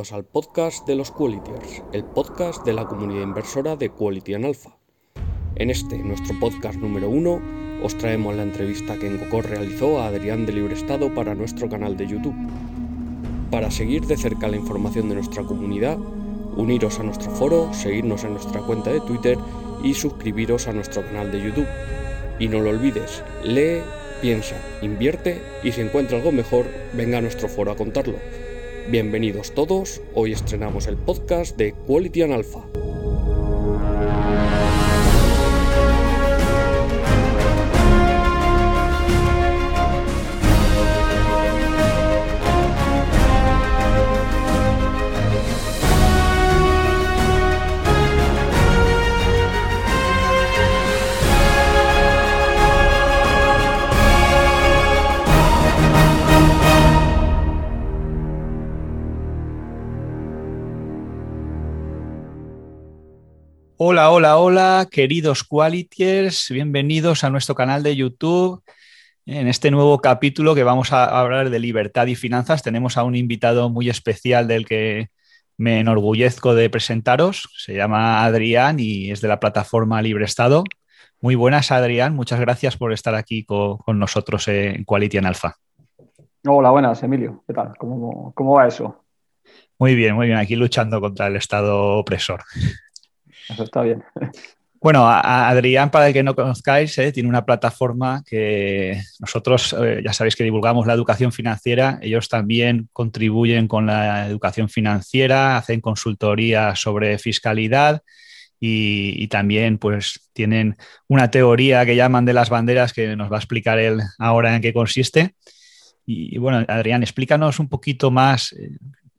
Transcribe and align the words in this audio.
al 0.00 0.24
podcast 0.24 0.86
de 0.86 0.94
los 0.94 1.10
Qualitiers, 1.10 1.82
el 1.92 2.04
podcast 2.04 2.64
de 2.64 2.72
la 2.72 2.86
comunidad 2.86 3.22
inversora 3.22 3.76
de 3.76 3.90
Quality 3.90 4.32
and 4.32 4.46
Alpha. 4.46 4.78
En 5.56 5.68
este, 5.68 5.98
nuestro 5.98 6.34
podcast 6.40 6.78
número 6.78 7.10
uno, 7.10 7.38
os 7.82 7.98
traemos 7.98 8.34
la 8.34 8.42
entrevista 8.42 8.96
que 8.96 9.08
Engocor 9.08 9.44
realizó 9.44 10.00
a 10.00 10.06
Adrián 10.06 10.46
de 10.46 10.54
Libre 10.54 10.74
Estado 10.74 11.12
para 11.14 11.34
nuestro 11.34 11.68
canal 11.68 11.98
de 11.98 12.06
YouTube. 12.06 12.34
Para 13.50 13.70
seguir 13.70 14.06
de 14.06 14.16
cerca 14.16 14.48
la 14.48 14.56
información 14.56 15.10
de 15.10 15.16
nuestra 15.16 15.42
comunidad, 15.42 15.98
uniros 16.56 16.98
a 16.98 17.02
nuestro 17.02 17.30
foro, 17.32 17.68
seguirnos 17.74 18.24
en 18.24 18.32
nuestra 18.32 18.62
cuenta 18.62 18.90
de 18.90 19.00
Twitter 19.02 19.36
y 19.84 19.92
suscribiros 19.92 20.66
a 20.66 20.72
nuestro 20.72 21.04
canal 21.04 21.30
de 21.30 21.42
YouTube. 21.42 21.68
Y 22.38 22.48
no 22.48 22.60
lo 22.60 22.70
olvides, 22.70 23.22
lee, 23.44 23.82
piensa, 24.22 24.56
invierte 24.80 25.42
y 25.62 25.72
si 25.72 25.82
encuentra 25.82 26.16
algo 26.16 26.32
mejor, 26.32 26.64
venga 26.94 27.18
a 27.18 27.20
nuestro 27.20 27.50
foro 27.50 27.70
a 27.70 27.76
contarlo. 27.76 28.16
Bienvenidos 28.88 29.52
todos, 29.54 30.00
hoy 30.14 30.32
estrenamos 30.32 30.88
el 30.88 30.96
podcast 30.96 31.56
de 31.56 31.72
Quality 31.86 32.22
and 32.22 32.32
Alpha. 32.32 32.66
Hola, 63.82 64.10
hola, 64.10 64.36
hola, 64.36 64.88
queridos 64.90 65.42
Qualitiers, 65.42 66.50
bienvenidos 66.50 67.24
a 67.24 67.30
nuestro 67.30 67.54
canal 67.54 67.82
de 67.82 67.96
YouTube. 67.96 68.62
En 69.24 69.48
este 69.48 69.70
nuevo 69.70 70.02
capítulo 70.02 70.54
que 70.54 70.64
vamos 70.64 70.92
a 70.92 71.18
hablar 71.18 71.48
de 71.48 71.58
libertad 71.58 72.06
y 72.06 72.14
finanzas, 72.14 72.62
tenemos 72.62 72.98
a 72.98 73.04
un 73.04 73.16
invitado 73.16 73.70
muy 73.70 73.88
especial 73.88 74.46
del 74.48 74.66
que 74.66 75.08
me 75.56 75.80
enorgullezco 75.80 76.54
de 76.54 76.68
presentaros. 76.68 77.48
Se 77.56 77.74
llama 77.74 78.22
Adrián 78.22 78.76
y 78.78 79.12
es 79.12 79.22
de 79.22 79.28
la 79.28 79.40
plataforma 79.40 80.02
Libre 80.02 80.26
Estado. 80.26 80.62
Muy 81.22 81.34
buenas, 81.34 81.72
Adrián. 81.72 82.14
Muchas 82.14 82.38
gracias 82.38 82.76
por 82.76 82.92
estar 82.92 83.14
aquí 83.14 83.46
con, 83.46 83.78
nosotros 83.98 84.46
en 84.48 84.84
Quality 84.84 85.16
en 85.16 85.24
Alfa. 85.24 85.56
Hola, 86.46 86.68
buenas, 86.68 87.02
Emilio. 87.02 87.44
¿Qué 87.46 87.54
tal? 87.54 87.72
¿Cómo, 87.78 88.34
¿Cómo 88.34 88.56
va 88.56 88.68
eso? 88.68 89.06
Muy 89.78 89.94
bien, 89.94 90.14
muy 90.14 90.26
bien. 90.26 90.36
Aquí 90.38 90.54
luchando 90.54 91.00
contra 91.00 91.28
el 91.28 91.36
Estado 91.36 91.96
opresor. 91.96 92.42
Eso 93.50 93.64
está 93.64 93.82
bien. 93.82 94.02
Bueno, 94.82 95.06
Adrián, 95.06 95.90
para 95.90 96.06
el 96.06 96.14
que 96.14 96.22
no 96.22 96.34
conozcáis, 96.34 96.96
eh, 96.96 97.12
tiene 97.12 97.28
una 97.28 97.44
plataforma 97.44 98.24
que 98.26 99.02
nosotros 99.18 99.76
eh, 99.78 100.00
ya 100.02 100.14
sabéis 100.14 100.36
que 100.36 100.44
divulgamos 100.44 100.86
la 100.86 100.94
educación 100.94 101.32
financiera. 101.32 101.98
Ellos 102.00 102.30
también 102.30 102.88
contribuyen 102.94 103.68
con 103.68 103.84
la 103.84 104.26
educación 104.26 104.70
financiera, 104.70 105.58
hacen 105.58 105.82
consultoría 105.82 106.74
sobre 106.76 107.18
fiscalidad 107.18 108.02
y, 108.58 109.28
también 109.28 109.76
pues 109.76 110.30
tienen 110.32 110.76
una 111.08 111.30
teoría 111.30 111.84
que 111.84 111.96
llaman 111.96 112.24
de 112.24 112.32
las 112.32 112.48
banderas 112.48 112.94
que 112.94 113.16
nos 113.16 113.30
va 113.30 113.36
a 113.36 113.40
explicar 113.40 113.78
él 113.78 114.00
ahora 114.18 114.56
en 114.56 114.62
qué 114.62 114.72
consiste. 114.72 115.34
Y, 116.06 116.38
bueno, 116.38 116.64
Adrián, 116.68 117.02
explícanos 117.02 117.60
un 117.60 117.68
poquito 117.68 118.10
más 118.10 118.52
eh, 118.54 118.78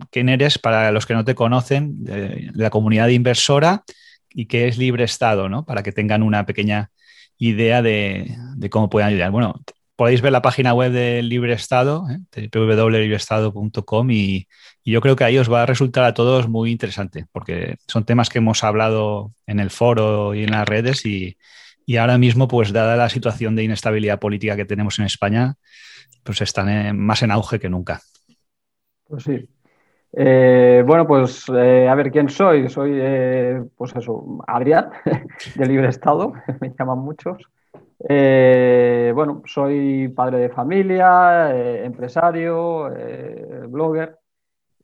quién 0.09 0.27
eres 0.27 0.57
para 0.57 0.91
los 0.91 1.05
que 1.05 1.13
no 1.13 1.23
te 1.23 1.35
conocen 1.35 2.03
de 2.03 2.49
la 2.55 2.71
comunidad 2.71 3.09
inversora 3.09 3.83
y 4.33 4.45
qué 4.45 4.67
es 4.67 4.77
Libre 4.77 5.03
Estado, 5.03 5.49
¿no? 5.49 5.65
Para 5.65 5.83
que 5.83 5.91
tengan 5.91 6.23
una 6.23 6.45
pequeña 6.45 6.91
idea 7.37 7.81
de, 7.81 8.35
cómo 8.69 8.89
pueden 8.89 9.09
ayudar. 9.09 9.31
Bueno, 9.31 9.61
podéis 9.95 10.21
ver 10.21 10.31
la 10.31 10.41
página 10.41 10.73
web 10.73 10.91
de 10.91 11.23
Libre 11.23 11.53
Estado, 11.53 12.05
¿eh? 12.09 12.49
www.libreestado.com 12.53 14.11
y, 14.11 14.47
yo 14.83 14.99
creo 14.99 15.15
que 15.15 15.23
ahí 15.23 15.37
os 15.37 15.51
va 15.51 15.61
a 15.61 15.65
resultar 15.67 16.03
a 16.05 16.15
todos 16.15 16.49
muy 16.49 16.71
interesante 16.71 17.27
porque 17.31 17.77
son 17.87 18.03
temas 18.03 18.29
que 18.29 18.39
hemos 18.39 18.63
hablado 18.63 19.31
en 19.45 19.59
el 19.59 19.69
foro 19.69 20.33
y 20.33 20.43
en 20.43 20.51
las 20.51 20.67
redes 20.67 21.05
y 21.05 21.37
ahora 21.97 22.17
mismo, 22.17 22.47
pues 22.47 22.71
dada 22.73 22.95
la 22.95 23.09
situación 23.09 23.55
de 23.55 23.63
inestabilidad 23.63 24.19
política 24.19 24.55
que 24.55 24.65
tenemos 24.65 24.97
en 24.97 25.05
España, 25.05 25.55
pues 26.23 26.41
están 26.41 26.97
más 26.97 27.21
en 27.21 27.31
auge 27.31 27.59
que 27.59 27.69
nunca. 27.69 28.01
Pues 29.03 29.23
sí, 29.23 29.49
eh, 30.13 30.83
bueno, 30.85 31.07
pues 31.07 31.45
eh, 31.49 31.87
a 31.87 31.95
ver 31.95 32.11
quién 32.11 32.29
soy. 32.29 32.69
Soy, 32.69 32.91
eh, 32.95 33.63
pues 33.77 33.95
eso, 33.95 34.39
Adrián, 34.47 34.89
de 35.55 35.65
Libre 35.65 35.89
Estado, 35.89 36.33
me 36.61 36.73
llaman 36.77 36.99
muchos. 36.99 37.37
bueno, 37.99 39.43
soy 39.45 40.09
padre 40.09 40.39
de 40.39 40.49
familia, 40.49 41.55
empresario, 41.85 42.89
blogger 43.69 44.17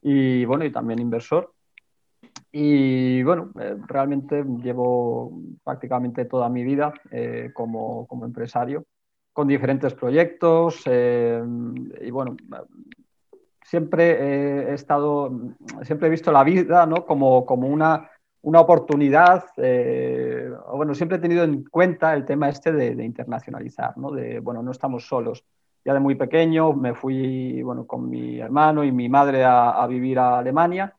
y 0.02 0.44
bueno, 0.44 0.64
y 0.64 0.72
también 0.72 1.00
inversor. 1.00 1.52
Y 2.50 3.22
bueno, 3.24 3.50
realmente 3.86 4.42
llevo 4.62 5.32
prácticamente 5.62 6.24
toda 6.24 6.48
mi 6.48 6.62
vida 6.62 6.94
como, 7.52 8.06
como, 8.06 8.24
empresario, 8.24 8.84
con 9.32 9.48
diferentes 9.48 9.92
proyectos. 9.94 10.84
y 10.86 12.10
bueno, 12.10 12.36
siempre 13.68 14.70
he 14.70 14.74
estado, 14.74 15.30
siempre 15.82 16.08
he 16.08 16.10
visto 16.10 16.32
la 16.32 16.42
vida 16.42 16.86
¿no? 16.86 17.04
como, 17.04 17.44
como 17.44 17.68
una, 17.68 18.08
una 18.40 18.60
oportunidad, 18.60 19.44
eh, 19.58 20.50
bueno, 20.72 20.94
siempre 20.94 21.18
he 21.18 21.20
tenido 21.20 21.44
en 21.44 21.64
cuenta 21.64 22.14
el 22.14 22.24
tema 22.24 22.48
este 22.48 22.72
de, 22.72 23.04
internacionalizar, 23.04 23.98
¿no? 23.98 24.10
De, 24.10 24.40
bueno, 24.40 24.62
no 24.62 24.70
estamos 24.70 25.06
solos. 25.06 25.44
Ya 25.84 25.92
de 25.92 26.00
muy 26.00 26.14
pequeño 26.14 26.72
me 26.72 26.94
fui, 26.94 27.62
bueno, 27.62 27.86
con 27.86 28.08
mi 28.08 28.40
hermano 28.40 28.84
y 28.84 28.92
mi 28.92 29.08
madre 29.08 29.44
a, 29.44 29.86
vivir 29.86 30.18
a 30.18 30.38
Alemania 30.38 30.94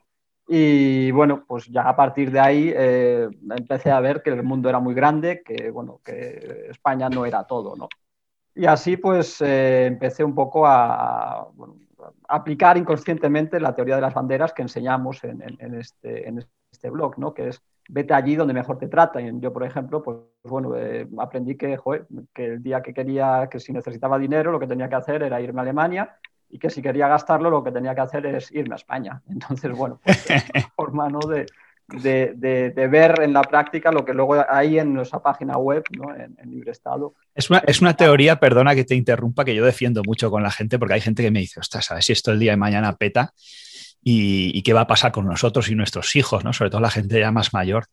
y, 0.48 1.10
bueno, 1.12 1.44
pues 1.48 1.66
ya 1.68 1.84
a 1.84 1.96
partir 1.96 2.32
de 2.32 2.40
ahí 2.40 2.72
eh, 2.76 3.30
empecé 3.50 3.90
a 3.92 4.00
ver 4.00 4.22
que 4.22 4.30
el 4.30 4.44
mundo 4.44 4.70
era 4.70 4.80
muy 4.80 4.94
grande, 4.94 5.42
que, 5.44 5.72
bueno, 5.72 6.02
que 6.04 6.68
España 6.70 7.10
no 7.10 7.26
era 7.26 7.46
todo, 7.46 7.76
¿no? 7.76 7.88
Y 8.54 8.66
así, 8.66 8.98
pues, 8.98 9.42
eh, 9.42 9.86
empecé 9.88 10.24
un 10.24 10.36
poco 10.36 10.66
a, 10.68 11.48
aplicar 12.30 12.78
inconscientemente 12.78 13.60
la 13.60 13.76
teoría 13.76 13.96
de 13.96 14.02
las 14.02 14.14
banderas 14.14 14.54
que 14.54 14.62
enseñamos 14.62 15.24
en, 15.24 15.42
este, 15.76 16.28
en 16.28 16.46
este 16.72 16.90
blog, 16.90 17.18
¿no? 17.18 17.34
que 17.34 17.50
es 17.50 17.62
vete 17.90 18.14
allí 18.14 18.36
donde 18.36 18.54
mejor 18.54 18.78
te 18.78 18.88
tratan. 18.88 19.42
Yo, 19.42 19.52
por 19.52 19.64
ejemplo, 19.64 20.02
pues, 20.02 20.18
bueno, 20.44 20.76
eh, 20.76 21.08
aprendí 21.18 21.58
que, 21.58 21.78
que 22.34 22.46
el 22.46 22.64
día 22.64 22.82
que 22.82 22.94
quería, 22.94 23.48
que 23.50 23.60
si 23.60 23.74
necesitaba 23.74 24.20
dinero, 24.20 24.52
lo 24.52 24.60
que 24.60 24.68
tenía 24.68 24.88
que 24.88 24.96
hacer 24.96 25.24
era 25.24 25.42
irme 25.42 25.60
a 25.60 25.64
Alemania 25.64 26.18
y 26.50 26.60
que 26.60 26.70
si 26.70 26.82
quería 26.82 27.08
gastarlo, 27.08 27.50
lo 27.50 27.64
que 27.64 27.72
tenía 27.72 27.94
que 27.96 28.02
hacer 28.02 28.26
es 28.28 28.52
irme 28.52 28.76
a 28.76 28.78
España. 28.78 29.22
Entonces, 29.30 29.76
bueno, 29.76 30.00
pues, 30.04 30.26
forma 30.76 31.10
¿no? 31.10 31.20
de, 31.20 31.48
de, 31.90 32.88
ver 32.90 33.22
en 33.22 33.34
la 33.34 33.42
práctica 33.42 33.92
lo 33.92 34.06
que 34.06 34.14
luego 34.14 34.44
hay 34.48 34.80
en 34.80 34.94
nuestra 34.94 35.20
página 35.20 35.58
web, 35.58 35.84
¿no? 35.92 36.16
en, 36.16 36.36
Libre 36.50 36.72
Estado. 36.72 37.14
Es 37.34 37.50
una, 37.50 37.60
es 37.60 37.82
una, 37.82 37.96
teoría, 37.96 38.40
perdona 38.40 38.76
que 38.76 38.86
te 38.86 38.96
interrumpa, 38.96 39.46
que 39.46 39.56
yo 39.56 39.66
defiendo 39.66 40.02
mucho 40.06 40.32
con 40.32 40.44
la 40.44 40.52
gente, 40.52 40.80
porque 40.80 40.96
hay 40.96 41.02
gente 41.02 41.24
que 41.24 41.32
me 41.32 41.40
dice, 41.40 41.60
ostras, 41.60 41.86
¿sabes 41.86 42.06
si 42.06 42.14
esto 42.14 42.32
el 42.32 42.40
día 42.40 42.52
de 42.52 42.58
mañana 42.58 42.96
peta? 42.96 43.34
Y, 44.02 44.62
qué 44.64 44.74
va 44.74 44.82
a 44.82 44.88
pasar 44.88 45.12
con 45.12 45.26
nosotros 45.26 45.70
y 45.70 45.76
nuestros 45.76 46.16
hijos, 46.16 46.44
¿no? 46.44 46.54
sobre 46.54 46.70
todo 46.70 46.82
la 46.82 46.90
gente 46.90 47.20
ya 47.20 47.32
más 47.32 47.54
mayor. 47.54 47.86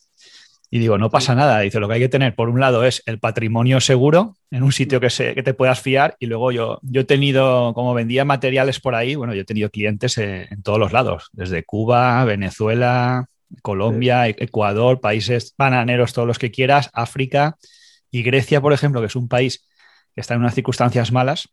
Y 0.68 0.78
digo, 0.80 0.98
no 0.98 1.10
pasa 1.10 1.34
nada. 1.34 1.60
Dice, 1.60 1.78
lo 1.78 1.86
que 1.86 1.94
hay 1.94 2.00
que 2.00 2.08
tener, 2.08 2.34
por 2.34 2.48
un 2.48 2.58
lado, 2.58 2.84
es 2.84 3.02
el 3.06 3.20
patrimonio 3.20 3.80
seguro 3.80 4.34
en 4.50 4.64
un 4.64 4.72
sitio 4.72 4.98
que, 4.98 5.10
se, 5.10 5.34
que 5.34 5.42
te 5.44 5.54
puedas 5.54 5.80
fiar. 5.80 6.16
Y 6.18 6.26
luego 6.26 6.50
yo, 6.50 6.80
yo 6.82 7.02
he 7.02 7.04
tenido, 7.04 7.72
como 7.72 7.94
vendía 7.94 8.24
materiales 8.24 8.80
por 8.80 8.96
ahí, 8.96 9.14
bueno, 9.14 9.32
yo 9.34 9.42
he 9.42 9.44
tenido 9.44 9.70
clientes 9.70 10.18
en, 10.18 10.46
en 10.50 10.62
todos 10.62 10.80
los 10.80 10.92
lados, 10.92 11.28
desde 11.32 11.64
Cuba, 11.64 12.24
Venezuela, 12.24 13.28
Colombia, 13.62 14.28
e-, 14.28 14.36
Ecuador, 14.38 15.00
países 15.00 15.54
bananeros, 15.56 16.12
todos 16.12 16.28
los 16.28 16.38
que 16.38 16.50
quieras, 16.50 16.90
África 16.92 17.56
y 18.10 18.22
Grecia, 18.22 18.60
por 18.60 18.72
ejemplo, 18.72 19.00
que 19.00 19.06
es 19.06 19.16
un 19.16 19.28
país 19.28 19.66
que 20.14 20.20
está 20.20 20.34
en 20.34 20.40
unas 20.40 20.54
circunstancias 20.54 21.12
malas, 21.12 21.48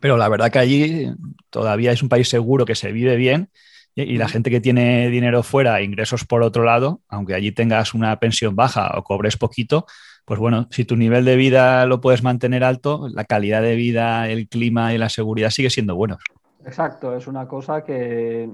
pero 0.00 0.16
la 0.16 0.28
verdad 0.28 0.50
que 0.50 0.58
allí 0.58 1.10
todavía 1.48 1.92
es 1.92 2.02
un 2.02 2.08
país 2.08 2.28
seguro 2.28 2.64
que 2.64 2.74
se 2.74 2.92
vive 2.92 3.16
bien 3.16 3.50
y, 3.94 4.18
la 4.18 4.28
gente 4.28 4.50
que 4.50 4.60
tiene 4.60 5.08
dinero 5.08 5.42
fuera, 5.42 5.82
ingresos 5.82 6.24
por 6.24 6.42
otro 6.42 6.62
lado, 6.62 7.00
aunque 7.08 7.34
allí 7.34 7.52
tengas 7.52 7.92
una 7.92 8.18
pensión 8.20 8.54
baja 8.54 8.92
o 8.96 9.02
cobres 9.02 9.36
poquito, 9.36 9.86
pues 10.24 10.38
bueno, 10.38 10.68
si 10.70 10.84
tu 10.84 10.96
nivel 10.96 11.24
de 11.24 11.36
vida 11.36 11.86
lo 11.86 12.00
puedes 12.00 12.22
mantener 12.22 12.62
alto, 12.62 13.08
la 13.12 13.24
calidad 13.24 13.62
de 13.62 13.74
vida, 13.74 14.28
el 14.28 14.48
clima 14.48 14.94
y 14.94 14.98
la 14.98 15.08
seguridad 15.08 15.50
sigue 15.50 15.70
siendo 15.70 15.96
buenos. 15.96 16.22
Exacto, 16.64 17.16
es 17.16 17.26
una 17.26 17.48
cosa 17.48 17.82
que 17.82 18.48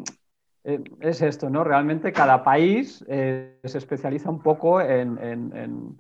eh, 0.69 0.83
es 0.99 1.23
esto, 1.23 1.49
¿no? 1.49 1.63
Realmente 1.63 2.13
cada 2.13 2.43
país 2.43 3.05
eh, 3.07 3.61
se 3.63 3.79
especializa 3.79 4.29
un 4.31 4.41
poco 4.41 4.81
en, 4.81 5.97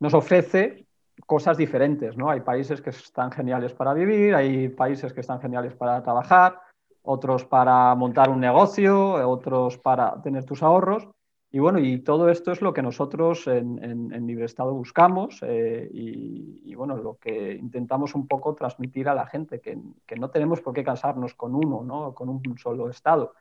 nos 0.00 0.14
ofrece 0.14 0.86
cosas 1.26 1.58
diferentes, 1.58 2.16
¿no? 2.16 2.30
Hay 2.30 2.40
países 2.40 2.80
que 2.80 2.88
están 2.88 3.30
geniales 3.30 3.74
para 3.74 3.92
vivir, 3.92 4.34
hay 4.34 4.70
países 4.70 5.12
que 5.12 5.20
están 5.20 5.42
geniales 5.42 5.74
para 5.74 6.02
trabajar, 6.02 6.58
otros 7.02 7.44
para 7.44 7.94
montar 7.96 8.30
un 8.30 8.40
negocio, 8.40 9.28
otros 9.28 9.76
para 9.76 10.22
tener 10.22 10.46
tus 10.46 10.62
ahorros. 10.62 11.06
Y 11.50 11.58
bueno, 11.58 11.78
y 11.78 11.98
todo 11.98 12.30
esto 12.30 12.50
es 12.52 12.62
lo 12.62 12.72
que 12.72 12.82
nosotros 12.82 13.46
en, 13.46 13.82
en, 13.82 14.26
Libre 14.26 14.46
Estado 14.46 14.72
buscamos 14.72 15.40
eh, 15.42 15.88
y, 15.92 16.74
bueno, 16.74 16.96
lo 16.96 17.16
que 17.16 17.54
intentamos 17.54 18.14
un 18.14 18.26
poco 18.26 18.54
transmitir 18.54 19.08
a 19.08 19.14
la 19.14 19.26
gente, 19.26 19.60
que, 19.60 19.78
que, 20.06 20.16
no 20.16 20.30
tenemos 20.30 20.60
por 20.60 20.74
qué 20.74 20.84
casarnos 20.84 21.34
con 21.34 21.54
uno, 21.54 21.82
¿no? 21.82 22.14
con 22.14 22.28
un 22.28 22.58
solo 22.58 22.90
Estado, 22.90 23.32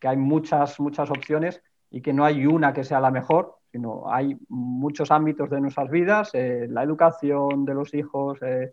que 0.00 0.08
hay 0.08 0.16
muchas, 0.16 0.80
muchas 0.80 1.10
opciones 1.10 1.62
y 1.90 2.00
que 2.00 2.12
no 2.12 2.24
hay 2.24 2.46
una 2.46 2.72
que 2.72 2.84
sea 2.84 3.00
la 3.00 3.10
mejor, 3.10 3.56
sino 3.70 4.12
hay 4.12 4.36
muchos 4.48 5.10
ámbitos 5.10 5.50
de 5.50 5.60
nuestras 5.60 5.90
vidas, 5.90 6.30
eh, 6.32 6.66
la 6.68 6.82
educación 6.82 7.64
de 7.64 7.74
los 7.74 7.94
hijos, 7.94 8.38
eh, 8.42 8.72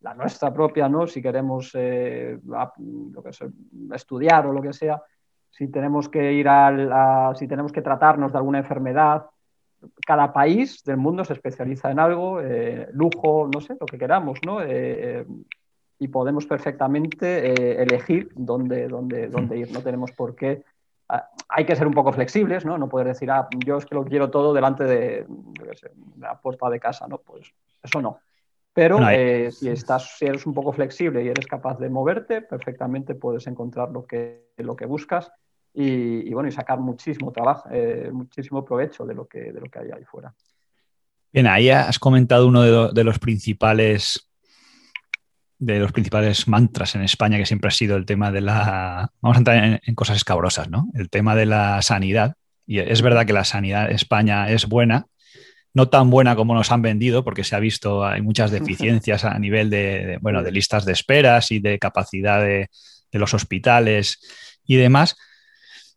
la 0.00 0.14
nuestra 0.14 0.52
propia, 0.52 0.88
¿no? 0.88 1.06
si 1.06 1.22
queremos 1.22 1.72
lo 1.74 3.22
que 3.22 3.30
estudiar 3.92 4.46
o 4.46 4.52
lo 4.52 4.62
que 4.62 4.72
sea 4.72 5.02
si 5.56 5.68
tenemos 5.68 6.08
que 6.10 6.34
ir 6.34 6.48
a, 6.48 7.32
si 7.34 7.48
tenemos 7.48 7.72
que 7.72 7.80
tratarnos 7.80 8.30
de 8.30 8.38
alguna 8.38 8.58
enfermedad. 8.58 9.24
Cada 10.06 10.30
país 10.32 10.84
del 10.84 10.98
mundo 10.98 11.24
se 11.24 11.32
especializa 11.32 11.90
en 11.90 11.98
algo, 11.98 12.40
eh, 12.42 12.88
lujo, 12.92 13.48
no 13.52 13.60
sé, 13.62 13.74
lo 13.80 13.86
que 13.86 13.96
queramos, 13.96 14.38
¿no? 14.44 14.60
Eh, 15.98 16.02
eh, 16.02 16.04
y 16.04 16.08
podemos 16.08 16.46
perfectamente 16.46 17.82
elegir 17.82 18.30
dónde, 18.34 18.88
dónde, 18.88 19.28
dónde 19.28 19.58
ir. 19.58 19.72
No 19.72 19.80
tenemos 19.80 20.12
por 20.12 20.34
qué 20.34 20.62
ah, 21.08 21.28
hay 21.48 21.64
que 21.64 21.76
ser 21.76 21.86
un 21.86 21.94
poco 21.94 22.12
flexibles, 22.12 22.64
¿no? 22.64 22.78
No 22.78 22.88
poder 22.88 23.08
decir, 23.08 23.30
ah, 23.30 23.48
yo 23.64 23.78
es 23.78 23.86
que 23.86 23.94
lo 23.94 24.04
quiero 24.04 24.30
todo 24.30 24.52
delante 24.52 24.84
de, 24.84 25.26
la 26.18 26.40
puerta 26.40 26.68
de 26.70 26.80
casa, 26.80 27.06
¿no? 27.08 27.18
Pues 27.18 27.52
eso 27.82 28.00
no. 28.00 28.18
Pero 28.72 28.98
si, 29.52 29.70
estás, 29.70 30.18
si 30.18 30.26
eres 30.26 30.44
un 30.44 30.52
poco 30.52 30.70
flexible 30.70 31.24
y 31.24 31.28
eres 31.28 31.46
capaz 31.46 31.78
de 31.78 31.88
moverte, 31.88 32.42
perfectamente 32.42 33.14
puedes 33.14 33.46
encontrar 33.46 33.90
lo 33.90 34.04
que, 34.04 34.50
lo 34.58 34.76
que 34.76 34.84
buscas 34.84 35.32
y, 35.78 36.32
bueno, 36.32 36.48
y 36.48 36.52
sacar 36.52 36.78
muchísimo 36.78 37.32
trabajo, 37.32 37.68
eh, 37.70 38.10
muchísimo 38.10 38.64
provecho 38.64 39.04
de 39.04 39.14
lo, 39.14 39.26
que, 39.26 39.52
de 39.52 39.60
lo 39.60 39.66
que 39.66 39.78
hay 39.78 39.90
ahí 39.92 40.04
fuera. 40.04 40.34
Bien, 41.32 41.46
ahí 41.46 41.68
has 41.68 41.98
comentado 41.98 42.46
uno 42.48 42.90
de, 42.90 43.04
los 43.04 43.18
principales 43.18 44.25
de 45.58 45.78
los 45.78 45.92
principales 45.92 46.48
mantras 46.48 46.94
en 46.94 47.02
España, 47.02 47.38
que 47.38 47.46
siempre 47.46 47.68
ha 47.68 47.72
sido 47.72 47.96
el 47.96 48.06
tema 48.06 48.30
de 48.30 48.40
la. 48.40 49.10
Vamos 49.20 49.36
a 49.36 49.38
entrar 49.38 49.80
en, 49.82 49.94
cosas 49.94 50.16
escabrosas, 50.16 50.68
¿no? 50.68 50.88
El 50.94 51.08
tema 51.08 51.34
de 51.34 51.46
la 51.46 51.80
sanidad. 51.82 52.34
Y 52.66 52.80
es 52.80 53.02
verdad 53.02 53.26
que 53.26 53.32
la 53.32 53.44
sanidad 53.44 53.88
en 53.88 53.94
España 53.94 54.50
es 54.50 54.66
buena, 54.66 55.06
no 55.72 55.88
tan 55.88 56.10
buena 56.10 56.34
como 56.34 56.54
nos 56.54 56.72
han 56.72 56.82
vendido, 56.82 57.22
porque 57.24 57.44
se 57.44 57.54
ha 57.54 57.60
visto, 57.60 58.04
hay 58.04 58.22
muchas 58.22 58.50
deficiencias 58.50 59.24
a 59.24 59.38
nivel 59.38 59.70
de, 59.70 60.18
bueno, 60.20 60.42
de 60.42 60.50
listas 60.50 60.84
de 60.84 60.92
esperas 60.92 61.52
y 61.52 61.60
de 61.60 61.78
capacidad 61.78 62.40
de, 62.40 62.68
de 63.12 63.18
los 63.18 63.34
hospitales 63.34 64.18
y 64.64 64.76
demás 64.76 65.16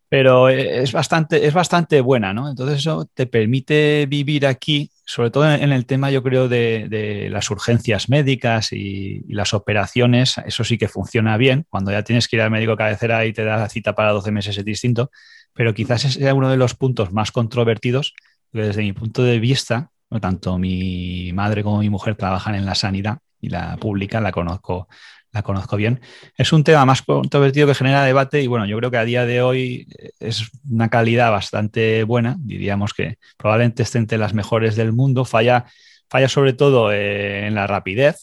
pero 0.10 0.50
es 0.50 0.92
bastante, 0.92 1.46
es 1.46 1.54
bastante 1.54 2.02
buena, 2.02 2.34
¿no? 2.34 2.50
Entonces 2.50 2.80
eso 2.80 3.08
te 3.14 3.28
permite 3.28 4.08
vivir 4.08 4.48
aquí, 4.48 4.90
sobre 5.06 5.30
todo 5.30 5.52
en 5.54 5.72
el 5.72 5.86
tema, 5.86 6.10
yo 6.10 6.24
creo, 6.24 6.50
de, 6.50 7.28
las 7.32 7.52
urgencias 7.52 8.10
médicas 8.10 8.74
y, 8.74 9.24
las 9.32 9.54
operaciones, 9.54 10.40
eso 10.46 10.64
sí 10.64 10.80
que 10.80 10.88
funciona 10.88 11.38
bien. 11.38 11.68
Cuando 11.70 11.92
ya 11.92 12.04
tienes 12.04 12.28
que 12.28 12.38
ir 12.38 12.42
al 12.42 12.50
médico 12.50 12.76
cabecera 12.76 13.24
y 13.26 13.34
te 13.34 13.44
da 13.44 13.58
la 13.58 13.70
cita 13.70 13.94
para 13.94 14.12
12 14.12 14.32
meses 14.32 14.58
es 14.58 14.66
distinto, 14.66 15.12
pero 15.54 15.76
quizás 15.76 16.06
ese 16.06 16.20
sea 16.20 16.34
uno 16.34 16.50
de 16.50 16.58
los 16.58 16.74
puntos 16.74 17.14
más 17.14 17.32
controvertidos, 17.32 18.16
desde 18.52 18.82
mi 18.82 18.94
punto 18.94 19.22
de 19.24 19.40
vista, 19.40 19.92
tanto 20.20 20.58
mi 20.58 21.32
madre 21.34 21.64
como 21.64 21.80
mi 21.80 21.90
mujer 21.92 22.16
trabajan 22.16 22.56
en 22.56 22.66
la 22.66 22.74
sanidad 22.74 23.20
y 23.40 23.50
la 23.50 23.78
pública, 23.78 24.20
la 24.22 24.32
conozco 24.32 24.88
la 25.32 25.44
conozco 25.44 25.78
bien. 25.78 26.02
Es 26.38 26.54
un 26.54 26.64
tema 26.64 26.86
más 26.86 27.02
controvertido 27.02 27.68
que 27.68 27.76
genera 27.76 28.04
debate 28.04 28.42
y 28.42 28.48
bueno, 28.48 28.66
yo 28.66 28.78
creo 28.78 28.92
que 28.92 28.98
a 28.98 29.06
día 29.06 29.26
de 29.26 29.42
hoy 29.42 29.88
eh, 29.98 30.12
es 30.20 30.50
una 30.70 30.90
calidad 30.90 31.32
bastante 31.32 32.04
buena, 32.04 32.36
diríamos 32.40 32.94
que 32.94 33.18
probablemente 33.38 33.84
esté 33.84 34.00
entre 34.00 34.18
las 34.18 34.34
mejores 34.34 34.76
del 34.76 34.94
mundo, 34.94 35.26
falla, 35.26 35.66
falla 36.10 36.28
sobre 36.28 36.54
todo 36.54 36.92
eh, 36.92 37.48
en 37.48 37.56
la 37.56 37.68
rapidez, 37.68 38.22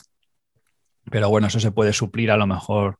pero 1.10 1.28
bueno, 1.28 1.46
eso 1.46 1.60
se 1.60 1.70
puede 1.70 1.92
suplir 1.92 2.30
a 2.30 2.36
lo 2.36 2.46
mejor 2.46 2.98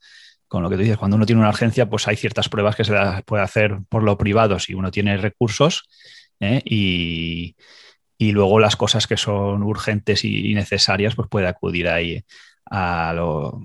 con 0.48 0.62
lo 0.62 0.70
que 0.70 0.76
tú 0.76 0.82
dices, 0.82 0.98
cuando 0.98 1.16
uno 1.16 1.26
tiene 1.26 1.40
una 1.40 1.50
urgencia, 1.50 1.90
pues 1.90 2.06
hay 2.06 2.16
ciertas 2.16 2.48
pruebas 2.48 2.76
que 2.76 2.84
se 2.84 2.94
puede 3.24 3.42
hacer 3.42 3.78
por 3.88 4.04
lo 4.04 4.16
privado. 4.16 4.60
Si 4.60 4.74
uno 4.74 4.92
tiene 4.92 5.16
recursos 5.16 5.88
¿eh? 6.38 6.62
y, 6.64 7.56
y, 8.16 8.30
luego 8.30 8.60
las 8.60 8.76
cosas 8.76 9.08
que 9.08 9.16
son 9.16 9.64
urgentes 9.64 10.24
y 10.24 10.54
necesarias, 10.54 11.16
pues 11.16 11.28
puede 11.28 11.48
acudir 11.48 11.88
ahí 11.88 12.24
a, 12.66 13.14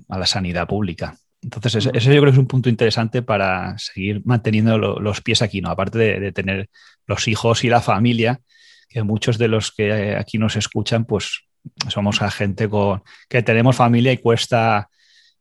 la 0.08 0.26
sanidad 0.26 0.66
pública. 0.66 1.16
Entonces, 1.42 1.88
ese, 1.92 2.14
yo 2.14 2.20
creo 2.20 2.24
que 2.24 2.30
es 2.30 2.38
un 2.38 2.46
punto 2.46 2.68
interesante 2.68 3.22
para 3.22 3.76
seguir 3.78 4.22
manteniendo 4.24 4.78
los 4.78 5.20
pies 5.20 5.42
aquí, 5.42 5.60
¿no? 5.60 5.70
Aparte 5.70 5.98
de, 5.98 6.32
tener 6.32 6.70
los 7.06 7.26
hijos 7.26 7.64
y 7.64 7.68
la 7.68 7.80
familia, 7.80 8.40
que 8.88 9.02
muchos 9.02 9.38
de 9.38 9.48
los 9.48 9.72
que 9.72 10.14
aquí 10.16 10.38
nos 10.38 10.56
escuchan, 10.56 11.04
pues 11.04 11.42
somos 11.88 12.20
gente 12.32 12.68
con 12.68 13.02
que 13.28 13.42
tenemos 13.42 13.76
familia 13.76 14.12
y 14.12 14.18
cuesta 14.18 14.88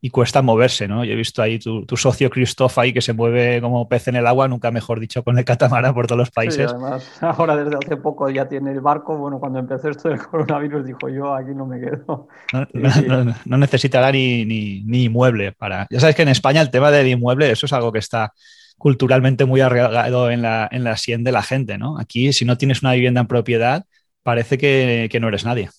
y 0.03 0.09
cuesta 0.09 0.41
moverse, 0.41 0.87
¿no? 0.87 1.05
Yo 1.05 1.13
he 1.13 1.15
visto 1.15 1.43
ahí 1.43 1.59
tu, 1.59 1.85
socio 1.95 2.31
Christoph 2.31 2.75
ahí 2.79 2.91
que 2.91 3.01
se 3.01 3.13
mueve 3.13 3.61
como 3.61 3.87
pez 3.87 4.07
en 4.07 4.15
el 4.15 4.25
agua, 4.25 4.47
nunca 4.47 4.71
mejor 4.71 4.99
dicho, 4.99 5.23
con 5.23 5.37
el 5.37 5.45
catamarán 5.45 5.93
por 5.93 6.07
todos 6.07 6.17
los 6.17 6.31
países. 6.31 6.71
Sí, 6.71 6.75
además, 6.75 7.07
ahora 7.21 7.55
desde 7.55 7.77
hace 7.77 7.97
poco 7.97 8.27
ya 8.31 8.49
tiene 8.49 8.71
el 8.71 8.81
barco. 8.81 9.15
Bueno, 9.15 9.39
cuando 9.39 9.59
empezó 9.59 9.89
esto 9.89 10.09
del 10.09 10.17
coronavirus 10.27 10.87
dijo 10.87 11.07
yo 11.07 11.35
aquí 11.35 11.51
no 11.53 11.67
me 11.67 11.79
quedo. 11.79 12.27
No, 12.51 13.57
necesitará 13.57 14.11
ni, 14.11 14.43
ni, 14.43 15.03
inmueble 15.03 15.51
para... 15.51 15.85
Ya 15.91 15.99
sabes 15.99 16.15
que 16.15 16.23
en 16.23 16.29
España 16.29 16.61
el 16.61 16.71
tema 16.71 16.89
del 16.89 17.07
inmueble, 17.07 17.51
eso 17.51 17.67
es 17.67 17.73
algo 17.73 17.91
que 17.91 17.99
está 17.99 18.33
culturalmente 18.79 19.45
muy 19.45 19.61
arraigado 19.61 20.31
en 20.31 20.41
la, 20.41 20.67
en 20.71 20.83
la 20.83 20.97
sien 20.97 21.23
de 21.23 21.31
la 21.31 21.43
gente, 21.43 21.77
¿no? 21.77 21.99
Aquí, 21.99 22.33
si 22.33 22.45
no 22.45 22.57
tienes 22.57 22.81
una 22.81 22.93
vivienda 22.93 23.21
en 23.21 23.27
propiedad, 23.27 23.85
parece 24.23 24.57
que, 24.57 25.07
que 25.11 25.19
no 25.19 25.27
eres 25.27 25.45
nadie. 25.45 25.69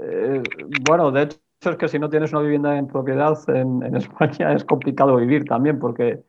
Eh, 0.00 0.40
bueno, 0.86 1.10
de 1.10 1.22
hecho 1.22 1.38
es 1.60 1.76
que 1.76 1.88
si 1.88 1.98
no 1.98 2.08
tienes 2.08 2.32
una 2.32 2.42
vivienda 2.42 2.76
en 2.76 2.86
propiedad 2.86 3.38
en, 3.48 3.82
España 3.96 4.52
es 4.52 4.64
complicado 4.64 5.16
vivir 5.16 5.44
también, 5.44 5.78
porque 5.78 6.22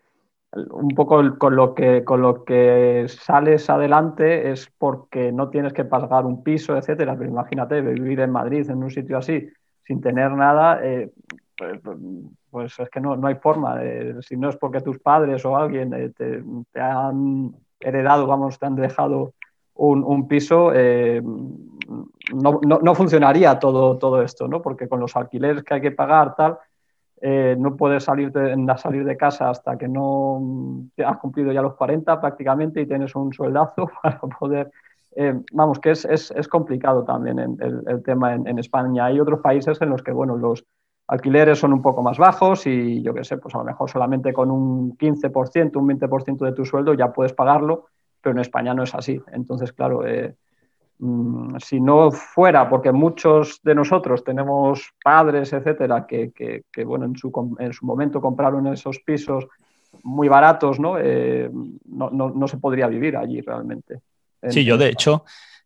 un 0.52 0.90
poco 0.96 1.38
con 1.38 1.56
lo, 1.56 1.76
que, 1.76 2.04
con 2.04 2.22
lo 2.22 2.44
que 2.44 3.06
sales 3.08 3.70
adelante 3.70 4.52
es 4.52 4.72
porque 4.80 5.32
no 5.32 5.50
tienes 5.50 5.74
que 5.74 5.86
pagar 5.86 6.26
un 6.26 6.44
piso, 6.44 6.76
etcétera. 6.76 7.16
Pero 7.16 7.30
imagínate, 7.30 7.82
vivir 7.82 8.20
en 8.22 8.32
Madrid, 8.32 8.68
en 8.68 8.84
un 8.84 8.90
sitio 8.90 9.20
así, 9.20 9.48
sin 9.86 10.02
tener 10.02 10.32
nada, 10.32 10.80
eh, 10.84 11.12
pues, 11.56 11.80
pues, 12.50 12.80
es 12.80 12.90
que 12.90 13.00
no, 13.00 13.16
no 13.16 13.28
hay 13.28 13.36
forma. 13.36 13.80
si 14.22 14.38
no 14.38 14.50
es 14.50 14.58
porque 14.58 14.82
tus 14.82 14.98
padres 14.98 15.46
o 15.46 15.56
alguien 15.56 15.94
eh, 15.94 16.12
te, 16.18 16.82
han 16.82 17.54
heredado, 17.80 18.26
vamos, 18.26 18.58
te 18.58 18.66
han 18.66 18.76
dejado 18.76 19.34
un, 19.76 20.04
un 20.04 20.28
piso, 20.28 20.72
eh, 21.90 22.34
no, 22.34 22.60
no, 22.62 22.96
funcionaría 22.96 23.58
todo, 23.60 23.98
todo 23.98 24.22
esto, 24.22 24.48
¿no? 24.48 24.62
Porque 24.62 24.88
con 24.88 25.00
los 25.00 25.16
alquileres 25.16 25.64
que 25.64 25.76
hay 25.76 25.82
que 25.82 25.92
pagar, 25.92 26.36
tal, 26.36 26.58
eh, 27.22 27.56
no 27.58 27.76
puedes 27.76 28.04
salir 28.04 28.32
de, 28.32 28.56
salir 28.78 29.04
de 29.04 29.18
casa 29.18 29.50
hasta 29.50 29.78
que 29.78 29.88
no 29.88 30.42
has 31.06 31.18
cumplido 31.18 31.52
ya 31.52 31.62
los 31.62 31.76
40 31.76 32.20
prácticamente 32.22 32.82
y 32.82 32.86
tienes 32.86 33.16
un 33.16 33.34
sueldazo 33.34 33.90
para 34.04 34.20
poder... 34.20 34.72
Eh, 35.16 35.34
vamos, 35.52 35.80
que 35.80 35.92
es, 35.92 36.06
es, 36.06 36.32
es, 36.32 36.48
complicado 36.48 37.04
también 37.04 37.40
el, 37.40 37.84
el 37.88 38.04
tema 38.04 38.36
en, 38.36 38.48
en, 38.48 38.60
España. 38.60 39.06
Hay 39.06 39.20
otros 39.20 39.40
países 39.40 39.82
en 39.82 39.90
los 39.90 40.04
que, 40.04 40.12
bueno, 40.12 40.38
los 40.38 40.64
alquileres 41.08 41.58
son 41.58 41.74
un 41.74 41.82
poco 41.82 42.04
más 42.04 42.20
bajos 42.20 42.68
y 42.68 43.02
yo 43.02 43.12
qué 43.16 43.24
sé, 43.24 43.38
pues 43.38 43.56
a 43.56 43.58
lo 43.58 43.64
mejor 43.64 43.90
solamente 43.90 44.32
con 44.32 44.52
un 44.52 44.96
15%, 44.96 45.76
un 45.78 45.88
20% 45.88 46.46
de 46.46 46.54
tu 46.54 46.64
sueldo 46.64 46.94
ya 46.94 47.12
puedes 47.12 47.34
pagarlo, 47.34 47.88
pero 48.22 48.34
en 48.34 48.40
España 48.40 48.76
no 48.76 48.84
es 48.84 48.94
así. 48.94 49.20
Entonces, 49.34 49.74
claro, 49.74 50.06
eh, 50.06 50.36
Mm, 50.36 50.48
si 51.60 51.80
no 51.80 52.12
fuera 52.12 52.70
porque 52.70 52.92
muchos 52.92 53.62
de 53.64 53.74
nosotros 53.74 54.24
tenemos 54.24 54.94
padres, 55.02 55.54
etcétera, 55.54 56.06
que, 56.06 56.64
bueno, 56.84 57.06
en 57.06 57.16
su, 57.16 57.32
en 57.58 57.72
su, 57.72 57.86
momento 57.86 58.20
compraron 58.20 58.68
esos 58.68 59.00
pisos 59.00 59.48
muy 60.04 60.28
baratos, 60.28 60.78
eh, 61.00 61.50
¿no? 61.86 62.10
no, 62.10 62.30
no, 62.32 62.48
se 62.48 62.58
podría 62.58 62.88
vivir 62.88 63.16
allí 63.16 63.40
realmente. 63.40 64.02
Sí, 64.50 64.66
yo 64.66 64.78
de 64.78 64.90
hecho, 64.90 65.24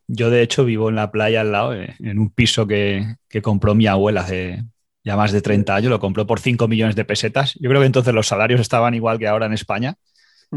yo 0.07 0.29
de 0.29 0.43
hecho 0.43 0.65
vivo 0.65 0.89
en 0.89 0.95
la 0.95 1.11
playa 1.11 1.41
al 1.41 1.51
lado, 1.51 1.73
eh, 1.73 1.95
en 1.99 2.19
un 2.19 2.29
piso 2.29 2.67
que, 2.67 3.15
compró 3.41 3.73
mi 3.73 3.87
abuela 3.87 4.21
hace 4.21 4.63
ya 5.03 5.17
más 5.17 5.31
de 5.31 5.41
30 5.41 5.75
años, 5.75 5.89
lo 5.89 5.99
compró 5.99 6.27
por 6.27 6.39
5 6.39 6.67
millones 6.67 6.95
de 6.95 7.05
pesetas. 7.05 7.55
Yo 7.59 7.69
creo 7.69 7.81
que 7.81 7.87
entonces 7.87 8.13
los 8.13 8.27
salarios 8.27 8.61
estaban 8.61 8.93
igual 8.93 9.17
que 9.17 9.27
ahora 9.27 9.47
en 9.47 9.53
España 9.53 9.95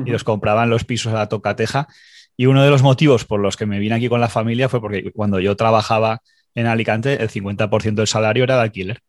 y 0.05 0.11
los 0.11 0.25
compraban 0.25 0.69
los 0.69 0.85
pisos 0.85 1.15
a 1.15 1.17
la 1.17 1.29
tocateja 1.29 1.89
y 2.37 2.47
uno 2.47 2.63
de 2.63 2.71
los 2.71 2.83
motivos 2.83 3.25
por 3.25 3.41
los 3.41 3.57
que 3.57 3.67
me 3.67 3.79
vine 3.79 3.95
aquí 3.95 4.09
con 4.09 4.21
la 4.21 4.29
familia 4.29 4.69
fue 4.69 4.81
porque 4.81 5.11
cuando 5.13 5.41
yo 5.41 5.57
trabajaba 5.57 6.21
en 6.55 6.67
Alicante, 6.67 7.23
el 7.23 7.31
50% 7.31 7.95
del 7.95 8.07
salario 8.07 8.45
era 8.45 8.57
de 8.57 8.63
alquiler. 8.63 9.01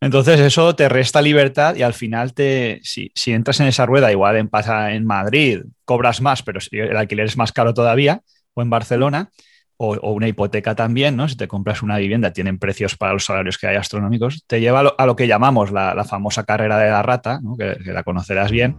Entonces 0.00 0.38
eso 0.38 0.76
te 0.76 0.88
resta 0.88 1.20
libertad 1.20 1.74
y 1.74 1.82
al 1.82 1.94
final 1.94 2.32
te, 2.32 2.80
si, 2.82 3.10
entras 3.26 3.58
en 3.60 3.66
esa 3.66 3.84
rueda, 3.84 4.12
igual 4.12 4.36
en, 4.36 4.48
pasa 4.48 4.92
en 4.92 5.04
Madrid, 5.04 5.62
cobras 5.84 6.20
más, 6.20 6.42
pero 6.42 6.60
el 6.70 6.96
alquiler 6.96 7.26
es 7.26 7.36
más 7.36 7.52
caro 7.52 7.74
todavía, 7.74 8.22
o 8.54 8.62
en 8.62 8.70
Barcelona, 8.70 9.30
o, 9.76 10.12
una 10.12 10.28
hipoteca 10.28 10.74
también, 10.76 11.16
¿no? 11.16 11.28
Si 11.28 11.36
te 11.36 11.48
compras 11.48 11.82
una 11.82 11.98
vivienda, 11.98 12.32
tienen 12.32 12.58
precios 12.58 12.96
para 12.96 13.12
los 13.12 13.24
salarios 13.24 13.58
que 13.58 13.66
hay 13.66 13.76
astronómicos, 13.76 14.44
te 14.46 14.60
lleva 14.60 14.80
a 14.80 15.06
lo, 15.06 15.16
que 15.16 15.26
llamamos 15.26 15.72
la, 15.72 16.04
famosa 16.04 16.44
carrera 16.44 16.78
de 16.78 16.90
la 16.90 17.02
rata, 17.02 17.40
que, 17.58 17.92
la 17.92 18.04
conocerás 18.04 18.52
bien, 18.52 18.76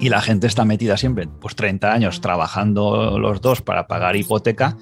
y 0.00 0.08
la 0.08 0.20
gente 0.20 0.46
está 0.46 0.64
metida 0.64 0.96
siempre, 0.96 1.28
pues 1.40 1.54
30 1.56 1.92
años 1.92 2.20
trabajando 2.20 3.18
los 3.18 3.40
dos 3.40 3.60
para 3.60 3.86
pagar 3.86 4.16
hipoteca 4.16 4.76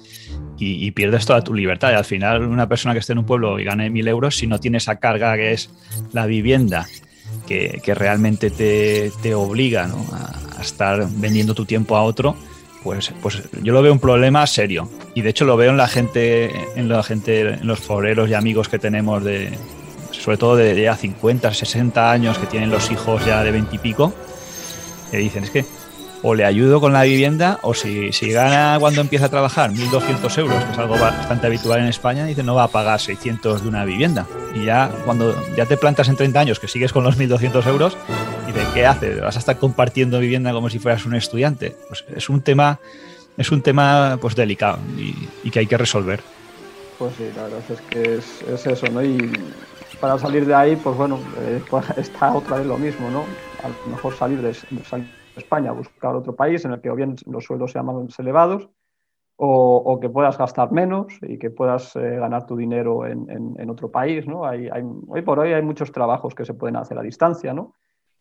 y, 0.57 0.91
pierdes 0.91 1.25
toda 1.25 1.41
tu 1.41 1.53
libertad. 1.53 1.91
Y 1.91 1.95
al 1.95 2.05
final, 2.05 2.43
una 2.43 2.69
persona 2.69 2.93
que 2.93 2.99
esté 2.99 3.11
en 3.11 3.19
un 3.19 3.25
pueblo 3.25 3.59
y 3.59 3.65
gane 3.65 3.89
mil 3.89 4.07
euros, 4.07 4.37
si 4.37 4.47
no 4.47 4.59
tiene 4.59 4.77
esa 4.77 4.95
carga 4.97 5.35
que 5.35 5.51
es 5.51 5.69
la 6.13 6.25
vivienda, 6.25 6.87
que, 7.47 7.81
realmente 7.95 8.49
te, 8.49 9.35
obliga 9.35 9.89
a, 10.13 10.57
a 10.57 10.61
estar 10.61 11.05
vendiendo 11.17 11.53
tu 11.53 11.65
tiempo 11.65 11.97
a 11.97 12.03
otro, 12.03 12.37
pues, 12.83 13.13
pues 13.21 13.41
yo 13.61 13.73
lo 13.73 13.81
veo 13.81 13.91
un 13.91 13.99
problema 13.99 14.45
serio. 14.47 14.89
Y 15.15 15.21
de 15.21 15.29
hecho 15.29 15.45
lo 15.45 15.57
veo 15.57 15.71
en 15.71 15.77
la 15.77 15.87
gente, 15.87 16.51
en 16.75 16.87
la 16.87 17.03
gente, 17.03 17.41
en 17.55 17.67
los 17.67 17.79
foreros 17.79 18.29
y 18.29 18.33
amigos 18.33 18.69
que 18.69 18.79
tenemos 18.79 19.23
de, 19.23 19.57
sobre 20.11 20.37
todo 20.37 20.55
de 20.55 20.81
ya 20.81 20.95
50, 20.95 21.53
60 21.53 22.11
años 22.11 22.37
que 22.37 22.47
tienen 22.47 22.69
los 22.69 22.91
hijos 22.91 23.25
ya 23.25 23.43
de 23.43 23.51
20 23.51 23.75
y 23.75 23.79
pico, 23.79 24.13
que 25.13 25.19
dicen, 25.19 25.43
es 25.43 25.51
que 25.51 25.63
o 26.23 26.33
le 26.33 26.45
ayudo 26.45 26.79
con 26.79 26.91
la 26.91 27.03
vivienda 27.03 27.59
o 27.61 27.73
si, 27.73 28.11
si 28.13 28.31
gana 28.31 28.77
cuando 28.79 29.01
empieza 29.01 29.25
a 29.25 29.29
trabajar 29.29 29.71
1.200 29.71 30.37
euros, 30.39 30.63
que 30.63 30.71
es 30.71 30.77
algo 30.79 30.97
bastante 30.97 31.45
habitual 31.47 31.81
en 31.81 31.87
España, 31.87 32.25
dice 32.25 32.41
no 32.41 32.55
va 32.55 32.63
a 32.63 32.67
pagar 32.69 32.99
600 32.99 33.61
de 33.61 33.67
una 33.67 33.85
vivienda. 33.85 34.25
Y 34.55 34.65
ya 34.65 34.89
cuando 35.05 35.35
ya 35.55 35.65
te 35.67 35.77
plantas 35.77 36.07
en 36.07 36.15
30 36.15 36.39
años 36.39 36.59
que 36.59 36.67
sigues 36.67 36.93
con 36.93 37.03
los 37.03 37.19
1.200 37.19 37.67
euros, 37.67 37.95
y 38.47 38.53
de 38.53 38.61
qué 38.73 38.87
haces, 38.87 39.21
vas 39.21 39.35
a 39.35 39.39
estar 39.39 39.59
compartiendo 39.59 40.17
vivienda 40.19 40.51
como 40.51 40.69
si 40.69 40.79
fueras 40.79 41.05
un 41.05 41.13
estudiante. 41.13 41.75
Pues 41.89 42.05
es 42.15 42.27
un 42.29 42.41
tema, 42.41 42.79
es 43.37 43.51
un 43.51 43.61
tema 43.61 44.17
pues 44.19 44.35
delicado 44.35 44.79
y, 44.97 45.51
que 45.51 45.59
hay 45.59 45.67
que 45.67 45.77
resolver. 45.77 46.21
Pues 46.97 47.13
sí, 47.17 47.25
la 47.35 47.43
verdad 47.43 47.61
es 47.69 47.81
que 47.81 48.15
es, 48.15 48.65
eso, 48.65 48.87
¿no? 48.87 49.03
Y 49.03 49.29
para 49.99 50.17
salir 50.17 50.45
de 50.45 50.55
ahí, 50.55 50.75
pues 50.75 50.95
bueno, 50.95 51.19
eh, 51.41 51.61
está 51.97 52.33
otra 52.33 52.57
vez 52.57 52.65
lo 52.65 52.77
mismo, 52.77 53.11
¿no? 53.11 53.25
A 53.63 53.69
lo 53.69 53.91
mejor 53.91 54.13
salir 54.13 54.41
de, 54.41 54.53
salir 54.53 55.07
España, 55.35 55.71
buscar 55.71 56.15
otro 56.15 56.35
país 56.35 56.63
en 56.65 56.73
el 56.73 56.81
que 56.81 56.89
o 56.89 56.95
bien 56.95 57.15
los 57.25 57.45
sueldos 57.45 57.71
sean 57.71 57.85
más 57.85 58.19
elevados 58.19 58.69
o, 59.35 59.99
que 59.99 60.09
puedas 60.09 60.37
gastar 60.37 60.71
menos 60.71 61.17
y 61.21 61.37
que 61.37 61.49
puedas 61.49 61.95
eh, 61.95 62.17
ganar 62.17 62.45
tu 62.45 62.55
dinero 62.55 63.05
en, 63.05 63.69
otro 63.69 63.89
país. 63.89 64.27
¿no? 64.27 64.45
Hay, 64.45 64.69
hoy 65.07 65.21
por 65.21 65.39
hoy 65.39 65.53
hay 65.53 65.61
muchos 65.61 65.91
trabajos 65.91 66.35
que 66.35 66.45
se 66.45 66.53
pueden 66.53 66.75
hacer 66.75 66.97
a 66.97 67.01
distancia. 67.01 67.53
¿no? 67.53 67.73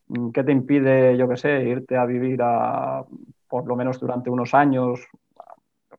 Mm, 0.08 0.30
¿Qué 0.30 0.42
te 0.42 0.52
impide, 0.52 1.16
yo 1.16 1.28
qué 1.28 1.36
sé, 1.36 1.62
irte 1.64 1.96
a 1.96 2.06
vivir 2.06 2.40
a, 2.42 3.04
por 3.48 3.66
lo 3.66 3.76
menos 3.76 4.00
durante 4.00 4.30
unos 4.30 4.54
años, 4.54 5.00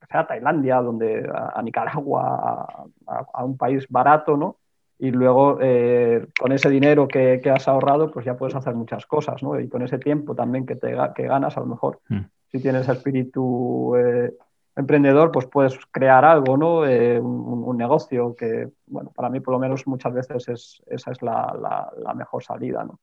a 0.09 0.27
Tailandia, 0.27 0.81
donde, 0.81 1.27
a, 1.33 1.62
Nicaragua, 1.62 2.67
a, 3.07 3.25
a, 3.33 3.43
un 3.43 3.57
país 3.57 3.88
barato, 3.89 4.38
¿no? 4.38 4.57
Y 5.03 5.12
luego 5.12 5.57
eh, 5.60 6.27
con 6.39 6.53
ese 6.53 6.69
dinero 6.69 7.10
que, 7.10 7.41
has 7.53 7.67
ahorrado, 7.67 8.10
pues 8.10 8.25
ya 8.25 8.38
puedes 8.38 8.55
hacer 8.55 8.74
muchas 8.74 9.05
cosas, 9.05 9.43
¿no? 9.43 9.60
Y 9.60 9.67
con 9.67 9.81
ese 9.81 9.98
tiempo 9.98 10.33
también 10.33 10.65
que, 10.65 10.77
te, 10.77 10.95
que 11.13 11.24
ganas, 11.24 11.57
a 11.57 11.60
lo 11.60 11.65
mejor, 11.65 12.00
mm. 12.07 12.22
si 12.50 12.62
tienes 12.62 12.88
espíritu 12.88 13.98
eh, 13.98 14.33
emprendedor, 14.77 15.29
pues 15.29 15.45
puedes 15.48 15.77
crear 15.91 16.24
algo, 16.24 16.55
¿no? 16.55 16.86
Eh, 16.86 17.19
un, 17.19 17.75
negocio 17.75 18.33
que, 18.33 18.69
bueno, 18.88 19.12
para 19.13 19.27
mí 19.27 19.41
por 19.41 19.51
lo 19.53 19.60
menos 19.60 19.86
muchas 19.88 20.13
veces 20.13 20.48
es, 20.48 20.81
esa 20.88 21.12
es 21.12 21.22
la, 21.22 21.91
mejor 22.15 22.41
salida, 22.41 22.86
¿no? 22.86 22.98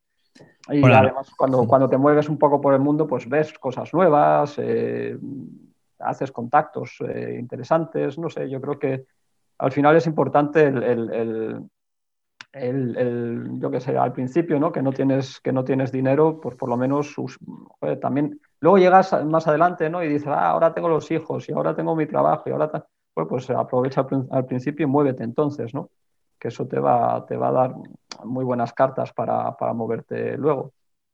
Y 0.70 0.82
además 0.82 1.30
cuando, 1.36 1.66
cuando 1.66 1.90
te 1.90 1.98
mueves 1.98 2.30
un 2.30 2.38
poco 2.38 2.62
por 2.62 2.72
el 2.72 2.80
mundo, 2.80 3.06
pues 3.06 3.28
ves 3.28 3.52
cosas 3.58 3.92
nuevas, 3.92 4.58
haces 5.98 6.32
contactos 6.32 6.96
interesantes, 7.38 8.18
no 8.18 8.30
sé, 8.30 8.48
yo 8.48 8.58
creo 8.58 8.78
que 8.78 9.04
al 9.58 9.70
final 9.70 9.96
es 9.96 10.06
importante 10.06 10.64
el 10.64 10.82
el, 10.82 11.60
yo 12.52 13.70
que 13.70 13.80
sé, 13.80 13.96
al 13.96 14.12
principio, 14.12 14.58
¿no? 14.58 14.72
Que 14.72 14.82
no 14.82 14.92
tienes, 14.92 15.40
que 15.40 15.52
no 15.52 15.64
tienes 15.64 15.92
dinero, 15.92 16.40
pues 16.40 16.56
por 16.56 16.68
lo 16.68 16.76
menos 16.76 17.14
también. 18.00 18.40
Luego 18.60 18.78
llegas 18.78 19.24
más 19.24 19.46
adelante, 19.46 19.88
¿no? 19.88 20.02
Y 20.02 20.08
dices, 20.08 20.28
ah, 20.28 20.50
ahora 20.50 20.74
tengo 20.74 20.88
los 20.88 21.10
hijos 21.10 21.48
y 21.48 21.52
ahora 21.52 21.74
tengo 21.76 21.94
mi 21.94 22.06
trabajo 22.06 22.44
y 22.46 22.52
ahora 22.52 22.70
pues, 23.14 23.28
pues 23.28 23.50
aprovecha 23.50 24.06
al, 24.30 24.46
principio 24.46 24.84
y 24.84 24.88
muévete 24.88 25.22
entonces, 25.22 25.72
¿no? 25.74 25.90
Que 26.38 26.48
eso 26.48 26.66
te 26.66 26.80
va, 26.80 27.24
te 27.26 27.36
va 27.36 27.48
a 27.48 27.52
dar 27.52 27.74
muy 28.24 28.44
buenas 28.44 28.72
cartas 28.72 29.12
para, 29.12 29.54
moverte 29.72 30.36
luego. 30.36 30.72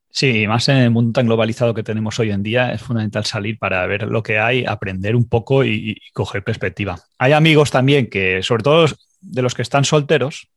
Sí, 0.09 0.47
más 0.47 0.69
en 0.71 0.79
el 0.79 0.91
mundo 0.91 1.13
tan 1.13 1.27
globalizado 1.27 1.75
que 1.75 1.83
tenemos 1.83 2.19
hoy 2.19 2.31
en 2.31 2.43
día, 2.43 2.73
es 2.73 2.81
fundamental 2.81 3.27
salir 3.27 3.59
para 3.59 3.87
ver 3.87 4.05
lo 4.05 4.23
que 4.23 4.39
hay, 4.39 4.65
aprender 4.65 5.15
un 5.15 5.29
poco 5.29 5.65
y 5.65 6.01
coger 6.15 6.43
perspectiva. 6.43 6.97
Hay 7.19 7.33
amigos 7.33 7.71
también 7.71 8.09
que, 8.09 8.43
sobre 8.43 8.63
todo 8.63 8.87
de 9.21 9.43
los 9.43 9.55
que 9.55 9.63
están 9.63 9.85
solteros, 9.85 10.49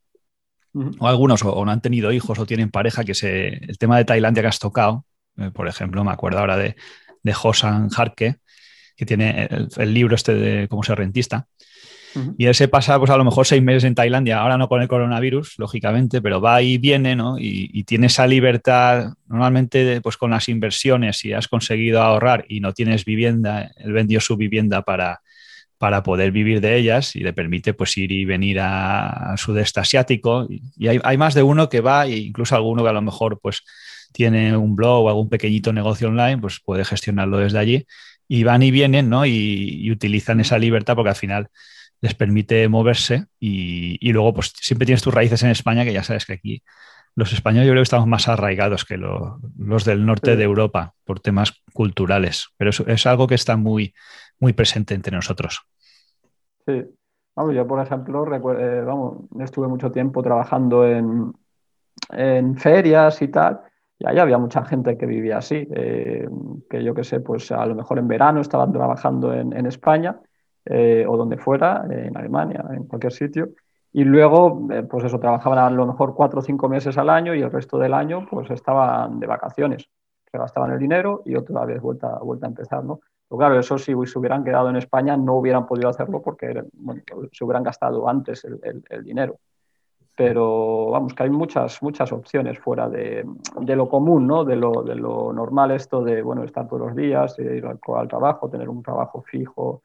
o 0.73 1.07
algunos 1.07 1.43
o, 1.43 1.65
no 1.65 1.71
han 1.71 1.81
tenido 1.81 2.11
hijos 2.11 2.37
o 2.39 2.45
tienen 2.45 2.69
pareja, 2.69 3.03
que 3.03 3.15
se, 3.15 3.47
el 3.47 3.77
tema 3.77 3.97
de 3.97 4.05
Tailandia 4.05 4.43
que 4.43 4.47
has 4.47 4.59
tocado, 4.59 5.05
eh, 5.37 5.51
por 5.51 5.67
ejemplo, 5.67 6.03
me 6.03 6.11
acuerdo 6.11 6.39
ahora 6.39 6.57
de, 6.57 6.75
de 7.23 7.35
Hosan 7.41 7.89
Harke, 7.95 8.37
que 8.95 9.05
tiene 9.05 9.47
el, 9.77 9.93
libro 9.93 10.15
este 10.15 10.33
de 10.33 10.67
cómo 10.67 10.83
ser 10.83 10.97
rentista. 10.97 11.47
Y 12.39 12.47
él 12.47 12.55
se 12.55 12.67
pasa, 12.67 12.97
pues 12.97 13.11
a 13.11 13.17
lo 13.17 13.23
mejor 13.23 13.45
seis 13.45 13.61
meses 13.61 13.83
en 13.83 13.93
Tailandia, 13.93 14.39
ahora 14.39 14.57
no 14.57 14.67
con 14.67 14.81
el 14.81 14.87
coronavirus, 14.87 15.59
lógicamente, 15.59 16.23
pero 16.23 16.41
va 16.41 16.59
y 16.63 16.79
viene, 16.79 17.15
¿no? 17.15 17.37
Y, 17.37 17.69
y, 17.71 17.83
tiene 17.83 18.07
esa 18.07 18.25
libertad, 18.25 19.13
normalmente, 19.27 20.01
pues 20.01 20.17
con 20.17 20.31
las 20.31 20.49
inversiones, 20.49 21.17
si 21.17 21.33
has 21.33 21.47
conseguido 21.47 22.01
ahorrar 22.01 22.45
y 22.49 22.61
no 22.61 22.73
tienes 22.73 23.05
vivienda, 23.05 23.71
él 23.77 23.93
vendió 23.93 24.19
su 24.21 24.37
vivienda 24.37 24.81
para, 24.81 25.21
para 25.79 26.03
poder 26.03 26.31
vivir 26.31 26.59
de 26.59 26.75
ellas 26.75 27.15
y 27.15 27.21
le 27.21 27.31
permite 27.31 27.73
pues 27.73 27.97
ir 27.97 28.11
y 28.11 28.25
venir 28.25 28.59
al 28.59 29.37
sudeste 29.37 29.79
asiático. 29.79 30.45
Y 30.77 30.87
hay, 30.89 31.17
más 31.17 31.33
de 31.33 31.41
uno 31.41 31.69
que 31.69 31.79
va, 31.79 32.05
e 32.05 32.17
incluso 32.17 32.53
alguno 32.55 32.83
que 32.83 32.89
a 32.89 32.93
lo 32.93 33.01
mejor 33.01 33.39
pues 33.41 33.63
tiene 34.11 34.57
un 34.57 34.75
blog 34.75 35.05
o 35.05 35.09
algún 35.09 35.29
pequeñito 35.29 35.71
negocio 35.71 36.09
online, 36.09 36.37
pues 36.37 36.59
puede 36.59 36.83
gestionarlo 36.83 37.37
desde 37.37 37.59
allí. 37.59 37.87
Y 38.27 38.43
van 38.43 38.61
y 38.61 38.71
vienen, 38.71 39.09
¿no? 39.09 39.25
Y, 39.25 39.89
utilizan 39.89 40.41
esa 40.41 40.59
libertad 40.59 40.95
porque 40.95 41.09
al 41.11 41.15
final 41.15 41.47
les 42.01 42.13
permite 42.13 42.67
moverse 42.67 43.27
y, 43.39 44.11
luego 44.11 44.33
pues 44.33 44.51
siempre 44.59 44.85
tienes 44.85 45.01
tus 45.01 45.13
raíces 45.13 45.43
en 45.43 45.49
España, 45.49 45.85
que 45.85 45.93
ya 45.93 46.03
sabes 46.03 46.25
que 46.25 46.33
aquí 46.33 46.61
los 47.15 47.33
españoles 47.33 47.67
yo 47.67 47.71
creo 47.71 47.81
que 47.81 47.83
estamos 47.83 48.07
más 48.07 48.27
arraigados 48.27 48.85
que 48.85 48.97
los 48.97 49.85
del 49.85 50.05
norte 50.05 50.35
de 50.35 50.43
Europa 50.43 50.93
por 51.05 51.19
temas 51.19 51.53
culturales, 51.73 52.49
pero 52.57 52.69
es 52.69 53.05
algo 53.07 53.27
que 53.27 53.35
está 53.35 53.57
muy, 53.57 53.93
muy 54.39 54.53
presente 54.53 54.93
entre 54.93 55.15
nosotros. 55.15 55.65
Sí, 56.65 56.83
vamos, 57.35 57.55
yo 57.55 57.67
por 57.67 57.79
ejemplo, 57.79 58.25
eh, 58.57 58.81
vamos, 58.81 59.17
estuve 59.39 59.67
mucho 59.67 59.91
tiempo 59.91 60.21
trabajando 60.21 60.85
en, 60.85 61.33
en, 62.11 62.57
ferias 62.57 63.21
y 63.21 63.27
tal, 63.27 63.61
y 63.97 64.07
ahí 64.07 64.17
había 64.17 64.37
mucha 64.37 64.63
gente 64.63 64.97
que 64.97 65.05
vivía 65.05 65.37
así, 65.37 65.67
eh, 65.75 66.27
que 66.69 66.83
yo 66.83 66.93
qué 66.93 67.03
sé, 67.03 67.19
pues 67.19 67.51
a 67.51 67.65
lo 67.65 67.75
mejor 67.75 67.99
en 67.99 68.07
verano 68.07 68.41
estaban 68.41 68.71
trabajando 68.71 69.33
en, 69.33 69.53
en 69.53 69.65
España 69.65 70.19
eh, 70.65 71.05
o 71.07 71.17
donde 71.17 71.37
fuera, 71.37 71.85
en 71.89 72.15
Alemania, 72.15 72.63
en 72.71 72.85
cualquier 72.85 73.13
sitio, 73.13 73.49
y 73.91 74.03
luego, 74.03 74.67
pues 74.87 75.03
eso, 75.03 75.19
trabajaban 75.19 75.57
a 75.57 75.69
lo 75.71 75.87
mejor 75.87 76.13
cuatro 76.13 76.39
o 76.39 76.43
cinco 76.43 76.69
meses 76.69 76.97
al 76.99 77.09
año 77.09 77.33
y 77.33 77.41
el 77.41 77.51
resto 77.51 77.79
del 77.79 77.95
año 77.95 78.27
pues 78.29 78.51
estaban 78.51 79.19
de 79.19 79.25
vacaciones, 79.25 79.89
se 80.31 80.37
gastaban 80.37 80.71
el 80.71 80.77
dinero 80.77 81.23
y 81.25 81.35
otra 81.35 81.65
vez 81.65 81.81
vuelta, 81.81 82.19
vuelta 82.19 82.45
a 82.45 82.49
empezar, 82.49 82.83
¿no? 82.83 82.99
Pero 83.29 83.37
claro, 83.37 83.59
eso 83.59 83.77
si 83.77 83.93
se 84.05 84.19
hubieran 84.19 84.43
quedado 84.43 84.69
en 84.71 84.77
España 84.77 85.15
no 85.15 85.35
hubieran 85.35 85.67
podido 85.67 85.89
hacerlo 85.89 86.19
porque 86.21 86.63
se 87.31 87.43
hubieran 87.43 87.63
gastado 87.63 88.09
antes 88.09 88.43
el, 88.43 89.03
dinero. 89.03 89.37
Pero 90.15 90.87
vamos, 90.89 91.13
que 91.13 91.23
hay 91.23 91.29
muchas, 91.29 91.81
muchas 91.83 92.11
opciones 92.11 92.57
fuera 92.57 92.89
de, 92.89 93.23
lo 93.67 93.87
común, 93.87 94.25
¿no? 94.25 94.43
De 94.43 94.55
lo, 94.55 94.81
de 94.83 94.95
lo, 94.95 95.31
normal 95.31 95.71
esto 95.71 96.03
de, 96.03 96.23
bueno, 96.23 96.43
estar 96.43 96.67
todos 96.67 96.87
los 96.87 96.95
días, 96.95 97.37
ir 97.37 97.65
al, 97.65 98.07
trabajo, 98.07 98.49
tener 98.49 98.67
un 98.67 98.81
trabajo 98.81 99.21
fijo. 99.21 99.83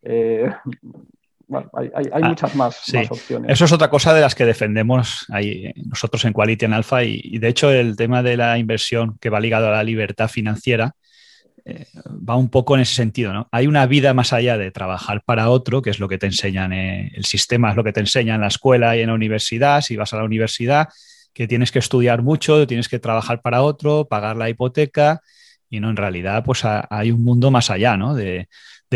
Eh, 0.00 0.48
bueno, 1.48 1.68
hay, 1.74 1.90
ah, 2.12 2.28
muchas 2.28 2.54
más, 2.54 2.94
opciones. 3.10 3.50
Eso 3.50 3.64
es 3.64 3.72
otra 3.72 3.90
cosa 3.90 4.14
de 4.14 4.20
las 4.20 4.36
que 4.36 4.46
defendemos 4.46 5.26
ahí, 5.30 5.72
nosotros 5.84 6.24
en 6.24 6.32
Quality 6.32 6.64
en 6.64 6.74
Alpha 6.74 7.02
y, 7.02 7.38
de 7.38 7.48
hecho 7.48 7.72
el 7.72 7.96
tema 7.96 8.22
de 8.22 8.36
la 8.36 8.56
inversión 8.56 9.18
que 9.20 9.30
va 9.30 9.40
ligado 9.40 9.66
a 9.66 9.72
la 9.72 9.82
libertad 9.82 10.28
financiera 10.28 10.94
eh, 11.64 11.86
va 12.06 12.36
un 12.36 12.50
poco 12.50 12.74
en 12.74 12.82
ese 12.82 12.94
sentido, 12.94 13.32
¿no? 13.32 13.48
Hay 13.50 13.66
una 13.66 13.86
vida 13.86 14.12
más 14.14 14.32
allá 14.32 14.58
de 14.58 14.70
trabajar 14.70 15.22
para 15.24 15.48
otro, 15.50 15.82
que 15.82 15.90
es 15.90 15.98
lo 15.98 16.08
que 16.08 16.18
te 16.18 16.26
enseñan, 16.26 16.72
eh, 16.72 17.10
el 17.14 17.24
sistema 17.24 17.70
es 17.70 17.76
lo 17.76 17.84
que 17.84 17.92
te 17.92 18.00
enseña 18.00 18.34
en 18.34 18.42
la 18.42 18.48
escuela 18.48 18.96
y 18.96 19.00
en 19.00 19.08
la 19.08 19.14
universidad, 19.14 19.80
si 19.80 19.96
vas 19.96 20.12
a 20.12 20.18
la 20.18 20.24
universidad, 20.24 20.88
que 21.32 21.48
tienes 21.48 21.72
que 21.72 21.78
estudiar 21.78 22.22
mucho, 22.22 22.66
tienes 22.66 22.88
que 22.88 22.98
trabajar 22.98 23.40
para 23.42 23.62
otro, 23.62 24.06
pagar 24.06 24.36
la 24.36 24.48
hipoteca 24.48 25.22
y 25.74 25.80
no, 25.80 25.90
en 25.90 25.96
realidad, 25.96 26.44
pues 26.44 26.62
hay 26.64 27.10
un 27.10 27.24
mundo 27.24 27.50
más 27.50 27.68
allá, 27.68 27.96
¿no? 27.96 28.14
De, 28.14 28.48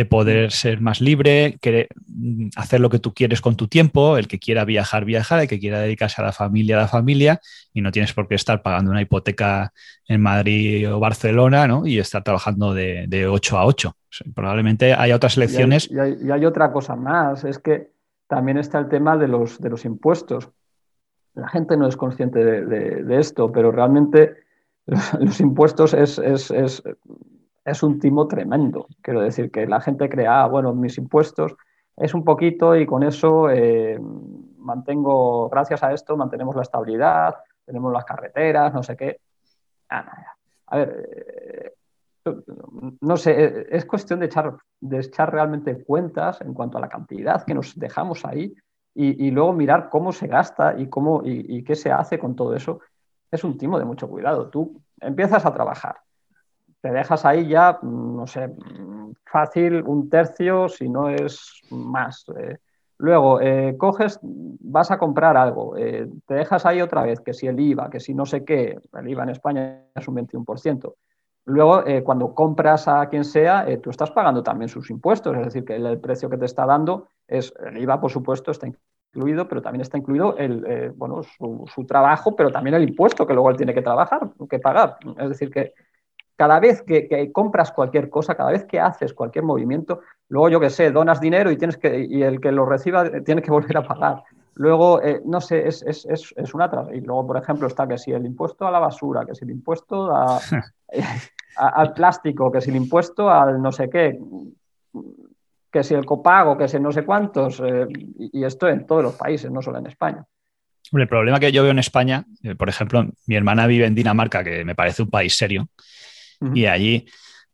poder 0.09 0.53
ser 0.53 0.81
más 0.81 1.01
libre, 1.01 1.59
mm, 2.07 2.51
hacer 2.55 2.79
lo 2.79 2.89
que 2.89 3.01
tú 3.01 3.13
quieres 3.13 3.41
con 3.41 3.57
tu 3.57 3.67
tiempo, 3.67 4.17
el 4.17 4.29
que 4.29 4.39
quiera 4.39 4.65
viajar, 4.65 5.05
viajar, 5.05 5.41
el 5.41 5.49
que 5.49 5.59
quiera 5.59 5.81
dedicarse 5.81 6.23
a 6.23 6.25
la 6.25 6.31
familia, 6.33 6.77
a 6.77 6.83
la 6.83 6.87
familia, 6.87 7.41
y 7.75 7.81
no 7.81 7.91
tienes 7.91 8.13
por 8.13 8.29
qué 8.29 8.37
estar 8.37 8.63
pagando 8.63 8.93
una 8.93 9.03
hipoteca 9.03 9.73
en 10.07 10.21
Madrid 10.21 10.89
o 10.89 11.01
Barcelona, 11.01 11.67
¿no? 11.67 11.85
Y 11.85 11.99
estar 11.99 12.23
trabajando 12.23 12.75
de, 12.75 13.07
de 13.09 13.27
8 13.27 13.59
a 13.59 13.67
8. 13.67 13.97
Probablemente 14.37 14.95
haya 14.95 15.17
otras 15.17 15.37
lecciones. 15.37 15.91
Y 15.91 15.99
hay, 16.31 16.45
otra 16.45 16.71
cosa 16.71 16.95
más, 16.95 17.43
es 17.43 17.59
que 17.59 17.91
también 18.29 18.57
está 18.57 18.79
el 18.79 18.89
tema 18.89 19.17
de 19.17 19.27
los, 19.27 19.61
de 19.61 19.69
los 19.69 19.85
impuestos. 19.85 20.49
La 21.35 21.49
gente 21.49 21.77
no 21.77 21.89
es 21.89 21.97
consciente 21.97 22.45
de 22.45 23.19
esto, 23.19 23.51
pero 23.51 23.73
realmente 23.73 24.47
los, 25.21 25.41
impuestos 25.41 25.93
es, 25.93 26.19
es, 26.19 27.83
un 27.83 27.99
timo 27.99 28.27
tremendo. 28.27 28.87
Quiero 29.03 29.21
decir 29.21 29.51
que 29.51 29.67
la 29.67 29.81
gente 29.81 30.09
crea, 30.09 30.43
ah, 30.43 30.49
bueno, 30.49 30.75
mis 30.75 30.97
impuestos 30.97 31.55
es 31.97 32.15
un 32.15 32.25
poquito 32.25 32.75
y 32.75 32.87
con 32.87 33.03
eso 33.03 33.51
eh, 33.51 34.01
mantengo, 34.59 35.51
gracias 35.51 35.83
a 35.83 35.93
esto, 35.93 36.17
mantenemos 36.17 36.57
la 36.57 36.63
estabilidad, 36.63 37.35
tenemos 37.67 37.93
las 37.93 38.05
carreteras, 38.05 38.73
no 38.73 38.83
sé 38.83 38.97
qué. 38.97 39.21
Ah, 39.91 40.35
a 40.69 40.77
ver, 40.79 41.09
eh, 42.25 42.35
no 43.01 43.17
sé, 43.17 43.45
eh, 43.45 43.67
es 43.71 43.85
cuestión 43.85 44.21
de 44.21 44.27
echar, 44.27 44.57
de 44.81 45.01
echar 45.01 45.31
realmente 45.31 45.85
cuentas 45.85 46.41
en 46.41 46.55
cuanto 46.55 46.79
a 46.79 46.81
la 46.81 46.89
cantidad 46.89 47.45
que 47.45 47.55
nos 47.55 47.79
dejamos 47.79 48.25
ahí 48.25 48.55
y, 48.95 49.31
luego 49.31 49.53
mirar 49.53 49.91
cómo 49.91 50.11
se 50.11 50.27
gasta 50.27 50.77
y, 50.77 50.89
cómo, 50.89 51.23
y 51.25 51.63
qué 51.63 51.77
se 51.77 51.93
hace 51.93 52.19
con 52.19 52.35
todo 52.35 52.57
eso 52.57 52.81
es 53.31 53.45
un 53.45 53.59
timo 53.59 53.79
de 53.79 53.85
mucho 53.85 54.09
cuidado. 54.09 54.49
Tú 54.49 54.81
empiezas 55.01 55.45
a 55.45 55.53
trabajar, 55.53 55.97
te 56.81 56.91
dejas 56.91 57.25
ahí 57.25 57.49
ya, 57.49 57.79
no 57.83 58.27
sé, 58.27 58.51
fácil 59.25 59.83
un 59.83 60.09
tercio, 60.09 60.69
si 60.69 60.89
no 60.89 61.09
es 61.09 61.61
más. 61.71 62.25
Eh. 62.37 62.59
luego, 62.99 63.41
eh, 63.41 63.77
coges, 63.77 64.19
vas 64.23 64.91
a 64.91 64.99
comprar 64.99 65.37
algo, 65.37 65.77
eh, 65.77 66.09
te 66.27 66.35
dejas 66.35 66.67
ahí 66.67 66.81
otra 66.81 67.03
vez, 67.03 67.21
que 67.21 67.35
si 67.35 67.47
el 67.47 67.59
IVA, 67.59 67.91
que 67.91 68.01
si 68.01 68.15
no 68.15 68.27
sé 68.27 68.45
qué, 68.45 68.79
el 68.93 69.09
IVA 69.09 69.25
en 69.25 69.29
España 69.31 69.83
es 69.95 70.09
un 70.09 70.17
21%. 70.17 70.95
Luego, 71.45 71.83
cuando 72.05 72.35
compras 72.35 72.89
a 72.89 73.09
quien 73.09 73.25
sea, 73.25 73.67
tú 73.81 73.89
estás 73.89 74.11
pagando 74.11 74.43
también 74.43 74.69
sus 74.69 74.91
impuestos, 74.91 75.35
es 75.35 75.45
decir, 75.47 75.65
que 75.65 75.77
el, 75.77 75.99
precio 75.99 76.29
que 76.29 76.37
te 76.37 76.45
está 76.45 76.67
dando 76.67 77.09
es, 77.27 77.55
el 77.65 77.79
IVA, 77.79 77.99
por 77.99 78.11
supuesto, 78.11 78.51
está 78.51 78.67
incluido, 79.19 79.49
pero 79.49 79.61
también 79.61 79.83
está 79.83 79.99
incluido 79.99 80.37
el, 80.37 80.65
eh, 80.67 80.93
bueno, 80.95 81.23
su, 81.23 81.85
trabajo, 81.87 82.37
pero 82.37 82.51
también 82.51 82.75
el 82.75 82.89
impuesto 82.89 83.27
que 83.27 83.35
luego 83.35 83.51
él 83.51 83.57
tiene 83.57 83.75
que 83.75 83.83
trabajar, 83.83 84.31
que 84.49 84.59
pagar. 84.59 84.97
Es 85.19 85.29
decir, 85.29 85.51
que 85.51 85.75
cada 86.37 86.61
vez 86.61 86.83
que, 86.83 87.31
compras 87.33 87.73
cualquier 87.73 88.09
cosa, 88.09 88.37
cada 88.37 88.53
vez 88.53 88.65
que 88.65 88.79
haces 88.79 89.13
cualquier 89.13 89.45
movimiento, 89.45 90.01
luego 90.29 90.49
yo 90.49 90.61
que 90.61 90.71
sé, 90.71 90.93
donas 90.93 91.21
dinero 91.21 91.51
y, 91.51 91.57
tienes 91.57 91.77
que, 91.77 92.07
y 92.09 92.23
el 92.23 92.41
que 92.41 92.53
lo 92.53 92.65
reciba 92.65 93.11
tiene 93.25 93.43
que 93.43 93.51
volver 93.51 93.77
a 93.77 93.83
pagar. 93.83 94.23
Luego, 94.55 95.03
eh, 95.03 95.21
no 95.25 95.41
sé, 95.41 95.69
es, 95.69 95.83
es, 95.83 96.05
es, 96.07 96.35
es, 96.37 96.55
una... 96.55 96.69
Y 96.93 97.01
luego, 97.01 97.27
por 97.29 97.37
ejemplo, 97.37 97.69
está 97.69 97.87
que 97.87 97.97
si 97.97 98.13
el 98.13 98.27
impuesto 98.27 98.67
a 98.67 98.73
la 98.73 98.81
basura, 98.81 99.25
que 99.25 99.35
si 99.35 99.45
el 99.45 99.53
impuesto 99.53 100.11
al 101.57 101.93
plástico, 101.93 102.51
que 102.51 102.61
si 102.61 102.71
el 102.71 102.77
impuesto 102.77 103.31
al 103.31 103.61
no 103.63 103.71
sé 103.71 103.89
qué 103.89 104.19
que 105.71 105.83
si 105.83 105.95
el 105.95 106.07
copago, 106.07 106.57
que 106.57 106.69
si 106.69 106.81
no 106.81 106.93
sé 106.93 107.05
cuántos, 107.05 107.61
eh, 107.61 107.87
y 108.19 108.45
esto 108.45 108.69
en 108.69 108.87
todos 108.87 109.03
los 109.03 109.15
países, 109.15 109.51
no 109.51 109.63
solo 109.63 109.79
en 109.79 109.87
España. 109.87 110.25
El 110.93 111.09
problema 111.09 111.39
que 111.39 111.53
yo 111.53 111.63
veo 111.63 111.73
en 111.73 111.79
España, 111.79 112.25
eh, 112.43 112.55
por 112.55 112.69
ejemplo, 112.69 113.07
mi 113.27 113.37
hermana 113.37 113.67
vive 113.67 113.87
en 113.87 113.95
Dinamarca, 113.95 114.43
que 114.43 114.65
me 114.65 114.75
parece 114.75 115.03
un 115.03 115.11
país 115.11 115.37
serio, 115.37 115.69
y 116.55 116.67
allí 116.67 117.07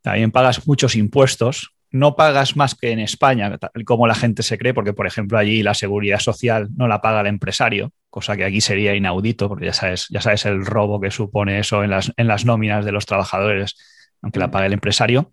también 0.03 0.31
pagas 0.31 0.67
muchos 0.69 0.95
impuestos. 0.95 1.71
No 1.91 2.17
pagas 2.17 2.55
más 2.55 2.75
que 2.75 2.91
en 2.91 2.99
España, 2.99 3.59
como 3.87 4.07
la 4.07 4.15
gente 4.15 4.43
se 4.43 4.59
cree, 4.59 4.75
porque, 4.75 4.93
por 4.93 5.07
ejemplo, 5.07 5.39
allí 5.39 5.63
la 5.63 5.75
seguridad 5.75 6.19
social 6.19 6.69
no 6.77 6.87
la 6.87 7.01
paga 7.01 7.23
el 7.23 7.29
empresario, 7.29 7.93
cosa 8.11 8.37
que 8.37 8.45
aquí 8.45 8.61
sería 8.61 8.95
inaudito, 8.95 9.49
porque 9.49 9.67
ya 9.67 9.73
sabes, 9.73 10.07
ya 10.11 10.21
sabes 10.21 10.45
el 10.45 10.67
robo 10.67 11.01
que 11.01 11.11
supone 11.11 11.61
eso 11.61 11.83
en 11.83 11.91
las, 11.91 12.13
en 12.17 12.27
las 12.27 12.45
nóminas 12.45 12.85
de 12.85 12.93
los 12.93 13.07
trabajadores, 13.07 13.77
aunque 14.23 14.39
la 14.39 14.51
pague 14.51 14.67
el 14.67 14.73
empresario 14.75 15.33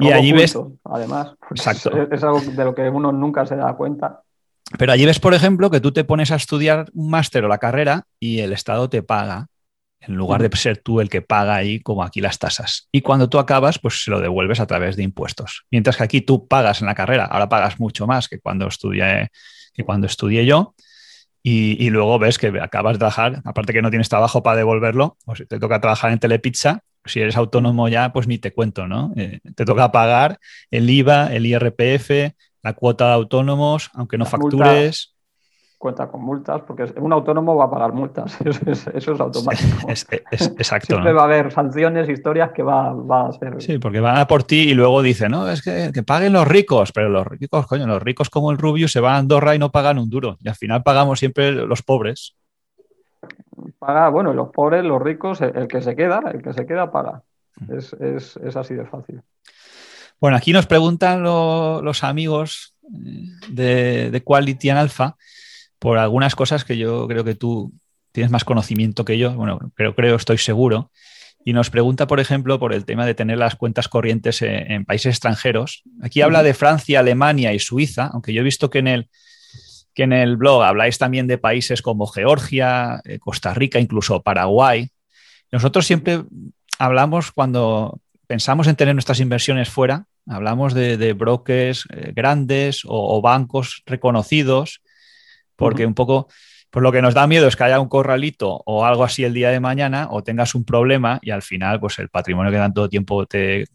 y 0.00 0.12
allí 0.12 0.32
ves. 0.32 0.56
Además, 0.84 1.34
Exacto. 1.50 1.90
Es, 2.10 2.22
algo 2.22 2.40
de 2.40 2.64
lo 2.64 2.74
que 2.74 2.88
uno 2.88 3.12
nunca 3.12 3.46
se 3.46 3.56
da 3.56 3.74
cuenta. 3.74 4.22
Pero 4.78 4.92
allí 4.92 5.04
ves, 5.04 5.20
por 5.20 5.34
ejemplo, 5.34 5.70
que 5.70 5.80
tú 5.80 5.92
te 5.92 6.04
pones 6.04 6.30
a 6.30 6.36
estudiar 6.36 6.86
un 6.94 7.10
máster 7.10 7.44
o 7.44 7.48
la 7.48 7.58
carrera 7.58 8.04
y 8.18 8.40
el 8.40 8.52
Estado 8.52 8.88
te 8.88 9.02
paga, 9.02 9.48
en 10.00 10.14
lugar 10.14 10.42
de 10.42 10.56
ser 10.56 10.78
tú 10.78 11.00
el 11.00 11.08
que 11.08 11.22
paga 11.22 11.54
ahí, 11.54 11.80
como 11.80 12.02
aquí 12.02 12.20
las 12.20 12.38
tasas. 12.38 12.88
Y 12.90 13.02
cuando 13.02 13.28
tú 13.28 13.38
acabas, 13.38 13.78
pues 13.78 14.04
se 14.04 14.10
lo 14.10 14.20
devuelves 14.20 14.60
a 14.60 14.66
través 14.66 14.96
de 14.96 15.02
impuestos. 15.02 15.64
Mientras 15.70 15.96
que 15.96 16.04
aquí 16.04 16.20
tú 16.22 16.48
pagas 16.48 16.80
en 16.80 16.86
la 16.86 16.94
carrera, 16.94 17.26
ahora 17.26 17.48
pagas 17.48 17.78
mucho 17.78 18.06
más 18.06 18.28
que 18.28 18.40
cuando 18.40 18.66
estudié, 18.66 19.30
que 19.72 19.84
cuando 19.84 20.06
estudié 20.06 20.46
yo. 20.46 20.74
Y, 21.44 21.90
luego 21.90 22.20
ves 22.20 22.38
que 22.38 22.52
acabas 22.60 22.92
de 22.94 22.98
trabajar, 23.00 23.42
aparte 23.44 23.72
que 23.72 23.82
no 23.82 23.90
tienes 23.90 24.08
trabajo 24.08 24.44
para 24.44 24.56
devolverlo, 24.56 25.16
o 25.26 25.34
si 25.34 25.44
te 25.44 25.58
toca 25.58 25.80
trabajar 25.80 26.12
en 26.12 26.20
Telepizza, 26.20 26.84
si 27.04 27.20
eres 27.20 27.36
autónomo 27.36 27.88
ya, 27.88 28.12
pues 28.12 28.26
ni 28.26 28.38
te 28.38 28.52
cuento, 28.52 28.86
¿no? 28.86 29.12
Eh, 29.16 29.40
te 29.54 29.64
toca 29.64 29.92
pagar 29.92 30.38
el 30.70 30.88
IVA, 30.88 31.32
el 31.32 31.46
IRPF, 31.46 32.34
la 32.62 32.74
cuota 32.74 33.08
de 33.08 33.14
autónomos, 33.14 33.90
aunque 33.94 34.18
no 34.18 34.26
factures. 34.26 35.14
cuenta 35.78 36.08
con 36.08 36.22
multas, 36.22 36.62
porque 36.62 36.84
un 37.00 37.12
autónomo 37.12 37.56
va 37.56 37.64
a 37.64 37.70
pagar 37.70 37.92
multas, 37.92 38.38
eso 38.44 38.92
es, 38.94 39.20
automático. 39.20 39.88
Es, 39.88 40.06
exacto. 40.30 40.94
Siempre 40.94 41.12
va 41.12 41.22
a 41.22 41.24
haber 41.24 41.50
sanciones, 41.50 42.08
historias 42.08 42.52
que 42.52 42.62
va, 42.62 42.90
a 42.90 43.28
hacer. 43.28 43.60
Sí, 43.60 43.78
porque 43.78 43.98
van 43.98 44.18
a 44.18 44.28
por 44.28 44.44
ti 44.44 44.60
y 44.70 44.74
luego 44.74 45.02
dicen, 45.02 45.32
no, 45.32 45.50
es 45.50 45.60
que, 45.62 45.90
que, 45.92 46.04
paguen 46.04 46.34
los 46.34 46.46
ricos, 46.46 46.92
pero 46.92 47.08
los 47.08 47.26
ricos, 47.26 47.66
coño, 47.66 47.86
los 47.86 48.00
ricos 48.00 48.30
como 48.30 48.52
el 48.52 48.58
Rubio 48.58 48.86
se 48.86 49.00
van 49.00 49.14
a 49.14 49.18
Andorra 49.18 49.56
y 49.56 49.58
no 49.58 49.72
pagan 49.72 49.98
un 49.98 50.08
duro, 50.08 50.36
y 50.40 50.48
al 50.48 50.54
final 50.54 50.84
pagamos 50.84 51.18
siempre 51.18 51.50
los 51.50 51.82
pobres 51.82 52.36
paga, 53.78 54.08
bueno, 54.08 54.32
los 54.32 54.50
pobres, 54.50 54.84
los 54.84 55.00
ricos, 55.00 55.40
el, 55.40 55.68
que 55.68 55.82
se 55.82 55.96
queda, 55.96 56.22
el 56.32 56.42
que 56.42 56.52
se 56.52 56.66
queda 56.66 56.90
paga. 56.90 57.22
Mm. 57.56 57.74
Es, 57.74 58.56
así 58.56 58.74
de 58.74 58.86
fácil. 58.86 59.22
Bueno, 60.20 60.36
aquí 60.36 60.52
nos 60.52 60.66
preguntan 60.66 61.22
los 61.22 62.04
amigos 62.04 62.76
eh, 62.84 63.28
de, 63.48 64.10
de, 64.10 64.22
Quality 64.22 64.70
and 64.70 64.78
Alpha 64.78 65.16
por 65.78 65.98
algunas 65.98 66.34
cosas 66.36 66.64
que 66.64 66.78
yo 66.78 67.08
creo 67.08 67.24
que 67.24 67.34
tú 67.34 67.72
tienes 68.12 68.30
más 68.30 68.44
conocimiento 68.44 69.04
que 69.04 69.18
yo, 69.18 69.34
bueno, 69.34 69.58
pero 69.74 69.94
creo, 69.94 70.16
estoy 70.16 70.38
seguro. 70.38 70.90
Y 71.44 71.54
nos 71.54 71.70
pregunta, 71.70 72.06
por 72.06 72.20
ejemplo, 72.20 72.60
por 72.60 72.72
el 72.72 72.84
tema 72.84 73.04
de 73.04 73.14
tener 73.14 73.36
las 73.36 73.56
cuentas 73.56 73.88
corrientes 73.88 74.42
en, 74.42 74.84
países 74.84 75.14
extranjeros. 75.14 75.82
Aquí 76.00 76.20
habla 76.20 76.44
de 76.44 76.54
Francia, 76.54 77.00
Alemania 77.00 77.52
y 77.52 77.58
Suiza, 77.58 78.10
aunque 78.12 78.32
yo 78.32 78.42
he 78.42 78.44
visto 78.44 78.70
que 78.70 78.78
en 78.78 78.86
el, 78.86 79.08
que 79.94 80.04
en 80.04 80.12
el 80.12 80.36
blog 80.36 80.62
habláis 80.62 80.98
también 80.98 81.26
de 81.26 81.38
países 81.38 81.82
como 81.82 82.06
Georgia, 82.06 83.00
eh, 83.04 83.18
Costa 83.18 83.54
Rica, 83.54 83.78
incluso 83.78 84.22
Paraguay. 84.22 84.88
Nosotros 85.50 85.86
siempre 85.86 86.22
hablamos 86.78 87.32
cuando 87.32 88.00
pensamos 88.26 88.66
en 88.66 88.76
tener 88.76 88.94
nuestras 88.94 89.20
inversiones 89.20 89.68
fuera, 89.68 90.06
hablamos 90.26 90.72
de, 90.74 91.12
brokers 91.12 91.86
eh, 91.90 92.12
grandes 92.14 92.82
o, 92.86 93.20
bancos 93.20 93.82
reconocidos, 93.84 94.80
porque 95.56 95.84
un 95.84 95.94
poco, 95.94 96.28
pues 96.70 96.82
lo 96.82 96.92
que 96.92 97.02
nos 97.02 97.14
da 97.14 97.26
miedo 97.26 97.46
es 97.46 97.56
que 97.56 97.64
haya 97.64 97.80
un 97.80 97.88
corralito 97.88 98.62
o 98.64 98.86
algo 98.86 99.04
así 99.04 99.24
el 99.24 99.34
día 99.34 99.50
de 99.50 99.60
mañana 99.60 100.08
o 100.10 100.22
tengas 100.22 100.54
un 100.54 100.64
problema 100.64 101.18
y 101.22 101.30
al 101.30 101.42
final, 101.42 101.78
pues 101.80 101.98
el 101.98 102.08
patrimonio 102.08 102.50
que 102.50 102.58
tanto 102.58 102.88
tiempo 102.88 103.26
te, 103.26 103.66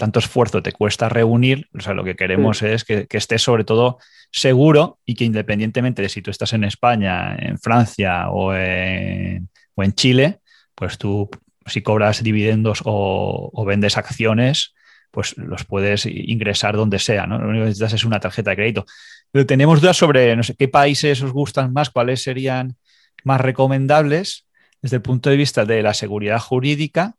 tanto 0.00 0.18
esfuerzo 0.18 0.62
te 0.62 0.72
cuesta 0.72 1.10
reunir, 1.10 1.68
o 1.76 1.80
sea, 1.80 1.92
lo 1.92 2.02
que 2.02 2.16
queremos 2.16 2.62
es 2.62 2.84
que, 2.84 3.06
que 3.06 3.18
estés 3.18 3.42
sobre 3.42 3.64
todo 3.64 3.98
seguro 4.32 4.98
y 5.04 5.14
que 5.14 5.24
independientemente 5.24 6.00
de 6.00 6.08
si 6.08 6.22
tú 6.22 6.30
estás 6.30 6.54
en 6.54 6.64
España, 6.64 7.36
en 7.36 7.58
Francia 7.58 8.30
o 8.30 8.54
en, 8.54 9.48
Chile, 9.94 10.40
pues 10.74 10.98
tú 10.98 11.30
si 11.66 11.82
cobras 11.82 12.22
dividendos 12.22 12.80
o, 12.84 13.64
vendes 13.66 13.96
acciones, 13.96 14.74
pues 15.10 15.36
los 15.36 15.64
puedes 15.64 16.06
ingresar 16.06 16.76
donde 16.76 16.98
sea, 16.98 17.26
¿no? 17.26 17.38
Lo 17.38 17.48
único 17.48 17.62
que 17.62 17.68
necesitas 17.68 17.94
es 17.94 18.04
una 18.04 18.20
tarjeta 18.20 18.50
de 18.50 18.56
crédito. 18.56 18.86
Pero 19.30 19.46
tenemos 19.46 19.80
dudas 19.80 19.96
sobre, 19.96 20.36
no 20.36 20.42
sé, 20.42 20.54
qué 20.54 20.68
países 20.68 21.22
os 21.22 21.32
gustan 21.32 21.72
más, 21.72 21.90
cuáles 21.90 22.22
serían 22.22 22.76
más 23.24 23.40
recomendables 23.40 24.46
desde 24.82 24.96
el 24.96 25.02
punto 25.02 25.30
de 25.30 25.36
vista 25.36 25.64
de 25.64 25.82
la 25.82 25.94
seguridad 25.94 26.38
jurídica 26.38 27.16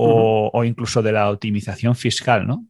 o, 0.00 0.64
incluso 0.64 1.02
de 1.02 1.12
la 1.12 1.30
optimización 1.30 1.94
fiscal, 1.96 2.46
¿no? 2.46 2.64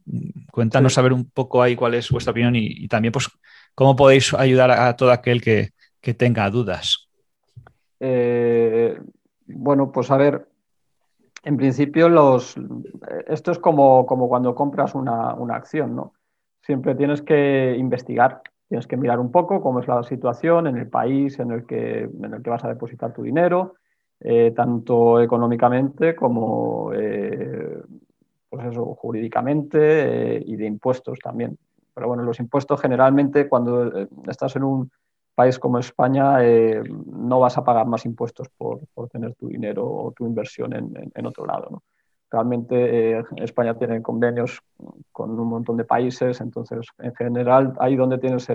Cuéntanos 0.50 0.96
a 0.96 1.02
ver 1.02 1.12
un 1.12 1.28
poco 1.28 1.62
ahí 1.62 1.76
cuál 1.76 1.94
es 1.94 2.10
vuestra 2.10 2.30
opinión 2.30 2.56
y, 2.56 2.88
también 2.88 3.12
pues 3.12 3.28
cómo 3.74 3.94
podéis 3.94 4.32
ayudar 4.32 4.70
a, 4.70 4.96
todo 4.96 5.12
aquel 5.12 5.42
que, 5.42 5.70
tenga 6.16 6.48
dudas. 6.48 7.06
Eh, 8.00 8.98
bueno, 9.46 9.92
pues 9.92 10.10
a 10.10 10.16
ver, 10.16 10.48
en 11.44 11.58
principio 11.58 12.08
los, 12.08 12.56
esto 13.26 13.52
es 13.52 13.58
como, 13.58 14.06
como 14.06 14.26
cuando 14.26 14.54
compras 14.54 14.94
una, 14.94 15.36
acción, 15.50 15.94
¿no? 15.94 16.14
Siempre 16.62 16.94
tienes 16.94 17.20
que 17.20 17.76
investigar, 17.78 18.40
tienes 18.68 18.86
que 18.86 18.96
mirar 18.96 19.20
un 19.20 19.30
poco 19.30 19.60
cómo 19.60 19.80
es 19.80 19.88
la 19.88 20.02
situación 20.02 20.66
en 20.66 20.78
el 20.78 20.88
país 20.88 21.38
en 21.38 21.50
el 21.50 21.66
que, 21.66 22.04
en 22.04 22.32
el 22.32 22.42
que 22.42 22.48
vas 22.48 22.64
a 22.64 22.68
depositar 22.68 23.12
tu 23.12 23.22
dinero, 23.22 23.74
eh, 24.20 24.52
tanto 24.54 25.20
económicamente 25.20 26.16
como 26.16 26.92
eh, 26.92 27.80
pues 28.48 28.66
eso, 28.66 28.94
jurídicamente 28.94 30.42
y 30.44 30.56
de 30.56 30.66
impuestos 30.66 31.18
también. 31.18 31.56
Pero 31.94 32.08
bueno, 32.08 32.22
los 32.22 32.40
impuestos 32.40 32.80
generalmente 32.80 33.48
cuando 33.48 34.08
estás 34.28 34.56
en 34.56 34.64
un 34.64 34.90
país 35.34 35.58
como 35.58 35.78
España 35.78 36.38
no 37.06 37.40
vas 37.40 37.58
a 37.58 37.64
pagar 37.64 37.86
más 37.86 38.04
impuestos 38.06 38.48
por, 38.56 38.80
por, 38.94 39.08
tener 39.08 39.34
tu 39.34 39.48
dinero 39.48 39.86
o 39.86 40.12
tu 40.12 40.26
inversión 40.26 40.72
en, 40.72 41.12
en, 41.14 41.26
otro 41.26 41.46
lado. 41.46 41.82
Realmente 42.30 43.22
España 43.36 43.78
tiene 43.78 44.02
convenios 44.02 44.60
con 45.12 45.38
un 45.38 45.48
montón 45.48 45.76
de 45.76 45.84
países, 45.84 46.40
entonces 46.40 46.86
en 46.98 47.14
general 47.14 47.74
ahí 47.78 47.94
donde 47.94 48.18
tienes 48.18 48.48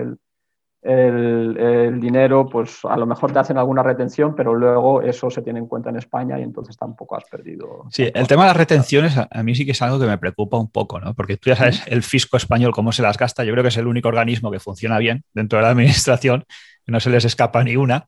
el, 0.84 1.56
el, 1.56 2.00
dinero, 2.00 2.46
pues 2.46 2.80
a 2.84 2.96
lo 2.98 3.06
mejor 3.06 3.32
te 3.32 3.38
hacen 3.38 3.56
alguna 3.56 3.82
retención, 3.82 4.34
pero 4.36 4.54
luego 4.54 5.00
eso 5.00 5.30
se 5.30 5.40
tiene 5.40 5.58
en 5.58 5.66
cuenta 5.66 5.88
en 5.88 5.96
España 5.96 6.38
y 6.38 6.42
entonces 6.42 6.76
tampoco 6.76 7.16
has 7.16 7.24
perdido. 7.24 7.86
Sí, 7.90 8.10
el 8.12 8.26
tema 8.26 8.42
de 8.42 8.48
las 8.48 8.56
retenciones 8.56 9.16
a, 9.16 9.42
mí 9.42 9.54
sí 9.54 9.64
que 9.64 9.72
es 9.72 9.80
algo 9.80 9.98
que 9.98 10.06
me 10.06 10.18
preocupa 10.18 10.58
un 10.58 10.70
poco, 10.70 11.00
¿no? 11.00 11.14
Porque 11.14 11.38
tú 11.38 11.48
ya 11.48 11.56
sabes 11.56 11.82
el 11.86 12.02
fisco 12.02 12.36
español 12.36 12.72
cómo 12.72 12.92
se 12.92 13.00
las 13.00 13.16
gasta. 13.16 13.44
Yo 13.44 13.52
creo 13.52 13.64
que 13.64 13.68
es 13.68 13.76
el 13.78 13.86
único 13.86 14.08
organismo 14.08 14.50
que 14.50 14.60
funciona 14.60 14.98
bien 14.98 15.24
dentro 15.32 15.58
de 15.58 15.62
la 15.62 15.70
administración, 15.70 16.44
que 16.84 16.92
no 16.92 17.00
se 17.00 17.08
les 17.08 17.24
escapa 17.24 17.64
ni 17.64 17.76
una. 17.76 18.06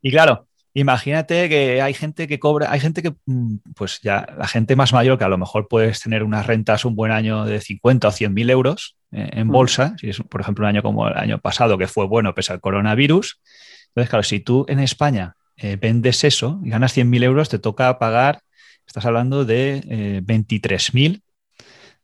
Y 0.00 0.10
claro, 0.10 0.46
Imagínate 0.76 1.48
que 1.48 1.80
hay 1.80 1.94
gente 1.94 2.26
que 2.26 2.40
cobra, 2.40 2.72
hay 2.72 2.80
gente 2.80 3.00
que, 3.00 3.14
mm, 3.26 3.56
pues 3.76 4.00
ya, 4.02 4.26
la 4.36 4.48
gente 4.48 4.74
más 4.74 4.92
mayor 4.92 5.16
que 5.16 5.24
a 5.24 5.28
lo 5.28 5.38
mejor 5.38 5.68
puedes 5.68 6.00
tener 6.00 6.24
unas 6.24 6.46
rentas 6.46 6.84
un 6.84 6.96
buen 6.96 7.12
año 7.12 7.44
de 7.44 7.60
50 7.60 8.08
o 8.08 8.10
100 8.10 8.34
mil 8.34 8.50
euros 8.50 8.96
eh, 9.12 9.30
en 9.32 9.46
mm. 9.46 9.50
bolsa, 9.52 9.94
si 9.98 10.10
es, 10.10 10.20
por 10.28 10.40
ejemplo, 10.40 10.64
un 10.64 10.70
año 10.70 10.82
como 10.82 11.06
el 11.06 11.16
año 11.16 11.38
pasado, 11.38 11.78
que 11.78 11.86
fue 11.86 12.06
bueno 12.06 12.34
pese 12.34 12.52
al 12.52 12.60
coronavirus. 12.60 13.40
Entonces, 13.88 14.10
claro, 14.10 14.22
si 14.24 14.40
tú 14.40 14.66
en 14.68 14.80
España 14.80 15.36
eh, 15.56 15.76
vendes 15.80 16.24
eso 16.24 16.60
y 16.64 16.70
ganas 16.70 16.92
100 16.92 17.08
mil 17.08 17.22
euros, 17.22 17.48
te 17.48 17.60
toca 17.60 17.96
pagar, 18.00 18.40
estás 18.84 19.06
hablando 19.06 19.44
de 19.44 19.84
eh, 19.88 20.20
23 20.24 20.92
mil 20.94 21.22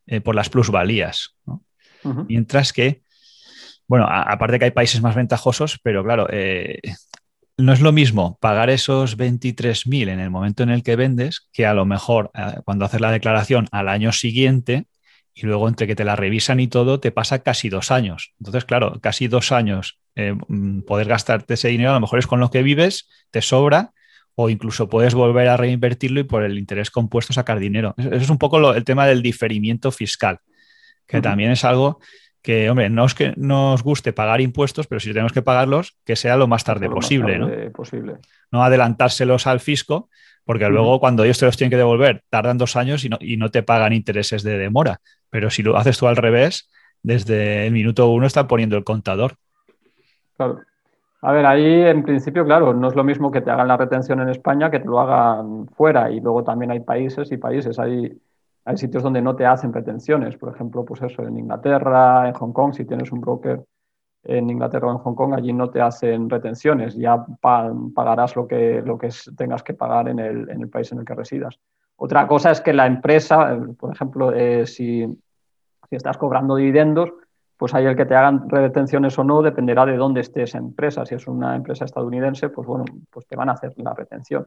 eh, 0.06 0.20
por 0.20 0.36
las 0.36 0.48
plusvalías. 0.48 1.34
Mientras 2.28 2.72
que, 2.72 3.02
bueno, 3.86 4.06
aparte 4.08 4.58
que 4.58 4.66
hay 4.66 4.70
países 4.70 5.02
más 5.02 5.14
ventajosos, 5.14 5.78
pero 5.82 6.02
claro, 6.02 6.28
no 7.64 7.72
es 7.72 7.80
lo 7.80 7.92
mismo 7.92 8.38
pagar 8.40 8.70
esos 8.70 9.16
23.000 9.16 10.08
en 10.08 10.20
el 10.20 10.30
momento 10.30 10.62
en 10.62 10.70
el 10.70 10.82
que 10.82 10.96
vendes 10.96 11.48
que 11.52 11.66
a 11.66 11.74
lo 11.74 11.84
mejor 11.84 12.30
eh, 12.34 12.60
cuando 12.64 12.84
haces 12.84 13.00
la 13.00 13.12
declaración 13.12 13.66
al 13.72 13.88
año 13.88 14.12
siguiente 14.12 14.86
y 15.34 15.46
luego 15.46 15.68
entre 15.68 15.86
que 15.86 15.94
te 15.94 16.04
la 16.04 16.16
revisan 16.16 16.60
y 16.60 16.66
todo 16.66 17.00
te 17.00 17.12
pasa 17.12 17.40
casi 17.40 17.68
dos 17.68 17.90
años. 17.90 18.34
Entonces, 18.38 18.64
claro, 18.64 18.98
casi 19.00 19.28
dos 19.28 19.52
años 19.52 19.98
eh, 20.16 20.34
mm, 20.48 20.82
poder 20.82 21.08
gastarte 21.08 21.54
ese 21.54 21.68
dinero 21.68 21.90
a 21.90 21.94
lo 21.94 22.00
mejor 22.00 22.18
es 22.18 22.26
con 22.26 22.40
lo 22.40 22.50
que 22.50 22.62
vives, 22.62 23.08
te 23.30 23.42
sobra 23.42 23.92
o 24.34 24.48
incluso 24.48 24.88
puedes 24.88 25.14
volver 25.14 25.48
a 25.48 25.56
reinvertirlo 25.56 26.20
y 26.20 26.24
por 26.24 26.42
el 26.42 26.58
interés 26.58 26.90
compuesto 26.90 27.32
sacar 27.32 27.58
dinero. 27.58 27.94
Eso 27.98 28.14
es 28.14 28.30
un 28.30 28.38
poco 28.38 28.72
el 28.72 28.84
tema 28.84 29.06
del 29.06 29.22
diferimiento 29.22 29.90
fiscal, 29.92 30.38
que 31.06 31.20
también 31.20 31.50
es 31.50 31.64
algo 31.64 32.00
que, 32.42 32.70
hombre, 32.70 32.88
no 32.88 33.04
es 33.04 33.14
que 33.14 33.34
nos 33.36 33.82
guste 33.82 34.12
pagar 34.12 34.40
impuestos, 34.40 34.86
pero 34.86 35.00
si 35.00 35.08
tenemos 35.12 35.32
que 35.32 35.42
pagarlos, 35.42 35.96
que 36.04 36.16
sea 36.16 36.36
lo 36.36 36.46
más 36.46 36.64
tarde, 36.64 36.88
posible, 36.88 37.38
¿no? 37.38 37.48
posible, 37.72 38.14
¿no? 38.50 38.62
adelantárselos 38.62 39.46
al 39.46 39.60
fisco, 39.60 40.08
porque 40.44 40.68
luego 40.68 41.00
cuando 41.00 41.24
ellos 41.24 41.38
te 41.38 41.46
los 41.46 41.56
tienen 41.56 41.70
que 41.70 41.76
devolver, 41.76 42.22
tardan 42.30 42.58
dos 42.58 42.76
años 42.76 43.04
y 43.04 43.08
no, 43.08 43.18
y 43.20 43.36
no 43.36 43.50
te 43.50 43.62
pagan 43.62 43.92
intereses 43.92 44.42
de 44.42 44.58
demora. 44.58 45.00
Pero 45.28 45.50
si 45.50 45.62
lo 45.62 45.76
haces 45.76 45.98
tú 45.98 46.08
al 46.08 46.16
revés, 46.16 46.70
desde 47.02 47.66
el 47.66 47.72
minuto 47.72 48.08
uno 48.10 48.26
están 48.26 48.48
poniendo 48.48 48.76
el 48.76 48.84
contador. 48.84 49.34
Claro. 50.36 50.60
A 51.22 51.32
ver, 51.32 51.44
ahí 51.44 51.82
en 51.82 52.02
principio, 52.02 52.46
claro, 52.46 52.72
no 52.72 52.88
es 52.88 52.94
lo 52.94 53.04
mismo 53.04 53.30
que 53.30 53.42
te 53.42 53.50
hagan 53.50 53.68
la 53.68 53.76
retención 53.76 54.20
en 54.20 54.30
España 54.30 54.70
que 54.70 54.80
te 54.80 54.86
lo 54.86 55.00
hagan 55.00 55.68
fuera. 55.68 56.10
Y 56.10 56.20
luego 56.20 56.42
también 56.42 56.70
hay 56.70 56.80
países 56.80 57.30
y 57.30 57.36
países. 57.36 57.78
Hay 57.78 58.18
hay 58.70 58.76
sitios 58.76 59.02
donde 59.02 59.20
no 59.20 59.34
te 59.34 59.44
hacen 59.44 59.72
retenciones, 59.72 60.36
por 60.36 60.54
ejemplo, 60.54 60.84
pues 60.84 61.02
eso, 61.02 61.22
en 61.22 61.36
Inglaterra, 61.36 62.28
en 62.28 62.34
Hong 62.34 62.52
Kong, 62.52 62.72
si 62.72 62.84
tienes 62.84 63.10
un 63.10 63.20
broker 63.20 63.64
en 64.22 64.48
Inglaterra 64.48 64.86
o 64.88 64.92
en 64.92 64.98
Hong 64.98 65.14
Kong, 65.16 65.34
allí 65.34 65.52
no 65.52 65.70
te 65.70 65.80
hacen 65.80 66.30
retenciones, 66.30 66.94
ya 66.94 67.26
pagarás 67.40 68.36
lo 68.36 68.46
que, 68.46 68.80
lo 68.80 68.96
que 68.96 69.08
tengas 69.36 69.64
que 69.64 69.74
pagar 69.74 70.08
en 70.08 70.20
el, 70.20 70.48
en 70.50 70.60
el, 70.60 70.68
país 70.68 70.92
en 70.92 71.00
el 71.00 71.04
que 71.04 71.14
residas. 71.14 71.58
Otra 71.96 72.28
cosa 72.28 72.52
es 72.52 72.60
que 72.60 72.72
la 72.72 72.86
empresa, 72.86 73.58
por 73.76 73.92
ejemplo, 73.92 74.32
eh, 74.32 74.66
si, 74.68 75.04
si, 75.88 75.96
estás 75.96 76.16
cobrando 76.16 76.54
dividendos, 76.54 77.10
pues 77.56 77.74
ahí 77.74 77.86
el 77.86 77.96
que 77.96 78.06
te 78.06 78.14
hagan 78.14 78.48
retenciones 78.48 79.18
o 79.18 79.24
no 79.24 79.42
dependerá 79.42 79.84
de 79.84 79.96
dónde 79.96 80.20
esté 80.20 80.44
esa 80.44 80.58
empresa. 80.58 81.04
Si 81.04 81.16
es 81.16 81.26
una 81.26 81.56
empresa 81.56 81.86
estadounidense, 81.86 82.50
pues 82.50 82.68
bueno, 82.68 82.84
pues 83.10 83.26
te 83.26 83.34
van 83.34 83.48
a 83.48 83.52
hacer 83.52 83.74
la 83.78 83.94
retención 83.94 84.46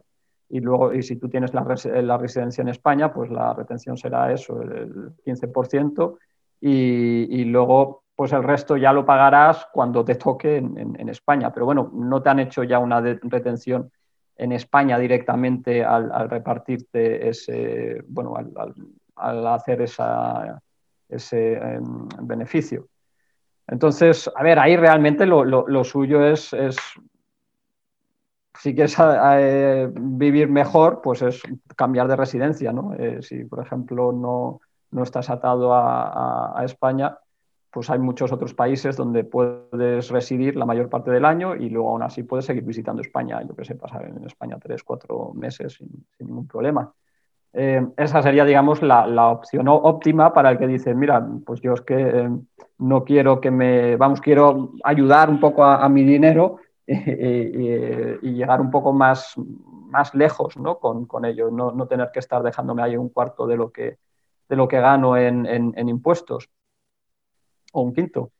y 0.53 0.59
luego, 0.59 0.93
y 0.93 1.01
si 1.01 1.15
tú 1.15 1.29
tienes 1.29 1.51
la, 1.55 1.65
la, 2.03 2.17
residencia 2.19 2.61
en 2.61 2.67
España, 2.67 3.11
pues 3.11 3.31
la 3.31 3.55
retención 3.55 3.97
será 3.97 4.31
eso, 4.31 4.61
el 4.61 5.15
15%, 5.25 6.19
y, 6.61 7.43
luego, 7.45 8.03
pues 8.15 8.33
el 8.33 8.43
resto 8.43 8.77
ya 8.77 8.93
lo 8.93 9.03
pagarás 9.03 9.65
cuando 9.73 10.05
te 10.05 10.13
toque 10.13 10.57
en, 10.57 11.09
España. 11.09 11.51
Pero 11.51 11.65
bueno, 11.65 11.89
no 11.91 12.21
te 12.21 12.29
han 12.29 12.37
hecho 12.37 12.63
ya 12.63 12.77
una 12.77 13.01
retención 13.01 13.91
en 14.37 14.51
España 14.51 14.99
directamente 14.99 15.83
al, 15.83 16.29
repartirte 16.29 17.29
ese, 17.29 18.03
bueno, 18.07 18.35
al, 19.15 19.47
hacer 19.47 19.81
esa, 19.81 20.61
ese 21.09 21.53
em, 21.53 22.07
beneficio. 22.21 22.89
Entonces, 23.67 24.29
a 24.35 24.43
ver, 24.43 24.59
ahí 24.59 24.77
realmente 24.77 25.25
lo, 25.25 25.43
lo, 25.43 25.83
suyo 25.83 26.23
es 26.23 26.53
si 28.63 28.73
quieres 28.73 28.95
eh, 28.97 29.89
vivir 29.93 30.47
mejor, 30.47 31.01
pues 31.01 31.21
es 31.21 31.41
cambiar 31.75 32.07
de 32.07 32.15
residencia, 32.15 32.71
¿no? 32.71 32.93
Eh, 32.93 33.21
si, 33.21 33.43
por 33.43 33.59
ejemplo, 33.59 34.13
no, 34.13 34.61
no 34.91 35.03
estás 35.03 35.29
atado 35.29 35.73
a, 35.73 36.57
a, 36.57 36.63
España, 36.63 37.17
pues 37.69 37.89
hay 37.89 37.99
muchos 37.99 38.31
otros 38.31 38.53
países 38.53 38.95
donde 38.95 39.25
puedes 39.25 40.09
residir 40.09 40.55
la 40.55 40.65
mayor 40.65 40.87
parte 40.87 41.11
del 41.11 41.25
año 41.25 41.57
y 41.57 41.69
luego 41.69 41.89
aún 41.89 42.03
así 42.03 42.23
puedes 42.23 42.45
seguir 42.45 42.63
visitando 42.63 43.01
España, 43.01 43.41
yo 43.45 43.53
que 43.53 43.65
sé, 43.65 43.75
pasar 43.75 44.05
en 44.05 44.23
España 44.23 44.57
tres, 44.63 44.81
cuatro 44.81 45.33
meses 45.33 45.73
sin, 45.73 45.89
ningún 46.19 46.47
problema. 46.47 46.89
Eh, 47.51 47.85
esa 47.97 48.21
sería, 48.21 48.45
digamos, 48.45 48.81
la, 48.81 49.05
la, 49.05 49.27
opción 49.27 49.67
óptima 49.67 50.31
para 50.31 50.51
el 50.51 50.57
que 50.57 50.67
dice, 50.67 50.95
mira, 50.95 51.21
pues 51.45 51.59
yo 51.59 51.73
es 51.73 51.81
que 51.81 52.29
no 52.77 53.03
quiero 53.03 53.41
que 53.41 53.51
me, 53.51 53.97
vamos, 53.97 54.21
quiero 54.21 54.71
ayudar 54.85 55.29
un 55.29 55.41
poco 55.41 55.65
a 55.65 55.89
mi 55.89 56.05
dinero, 56.05 56.59
y, 56.87 58.33
llegar 58.33 58.59
un 58.59 58.69
poco 58.69 58.91
más, 58.91 59.35
más 59.37 60.13
lejos 60.13 60.57
¿no? 60.57 60.79
con, 60.79 61.05
con 61.05 61.25
ello, 61.25 61.49
no, 61.49 61.71
no, 61.71 61.87
tener 61.87 62.09
que 62.11 62.19
estar 62.19 62.43
dejándome 62.43 62.83
ahí 62.83 62.97
un 62.97 63.09
cuarto 63.09 63.47
de 63.47 63.55
lo 63.55 63.71
que, 63.71 63.97
de 64.49 64.55
lo 64.55 64.67
que 64.67 64.79
gano 64.79 65.15
en, 65.15 65.45
en, 65.45 65.89
impuestos 65.89 66.49
o 67.71 67.81
un 67.81 67.93
quinto. 67.93 68.31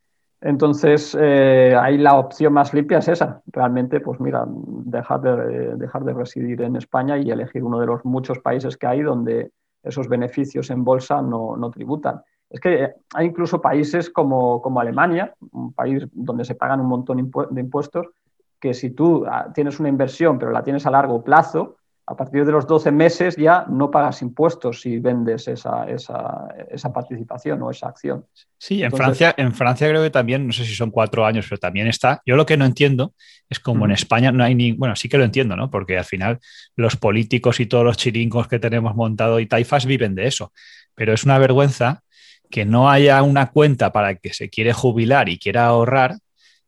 Entonces, 0.41 1.17
eh, 1.17 1.73
ahí 1.79 1.97
la 1.97 2.17
opción 2.17 2.51
más 2.51 2.73
limpia 2.73 2.97
es 2.97 3.07
esa. 3.07 3.41
Realmente, 3.47 4.01
pues 4.01 4.19
mira, 4.19 4.43
dejar 4.45 5.21
de, 5.21 5.75
dejar 5.77 6.03
de 6.03 6.13
residir 6.13 6.61
en 6.63 6.75
España 6.75 7.17
y 7.17 7.31
elegir 7.31 7.63
uno 7.63 7.79
de 7.79 7.85
los 7.85 8.03
muchos 8.03 8.39
países 8.39 8.75
que 8.75 8.87
hay 8.87 9.01
donde 9.01 9.51
esos 9.81 10.09
beneficios 10.09 10.69
en 10.69 10.83
bolsa 10.83 11.21
no, 11.21 11.55
no 11.55 11.71
tributan. 11.71 12.21
Es 12.49 12.59
que 12.59 12.93
hay 13.13 13.25
incluso 13.25 13.61
países 13.61 14.09
como, 14.09 14.61
como, 14.61 14.81
Alemania, 14.81 15.33
un 15.53 15.73
país 15.73 16.05
donde 16.11 16.43
se 16.43 16.55
pagan 16.55 16.81
un 16.81 16.87
montón 16.87 17.31
de 17.49 17.61
impuestos, 17.61 18.07
que 18.63 18.73
si 18.73 18.91
tú 18.91 19.25
ah, 19.29 19.51
tienes 19.53 19.77
una 19.81 19.89
inversión 19.89 20.39
pero 20.39 20.53
la 20.53 20.63
tienes 20.63 20.85
a 20.85 20.89
largo 20.89 21.21
plazo, 21.21 21.75
a 22.05 22.15
partir 22.15 22.45
de 22.45 22.53
los 22.53 22.65
12 22.65 22.93
meses 22.93 23.35
ya 23.35 23.65
no 23.67 23.91
pagas 23.91 24.21
impuestos 24.21 24.79
si 24.79 24.99
vendes 24.99 25.49
esa, 25.49 25.83
esa, 25.83 26.47
esa 26.71 26.93
participación 26.93 27.61
o 27.61 27.71
esa 27.71 27.89
acción. 27.89 28.25
Sí, 28.57 28.81
en, 28.81 28.93
Francia, 28.93 29.35
en 29.35 29.53
Francia 29.53 29.89
creo 29.89 30.01
que 30.01 30.11
también, 30.11 30.47
no 30.47 30.53
sé 30.53 30.63
si 30.63 30.75
son 30.75 30.91
cuatro 30.91 31.25
años, 31.25 31.45
pero 31.49 31.59
también 31.59 31.87
está. 31.87 32.21
Yo 32.25 32.37
lo 32.37 32.45
que 32.45 32.55
no 32.55 32.63
entiendo 32.63 33.13
es 33.49 33.59
como 33.59 33.83
en 33.83 33.91
España 33.91 34.31
no 34.31 34.45
hay 34.45 34.55
ni, 34.55 34.71
bueno, 34.71 34.95
sí 34.95 35.09
que 35.09 35.17
lo 35.17 35.25
entiendo, 35.25 35.57
¿no? 35.57 35.69
Porque 35.69 35.97
al 35.97 36.05
final 36.05 36.39
los 36.77 36.95
políticos 36.95 37.59
y 37.59 37.65
todos 37.65 37.83
los 37.83 37.97
chiringos 37.97 38.47
que 38.47 38.59
tenemos 38.59 38.95
montado 38.95 39.41
y 39.41 39.45
taifas 39.45 39.85
viven 39.85 40.15
de 40.15 40.27
eso. 40.27 40.53
Pero 40.95 41.11
es 41.11 41.25
una 41.25 41.37
vergüenza 41.37 42.03
que 42.49 42.63
no 42.63 42.89
haya 42.89 43.21
una 43.23 43.51
cuenta 43.51 43.91
para 43.91 44.11
el 44.11 44.19
que 44.21 44.33
se 44.33 44.49
quiere 44.49 44.71
jubilar 44.71 45.27
y 45.27 45.37
quiera 45.37 45.65
ahorrar 45.65 46.15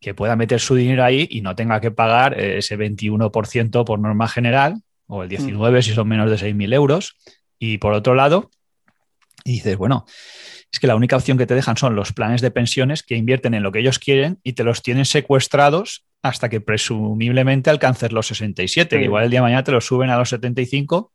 que 0.06 0.14
pueda 0.14 0.36
meter 0.36 0.60
su 0.60 0.76
dinero 0.76 1.04
ahí 1.04 1.28
y 1.32 1.42
no 1.42 1.56
tenga 1.56 1.82
que 1.82 1.90
pagar 1.90 2.40
eh, 2.40 2.60
ese 2.60 2.78
21% 2.78 3.86
por 3.86 4.00
norma 4.00 4.28
general 4.28 4.84
o 5.08 5.24
el 5.24 5.30
19% 5.30 5.82
si 5.82 5.94
son 5.96 6.08
menos 6.08 6.30
de 6.30 6.38
6.000 6.38 6.76
euros. 6.76 7.18
Y 7.58 7.80
por 7.80 7.94
otro 7.94 8.14
lado, 8.14 8.52
dices, 9.44 9.78
bueno, 9.78 10.06
es 10.72 10.80
que 10.80 10.86
la 10.86 10.96
única 10.96 11.16
opción 11.16 11.40
que 11.40 11.48
te 11.48 11.56
dejan 11.56 11.76
son 11.76 11.96
los 11.96 12.14
planes 12.14 12.42
de 12.42 12.52
pensiones 12.52 13.02
que 13.02 13.16
invierten 13.16 13.56
en 13.56 13.64
lo 13.64 13.72
que 13.72 13.80
ellos 13.80 13.98
quieren 13.98 14.38
y 14.44 14.54
te 14.54 14.64
los 14.64 14.84
tienen 14.84 15.06
secuestrados 15.06 16.06
hasta 16.22 16.50
que 16.50 16.62
presumiblemente 16.62 17.72
alcances 17.72 18.12
los 18.12 18.28
67, 18.28 19.02
igual 19.02 19.24
el 19.24 19.32
día 19.32 19.40
de 19.40 19.46
mañana 19.46 19.64
te 19.64 19.72
los 19.72 19.88
suben 19.88 20.12
a 20.12 20.20
los 20.20 20.30
75 20.30 21.12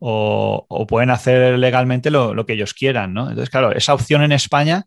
o, 0.00 0.66
o 0.68 0.86
pueden 0.86 1.08
hacer 1.08 1.58
legalmente 1.58 2.10
lo, 2.10 2.34
lo, 2.34 2.44
que 2.44 2.52
ellos 2.52 2.74
quieran, 2.74 3.14
¿no? 3.14 3.22
Entonces, 3.22 3.48
claro, 3.48 3.72
esa 3.72 3.94
opción 3.94 4.22
en 4.22 4.32
España 4.32 4.84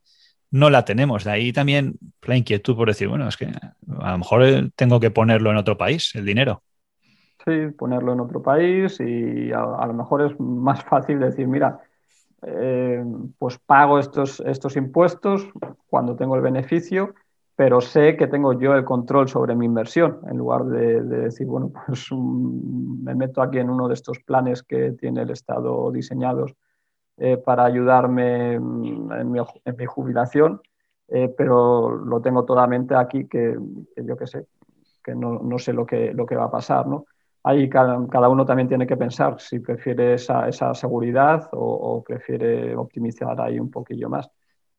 no 0.51 0.69
la 0.69 0.85
tenemos. 0.85 1.23
De 1.23 1.31
ahí 1.31 1.53
también 1.53 1.95
la 2.23 2.37
inquietud 2.37 2.75
por 2.75 2.89
decir, 2.89 3.07
bueno, 3.07 3.27
es 3.27 3.37
que 3.37 3.45
a 3.45 4.11
lo 4.11 4.17
mejor 4.17 4.71
tengo 4.75 4.99
que 4.99 5.09
ponerlo 5.09 5.49
en 5.49 5.57
otro 5.57 5.77
país, 5.77 6.13
el 6.15 6.25
dinero. 6.25 6.61
Sí, 7.45 7.67
ponerlo 7.75 8.13
en 8.13 8.19
otro 8.19 8.43
país 8.43 8.99
y 8.99 9.51
a, 9.51 9.85
lo 9.87 9.93
mejor 9.93 10.21
es 10.21 10.39
más 10.39 10.83
fácil 10.83 11.19
decir, 11.19 11.47
mira, 11.47 11.79
eh, 12.43 13.03
pues 13.39 13.57
pago 13.59 13.97
estos, 13.97 14.41
estos 14.41 14.75
impuestos 14.75 15.47
cuando 15.87 16.15
tengo 16.15 16.35
el 16.35 16.41
beneficio, 16.41 17.15
pero 17.55 17.81
sé 17.81 18.15
que 18.15 18.27
tengo 18.27 18.59
yo 18.59 18.75
el 18.75 18.83
control 18.83 19.27
sobre 19.27 19.55
mi 19.55 19.65
inversión, 19.65 20.19
en 20.29 20.37
lugar 20.37 20.65
de, 20.65 21.01
decir, 21.01 21.47
bueno, 21.47 21.71
pues 21.87 22.07
me 22.11 23.15
meto 23.15 23.41
aquí 23.41 23.57
en 23.57 23.69
uno 23.69 23.87
de 23.87 23.95
estos 23.95 24.19
planes 24.19 24.61
que 24.61 24.91
tiene 24.91 25.21
el 25.21 25.31
Estado 25.31 25.91
diseñados 25.91 26.53
eh, 27.17 27.37
para 27.37 27.65
ayudarme 27.65 28.53
en 28.53 29.31
mi, 29.31 29.85
jubilación, 29.85 30.61
eh, 31.07 31.33
pero 31.37 31.95
lo 31.95 32.21
tengo 32.21 32.45
totalmente 32.45 32.95
aquí 32.95 33.27
que, 33.27 33.57
yo 33.97 34.17
qué 34.17 34.27
sé, 34.27 34.45
que 35.03 35.15
no, 35.15 35.39
no, 35.39 35.59
sé 35.59 35.73
lo 35.73 35.85
que, 35.85 36.13
lo 36.13 36.25
que 36.25 36.35
va 36.35 36.45
a 36.45 36.51
pasar, 36.51 36.87
¿no? 36.87 37.05
ahí 37.43 37.69
cada, 37.69 38.29
uno 38.29 38.45
también 38.45 38.67
tiene 38.67 38.87
que 38.87 38.97
pensar 38.97 39.39
si 39.39 39.59
prefiere 39.59 40.13
esa, 40.15 40.47
esa 40.47 40.73
seguridad 40.73 41.49
o, 41.53 42.03
prefiere 42.03 42.75
optimizar 42.75 43.39
ahí 43.41 43.59
un 43.59 43.71
poquillo 43.71 44.09
más. 44.09 44.29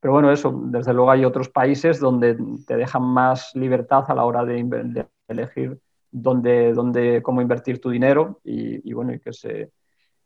Pero 0.01 0.13
bueno, 0.13 0.33
eso, 0.33 0.53
desde 0.67 0.93
luego 0.93 1.11
hay 1.11 1.25
otros 1.25 1.49
países 1.49 2.01
donde 2.01 2.37
te 2.67 2.77
dejan 2.77 3.03
más 3.03 3.55
libertad 3.55 4.05
a 4.09 4.15
la 4.15 4.25
hora 4.25 4.45
de, 4.45 5.07
elegir 5.29 5.79
dónde, 6.11 6.73
dónde, 6.73 7.23
cómo 7.23 7.41
invertir 7.41 7.81
tu 7.81 7.91
dinero 7.91 8.41
y, 8.45 8.89
y 8.89 8.93
bueno, 8.93 9.15
y 9.15 9.21
que 9.21 9.33
se, 9.33 9.71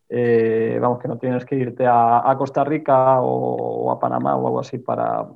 eh, 0.09 0.79
vamos, 0.81 1.01
que 1.01 1.09
no 1.09 1.19
tienes 1.19 1.45
que 1.45 1.57
irte 1.57 1.85
a, 1.87 2.35
Costa 2.39 2.63
Rica 2.63 3.21
o, 3.21 3.91
a 3.91 3.99
Panamá 3.99 4.37
o 4.37 4.47
algo 4.47 4.61
así 4.61 4.79
para, 4.79 5.27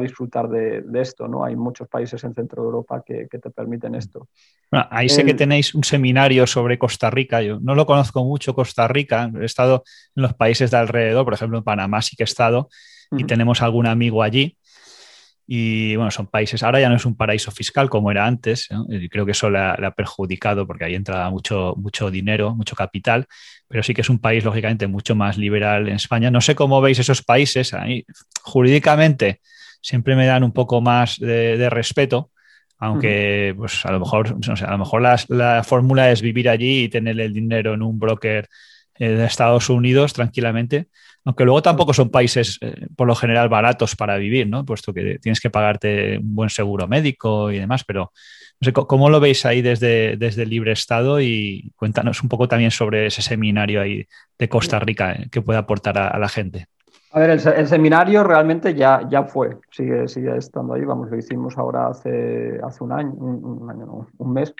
disfrutar 0.00 0.48
de, 0.48 0.84
esto, 1.00 1.26
¿no? 1.26 1.44
Hay 1.44 1.56
muchos 1.56 1.88
países 1.88 2.22
en 2.24 2.34
Centro 2.34 2.62
Europa 2.62 3.02
que, 3.04 3.26
te 3.26 3.50
permiten 3.50 3.94
esto. 3.94 4.28
ahí 4.70 5.08
sé 5.08 5.24
que 5.24 5.34
tenéis 5.34 5.74
un 5.74 5.84
seminario 5.84 6.46
sobre 6.46 6.78
Costa 6.78 7.08
Rica. 7.10 7.40
Yo 7.40 7.58
no 7.60 7.74
lo 7.74 7.86
conozco 7.86 8.24
mucho 8.24 8.54
Costa 8.54 8.86
Rica. 8.88 9.30
He 9.40 9.44
estado 9.46 9.84
en 10.14 10.22
los 10.22 10.34
países 10.34 10.70
de 10.70 10.76
alrededor, 10.76 11.24
por 11.24 11.34
ejemplo, 11.34 11.58
en 11.58 11.64
Panamá 11.64 12.02
sí 12.02 12.16
que 12.16 12.22
he 12.22 12.24
estado 12.24 12.68
y 13.12 13.24
tenemos 13.24 13.62
algún 13.62 13.86
amigo 13.86 14.22
allí. 14.22 14.56
Y 15.52 15.96
bueno, 15.96 16.12
son 16.12 16.28
países, 16.28 16.62
ahora 16.62 16.78
ya 16.78 16.88
no 16.88 16.94
es 16.94 17.04
un 17.04 17.16
paraíso 17.16 17.50
fiscal 17.50 17.90
como 17.90 18.12
era 18.12 18.24
antes, 18.24 18.68
creo 19.10 19.26
que 19.26 19.32
eso 19.32 19.50
le 19.50 19.58
ha, 19.58 19.92
perjudicado 19.96 20.64
porque 20.64 20.84
ahí 20.84 20.94
entra 20.94 21.28
mucho, 21.28 21.74
mucho 21.76 22.08
dinero, 22.08 22.54
mucho 22.54 22.76
capital, 22.76 23.26
pero 23.66 23.82
sí 23.82 23.92
que 23.92 24.02
es 24.02 24.08
un 24.08 24.20
país 24.20 24.44
lógicamente 24.44 24.86
mucho 24.86 25.16
más 25.16 25.38
liberal 25.38 25.88
en 25.88 25.96
España. 25.96 26.30
No 26.30 26.40
sé 26.40 26.54
cómo 26.54 26.80
veis 26.80 27.00
esos 27.00 27.22
países, 27.22 27.74
ahí 27.74 28.06
jurídicamente 28.42 29.40
siempre 29.80 30.14
me 30.14 30.24
dan 30.24 30.44
un 30.44 30.52
poco 30.52 30.80
más 30.80 31.18
de, 31.18 31.68
respeto, 31.68 32.30
aunque 32.78 33.52
pues 33.56 33.84
a 33.84 33.90
lo 33.90 33.98
mejor, 33.98 34.36
a 34.64 34.70
lo 34.70 34.78
mejor 34.78 35.02
la 35.02 35.64
fórmula 35.64 36.12
es 36.12 36.22
vivir 36.22 36.48
allí 36.48 36.84
y 36.84 36.88
tener 36.88 37.18
el 37.18 37.32
dinero 37.32 37.74
en 37.74 37.82
un 37.82 37.98
broker 37.98 38.48
eh, 39.00 39.08
de 39.08 39.24
Estados 39.24 39.68
Unidos 39.68 40.12
tranquilamente 40.12 40.86
aunque 41.24 41.44
luego 41.44 41.62
tampoco 41.62 41.92
son 41.92 42.10
países 42.10 42.58
eh, 42.60 42.86
por 42.96 43.06
lo 43.06 43.14
general 43.14 43.48
baratos 43.48 43.96
para 43.96 44.16
vivir, 44.16 44.48
¿no? 44.48 44.64
Puesto 44.64 44.92
que 44.92 45.18
tienes 45.18 45.40
que 45.40 45.50
pagarte 45.50 46.18
un 46.18 46.34
buen 46.34 46.50
seguro 46.50 46.88
médico 46.88 47.50
y 47.50 47.58
demás, 47.58 47.84
pero 47.84 48.12
no 48.60 48.64
sé, 48.64 48.72
¿cómo 48.72 49.08
lo 49.08 49.20
veis 49.20 49.46
ahí 49.46 49.62
desde, 49.62 50.16
desde 50.16 50.42
el 50.42 50.50
libre 50.50 50.72
Estado? 50.72 51.20
Y 51.20 51.72
cuéntanos 51.76 52.22
un 52.22 52.28
poco 52.28 52.48
también 52.48 52.70
sobre 52.70 53.06
ese 53.06 53.22
seminario 53.22 53.80
ahí 53.80 54.06
de 54.38 54.48
Costa 54.48 54.78
Rica 54.78 55.12
eh, 55.12 55.28
que 55.30 55.42
puede 55.42 55.58
aportar 55.58 55.98
a, 55.98 56.18
la 56.18 56.28
gente. 56.28 56.66
A 57.12 57.20
ver, 57.20 57.30
el, 57.30 57.66
seminario 57.66 58.22
realmente 58.22 58.74
ya, 58.74 59.06
ya 59.10 59.24
fue, 59.24 59.56
sigue, 59.70 60.06
sigue 60.08 60.36
estando 60.36 60.74
ahí, 60.74 60.84
vamos, 60.84 61.10
lo 61.10 61.16
hicimos 61.16 61.58
ahora 61.58 61.88
hace, 61.88 62.60
hace 62.62 62.84
un 62.84 62.92
año, 62.92 63.12
un, 63.12 63.68
año 63.68 64.06
un 64.16 64.32
mes, 64.32 64.54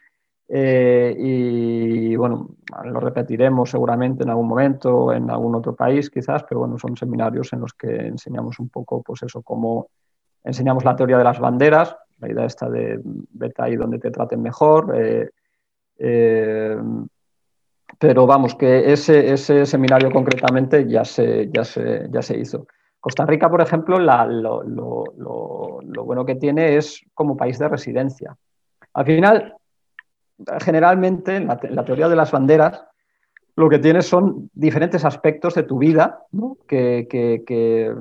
eh, 0.53 1.15
y 1.17 2.17
bueno, 2.17 2.49
lo 2.85 2.99
repetiremos 2.99 3.71
seguramente 3.71 4.25
en 4.25 4.31
algún 4.31 4.49
momento, 4.49 5.13
en 5.13 5.31
algún 5.31 5.55
otro 5.55 5.77
país 5.77 6.11
quizás, 6.11 6.43
pero 6.43 6.61
bueno, 6.61 6.77
son 6.77 6.97
seminarios 6.97 7.53
en 7.53 7.61
los 7.61 7.73
que 7.75 7.95
enseñamos 7.95 8.59
un 8.59 8.69
poco, 8.69 9.01
pues 9.01 9.23
eso, 9.23 9.43
cómo 9.43 9.89
enseñamos 10.43 10.85
la 10.85 10.97
teoría 10.97 11.19
de 11.19 11.25
las 11.25 11.39
banderas, 11.39 11.97
la 12.19 12.29
idea 12.33 12.47
está 12.47 12.69
de 12.69 13.01
vete 13.05 13.63
ahí 13.63 13.77
donde 13.77 14.01
te 14.01 14.11
traten 14.11 14.43
mejor. 14.43 14.93
Eh, 14.97 15.31
eh, 15.99 16.77
pero 17.99 18.27
vamos, 18.27 18.57
que 18.57 18.93
ese, 18.93 19.33
ese, 19.33 19.67
seminario 19.67 20.11
concretamente 20.11 20.89
ya 20.89 21.05
se, 21.05 21.49
ya, 21.53 21.65
se, 21.65 22.09
ya 22.11 22.23
se 22.23 22.37
hizo. 22.37 22.67
Costa 22.99 23.25
Rica, 23.25 23.49
por 23.49 23.61
ejemplo, 23.61 23.99
lo, 23.99 24.63
lo, 24.65 25.05
lo, 25.17 26.05
bueno 26.05 26.25
que 26.25 26.35
tiene 26.35 26.77
es 26.77 27.03
como 27.15 27.37
país 27.37 27.59
de 27.59 27.69
residencia. 27.69 28.37
Al 28.95 29.07
final, 29.07 29.55
generalmente 30.61 31.37
en 31.37 31.47
la, 31.47 31.85
teoría 31.85 32.09
de 32.09 32.17
las 32.17 32.31
banderas 32.31 32.85
lo 33.57 33.69
que 33.69 33.79
tienes 33.79 34.07
son 34.07 34.51
diferentes 34.55 35.05
aspectos 35.05 35.55
de 35.55 35.65
tu 35.65 35.79
vida 35.79 36.25
que, 36.67 37.07
que, 37.11 37.95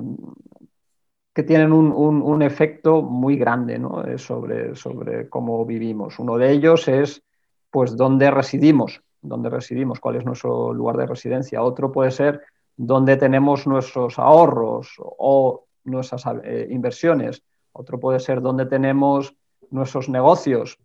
tienen 1.46 1.72
un, 1.72 2.42
efecto 2.42 3.02
muy 3.02 3.36
grande 3.36 3.80
eh, 4.06 4.18
sobre, 4.18 4.74
sobre 4.74 5.28
cómo 5.30 5.64
vivimos. 5.64 6.18
Uno 6.18 6.36
de 6.36 6.50
ellos 6.50 6.86
es 6.86 7.22
pues 7.70 7.96
dónde 7.96 8.30
residimos, 8.30 9.00
dónde 9.22 9.48
residimos, 9.48 10.00
cuál 10.00 10.16
es 10.16 10.24
nuestro 10.24 10.74
lugar 10.74 10.98
de 10.98 11.06
residencia. 11.06 11.62
Otro 11.62 11.90
puede 11.92 12.10
ser 12.10 12.42
dónde 12.76 13.16
tenemos 13.16 13.66
nuestros 13.66 14.18
ahorros 14.18 14.94
o 14.98 15.64
nuestras 15.84 16.24
eh, 16.44 16.66
inversiones. 16.70 17.42
Otro 17.72 17.98
puede 17.98 18.20
ser 18.20 18.42
dónde 18.42 18.66
tenemos 18.66 19.34
nuestros 19.70 20.08
negocios 20.08 20.78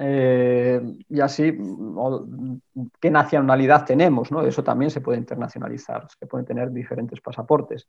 eh, 0.00 0.80
y 1.08 1.20
así, 1.20 1.58
¿qué 3.00 3.10
nacionalidad 3.10 3.84
tenemos? 3.84 4.30
¿no? 4.30 4.42
Eso 4.42 4.62
también 4.62 4.92
se 4.92 5.00
puede 5.00 5.18
internacionalizar, 5.18 6.06
se 6.08 6.26
pueden 6.26 6.46
tener 6.46 6.70
diferentes 6.70 7.20
pasaportes, 7.20 7.88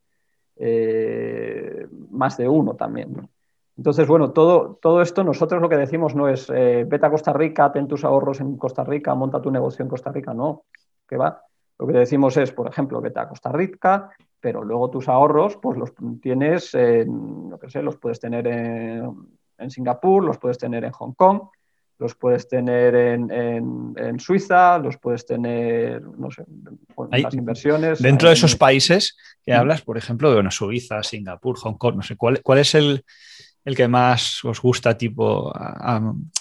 eh, 0.56 1.88
más 2.10 2.36
de 2.36 2.50
uno 2.50 2.76
también. 2.76 3.30
Entonces, 3.78 4.08
bueno, 4.08 4.32
todo, 4.32 4.80
todo 4.82 5.04
esto 5.04 5.24
nosotros 5.24 5.62
lo 5.62 5.70
que 5.70 5.78
decimos 5.78 6.16
no 6.16 6.28
es 6.28 6.50
eh, 6.50 6.84
vete 6.88 7.06
a 7.06 7.12
Costa 7.12 7.32
Rica, 7.32 7.72
ten 7.72 7.88
tus 7.88 8.04
ahorros 8.04 8.42
en 8.42 8.58
Costa 8.58 8.84
Rica, 8.84 9.14
monta 9.14 9.42
tu 9.42 9.52
negocio 9.52 9.84
en 9.84 9.90
Costa 9.90 10.12
Rica, 10.12 10.34
no, 10.34 10.64
que 11.08 11.16
va. 11.16 11.44
Lo 11.78 11.86
que 11.86 11.94
decimos 11.94 12.36
es, 12.38 12.52
por 12.52 12.68
ejemplo, 12.68 13.00
vete 13.00 13.20
a 13.20 13.30
Costa 13.30 13.52
Rica, 13.52 14.10
pero 14.40 14.64
luego 14.64 14.90
tus 14.90 15.08
ahorros, 15.08 15.58
pues 15.58 15.78
los 15.78 15.94
tienes, 16.20 16.74
en, 16.74 17.52
lo 17.52 17.60
que 17.60 17.70
sé, 17.70 17.84
los 17.84 17.98
puedes 17.98 18.20
tener 18.20 18.48
en, 18.48 19.16
en 19.60 19.70
Singapur, 19.70 20.24
los 20.24 20.40
puedes 20.40 20.58
tener 20.58 20.84
en 20.84 20.92
Hong 20.92 21.14
Kong, 21.14 21.44
los 22.00 22.16
puedes 22.16 22.48
tener 22.48 22.96
en, 22.96 24.20
Suiza, 24.20 24.80
los 24.80 24.98
puedes 24.98 25.26
tener, 25.26 26.02
no 26.02 26.32
sé, 26.32 26.46
las 27.12 27.34
inversiones. 27.34 28.02
Dentro 28.02 28.30
de 28.30 28.36
esos 28.36 28.56
países 28.56 29.18
que 29.44 29.54
hablas, 29.54 29.82
por 29.82 29.98
ejemplo, 29.98 30.30
de 30.30 30.36
bueno, 30.36 30.50
Suiza, 30.50 31.04
Singapur, 31.04 31.58
Hong 31.60 31.76
Kong, 31.76 31.98
no 31.98 32.02
sé, 32.02 32.16
¿cuál, 32.16 32.42
cuál 32.42 32.60
es 32.60 32.74
el, 32.74 33.04
que 33.76 33.88
más 33.88 34.44
os 34.46 34.62
gusta 34.62 34.98
tipo 34.98 35.54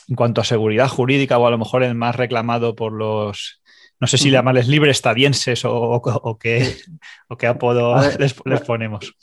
en 0.08 0.16
cuanto 0.16 0.40
a 0.40 0.44
seguridad 0.44 0.88
jurídica 0.88 1.36
o 1.36 1.46
a 1.46 1.50
lo 1.50 1.58
mejor 1.58 1.82
el 1.82 1.94
más 1.94 2.16
reclamado 2.16 2.74
por 2.74 2.92
los, 2.92 3.60
no 4.00 4.06
sé 4.06 4.16
si 4.16 4.30
llamarles 4.30 4.68
libre 4.68 4.92
estadienses 4.92 5.64
o, 5.64 6.38
qué, 6.40 6.76
o 7.28 7.36
qué 7.36 7.46
apodo 7.48 7.96
les, 8.18 8.62
ponemos? 8.62 9.14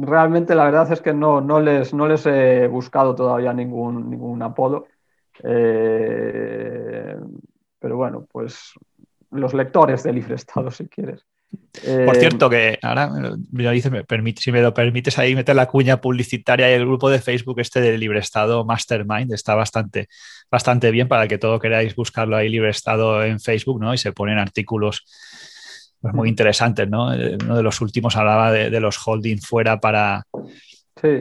Realmente 0.00 0.54
la 0.54 0.64
verdad 0.64 0.90
es 0.90 1.00
que 1.00 1.14
no, 1.14 1.40
no, 1.40 1.60
les, 1.60 1.94
no 1.94 2.08
les 2.08 2.26
he 2.26 2.66
buscado 2.66 3.14
todavía 3.14 3.52
ningún, 3.52 4.10
ningún 4.10 4.42
apodo. 4.42 4.88
Eh, 5.42 7.16
pero 7.78 7.96
bueno, 7.96 8.26
pues 8.30 8.72
los 9.30 9.52
lectores 9.54 10.02
de 10.02 10.12
Libre 10.12 10.36
Estado, 10.36 10.70
si 10.70 10.86
quieres. 10.86 11.24
Por 11.84 12.16
eh, 12.16 12.20
cierto, 12.20 12.50
que 12.50 12.78
ahora 12.82 13.10
me 13.52 13.70
dice, 13.72 13.90
me 13.90 14.04
permite, 14.04 14.42
si 14.42 14.50
me 14.50 14.60
lo 14.60 14.72
permites 14.74 15.18
ahí 15.18 15.34
meter 15.34 15.54
la 15.54 15.66
cuña 15.66 16.00
publicitaria 16.00 16.70
y 16.70 16.74
el 16.74 16.86
grupo 16.86 17.10
de 17.10 17.20
Facebook 17.20 17.60
este 17.60 17.80
de 17.80 17.98
Libre 17.98 18.20
Estado 18.20 18.64
Mastermind 18.64 19.32
está 19.32 19.54
bastante, 19.54 20.08
bastante 20.50 20.90
bien 20.90 21.08
para 21.08 21.28
que 21.28 21.38
todo 21.38 21.60
queráis 21.60 21.94
buscarlo 21.94 22.36
ahí 22.36 22.48
Libre 22.48 22.70
Estado 22.70 23.24
en 23.24 23.40
Facebook, 23.40 23.80
¿no? 23.80 23.94
Y 23.94 23.98
se 23.98 24.12
ponen 24.12 24.38
artículos 24.38 25.04
pues, 26.00 26.14
muy 26.14 26.28
interesantes, 26.28 26.88
¿no? 26.88 27.12
Eh, 27.12 27.36
uno 27.42 27.56
de 27.56 27.62
los 27.62 27.80
últimos 27.80 28.16
hablaba 28.16 28.50
de 28.50 28.80
los 28.80 28.96
holding 29.04 29.38
fuera 29.38 29.78
para, 29.78 30.24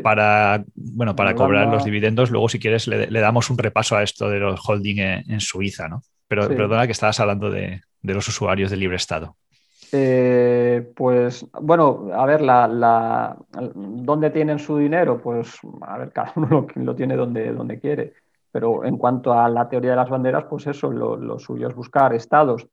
para, 0.02 0.64
bueno, 0.76 1.16
para 1.16 1.36
cobrar 1.36 1.68
los 1.68 1.84
dividendos. 1.84 2.32
Luego, 2.32 2.50
si 2.50 2.60
quieres, 2.60 2.88
le, 2.88 3.20
damos 3.20 3.50
un 3.50 3.58
repaso 3.58 3.96
a 3.96 4.04
esto 4.04 4.30
de 4.30 4.40
los 4.40 4.60
holding 4.68 5.00
en, 5.00 5.40
Suiza, 5.40 5.88
¿no? 5.88 6.02
Pero 6.28 6.48
perdona 6.48 6.86
que 6.86 6.92
estabas 6.94 7.20
hablando 7.20 7.50
de, 7.50 7.82
los 8.02 8.28
usuarios 8.28 8.72
de 8.72 8.78
libre 8.78 8.96
estado. 8.96 9.36
Eh, 9.92 10.92
pues 10.96 11.46
bueno, 11.62 12.10
a 12.14 12.26
ver, 12.26 12.42
la, 12.42 13.38
¿dónde 13.76 14.30
tienen 14.32 14.58
su 14.60 14.78
dinero? 14.78 15.22
Pues 15.22 15.60
a 15.82 15.98
ver, 15.98 16.12
cada 16.12 16.34
uno 16.36 16.68
lo, 16.76 16.96
tiene 16.96 17.16
donde, 17.16 17.52
donde 17.52 17.80
quiere. 17.80 18.14
Pero 18.52 18.86
en 18.86 18.98
cuanto 18.98 19.34
a 19.34 19.50
la 19.50 19.68
teoría 19.68 19.92
de 19.92 19.98
las 19.98 20.10
banderas, 20.10 20.46
pues 20.50 20.68
eso, 20.68 20.92
lo 20.92 21.40
suyo 21.40 21.68
es 21.68 21.76
buscar 21.76 22.14
estados 22.14 22.68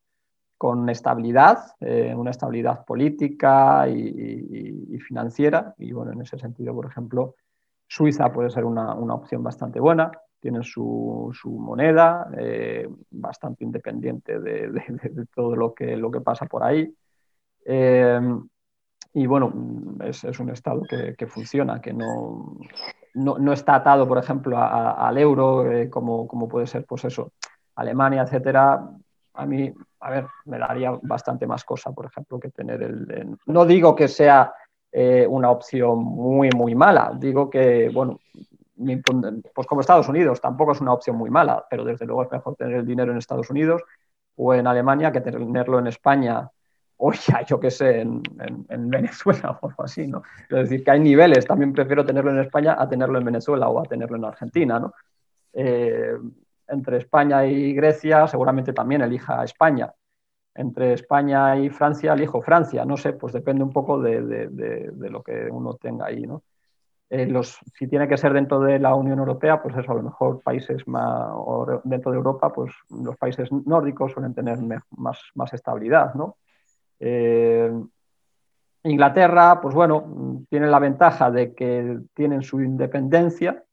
con 0.60 0.90
estabilidad, 0.90 1.74
eh, 1.80 2.14
una 2.14 2.32
estabilidad 2.32 2.84
política 2.84 3.88
y, 3.88 4.98
financiera. 5.08 5.74
Y 5.78 5.92
bueno, 5.92 6.12
en 6.12 6.20
ese 6.20 6.38
sentido, 6.38 6.74
por 6.74 6.84
ejemplo, 6.84 7.36
Suiza 7.88 8.30
puede 8.30 8.50
ser 8.50 8.66
una, 8.66 8.92
opción 8.92 9.42
bastante 9.42 9.80
buena. 9.80 10.12
tienen 10.38 10.62
su, 10.62 11.32
moneda, 11.44 12.28
eh, 12.36 12.86
bastante 13.10 13.64
independiente 13.64 14.38
de, 14.38 14.70
todo 15.34 15.56
lo 15.56 15.72
que, 15.72 15.96
lo 15.96 16.10
que 16.10 16.20
pasa 16.20 16.44
por 16.44 16.62
ahí. 16.62 16.94
Eh, 17.64 18.20
y 19.14 19.26
bueno, 19.26 19.50
es, 20.04 20.40
un 20.40 20.50
Estado 20.50 20.82
que, 21.16 21.26
funciona, 21.26 21.80
que 21.80 21.94
no, 21.94 22.58
no, 23.14 23.52
está 23.54 23.76
atado, 23.76 24.06
por 24.06 24.18
ejemplo, 24.18 24.58
al 24.58 25.16
euro, 25.16 25.64
como, 25.88 26.28
como, 26.28 26.48
puede 26.48 26.66
ser, 26.66 26.84
pues 26.84 27.06
eso, 27.06 27.32
Alemania, 27.76 28.24
etcétera. 28.24 28.90
A 29.32 29.46
mí, 29.46 29.72
a 30.00 30.10
ver, 30.10 30.26
me 30.46 30.58
daría 30.58 30.98
bastante 31.02 31.46
más 31.46 31.64
cosa, 31.64 31.92
por 31.92 32.06
ejemplo, 32.06 32.40
que 32.40 32.50
tener 32.50 32.82
el... 32.82 33.36
no 33.46 33.64
digo 33.64 33.94
que 33.94 34.08
sea 34.08 34.52
una 35.28 35.50
opción 35.52 35.98
muy, 36.02 36.50
muy 36.50 36.74
mala, 36.74 37.12
digo 37.16 37.48
que, 37.48 37.88
bueno, 37.90 38.18
pues 39.54 39.66
como 39.66 39.80
Estados 39.80 40.08
Unidos, 40.08 40.40
tampoco 40.40 40.72
es 40.72 40.80
una 40.80 40.92
opción 40.92 41.16
muy 41.16 41.30
mala, 41.30 41.64
pero 41.68 41.84
desde 41.84 42.06
luego 42.06 42.22
es 42.22 42.32
mejor 42.32 42.56
tener 42.56 42.76
el 42.76 42.86
dinero 42.86 43.12
en 43.12 43.18
Estados 43.18 43.50
Unidos 43.50 43.82
o 44.36 44.54
en 44.54 44.66
Alemania 44.66 45.12
que 45.12 45.20
tenerlo 45.20 45.78
en 45.78 45.86
España 45.86 46.50
o 46.96 47.12
ya, 47.28 47.42
yo 47.44 47.58
qué 47.58 47.70
sé, 47.70 48.00
en, 48.00 48.22
Venezuela 48.90 49.58
o 49.60 49.68
algo 49.68 49.84
así, 49.84 50.06
¿no? 50.06 50.22
Es 50.48 50.68
decir, 50.68 50.84
que 50.84 50.90
hay 50.90 51.00
niveles, 51.00 51.46
también 51.46 51.72
prefiero 51.72 52.04
tenerlo 52.04 52.30
en 52.30 52.40
España 52.40 52.76
a 52.78 52.88
tenerlo 52.88 53.18
en 53.18 53.24
Venezuela 53.24 53.68
o 53.68 53.80
a 53.80 53.84
tenerlo 53.84 54.16
en 54.16 54.24
Argentina, 54.24 54.78
¿no? 54.78 54.92
Eh, 55.52 56.14
entre 56.70 56.98
España 56.98 57.46
y 57.46 57.74
Grecia 57.74 58.26
seguramente 58.26 58.72
también 58.72 59.02
elija 59.02 59.44
España. 59.44 59.92
Entre 60.54 60.94
España 60.94 61.56
y 61.56 61.70
Francia 61.70 62.12
elijo 62.12 62.42
Francia, 62.42 62.84
no 62.84 62.96
sé, 62.96 63.12
pues 63.12 63.32
depende 63.32 63.62
un 63.62 63.72
poco 63.72 64.00
de, 64.00 64.22
de 64.22 65.10
lo 65.10 65.22
que 65.22 65.48
uno 65.50 65.74
tenga 65.74 66.06
ahí, 66.06 66.26
¿no? 66.26 66.42
Eh, 67.12 67.28
si 67.74 67.88
tiene 67.88 68.06
que 68.06 68.16
ser 68.16 68.32
dentro 68.32 68.60
de 68.60 68.78
la 68.78 68.94
Unión 68.94 69.18
Europea, 69.18 69.60
pues 69.60 69.76
eso, 69.76 69.90
a 69.90 69.96
lo 69.96 70.02
mejor 70.04 70.40
países 70.42 70.86
más, 70.86 71.28
dentro 71.82 72.12
de 72.12 72.18
Europa, 72.18 72.52
pues 72.52 72.72
los 72.88 73.16
países 73.16 73.50
nórdicos 73.50 74.12
suelen 74.12 74.32
tener 74.32 74.58
más, 74.96 75.18
más 75.34 75.52
estabilidad, 75.52 76.14
¿no? 76.14 76.36
Eh, 77.00 77.68
Inglaterra, 78.84 79.60
pues 79.60 79.74
bueno, 79.74 80.44
tiene 80.48 80.68
la 80.68 80.78
ventaja 80.78 81.32
de 81.32 81.52
que 81.52 81.98
tienen 82.14 82.42
su 82.42 82.60
independencia, 82.60 83.64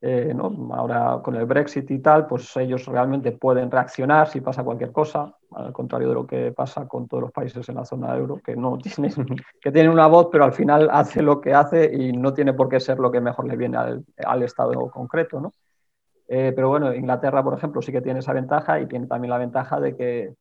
eh, 0.00 0.32
ahora 0.72 1.20
con 1.22 1.34
el 1.34 1.44
Brexit 1.44 1.90
y 1.90 1.98
tal, 1.98 2.26
pues 2.26 2.56
ellos 2.56 2.86
realmente 2.86 3.32
pueden 3.32 3.70
reaccionar 3.70 4.28
si 4.28 4.40
pasa 4.40 4.62
cualquier 4.62 4.92
cosa, 4.92 5.34
al 5.52 5.72
contrario 5.72 6.08
de 6.08 6.14
lo 6.14 6.26
que 6.26 6.52
pasa 6.52 6.86
con 6.86 7.08
todos 7.08 7.22
los 7.24 7.32
países 7.32 7.68
en 7.68 7.74
la 7.74 7.84
zona 7.84 8.16
euro, 8.16 8.40
que 8.44 8.54
no 8.54 8.78
tienen, 8.78 9.12
que 9.60 9.72
tienen 9.72 9.90
una 9.90 10.06
voz, 10.06 10.28
pero 10.30 10.44
al 10.44 10.52
final 10.52 10.88
hace 10.92 11.20
lo 11.20 11.40
que 11.40 11.52
hace 11.52 11.90
y 11.92 12.12
no 12.12 12.32
tiene 12.32 12.52
por 12.52 12.68
qué 12.68 12.78
ser 12.78 12.98
lo 12.98 13.10
que 13.10 13.20
mejor 13.20 13.46
le 13.46 13.56
viene 13.56 13.76
al, 13.76 14.42
Estado 14.42 14.88
concreto. 14.90 15.40
¿no? 15.40 15.52
Eh, 16.28 16.52
pero 16.54 16.68
bueno, 16.68 16.94
Inglaterra, 16.94 17.42
por 17.42 17.54
ejemplo, 17.54 17.82
sí 17.82 17.90
que 17.90 18.00
tiene 18.00 18.20
esa 18.20 18.32
ventaja 18.32 18.80
y 18.80 18.86
tiene 18.86 19.06
también 19.06 19.30
la 19.30 19.38
ventaja 19.38 19.80
de 19.80 19.96
que 19.96 20.34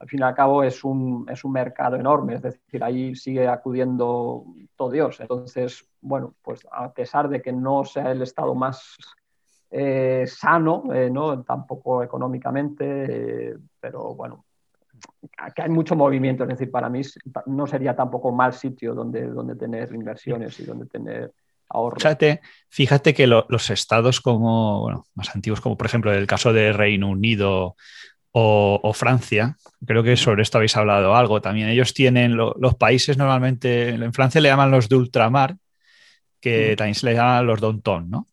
al 0.00 0.08
fin 0.08 0.20
y 0.20 0.22
al 0.22 0.34
cabo 0.34 0.64
es 0.64 0.82
un, 0.82 1.26
es 1.30 1.44
un 1.44 1.52
mercado 1.52 1.96
enorme, 1.96 2.34
es 2.34 2.42
decir, 2.42 2.82
ahí 2.82 3.14
sigue 3.14 3.46
acudiendo 3.46 4.46
todo 4.74 4.90
Dios. 4.90 5.20
Entonces, 5.20 5.86
bueno, 6.00 6.34
pues 6.42 6.66
a 6.72 6.90
pesar 6.90 7.28
de 7.28 7.42
que 7.42 7.52
no 7.52 7.84
sea 7.84 8.10
el 8.10 8.22
estado 8.22 8.54
más 8.54 8.96
eh, 9.70 10.24
sano, 10.26 10.84
eh, 10.94 11.10
¿no? 11.10 11.42
tampoco 11.42 12.02
económicamente, 12.02 12.84
eh, 13.50 13.56
pero 13.78 14.14
bueno, 14.14 14.46
que 15.54 15.62
hay 15.62 15.68
mucho 15.68 15.94
movimiento, 15.94 16.44
es 16.44 16.48
decir, 16.48 16.70
para 16.70 16.88
mí 16.88 17.02
no 17.46 17.66
sería 17.66 17.94
tampoco 17.94 18.32
mal 18.32 18.54
sitio 18.54 18.94
donde, 18.94 19.26
donde 19.26 19.54
tener 19.54 19.92
inversiones 19.94 20.58
y 20.60 20.64
donde 20.64 20.86
tener 20.86 21.30
ahorros. 21.68 22.02
Fíjate, 22.02 22.40
fíjate 22.70 23.12
que 23.12 23.26
los 23.26 23.68
estados 23.68 24.22
como, 24.22 24.80
bueno, 24.80 25.04
más 25.14 25.34
antiguos, 25.34 25.60
como 25.60 25.76
por 25.76 25.86
ejemplo 25.86 26.10
el 26.10 26.26
caso 26.26 26.54
de 26.54 26.72
Reino 26.72 27.10
Unido 27.10 27.76
o, 28.32 28.92
Francia, 28.94 29.56
creo 29.84 30.02
que 30.02 30.16
sobre 30.16 30.42
esto 30.42 30.58
habéis 30.58 30.76
hablado 30.76 31.14
algo 31.16 31.40
también. 31.40 31.68
Ellos 31.68 31.94
tienen 31.94 32.36
los 32.36 32.74
países 32.76 33.16
normalmente, 33.16 33.90
en 33.90 34.12
Francia 34.12 34.40
le 34.40 34.48
llaman 34.48 34.70
los 34.70 34.88
de 34.88 34.96
ultramar, 34.96 35.56
que 36.40 36.74
también 36.76 36.94
se 36.94 37.06
le 37.06 37.14
llaman 37.14 37.46
los 37.46 37.60
Donton, 37.60 38.08
¿no? 38.08 38.26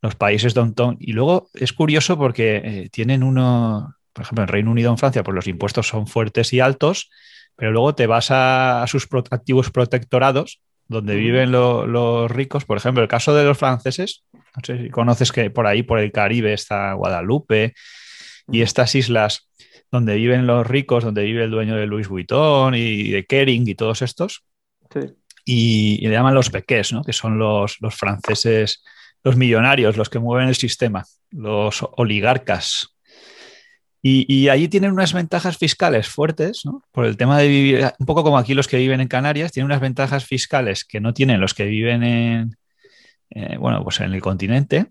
Los 0.00 0.14
países 0.14 0.54
Donton. 0.54 0.96
Y 1.00 1.12
luego 1.12 1.48
es 1.54 1.72
curioso 1.72 2.16
porque 2.16 2.62
eh, 2.62 2.88
tienen 2.90 3.22
uno, 3.22 3.96
por 4.12 4.22
ejemplo, 4.22 4.44
en 4.44 4.48
Reino 4.48 4.70
Unido 4.70 4.90
en 4.90 4.98
Francia, 4.98 5.24
pues 5.24 5.34
los 5.34 5.48
impuestos 5.48 5.88
son 5.88 6.06
fuertes 6.06 6.52
y 6.52 6.60
altos, 6.60 7.10
pero 7.56 7.72
luego 7.72 7.94
te 7.94 8.06
vas 8.06 8.28
a, 8.30 8.84
sus 8.86 9.08
activos 9.30 9.70
protectorados, 9.70 10.60
donde 10.86 11.16
viven 11.16 11.50
los 11.50 12.30
ricos. 12.30 12.64
Por 12.64 12.76
ejemplo, 12.76 13.02
el 13.02 13.08
caso 13.08 13.34
de 13.34 13.44
los 13.44 13.58
franceses, 13.58 14.24
no 14.32 14.62
sé 14.62 14.78
si 14.78 14.90
conoces 14.90 15.32
que 15.32 15.50
por 15.50 15.66
ahí, 15.66 15.82
por 15.82 15.98
el 15.98 16.12
Caribe, 16.12 16.52
está 16.52 16.92
Guadalupe 16.92 17.74
y 18.50 18.62
estas 18.62 18.94
islas 18.94 19.48
donde 19.90 20.16
viven 20.16 20.46
los 20.46 20.66
ricos, 20.66 21.04
donde 21.04 21.24
vive 21.24 21.44
el 21.44 21.50
dueño 21.50 21.76
de 21.76 21.86
Louis 21.86 22.08
Vuitton 22.08 22.74
y 22.74 23.10
de 23.10 23.24
Kering 23.24 23.66
y 23.68 23.74
todos 23.74 24.02
estos. 24.02 24.44
Y, 25.44 26.06
le 26.06 26.12
llaman 26.12 26.34
los 26.34 26.50
bequés, 26.50 26.92
¿no? 26.92 27.02
que 27.02 27.12
son 27.12 27.38
los, 27.38 27.80
los, 27.80 27.94
franceses, 27.94 28.84
los 29.24 29.36
millonarios, 29.36 29.96
los 29.96 30.10
que 30.10 30.18
mueven 30.18 30.48
el 30.48 30.56
sistema, 30.56 31.04
los 31.30 31.86
oligarcas. 31.96 32.94
Y, 34.02 34.32
y, 34.32 34.48
allí 34.50 34.68
tienen 34.68 34.92
unas 34.92 35.14
ventajas 35.14 35.56
fiscales 35.56 36.08
fuertes, 36.08 36.62
¿no? 36.64 36.82
por 36.92 37.06
el 37.06 37.16
tema 37.16 37.38
de 37.38 37.48
vivir, 37.48 37.92
un 37.98 38.06
poco 38.06 38.22
como 38.22 38.38
aquí 38.38 38.54
los 38.54 38.68
que 38.68 38.76
viven 38.76 39.00
en 39.00 39.08
Canarias, 39.08 39.52
tienen 39.52 39.66
unas 39.66 39.80
ventajas 39.80 40.24
fiscales 40.24 40.84
que 40.84 41.00
no 41.00 41.14
tienen 41.14 41.40
los 41.40 41.54
que 41.54 41.64
viven 41.64 42.02
en, 42.02 42.57
eh, 43.30 43.56
bueno, 43.58 43.82
pues 43.82 44.00
en 44.00 44.12
el 44.12 44.20
continente 44.20 44.86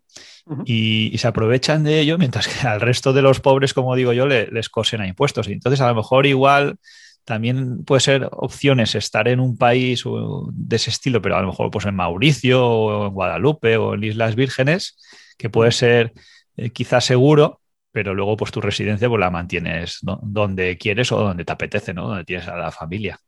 y, 0.65 1.17
se 1.17 1.28
aprovechan 1.28 1.84
de 1.84 2.00
ello, 2.00 2.17
mientras 2.17 2.47
que 2.47 2.67
al 2.67 2.82
resto 2.82 3.13
de 3.13 3.21
los 3.21 3.39
pobres, 3.39 3.73
como 3.73 3.95
digo 3.95 4.13
yo, 4.13 4.28
les 4.28 4.69
cosen 4.69 5.02
a 5.02 5.08
impuestos. 5.08 5.47
Y 5.47 5.54
entonces, 5.54 5.82
a 5.82 5.89
lo 5.89 5.95
mejor 5.95 6.26
igual 6.26 6.78
también 7.26 7.84
puede 7.84 8.00
ser 8.00 8.30
opciones 8.32 8.95
estar 8.95 9.28
en 9.28 9.41
un 9.41 9.58
país 9.58 10.06
de 10.54 10.76
ese 10.78 10.89
estilo, 10.89 11.21
pero 11.21 11.36
a 11.36 11.41
lo 11.41 11.47
mejor 11.47 11.69
pues 11.69 11.86
en 11.86 11.95
Mauricio 11.95 12.65
o 12.65 13.08
en 13.08 13.13
Guadalupe 13.13 13.76
o 13.76 13.95
en 13.95 14.06
Islas 14.06 14.36
Vírgenes, 14.36 14.97
que 15.38 15.50
puede 15.50 15.73
ser 15.73 16.13
eh, 16.56 16.69
quizás 16.69 17.04
seguro, 17.04 17.60
pero 17.91 18.15
luego 18.15 18.38
pues 18.38 18.52
tu 18.52 18.62
residencia 18.62 19.10
pues 19.10 19.19
la 19.19 19.30
mantienes 19.30 20.00
donde 20.02 20.78
quieres 20.78 21.12
o 21.12 21.19
donde 21.19 21.43
te 21.43 21.52
apetece, 21.52 21.93
¿no? 21.93 22.08
Donde 22.08 22.23
tienes 22.23 22.47
a 22.47 22.56
la 22.56 22.71
familia. 22.71 23.19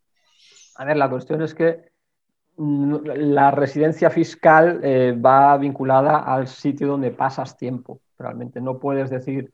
A 0.75 0.85
ver, 0.85 0.95
la 0.95 1.09
cuestión 1.09 1.41
es 1.41 1.53
que 1.53 1.89
la 2.59 3.51
residencia 3.51 4.09
fiscal 4.09 4.81
eh, 4.83 5.13
va 5.13 5.57
vinculada 5.57 6.19
al 6.19 6.47
sitio 6.47 6.87
donde 6.87 7.11
pasas 7.11 7.55
tiempo. 7.55 8.01
Realmente 8.17 8.59
no 8.59 8.79
puedes 8.79 9.09
decir, 9.09 9.53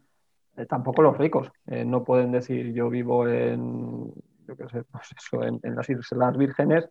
eh, 0.57 0.65
tampoco 0.65 1.03
los 1.03 1.17
ricos, 1.17 1.51
eh, 1.67 1.85
no 1.85 2.03
pueden 2.03 2.31
decir 2.31 2.73
yo 2.73 2.89
vivo 2.89 3.27
en, 3.27 4.11
pues 4.47 4.73
en, 4.73 5.75
las 5.75 5.89
Islas 5.89 6.37
Vírgenes, 6.37 6.89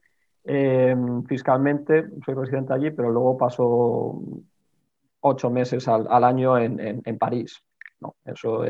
fiscalmente 1.27 2.05
soy 2.24 2.35
residente 2.35 2.74
allí, 2.74 2.90
pero 2.90 3.11
luego 3.11 3.37
paso 3.37 4.22
ocho 5.20 5.50
meses 5.50 5.88
al, 5.88 6.22
año 6.22 6.59
en, 6.59 7.18
París. 7.18 7.62
No, 8.00 8.14
eso 8.24 8.62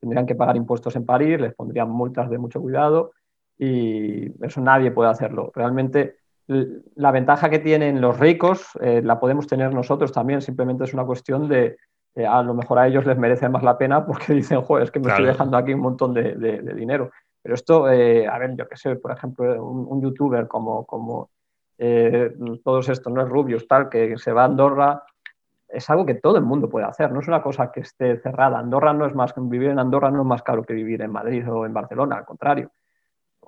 tendrían 0.00 0.26
que 0.26 0.34
pagar 0.34 0.56
impuestos 0.56 0.96
en 0.96 1.04
París, 1.04 1.38
les 1.38 1.54
pondrían 1.54 1.90
multas 1.90 2.30
de 2.30 2.38
mucho 2.38 2.60
cuidado 2.60 3.12
y 3.58 4.32
eso 4.42 4.60
nadie 4.62 4.90
puede 4.90 5.10
hacerlo. 5.10 5.52
Realmente 5.54 6.16
la 6.48 7.10
ventaja 7.10 7.50
que 7.50 7.58
tienen 7.58 8.00
los 8.00 8.18
ricos 8.18 8.70
eh, 8.80 9.02
la 9.02 9.20
podemos 9.20 9.46
tener 9.46 9.74
nosotros 9.74 10.12
también, 10.12 10.40
simplemente 10.40 10.84
es 10.84 10.94
una 10.94 11.04
cuestión 11.04 11.46
de, 11.46 11.76
eh, 12.14 12.26
a 12.26 12.42
lo 12.42 12.54
mejor 12.54 12.78
a 12.78 12.86
ellos 12.86 13.04
les 13.04 13.18
merece 13.18 13.48
más 13.48 13.62
la 13.62 13.76
pena 13.76 14.06
porque 14.06 14.32
dicen, 14.34 14.62
joder, 14.62 14.84
es 14.84 14.90
que 14.90 14.98
me 14.98 15.08
estoy 15.08 15.26
dejando 15.26 15.56
aquí 15.56 15.74
un 15.74 15.80
montón 15.80 16.14
de, 16.14 16.74
dinero. 16.74 17.10
Pero 17.42 17.54
esto, 17.54 17.90
eh, 17.90 18.26
a 18.26 18.38
ver, 18.38 18.56
yo 18.56 18.66
qué 18.66 18.76
sé, 18.76 18.96
por 18.96 19.12
ejemplo, 19.12 19.64
un, 19.64 20.02
youtuber 20.02 20.48
como, 20.48 20.84
como 20.86 21.30
todos 22.64 22.88
estos, 22.88 23.12
no 23.12 23.22
es 23.22 23.28
Rubius, 23.28 23.68
tal, 23.68 23.88
que 23.88 24.18
se 24.18 24.32
va 24.32 24.42
a 24.42 24.46
Andorra, 24.46 25.04
es 25.68 25.88
algo 25.90 26.06
que 26.06 26.14
todo 26.14 26.38
el 26.38 26.44
mundo 26.44 26.68
puede 26.68 26.86
hacer, 26.86 27.12
no 27.12 27.20
es 27.20 27.28
una 27.28 27.42
cosa 27.42 27.70
que 27.70 27.80
esté 27.80 28.18
cerrada. 28.18 28.58
Andorra 28.58 28.92
no 28.94 29.06
es 29.06 29.14
más, 29.14 29.34
vivir 29.36 29.68
en 29.68 29.78
Andorra 29.78 30.10
no 30.10 30.22
es 30.22 30.26
más 30.26 30.42
caro 30.42 30.64
que 30.64 30.72
vivir 30.72 31.02
en 31.02 31.12
Madrid 31.12 31.48
o 31.48 31.66
en 31.66 31.74
Barcelona, 31.74 32.16
al 32.16 32.24
contrario 32.24 32.70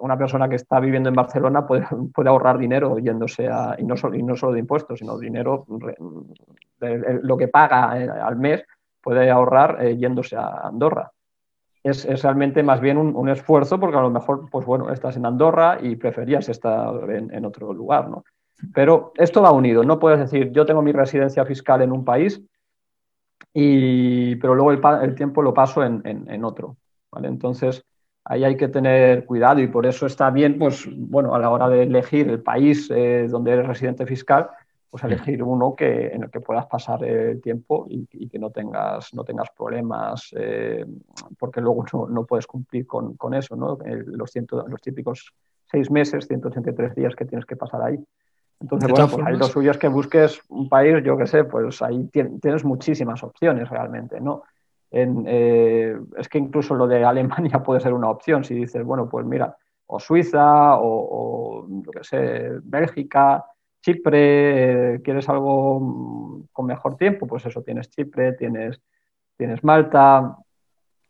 una 0.00 0.16
persona 0.16 0.48
que 0.48 0.56
está 0.56 0.80
viviendo 0.80 1.08
en 1.08 1.14
Barcelona 1.14 1.66
puede, 1.66 1.86
puede 2.14 2.28
ahorrar 2.28 2.58
dinero 2.58 2.98
yéndose 2.98 3.48
a, 3.48 3.76
y 3.78 3.84
no, 3.84 3.96
solo, 3.96 4.16
y 4.16 4.22
no 4.22 4.36
solo 4.36 4.52
de 4.52 4.60
impuestos, 4.60 4.98
sino 4.98 5.18
dinero, 5.18 5.66
lo 7.22 7.36
que 7.36 7.48
paga 7.48 8.00
eh, 8.00 8.08
al 8.08 8.36
mes, 8.36 8.64
puede 9.02 9.30
ahorrar 9.30 9.84
eh, 9.84 9.96
yéndose 9.96 10.36
a 10.36 10.60
Andorra. 10.64 11.10
Es, 11.82 12.04
es, 12.04 12.22
realmente 12.22 12.62
más 12.62 12.80
bien 12.80 12.98
un, 12.98 13.16
un, 13.16 13.30
esfuerzo 13.30 13.80
porque 13.80 13.96
a 13.96 14.02
lo 14.02 14.10
mejor, 14.10 14.50
pues 14.50 14.66
bueno, 14.66 14.90
estás 14.90 15.16
en 15.16 15.24
Andorra 15.24 15.78
y 15.80 15.96
preferías 15.96 16.48
estar 16.50 17.10
en, 17.10 17.32
en, 17.32 17.46
otro 17.46 17.72
lugar, 17.72 18.10
¿no? 18.10 18.24
Pero 18.74 19.12
esto 19.16 19.40
va 19.40 19.50
unido, 19.52 19.82
no 19.82 19.98
puedes 19.98 20.20
decir, 20.20 20.52
yo 20.52 20.66
tengo 20.66 20.82
mi 20.82 20.92
residencia 20.92 21.46
fiscal 21.46 21.80
en 21.80 21.92
un 21.92 22.04
país, 22.04 22.42
y, 23.54 24.36
pero 24.36 24.54
luego 24.54 24.72
el, 24.72 25.02
el 25.02 25.14
tiempo 25.14 25.40
lo 25.40 25.54
paso 25.54 25.82
en, 25.82 26.02
en 26.04 26.44
otro, 26.44 26.76
¿vale? 27.10 27.28
Entonces, 27.28 27.82
ahí 28.24 28.44
hay 28.44 28.56
que 28.56 28.68
tener 28.68 29.24
cuidado 29.24 29.60
y 29.60 29.66
por 29.68 29.86
eso 29.86 30.06
está 30.06 30.30
bien, 30.30 30.58
pues 30.58 30.88
bueno, 30.90 31.34
a 31.34 31.38
la 31.38 31.50
hora 31.50 31.68
de 31.68 31.84
elegir 31.84 32.28
el 32.28 32.42
país 32.42 32.90
eh, 32.90 33.26
donde 33.28 33.52
eres 33.52 33.66
residente 33.66 34.06
fiscal, 34.06 34.48
pues 34.90 35.04
elegir 35.04 35.42
uno 35.42 35.74
que, 35.74 36.08
en 36.08 36.24
el 36.24 36.30
que 36.30 36.40
puedas 36.40 36.66
pasar 36.66 37.04
el 37.04 37.40
tiempo 37.40 37.86
y, 37.88 38.06
que 38.28 38.38
no 38.38 38.50
tengas, 38.50 39.14
no 39.14 39.24
tengas 39.24 39.48
problemas, 39.56 40.34
eh, 40.36 40.84
porque 41.38 41.60
luego 41.60 41.84
no, 42.08 42.24
puedes 42.24 42.46
cumplir 42.46 42.86
con, 42.86 43.14
con 43.16 43.34
eso, 43.34 43.54
¿no? 43.56 43.78
los, 43.84 44.30
ciento, 44.30 44.66
los 44.66 44.80
típicos 44.80 45.32
seis 45.70 45.90
meses, 45.90 46.26
183 46.26 46.94
días 46.94 47.14
que 47.14 47.24
tienes 47.24 47.46
que 47.46 47.56
pasar 47.56 47.82
ahí. 47.82 47.98
Entonces, 48.60 48.90
bueno, 48.90 49.08
pues 49.08 49.26
ahí 49.26 49.36
lo 49.36 49.46
suyo 49.46 49.70
es 49.70 49.78
que 49.78 49.88
busques 49.88 50.40
un 50.48 50.68
país, 50.68 51.02
yo 51.02 51.16
qué 51.16 51.26
sé, 51.26 51.44
pues 51.44 51.80
ahí 51.80 52.08
tienes 52.08 52.64
muchísimas 52.64 53.22
opciones 53.22 53.70
realmente, 53.70 54.20
¿no? 54.20 54.42
Eh, 54.92 55.96
es 56.16 56.28
que 56.28 56.38
incluso 56.38 56.74
lo 56.74 56.86
de 56.86 57.04
Alemania 57.04 57.62
puede 57.64 57.80
ser 57.80 57.92
una 57.92 58.10
opción 58.10 58.44
si 58.44 58.54
dices, 58.54 58.84
bueno, 58.84 59.08
pues 59.08 59.24
mira, 59.24 59.56
o 59.86 60.00
Suiza 60.00 60.76
o, 60.76 61.66
lo 61.68 61.92
que 61.92 62.04
sé, 62.04 62.50
Bélgica, 62.62 63.44
Chipre, 63.80 64.94
eh, 64.94 65.02
quieres 65.02 65.28
algo 65.28 65.80
mm, 65.80 66.42
con 66.52 66.66
mejor 66.66 66.96
tiempo, 66.96 67.26
pues 67.26 67.46
eso, 67.46 67.62
tienes 67.62 67.88
Chipre, 67.90 68.32
tienes, 68.34 68.80
tienes 69.36 69.64
Malta. 69.64 70.36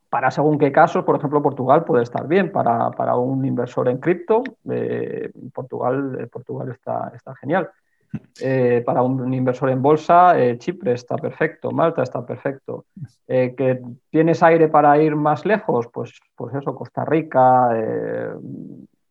Para 0.09 0.31
según 0.33 0.59
qué 0.59 0.73
casos, 0.73 1.05
por 1.05 1.17
ejemplo, 1.17 1.41
Portugal 1.41 1.85
puede 1.85 2.03
estar 2.03 2.27
bien 2.27 2.51
para, 2.51 2.91
para 2.91 3.17
un 3.17 3.45
inversor 3.45 3.89
en 3.89 3.99
cripto. 3.99 4.43
Eh, 4.69 5.31
Portugal, 5.53 6.29
Portugal 6.33 6.71
está, 6.71 7.13
está 7.15 7.35
genial. 7.37 7.71
Eh, 8.41 8.83
para 8.85 9.03
un 9.03 9.33
inversor 9.33 9.71
en 9.71 9.83
bolsa, 9.83 10.39
eh, 10.39 10.59
Chipre 10.59 10.93
está 10.93 11.17
perfecto, 11.17 11.71
Malta 11.71 12.03
está 12.03 12.25
perfecto. 12.25 12.87
Eh, 13.27 13.55
¿Que 13.57 13.81
tienes 14.11 14.43
aire 14.43 14.69
para 14.69 15.01
ir 15.01 15.15
más 15.15 15.45
lejos? 15.45 15.87
Pues, 15.93 16.19
pues 16.35 16.55
eso, 16.55 16.75
Costa 16.75 17.05
Rica, 17.05 17.69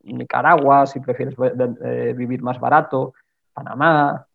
Nicaragua, 0.04 0.86
si 0.86 1.00
prefieres 1.00 1.36
vivir 2.16 2.41
más 2.41 2.60
barato, 2.60 3.14
Panamá. 3.54 4.26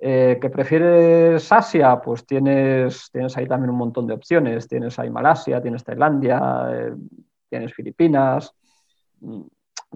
¿Que 0.00 0.50
prefieres 0.52 1.50
Asia? 1.52 2.00
Pues 2.00 2.24
tienes, 2.24 3.10
tienes 3.12 3.36
ahí 3.36 3.46
también 3.46 3.70
un 3.70 3.76
montón 3.78 4.06
de 4.06 4.14
opciones. 4.14 4.68
Tienes 4.68 4.98
ahí 4.98 5.10
Malasia, 5.10 5.60
tienes 5.60 5.84
Tailandia, 5.84 6.92
tienes 7.48 7.74
Filipinas 7.74 8.54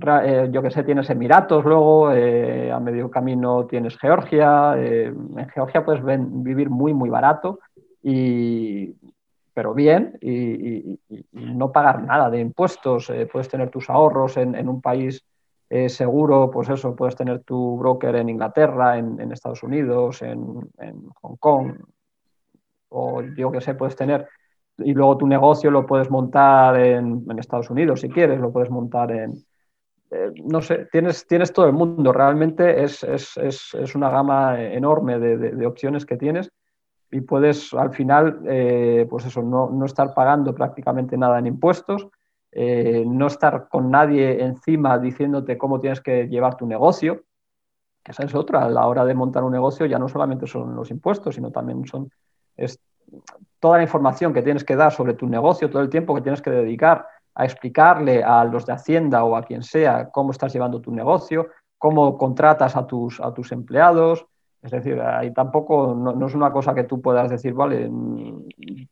eh, 0.00 0.48
yo 0.50 0.62
que 0.62 0.70
sé, 0.70 0.84
tienes 0.84 1.10
Emiratos 1.10 1.64
luego, 1.64 2.12
eh, 2.12 2.72
a 2.72 2.80
medio 2.80 3.10
camino 3.10 3.66
tienes 3.66 3.98
Georgia, 3.98 4.74
eh, 4.78 5.06
en 5.06 5.48
Georgia 5.50 5.84
puedes 5.84 6.02
vivir 6.02 6.70
muy, 6.70 6.94
muy 6.94 7.10
barato, 7.10 7.60
y, 8.02 8.94
pero 9.52 9.74
bien, 9.74 10.18
y, 10.20 10.98
no 11.32 11.70
pagar 11.70 12.02
nada 12.02 12.30
de 12.30 12.40
impuestos, 12.40 13.12
puedes 13.30 13.48
tener 13.48 13.70
tus 13.70 13.90
ahorros 13.90 14.38
en, 14.38 14.68
un 14.68 14.80
país 14.80 15.24
seguro, 15.88 16.50
pues 16.50 16.68
eso, 16.70 16.96
puedes 16.96 17.16
tener 17.16 17.42
tu 17.44 17.76
broker 17.78 18.16
en 18.16 18.30
Inglaterra, 18.30 18.98
en, 18.98 19.30
Estados 19.30 19.62
Unidos, 19.62 20.22
en, 20.22 20.38
Hong 21.20 21.36
Kong, 21.38 21.74
o 22.88 23.22
yo 23.22 23.52
que 23.52 23.60
sé, 23.60 23.74
puedes 23.74 23.96
tener 23.96 24.26
y 24.78 24.94
luego 24.94 25.18
tu 25.18 25.26
negocio 25.26 25.70
lo 25.70 25.86
puedes 25.86 26.10
montar 26.10 26.76
en, 26.80 27.24
Estados 27.38 27.70
Unidos 27.70 28.00
si 28.00 28.08
quieres, 28.08 28.40
lo 28.40 28.52
puedes 28.52 28.70
montar 28.70 29.12
en, 29.12 29.44
eh, 30.14 30.30
no 30.44 30.60
sé, 30.60 30.88
tienes, 30.92 31.26
tienes 31.26 31.54
todo 31.54 31.66
el 31.66 31.72
mundo. 31.72 32.12
Realmente 32.12 32.84
es, 32.84 33.02
una 33.94 34.10
gama 34.10 34.60
enorme 34.60 35.18
de, 35.18 35.66
opciones 35.66 36.04
que 36.04 36.18
tienes 36.18 36.50
y 37.10 37.22
puedes 37.22 37.72
al 37.72 37.92
final, 37.94 38.40
eh, 38.46 39.06
pues 39.08 39.24
eso, 39.24 39.42
no, 39.42 39.84
estar 39.86 40.12
pagando 40.12 40.54
prácticamente 40.54 41.16
nada 41.16 41.38
en 41.38 41.46
impuestos, 41.46 42.08
eh, 42.50 43.04
no 43.06 43.26
estar 43.26 43.68
con 43.68 43.90
nadie 43.90 44.42
encima 44.42 44.98
diciéndote 44.98 45.56
cómo 45.56 45.80
tienes 45.80 46.02
que 46.02 46.28
llevar 46.28 46.58
tu 46.58 46.66
negocio, 46.66 47.22
que 48.04 48.12
esa 48.12 48.24
es 48.24 48.34
otra. 48.34 48.66
A 48.66 48.68
la 48.68 48.86
hora 48.86 49.06
de 49.06 49.14
montar 49.14 49.44
un 49.44 49.52
negocio 49.52 49.86
ya 49.86 49.98
no 49.98 50.08
solamente 50.08 50.46
son 50.46 50.76
los 50.76 50.90
impuestos, 50.90 51.34
sino 51.34 51.50
también 51.50 51.86
son 51.86 52.10
toda 53.60 53.78
la 53.78 53.82
información 53.82 54.34
que 54.34 54.42
tienes 54.42 54.64
que 54.64 54.76
dar 54.76 54.92
sobre 54.92 55.14
tu 55.14 55.26
negocio, 55.26 55.70
todo 55.70 55.80
el 55.80 55.88
tiempo 55.88 56.14
que 56.14 56.20
tienes 56.20 56.42
que 56.42 56.50
dedicar 56.50 57.06
a 57.34 57.44
explicarle 57.44 58.22
a 58.22 58.44
los 58.44 58.66
de 58.66 58.72
Hacienda 58.72 59.24
o 59.24 59.36
a 59.36 59.42
quien 59.42 59.62
sea 59.62 60.10
cómo 60.10 60.32
estás 60.32 60.52
llevando 60.52 60.80
tu 60.80 60.92
negocio, 60.92 61.48
cómo 61.78 62.16
contratas 62.18 62.76
a 62.76 62.86
tus, 62.86 63.20
a 63.20 63.32
tus 63.32 63.52
empleados. 63.52 64.26
Es 64.62 64.70
decir, 64.70 65.00
ahí 65.00 65.32
tampoco 65.32 65.94
no, 65.94 66.26
es 66.26 66.34
una 66.34 66.52
cosa 66.52 66.74
que 66.74 66.84
tú 66.84 67.00
puedas 67.00 67.30
decir, 67.30 67.54
vale, 67.54 67.90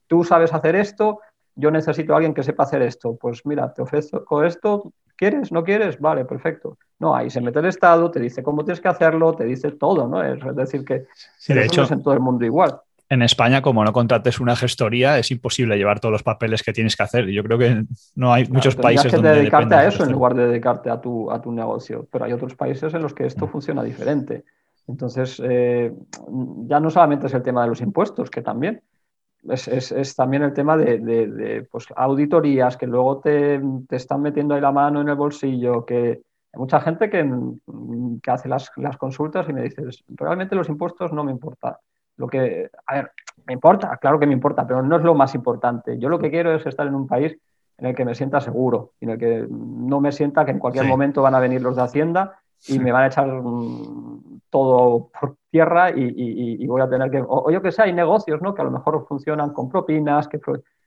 tú 0.06 0.24
sabes 0.24 0.52
hacer 0.52 0.74
esto, 0.74 1.20
yo 1.54 1.70
necesito 1.70 2.12
a 2.12 2.16
alguien 2.16 2.34
que 2.34 2.42
sepa 2.42 2.64
hacer 2.64 2.82
esto. 2.82 3.16
Pues 3.16 3.46
mira, 3.46 3.72
te 3.72 3.82
ofrezco 3.82 4.42
esto, 4.42 4.92
¿quieres? 5.16 5.52
¿No 5.52 5.62
quieres? 5.62 6.00
Vale, 6.00 6.24
perfecto. 6.24 6.78
No, 6.98 7.14
ahí 7.14 7.30
se 7.30 7.40
mete 7.40 7.60
el 7.60 7.66
Estado, 7.66 8.10
te 8.10 8.18
dice 8.18 8.42
cómo 8.42 8.64
tienes 8.64 8.80
que 8.80 8.88
hacerlo, 8.88 9.34
te 9.34 9.44
dice 9.44 9.70
todo, 9.72 10.08
¿no? 10.08 10.24
Es, 10.24 10.40
decir, 10.56 10.84
que 10.84 11.06
sí, 11.38 11.54
de 11.54 11.66
hecho, 11.66 11.82
es 11.82 11.90
en 11.92 12.02
todo 12.02 12.14
el 12.14 12.20
mundo 12.20 12.44
igual 12.44 12.80
en 13.10 13.22
España, 13.22 13.60
como 13.60 13.84
no 13.84 13.92
contrates 13.92 14.38
una 14.38 14.54
gestoría, 14.54 15.18
es 15.18 15.32
imposible 15.32 15.76
llevar 15.76 15.98
todos 15.98 16.12
los 16.12 16.22
papeles 16.22 16.62
que 16.62 16.72
tienes 16.72 16.96
que 16.96 17.02
hacer. 17.02 17.26
Yo 17.26 17.42
creo 17.42 17.58
que 17.58 17.84
no 18.14 18.32
hay 18.32 18.46
muchos 18.46 18.76
países 18.76 19.12
que 19.12 19.20
dedicarte 19.20 19.74
a 19.74 19.88
eso 19.88 20.04
en 20.04 20.12
lugar 20.12 20.34
de 20.34 20.46
dedicarte 20.46 20.90
a 20.90 21.00
tu, 21.00 21.28
a 21.28 21.42
tu 21.42 21.50
negocio. 21.50 22.06
Pero 22.10 22.24
hay 22.24 22.32
otros 22.32 22.54
países 22.54 22.94
en 22.94 23.02
los 23.02 23.12
que 23.12 23.26
esto 23.26 23.46
mm. 23.46 23.50
funciona 23.50 23.82
diferente. 23.82 24.44
Entonces, 24.86 25.42
eh, 25.44 25.92
ya 26.68 26.78
no 26.78 26.88
solamente 26.88 27.26
es 27.26 27.34
el 27.34 27.42
tema 27.42 27.62
de 27.62 27.70
los 27.70 27.80
impuestos, 27.80 28.30
que 28.30 28.42
también. 28.42 28.80
Es, 29.42 30.14
también 30.14 30.44
el 30.44 30.52
tema 30.52 30.76
de, 30.76 31.66
pues, 31.68 31.86
auditorías 31.96 32.76
que 32.76 32.86
luego 32.86 33.18
te, 33.18 33.60
están 33.90 34.22
metiendo 34.22 34.54
ahí 34.54 34.60
la 34.60 34.70
mano 34.70 35.00
en 35.00 35.08
el 35.08 35.16
bolsillo, 35.16 35.84
que 35.84 36.22
hay 36.52 36.58
mucha 36.58 36.80
gente 36.80 37.10
que, 37.10 37.28
que 38.22 38.30
hace 38.30 38.48
las, 38.48 38.70
las 38.76 38.96
consultas 38.98 39.48
y 39.48 39.52
me 39.52 39.62
dice, 39.62 39.82
realmente 40.10 40.54
los 40.54 40.68
impuestos 40.68 41.12
no 41.12 41.24
me 41.24 41.32
importan 41.32 41.74
lo 42.20 42.28
que, 42.28 42.70
a 42.86 42.94
ver, 42.96 43.12
me 43.46 43.54
importa, 43.54 43.96
claro 43.96 44.18
que 44.20 44.26
me 44.26 44.34
importa, 44.34 44.66
pero 44.66 44.82
no 44.82 44.96
es 44.96 45.02
lo 45.02 45.14
más 45.14 45.34
importante. 45.34 45.98
Yo 45.98 46.10
lo 46.10 46.18
que 46.18 46.30
quiero 46.30 46.54
es 46.54 46.66
estar 46.66 46.86
en 46.86 46.94
un 46.94 47.06
país 47.06 47.34
en 47.78 47.86
el 47.86 47.94
que 47.94 48.04
me 48.04 48.14
sienta 48.14 48.42
seguro, 48.42 48.92
en 49.00 49.08
el 49.08 49.18
que 49.18 49.46
no 49.48 50.02
me 50.02 50.12
sienta 50.12 50.44
que 50.44 50.50
en 50.50 50.58
cualquier 50.58 50.84
momento 50.84 51.22
van 51.22 51.34
a 51.34 51.40
venir 51.40 51.62
los 51.62 51.76
de 51.76 51.82
Hacienda 51.82 52.38
y 52.68 52.78
me 52.78 52.92
van 52.92 53.04
a 53.04 53.06
echar 53.06 53.26
mm, 53.26 54.40
todo 54.50 55.08
por 55.18 55.36
tierra 55.50 55.90
y, 55.96 56.66
voy 56.66 56.82
a 56.82 56.90
tener 56.90 57.10
que, 57.10 57.24
o, 57.26 57.50
yo 57.50 57.62
que 57.62 57.72
sé, 57.72 57.80
hay 57.82 57.94
negocios 57.94 58.42
¿no? 58.42 58.54
que 58.54 58.60
a 58.60 58.66
lo 58.66 58.70
mejor 58.70 59.06
funcionan 59.08 59.54
con 59.54 59.70
propinas, 59.70 60.28
que 60.28 60.38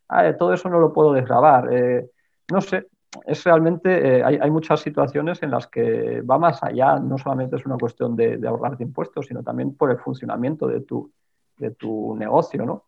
ah, 0.09 0.33
todo 0.37 0.53
eso 0.53 0.69
no 0.69 0.79
lo 0.79 0.93
puedo 0.93 1.13
desgrabar. 1.13 1.73
Eh, 1.73 2.11
no 2.51 2.61
sé, 2.61 2.89
es 3.25 3.43
realmente, 3.43 4.19
eh, 4.19 4.23
hay, 4.23 4.51
muchas 4.51 4.81
situaciones 4.81 5.41
en 5.41 5.49
las 5.49 5.65
que 5.65 6.21
va 6.21 6.37
más 6.37 6.61
allá, 6.61 6.99
no 6.99 7.17
solamente 7.17 7.55
es 7.55 7.65
una 7.65 7.77
cuestión 7.77 8.15
de, 8.15 8.37
de 8.37 8.47
ahorrar 8.47 8.77
de 8.77 8.83
impuestos, 8.83 9.25
sino 9.25 9.41
también 9.41 9.75
por 9.75 9.89
el 9.89 9.97
funcionamiento 9.97 10.67
de 10.67 10.81
tu, 10.81 11.11
de 11.63 11.71
tu 11.71 12.15
negocio, 12.15 12.65
¿no? 12.65 12.83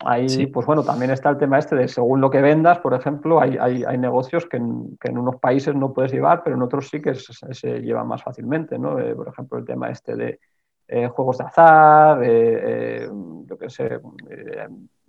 Ahí, 0.00 0.46
pues 0.48 0.66
bueno, 0.66 0.84
también 0.84 1.10
está 1.10 1.30
el 1.30 1.38
tema 1.38 1.58
este 1.58 1.74
de 1.74 1.88
según 1.88 2.20
lo 2.20 2.30
que 2.30 2.42
vendas, 2.42 2.78
por 2.80 2.92
ejemplo, 2.92 3.40
hay, 3.40 3.98
negocios 3.98 4.46
que 4.46 4.58
en, 4.58 5.18
unos 5.18 5.36
países 5.36 5.74
no 5.74 5.94
puedes 5.94 6.12
llevar, 6.12 6.42
pero 6.44 6.56
en 6.56 6.62
otros 6.62 6.88
sí 6.90 7.00
que 7.00 7.14
se, 7.14 7.80
llevan 7.80 8.06
más 8.06 8.22
fácilmente, 8.22 8.78
¿no? 8.78 8.98
Eh, 8.98 9.14
por 9.14 9.28
ejemplo, 9.28 9.58
el 9.58 9.64
tema 9.64 9.88
este 9.88 10.14
de 10.14 10.40
eh, 10.88 11.08
juegos 11.08 11.38
de 11.38 11.44
azar, 11.44 12.20
eh, 12.22 13.08
yo 13.46 13.56
qué 13.56 13.70
sé, 13.70 13.98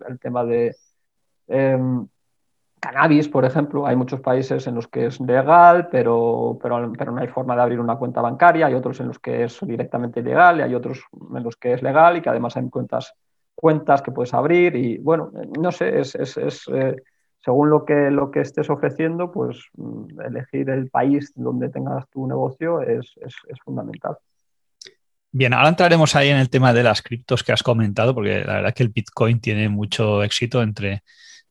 el 0.07 0.19
tema 0.19 0.45
de 0.45 0.75
em, 1.47 2.07
cannabis, 2.79 3.27
por 3.27 3.45
ejemplo, 3.45 3.85
hay 3.87 3.95
muchos 3.95 4.21
países 4.21 4.67
en 4.67 4.75
los 4.75 4.87
que 4.87 5.07
es 5.07 5.19
legal, 5.19 5.87
pero, 5.89 6.57
pero, 6.61 6.91
pero, 6.97 7.11
no 7.11 7.21
hay 7.21 7.27
forma 7.27 7.55
de 7.55 7.61
abrir 7.61 7.79
una 7.79 7.95
cuenta 7.95 8.21
bancaria, 8.21 8.67
hay 8.67 8.73
otros 8.73 8.99
en 8.99 9.07
los 9.07 9.19
que 9.19 9.43
es 9.43 9.59
directamente 9.61 10.19
ilegal 10.19 10.59
y 10.59 10.63
hay 10.63 10.75
otros 10.75 11.03
en 11.35 11.43
los 11.43 11.55
que 11.55 11.73
es 11.73 11.81
legal 11.81 12.17
y 12.17 12.21
que 12.21 12.29
además 12.29 12.55
hay 12.57 12.69
cuentas, 12.69 13.13
cuentas 13.55 14.01
que 14.01 14.11
puedes 14.11 14.33
abrir. 14.33 14.75
Y 14.75 14.97
bueno, 14.97 15.31
no 15.59 15.71
sé, 15.71 15.99
es, 15.99 16.15
es, 16.15 16.37
es 16.37 16.67
eh, 16.73 16.95
según 17.43 17.69
lo 17.69 17.85
que, 17.85 18.11
lo 18.11 18.31
que 18.31 18.41
estés 18.41 18.69
ofreciendo, 18.69 19.31
pues 19.31 19.57
mm, 19.75 20.21
elegir 20.21 20.69
el 20.69 20.89
país 20.89 21.31
donde 21.35 21.69
tengas 21.69 22.07
tu 22.09 22.27
negocio 22.27 22.81
es, 22.81 23.13
es 23.21 23.59
fundamental. 23.63 24.17
Bien, 25.31 25.53
ahora 25.53 25.69
entraremos 25.69 26.15
ahí 26.15 26.29
en 26.29 26.37
el 26.37 26.49
tema 26.49 26.73
de 26.73 26.83
las 26.83 27.01
criptos 27.01 27.43
que 27.43 27.51
has 27.51 27.61
comentado, 27.61 28.15
porque 28.15 28.43
la 28.43 28.53
verdad 28.55 28.69
es 28.69 28.73
que 28.73 28.83
el 28.83 28.89
Bitcoin 28.89 29.39
tiene 29.39 29.69
mucho 29.69 30.23
éxito 30.23 30.63
entre 30.63 31.03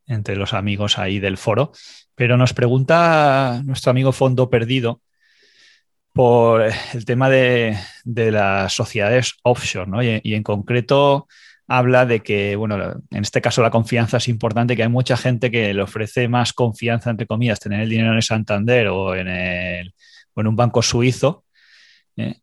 entre 0.07 0.37
los 0.37 0.55
amigos 0.55 0.99
ahí 0.99 1.19
del 1.19 1.37
foro. 1.37 1.73
Pero 2.15 2.37
nos 2.37 2.55
pregunta 2.55 3.63
nuestro 3.65 3.91
amigo 3.91 4.13
Fondo 4.13 4.51
Perdido 4.51 5.01
por 6.13 6.63
el 6.95 7.05
tema 7.05 7.29
de, 7.29 7.77
las 8.05 8.73
sociedades 8.73 9.35
offshore, 9.43 9.91
¿no? 9.91 10.03
y, 10.03 10.21
en 10.35 10.43
concreto 10.43 11.27
habla 11.69 12.07
de 12.07 12.21
que, 12.21 12.57
bueno, 12.57 12.77
en 13.11 13.23
este 13.23 13.41
caso 13.41 13.61
la 13.63 13.71
confianza 13.71 14.19
es 14.19 14.29
importante, 14.29 14.77
que 14.77 14.83
hay 14.85 14.89
mucha 14.89 15.17
gente 15.17 15.51
que 15.51 15.75
le 15.75 15.83
ofrece 15.83 16.29
más 16.29 16.53
confianza, 16.53 17.11
entre 17.11 17.27
comillas, 17.27 17.61
tener 17.61 17.81
el 17.81 17.91
dinero 17.91 18.11
en 18.11 18.17
el 18.17 18.23
Santander 18.23 18.89
o 18.89 19.15
en, 19.15 19.29
el, 19.29 19.95
o 20.35 20.41
en 20.41 20.47
un 20.47 20.57
banco 20.57 20.83
suizo, 20.83 21.45
¿eh? 22.17 22.37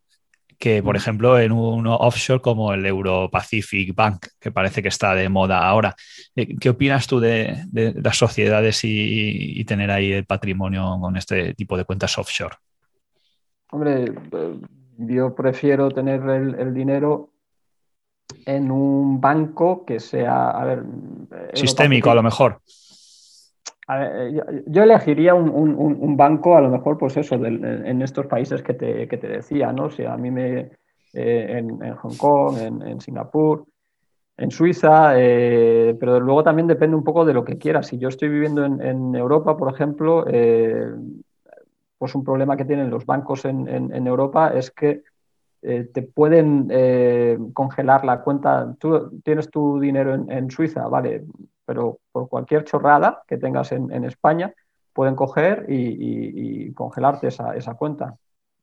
Que, 0.64 0.82
por 0.82 0.96
ejemplo, 0.96 1.38
en 1.38 1.52
un 1.52 1.88
offshore 1.88 2.40
como 2.40 2.74
el 2.74 2.86
Euro 2.86 3.30
Pacific 3.30 3.94
Bank, 3.94 4.28
que 4.40 4.50
parece 4.50 4.82
que 4.82 4.88
está 4.88 5.14
de 5.14 5.28
moda 5.28 5.68
ahora. 5.68 5.94
Eh, 6.38 6.56
¿Qué 6.58 6.70
opinas 6.70 7.06
tú 7.06 7.20
de, 7.20 7.66
las 7.74 8.16
sociedades 8.16 8.80
y, 8.86 9.62
tener 9.66 9.92
ahí 9.92 10.14
el 10.14 10.26
patrimonio 10.26 10.98
con 11.02 11.18
este 11.18 11.54
tipo 11.54 11.76
de 11.76 11.84
cuentas 11.84 12.18
offshore? 12.18 12.56
Hombre, 13.72 14.06
eh, 14.06 14.60
yo 15.00 15.36
prefiero 15.36 15.92
tener 15.92 16.22
el, 16.30 16.74
dinero 16.74 17.32
en 18.46 18.72
un 18.72 19.20
banco 19.20 19.84
que 19.84 20.00
sea, 20.00 20.50
a 20.50 20.64
ver... 20.64 20.84
Sistémico, 21.56 22.10
a 22.10 22.16
lo 22.16 22.24
mejor. 22.24 22.62
Yo, 24.68 24.84
elegiría 24.84 25.36
un, 25.36 26.18
banco, 26.18 26.56
a 26.56 26.62
lo 26.62 26.70
mejor, 26.70 26.98
pues 26.98 27.18
eso, 27.18 27.36
en 27.36 28.02
estos 28.02 28.28
países 28.28 28.64
que 28.64 28.74
te, 28.74 29.08
que 29.08 29.18
te 29.18 29.28
decía, 29.28 29.72
¿no? 29.74 29.90
Si 29.90 30.06
a 30.06 30.18
mí 30.18 30.32
me... 30.32 30.72
Eh, 31.14 31.60
en, 31.60 31.96
Hong 31.96 32.18
Kong, 32.18 32.58
en, 32.58 33.00
Singapur, 33.00 33.66
en 34.36 34.50
Suiza, 34.50 35.14
eh, 35.16 35.96
pero 36.00 36.20
luego 36.20 36.44
también 36.44 36.68
depende 36.68 36.96
un 36.96 37.04
poco 37.04 37.24
de 37.24 37.34
lo 37.34 37.46
que 37.46 37.60
quieras. 37.60 37.88
Si 37.88 38.00
yo 38.00 38.08
estoy 38.08 38.30
viviendo 38.30 38.66
en, 38.66 39.16
Europa, 39.16 39.56
por 39.56 39.72
ejemplo, 39.72 40.26
eh, 40.28 40.92
pues 42.00 42.16
un 42.16 42.24
problema 42.24 42.58
que 42.58 42.66
tienen 42.66 42.90
los 42.90 43.06
bancos 43.06 43.46
en, 43.46 44.08
Europa 44.08 44.54
es 44.56 44.72
que 44.72 45.04
eh, 45.62 45.88
te 45.94 46.02
pueden 46.02 46.68
congelar 47.54 48.04
la 48.04 48.22
cuenta. 48.22 48.76
Tú 48.80 49.22
tienes 49.24 49.52
tu 49.52 49.80
dinero 49.80 50.16
en, 50.16 50.50
Suiza, 50.50 50.88
vale, 50.88 51.26
pero 51.66 52.00
por 52.12 52.30
cualquier 52.30 52.64
chorrada 52.64 53.24
que 53.28 53.38
tengas 53.38 53.72
en, 53.72 54.04
España, 54.04 54.54
pueden 54.94 55.16
coger 55.16 55.66
y, 55.70 56.74
congelarte 56.74 57.28
esa, 57.28 57.74
cuenta. 57.76 58.16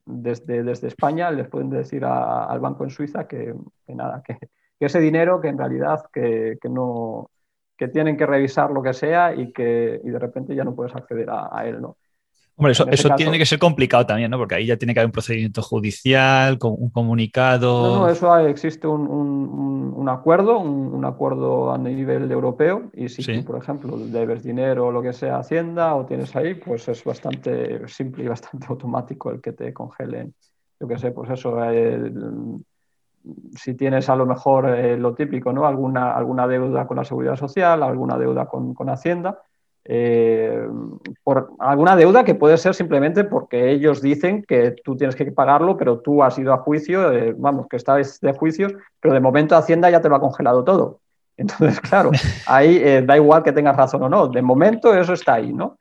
Desde, 0.04 0.62
desde, 0.62 0.88
España 0.88 1.30
les 1.30 1.48
pueden 1.48 1.70
decir 1.70 2.04
al 2.04 2.58
banco 2.60 2.84
en 2.84 2.90
Suiza 2.90 3.28
que 3.28 3.54
nada, 3.88 4.22
que, 4.24 4.38
ese 4.78 5.00
dinero 5.00 5.40
que 5.40 5.48
en 5.48 5.58
realidad 5.58 6.06
que, 6.12 6.58
no 6.64 7.30
que 7.76 7.88
tienen 7.88 8.16
que 8.16 8.26
revisar 8.26 8.70
lo 8.70 8.82
que 8.82 8.92
sea 8.92 9.34
y 9.34 9.52
que 9.52 10.00
y 10.02 10.10
de 10.10 10.18
repente 10.18 10.54
ya 10.54 10.64
no 10.64 10.74
puedes 10.74 10.94
acceder 10.94 11.28
a, 11.30 11.66
él, 11.66 11.80
¿no? 11.80 11.96
Hombre, 12.60 12.72
eso, 12.72 12.86
eso 12.90 13.08
tiene 13.16 13.38
que 13.38 13.46
ser 13.46 13.58
complicado 13.58 14.04
también, 14.04 14.30
¿no? 14.30 14.36
Porque 14.36 14.56
ahí 14.56 14.66
ya 14.66 14.76
tiene 14.76 14.92
que 14.92 15.00
haber 15.00 15.06
un 15.06 15.12
procedimiento 15.12 15.62
judicial, 15.62 16.58
un 16.60 16.90
comunicado. 16.90 17.82
No, 17.82 17.98
no, 18.00 18.08
eso 18.10 18.36
existe 18.36 18.86
un, 18.86 19.08
un, 19.08 20.08
acuerdo, 20.10 20.58
un, 20.58 21.02
acuerdo 21.06 21.72
a 21.72 21.78
nivel 21.78 22.30
europeo. 22.30 22.90
Y 22.92 23.08
si 23.08 23.22
tú, 23.24 23.46
por 23.46 23.56
ejemplo, 23.56 23.96
debes 23.96 24.42
dinero 24.42 24.88
o 24.88 24.92
lo 24.92 25.00
que 25.00 25.14
sea 25.14 25.38
Hacienda 25.38 25.94
o 25.94 26.04
tienes 26.04 26.36
ahí, 26.36 26.52
pues 26.52 26.86
es 26.88 27.02
bastante 27.02 27.88
simple 27.88 28.24
y 28.24 28.28
bastante 28.28 28.66
automático 28.68 29.30
el 29.30 29.40
que 29.40 29.52
te 29.52 29.72
congelen. 29.72 30.34
Yo 30.78 30.86
qué 30.86 30.98
sé, 30.98 31.12
pues 31.12 31.30
eso, 31.30 31.64
el, 31.64 32.12
si 33.56 33.74
tienes 33.74 34.08
a 34.08 34.16
lo 34.16 34.26
mejor 34.26 34.68
eh, 34.68 34.96
lo 34.96 35.14
típico, 35.14 35.52
¿no? 35.52 35.66
Alguna, 35.66 36.12
alguna 36.12 36.46
deuda 36.46 36.86
con 36.86 36.96
la 36.96 37.04
seguridad 37.04 37.36
social, 37.36 37.82
alguna 37.82 38.18
deuda 38.18 38.46
con, 38.46 38.74
Hacienda, 38.88 39.42
eh, 39.84 40.66
por 41.24 41.50
alguna 41.58 41.96
deuda 41.96 42.24
que 42.24 42.34
puede 42.34 42.58
ser 42.58 42.74
simplemente 42.74 43.24
porque 43.24 43.70
ellos 43.70 44.02
dicen 44.02 44.42
que 44.42 44.76
tú 44.84 44.96
tienes 44.96 45.16
que 45.16 45.30
pagarlo, 45.32 45.76
pero 45.76 46.00
tú 46.00 46.22
has 46.22 46.38
ido 46.38 46.52
a 46.52 46.58
juicio, 46.58 47.12
eh, 47.12 47.34
vamos, 47.36 47.66
que 47.68 47.76
estás 47.76 48.20
de 48.20 48.32
juicios, 48.32 48.72
pero 49.00 49.14
de 49.14 49.20
momento 49.20 49.56
Hacienda 49.56 49.90
ya 49.90 50.00
te 50.00 50.08
lo 50.08 50.16
ha 50.16 50.20
congelado 50.20 50.64
todo. 50.64 51.00
Entonces, 51.36 51.80
claro, 51.80 52.10
ahí 52.46 53.02
da 53.06 53.16
igual 53.16 53.42
que 53.42 53.52
tengas 53.52 53.74
razón 53.74 54.02
o 54.02 54.08
no, 54.10 54.28
de 54.28 54.42
momento 54.42 54.94
eso 54.94 55.14
está 55.14 55.34
ahí, 55.34 55.54
¿no? 55.54 55.78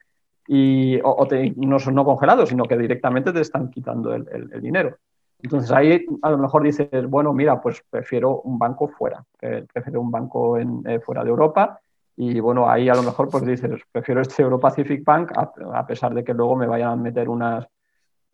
Y, 0.47 0.99
o, 1.03 1.27
no 1.57 1.79
son 1.79 1.95
no 1.95 2.05
congelados, 2.05 2.49
sino 2.49 2.63
que 2.63 2.77
directamente 2.77 3.33
te 3.33 3.41
están 3.41 3.69
quitando 3.69 4.13
el 4.13 4.61
dinero. 4.61 4.97
Entonces 5.41 5.71
ahí 5.71 6.05
a 6.21 6.31
lo 6.31 6.37
mejor 6.37 6.63
dices, 6.63 6.89
bueno, 7.07 7.33
mira, 7.33 7.61
pues 7.61 7.81
prefiero 7.89 8.41
un 8.41 8.59
banco 8.59 8.89
fuera, 8.89 9.23
prefiero 9.39 10.01
un 10.01 10.11
banco 10.11 10.57
eh, 10.57 10.99
fuera 11.03 11.23
de 11.23 11.29
Europa 11.29 11.79
y 12.21 12.37
bueno, 12.41 12.69
ahí 12.69 12.89
a 12.89 12.95
lo 12.95 13.01
mejor 13.01 13.29
pues 13.29 13.45
dices, 13.45 13.81
prefiero 13.93 14.19
este 14.19 14.43
Euro 14.43 14.59
Pacific 14.59 15.05
Bank 15.05 15.31
a, 15.37 15.87
pesar 15.87 16.13
de 16.13 16.21
que 16.21 16.33
luego 16.33 16.53
me 16.57 16.67
vayan 16.67 16.89
a 16.89 16.95
meter 16.97 17.29
unas 17.29 17.65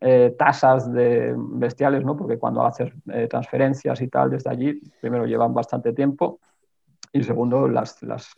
eh, 0.00 0.34
tasas 0.36 0.92
de 0.92 1.32
bestiales, 1.36 2.04
¿no? 2.04 2.16
Porque 2.16 2.36
cuando 2.36 2.66
haces 2.66 2.92
eh, 3.12 3.28
transferencias 3.28 4.00
y 4.00 4.08
tal 4.08 4.30
desde 4.30 4.50
allí, 4.50 4.80
primero 5.00 5.24
llevan 5.24 5.54
bastante 5.54 5.92
tiempo 5.92 6.40
y 7.12 7.22
segundo, 7.22 7.68
las, 7.68 8.02
las, 8.02 8.34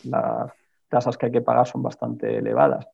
tasas 0.86 1.16
que 1.16 1.26
hay 1.26 1.32
que 1.32 1.40
pagar 1.40 1.66
son 1.66 1.82
bastante 1.82 2.36
elevadas. 2.36 2.86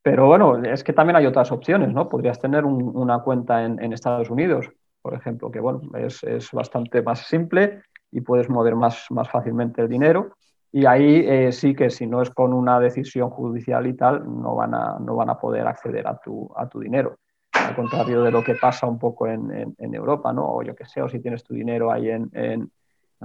Pero 0.00 0.26
bueno, 0.26 0.56
es 0.56 0.82
que 0.82 0.94
también 0.94 1.16
hay 1.16 1.26
otras 1.26 1.52
opciones, 1.52 1.92
¿no? 1.92 2.08
Podrías 2.08 2.38
tener 2.38 2.64
una 2.64 3.18
cuenta 3.18 3.62
en, 3.62 3.78
en 3.78 3.92
Estados 3.92 4.30
Unidos 4.30 4.70
por 5.02 5.14
ejemplo, 5.14 5.50
que 5.50 5.60
bueno, 5.60 5.80
es, 5.94 6.22
es, 6.24 6.50
bastante 6.52 7.02
más 7.02 7.20
simple 7.20 7.82
y 8.10 8.20
puedes 8.20 8.48
mover 8.48 8.76
más, 8.76 9.06
más 9.10 9.28
fácilmente 9.30 9.82
el 9.82 9.88
dinero. 9.88 10.36
Y 10.72 10.86
ahí 10.86 11.24
eh, 11.26 11.52
sí 11.52 11.74
que 11.74 11.90
si 11.90 12.06
no 12.06 12.22
es 12.22 12.30
con 12.30 12.52
una 12.52 12.78
decisión 12.78 13.30
judicial 13.30 13.86
y 13.86 13.94
tal, 13.94 14.22
no 14.24 14.54
van 14.54 14.74
a, 14.74 14.98
no 15.00 15.16
van 15.16 15.30
a 15.30 15.38
poder 15.38 15.66
acceder 15.66 16.06
a 16.06 16.16
tu, 16.18 16.48
a 16.56 16.68
tu 16.68 16.80
dinero. 16.80 17.18
Al 17.52 17.74
contrario 17.74 18.22
de 18.22 18.30
lo 18.30 18.44
que 18.44 18.54
pasa 18.54 18.86
un 18.86 18.98
poco 18.98 19.26
en, 19.26 19.74
en, 19.76 19.94
Europa, 19.94 20.32
¿no? 20.32 20.46
O 20.46 20.62
yo 20.62 20.74
qué 20.74 20.84
sé, 20.86 21.02
o 21.02 21.08
si 21.08 21.18
tienes 21.18 21.42
tu 21.42 21.54
dinero 21.54 21.90
ahí 21.90 22.08
en, 22.08 22.30
en 22.32 22.70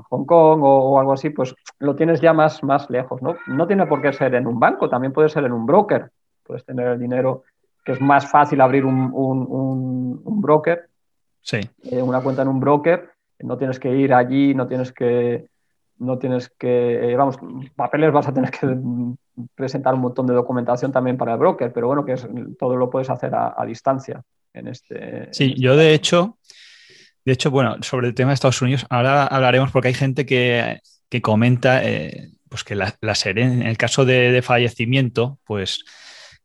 Hong 0.09 0.25
Kong 0.25 0.61
o, 0.63 0.99
algo 0.99 1.13
así, 1.13 1.29
pues 1.29 1.53
lo 1.79 1.95
tienes 1.95 2.19
ya 2.19 2.33
más, 2.33 2.63
más 2.63 2.89
lejos, 2.89 3.21
¿no? 3.21 3.35
No 3.47 3.67
tiene 3.67 3.85
por 3.85 4.01
qué 4.01 4.11
ser 4.11 4.33
en 4.33 4.47
un 4.47 4.59
banco, 4.59 4.89
también 4.89 5.13
puede 5.13 5.29
ser 5.29 5.45
en 5.45 5.51
un 5.51 5.65
broker. 5.65 6.11
Puedes 6.43 6.65
tener 6.65 6.87
el 6.87 6.99
dinero, 6.99 7.43
que 7.83 7.91
es 7.91 8.01
más 8.01 8.29
fácil 8.29 8.61
abrir 8.61 8.85
un, 8.85 9.11
un, 9.13 10.21
un 10.23 10.41
broker 10.41 10.89
Sí. 11.45 11.59
Eh, 11.83 12.01
una 12.01 12.21
cuenta 12.21 12.41
en 12.41 12.47
un 12.47 12.59
broker, 12.59 13.07
no 13.41 13.55
tienes 13.55 13.79
que 13.79 13.95
ir 13.95 14.15
allí, 14.15 14.55
no 14.55 14.67
tienes 14.67 14.91
que, 14.91 15.45
no 15.97 16.17
tienes 16.17 16.49
que, 16.49 17.11
eh, 17.11 17.15
vamos, 17.15 17.37
papeles 17.75 18.11
vas 18.11 18.27
a 18.27 18.33
tener 18.33 18.51
que 18.51 18.67
presentar 19.55 19.93
un 19.93 20.01
montón 20.01 20.27
de 20.27 20.33
documentación 20.33 20.91
también 20.91 21.17
para 21.17 21.33
el 21.33 21.39
broker, 21.39 21.71
pero 21.73 21.87
bueno, 21.87 22.05
que 22.05 22.13
es, 22.13 22.27
todo 22.59 22.75
lo 22.75 22.89
puedes 22.89 23.09
hacer 23.09 23.33
a, 23.33 23.63
distancia 23.65 24.21
en 24.53 24.67
este. 24.67 25.29
Sí, 25.31 25.49
este 25.49 25.61
yo 25.61 25.75
de 25.75 25.93
hecho, 25.93 26.37
de 27.23 27.33
hecho, 27.33 27.51
bueno, 27.51 27.77
sobre 27.81 28.07
el 28.07 28.13
tema 28.13 28.29
de 28.29 28.35
Estados 28.35 28.61
Unidos, 28.61 28.85
ahora 28.89 29.25
hablaremos 29.25 29.71
porque 29.71 29.89
hay 29.89 29.93
gente 29.93 30.25
que, 30.25 30.81
comenta 31.21 31.81
eh, 31.81 32.31
pues 32.49 32.65
que 32.65 32.75
la, 32.75 32.93
la 32.99 33.13
en 33.23 33.61
el 33.61 33.77
caso 33.77 34.03
de, 34.03 34.33
de 34.33 34.41
fallecimiento, 34.41 35.39
pues 35.45 35.85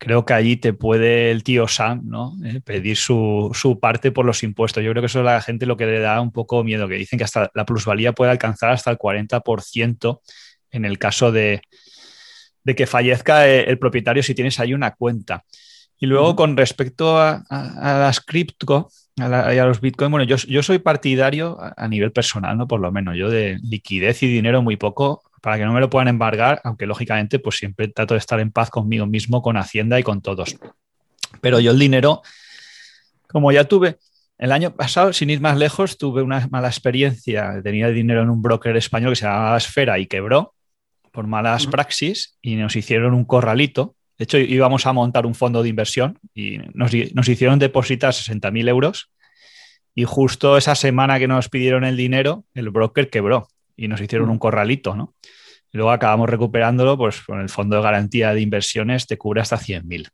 creo 0.01 0.25
que 0.25 0.33
allí 0.33 0.57
te 0.57 0.73
puede 0.73 1.31
el 1.31 1.45
tío 1.45 1.69
Sam 1.69 2.01
¿no? 2.05 2.35
Eh, 2.43 2.61
pedir 2.65 2.97
su, 2.97 3.79
parte 3.81 4.11
por 4.11 4.25
los 4.25 4.43
impuestos. 4.43 4.83
Yo 4.83 4.91
creo 4.91 5.03
que 5.03 5.07
eso 5.07 5.21
es 5.21 5.27
a 5.27 5.35
la 5.35 5.43
gente 5.43 5.67
lo 5.67 5.77
que 5.77 5.85
le 5.85 6.01
da 6.01 6.21
un 6.23 6.33
poco 6.33 6.65
miedo, 6.65 6.89
que 6.89 6.95
dicen 6.95 7.19
que 7.19 7.25
hasta 7.25 7.51
la 7.55 7.67
plusvalía 7.67 8.13
puede 8.13 8.31
alcanzar 8.31 8.71
hasta 8.71 8.91
el 8.91 8.99
40% 8.99 10.21
en 10.71 10.85
el 10.87 10.99
caso 10.99 11.31
de, 11.33 11.61
que 12.65 12.87
fallezca 12.87 13.47
eh, 13.47 13.65
el 13.69 13.79
propietario 13.79 14.23
si 14.23 14.35
tienes 14.35 14.59
ahí 14.59 14.73
una 14.73 14.93
cuenta. 14.93 15.45
Y 15.99 16.07
luego 16.07 16.35
con 16.35 16.57
respecto 16.57 17.19
a, 17.21 17.45
las 17.51 18.21
cripto 18.21 18.89
y 19.19 19.23
a 19.23 19.67
los 19.67 19.83
bitcoin, 19.83 20.11
bueno, 20.11 20.25
yo, 20.25 20.37
yo 20.37 20.63
soy 20.63 20.79
partidario 20.79 21.59
a, 21.61 21.89
nivel 21.89 22.11
personal, 22.11 22.57
¿no? 22.57 22.67
Por 22.67 22.81
lo 22.81 22.91
menos, 22.91 23.17
yo 23.19 23.29
de 23.29 23.59
liquidez 23.63 24.23
y 24.23 24.29
dinero 24.29 24.63
muy 24.63 24.79
poco, 24.79 25.23
para 25.41 25.59
que 25.59 25.65
no 25.65 25.73
me 25.73 25.81
lo 25.81 25.91
puedan 25.91 26.09
embargar, 26.09 26.61
aunque 26.65 26.87
lógicamente 26.87 27.39
pues 27.39 27.57
siempre 27.57 27.89
trato 27.89 28.15
de 28.15 28.19
estar 28.19 28.41
en 28.41 28.51
paz 28.51 28.71
conmigo 28.71 29.07
mismo, 29.07 29.43
con 29.43 29.57
Hacienda 29.57 29.99
y 29.99 30.03
con 30.03 30.21
todos. 30.21 30.57
Pero 31.41 31.61
yo 31.61 31.71
el 31.71 31.79
dinero, 31.79 32.23
como 33.29 33.53
ya 33.53 33.65
tuve 33.65 33.99
el 34.39 34.53
año 34.53 34.75
pasado, 34.75 35.13
sin 35.13 35.31
ir 35.31 35.41
más 35.41 35.57
lejos, 35.57 35.99
tuve 35.99 36.23
una 36.23 36.47
mala 36.51 36.69
experiencia. 36.69 37.61
Tenía 37.63 37.89
dinero 37.89 38.23
en 38.23 38.31
un 38.31 38.43
broker 38.43 38.77
español 38.77 39.13
que 39.13 39.17
se 39.17 39.27
llamaba 39.27 39.57
Esfera 39.57 39.99
y 39.99 40.07
quebró 40.07 40.55
por 41.13 41.27
malas 41.27 41.67
praxis 41.67 42.39
y 42.41 42.57
nos 42.57 42.77
hicieron 42.77 43.15
un 43.15 43.25
corralito. 43.25 43.97
De 44.19 44.25
hecho, 44.25 44.39
íbamos 44.39 44.87
a 44.87 44.93
montar 44.93 45.27
un 45.27 45.35
fondo 45.35 45.63
de 45.63 45.69
inversión 45.69 46.19
y 46.35 46.59
nos, 46.75 46.93
nos 47.15 47.29
hicieron 47.29 47.59
depositar 47.59 48.13
60.000 48.13 48.69
euros 48.69 49.11
y 49.95 50.05
justo 50.05 50.57
esa 50.57 50.75
semana 50.75 51.19
que 51.19 51.27
nos 51.27 51.49
pidieron 51.49 51.85
el 51.85 51.97
dinero, 51.97 52.45
el 52.55 52.71
broker 52.71 53.11
quebró 53.11 53.49
y 53.81 53.89
nos 53.89 54.01
hicieron 54.01 54.29
un 54.29 54.39
corralito, 54.39 54.95
¿no? 54.95 55.15
Y 55.73 55.79
luego 55.79 55.91
acabamos 55.91 56.29
recuperándolo, 56.29 56.99
pues 56.99 57.23
con 57.23 57.41
el 57.41 57.49
fondo 57.49 57.77
de 57.77 57.83
garantía 57.83 58.35
de 58.35 58.43
inversiones 58.43 59.07
te 59.07 59.17
cubre 59.17 59.41
hasta 59.41 59.57
100.000. 59.57 60.11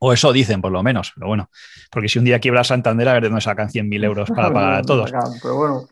O 0.00 0.12
eso 0.12 0.32
dicen, 0.32 0.62
por 0.62 0.72
lo 0.72 0.82
menos. 0.82 1.12
Pero 1.14 1.26
bueno, 1.26 1.50
porque 1.90 2.08
si 2.08 2.18
un 2.18 2.24
día 2.24 2.38
quiebra 2.38 2.64
Santander, 2.64 3.08
a 3.08 3.12
ver 3.12 3.24
de 3.24 3.28
dónde 3.28 3.42
sacan 3.42 3.68
100.000 3.68 4.04
euros 4.04 4.30
para 4.30 4.50
pagar 4.54 4.74
a 4.74 4.82
todos. 4.82 5.12
Pero 5.42 5.56
bueno, 5.56 5.86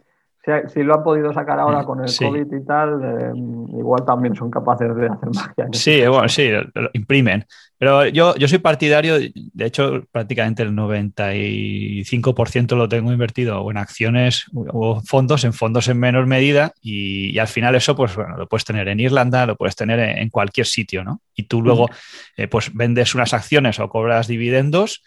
si, 0.73 0.83
lo 0.83 0.97
han 0.97 1.05
podido 1.05 1.33
sacar 1.33 1.61
ahora 1.61 1.85
con 1.85 2.05
el 2.05 2.11
COVID 2.17 2.53
y 2.53 2.65
tal, 2.65 3.01
eh, 3.05 3.31
igual 3.79 4.05
también 4.05 4.35
son 4.35 4.51
capaces 4.51 4.93
de 4.97 5.07
hacer 5.07 5.29
magia. 5.33 5.69
Sí, 5.73 6.05
bueno, 6.07 6.29
sí, 6.29 6.51
lo 6.51 6.91
imprimen. 6.95 7.47
Pero 7.79 8.07
yo, 8.07 8.35
yo 8.37 8.49
soy 8.49 8.59
partidario, 8.59 9.19
de 9.19 9.65
hecho, 9.65 10.05
prácticamente 10.11 10.63
el 10.63 10.73
95% 10.73 12.77
lo 12.77 12.89
tengo 12.89 13.13
invertido 13.13 13.71
en 13.71 13.77
acciones 13.77 14.47
o 14.55 15.01
fondos, 15.01 15.45
en 15.45 15.53
fondos 15.53 15.89
en 15.89 15.99
menor 15.99 16.27
medida, 16.27 16.73
y, 16.81 17.39
al 17.39 17.49
final 17.49 17.75
eso, 17.75 17.97
pues 17.97 18.15
bueno, 18.15 18.37
lo 18.37 18.49
puedes 18.49 18.65
tener 18.65 18.87
en 18.89 19.01
Irlanda, 19.01 19.47
lo 19.47 19.57
puedes 19.57 19.77
tener 19.77 19.99
en, 19.99 20.31
cualquier 20.31 20.67
sitio, 20.67 21.05
¿no? 21.05 21.21
Y 21.35 21.45
tú 21.45 21.63
luego, 21.63 21.89
eh, 22.37 22.47
pues 22.47 22.75
vendes 22.75 23.15
unas 23.15 23.35
acciones 23.35 23.81
o 23.81 23.89
cobras 23.89 24.27
dividendos 24.27 25.03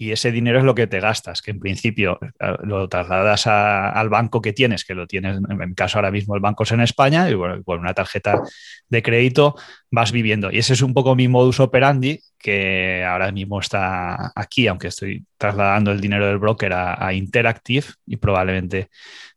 y 0.00 0.12
ese 0.12 0.30
dinero 0.30 0.60
es 0.60 0.64
lo 0.64 0.76
que 0.76 0.86
te 0.86 1.00
gastas, 1.00 1.42
que 1.42 1.50
en 1.50 1.58
principio 1.58 2.20
lo 2.62 2.88
trasladas 2.88 3.48
al 3.48 4.08
banco 4.08 4.40
que 4.40 4.52
tienes, 4.52 4.84
que 4.84 4.94
lo 4.94 5.08
tienes, 5.08 5.36
en 5.36 5.58
mi 5.58 5.74
caso 5.74 5.98
ahora 5.98 6.12
mismo 6.12 6.36
el 6.36 6.40
banco 6.40 6.62
es 6.62 6.70
en 6.70 6.80
España, 6.80 7.28
y 7.28 7.34
bueno, 7.34 7.62
con 7.64 7.80
una 7.80 7.94
tarjeta 7.94 8.40
de 8.88 9.02
crédito 9.02 9.56
vas 9.90 10.12
viviendo. 10.12 10.52
Y 10.52 10.58
ese 10.58 10.74
es 10.74 10.82
un 10.82 10.94
poco 10.94 11.16
mi 11.16 11.26
modus 11.26 11.58
operandi, 11.58 12.20
que 12.38 13.04
ahora 13.04 13.32
mismo 13.32 13.58
está 13.58 14.30
aquí, 14.36 14.68
aunque 14.68 14.86
estoy 14.86 15.26
trasladando 15.36 15.90
el 15.90 16.00
dinero 16.00 16.28
del 16.28 16.38
broker 16.38 16.72
a, 16.72 17.12
Interactive 17.12 17.86
y 18.06 18.18
probablemente, 18.18 18.90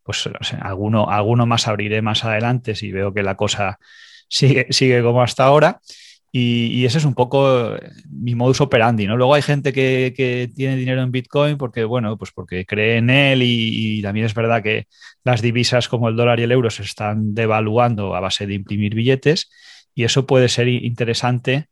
pues, 0.04 0.30
alguno, 0.60 1.10
alguno 1.10 1.44
más 1.44 1.66
abriré 1.66 2.02
más 2.02 2.24
adelante 2.24 2.76
si 2.76 2.92
veo 2.92 3.12
que 3.12 3.24
la 3.24 3.34
cosa 3.34 3.80
sigue, 4.28 4.68
sigue 4.70 5.02
como 5.02 5.22
hasta 5.22 5.42
ahora. 5.42 5.80
Y, 6.34 6.86
ese 6.86 6.96
es 6.96 7.04
un 7.04 7.14
poco 7.14 7.76
eh, 7.76 7.92
mi 8.08 8.34
modus 8.34 8.62
operandi, 8.62 9.06
¿no? 9.06 9.18
Luego 9.18 9.34
hay 9.34 9.42
gente 9.42 9.72
que, 9.72 10.50
tiene 10.54 10.76
dinero 10.76 11.02
en 11.02 11.12
Bitcoin 11.12 11.58
porque, 11.58 11.84
bueno, 11.84 12.16
pues 12.16 12.32
porque 12.32 12.64
cree 12.64 12.96
en 12.96 13.10
él 13.10 13.42
y, 13.42 14.00
también 14.02 14.26
es 14.26 14.34
verdad 14.34 14.62
que 14.62 14.86
las 15.24 15.42
divisas 15.42 15.88
como 15.88 16.08
el 16.08 16.16
dólar 16.16 16.40
y 16.40 16.44
el 16.44 16.52
euro 16.52 16.70
se 16.70 16.82
están 16.84 17.34
devaluando 17.34 18.14
a 18.16 18.20
base 18.20 18.46
de 18.46 18.54
imprimir 18.54 18.94
billetes 18.94 19.50
y 19.94 20.04
eso 20.04 20.26
puede 20.26 20.48
ser 20.48 20.68
interesante 20.68 21.68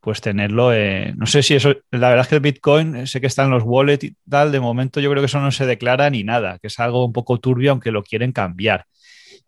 pues 0.00 0.20
tenerlo, 0.20 0.72
no 1.16 1.26
sé 1.26 1.44
si 1.44 1.54
eso, 1.54 1.76
la 1.92 2.08
verdad 2.08 2.22
es 2.22 2.28
que 2.28 2.34
el 2.34 2.40
Bitcoin, 2.40 3.06
sé 3.06 3.20
que 3.20 3.28
está 3.28 3.44
en 3.44 3.50
los 3.50 3.62
wallets 3.64 4.04
y 4.04 4.16
tal, 4.28 4.50
de 4.50 4.58
momento 4.58 4.98
yo 5.00 5.08
creo 5.10 5.22
que 5.22 5.26
eso 5.26 5.40
no 5.40 5.52
se 5.52 5.64
declara 5.64 6.10
ni 6.10 6.24
nada, 6.24 6.58
que 6.58 6.66
es 6.66 6.80
algo 6.80 7.06
un 7.06 7.12
poco 7.12 7.38
turbio 7.38 7.70
aunque 7.70 7.92
lo 7.92 8.02
quieren 8.02 8.32
cambiar. 8.32 8.86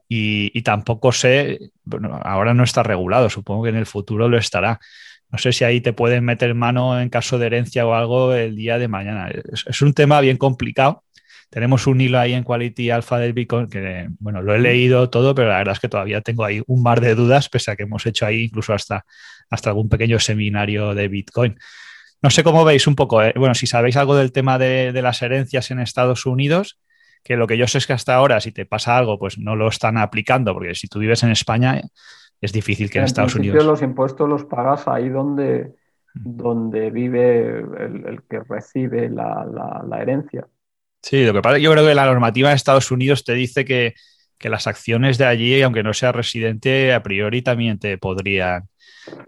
Y, 0.08 0.62
tampoco 0.62 1.12
sé, 1.12 1.70
ahora 2.22 2.54
no 2.54 2.62
está 2.62 2.82
regulado, 2.82 3.30
supongo 3.30 3.64
que 3.64 3.70
en 3.70 3.76
el 3.76 3.86
futuro 3.86 4.28
lo 4.28 4.38
estará. 4.38 4.78
No 5.30 5.38
sé 5.38 5.52
si 5.52 5.64
ahí 5.64 5.80
te 5.80 5.92
pueden 5.92 6.24
meter 6.24 6.54
mano 6.54 7.00
en 7.00 7.08
caso 7.08 7.38
de 7.38 7.46
herencia 7.46 7.86
o 7.86 7.94
algo 7.94 8.34
el 8.34 8.54
día 8.54 8.78
de 8.78 8.88
mañana. 8.88 9.30
Es, 9.66 9.82
un 9.82 9.94
tema 9.94 10.20
bien 10.20 10.36
complicado. 10.36 11.02
Tenemos 11.50 11.86
un 11.86 12.00
hilo 12.00 12.18
ahí 12.18 12.34
en 12.34 12.44
Quality 12.44 12.90
Alpha 12.90 13.18
del 13.18 13.32
Bitcoin 13.32 13.68
que, 13.68 14.08
bueno, 14.18 14.42
lo 14.42 14.54
he 14.54 14.58
leído 14.58 15.10
todo, 15.10 15.34
pero 15.34 15.48
la 15.48 15.58
verdad 15.58 15.72
es 15.72 15.80
que 15.80 15.88
todavía 15.88 16.20
tengo 16.20 16.44
ahí 16.44 16.62
un 16.66 16.82
mar 16.82 17.00
de 17.00 17.14
dudas, 17.14 17.48
pese 17.48 17.70
a 17.70 17.76
que 17.76 17.84
hemos 17.84 18.06
hecho 18.06 18.26
ahí 18.26 18.44
incluso 18.44 18.72
hasta, 18.72 19.04
hasta 19.50 19.70
algún 19.70 19.88
pequeño 19.88 20.18
seminario 20.18 20.94
de 20.94 21.08
Bitcoin. 21.08 21.58
No 22.22 22.30
sé 22.30 22.42
cómo 22.42 22.64
veis 22.64 22.86
un 22.86 22.94
poco, 22.94 23.22
¿eh? 23.22 23.32
bueno, 23.36 23.54
si 23.54 23.66
sabéis 23.66 23.96
algo 23.96 24.16
del 24.16 24.32
tema 24.32 24.58
de 24.58 25.02
las 25.02 25.20
herencias 25.22 25.70
en 25.70 25.80
Estados 25.80 26.26
Unidos, 26.26 26.78
que 27.24 27.36
lo 27.36 27.46
que 27.46 27.56
yo 27.56 27.66
sé 27.66 27.78
es 27.78 27.86
que 27.86 27.94
hasta 27.94 28.14
ahora, 28.14 28.40
si 28.40 28.52
te 28.52 28.66
pasa 28.66 28.98
algo, 28.98 29.18
pues 29.18 29.38
no 29.38 29.56
lo 29.56 29.66
están 29.68 29.96
aplicando, 29.96 30.52
porque 30.52 30.74
si 30.74 30.88
tú 30.88 30.98
vives 30.98 31.22
en 31.22 31.30
España, 31.30 31.80
es 32.40 32.52
difícil 32.52 32.90
que 32.90 32.98
en, 32.98 33.04
Estados 33.04 33.34
Unidos. 33.34 33.64
los 33.64 33.80
impuestos 33.80 34.28
los 34.28 34.44
pagas 34.44 34.86
ahí 34.86 35.08
donde, 35.08 35.72
mm. 36.12 36.36
donde 36.36 36.90
vive 36.90 37.60
el, 37.60 38.22
que 38.28 38.40
recibe 38.40 39.08
la, 39.08 39.98
herencia. 39.98 40.46
Sí, 41.00 41.24
lo 41.24 41.32
que 41.32 41.40
pasa 41.40 41.58
yo 41.58 41.72
creo 41.72 41.86
que 41.86 41.94
la 41.94 42.04
normativa 42.04 42.50
en 42.50 42.56
Estados 42.56 42.90
Unidos 42.90 43.24
te 43.24 43.32
dice 43.32 43.64
que, 43.64 43.94
las 44.40 44.66
acciones 44.66 45.16
de 45.16 45.24
allí, 45.24 45.62
aunque 45.62 45.82
no 45.82 45.94
seas 45.94 46.14
residente, 46.14 46.92
a 46.92 47.02
priori 47.02 47.40
también 47.40 47.78
te 47.78 47.96
podrían, 47.96 48.68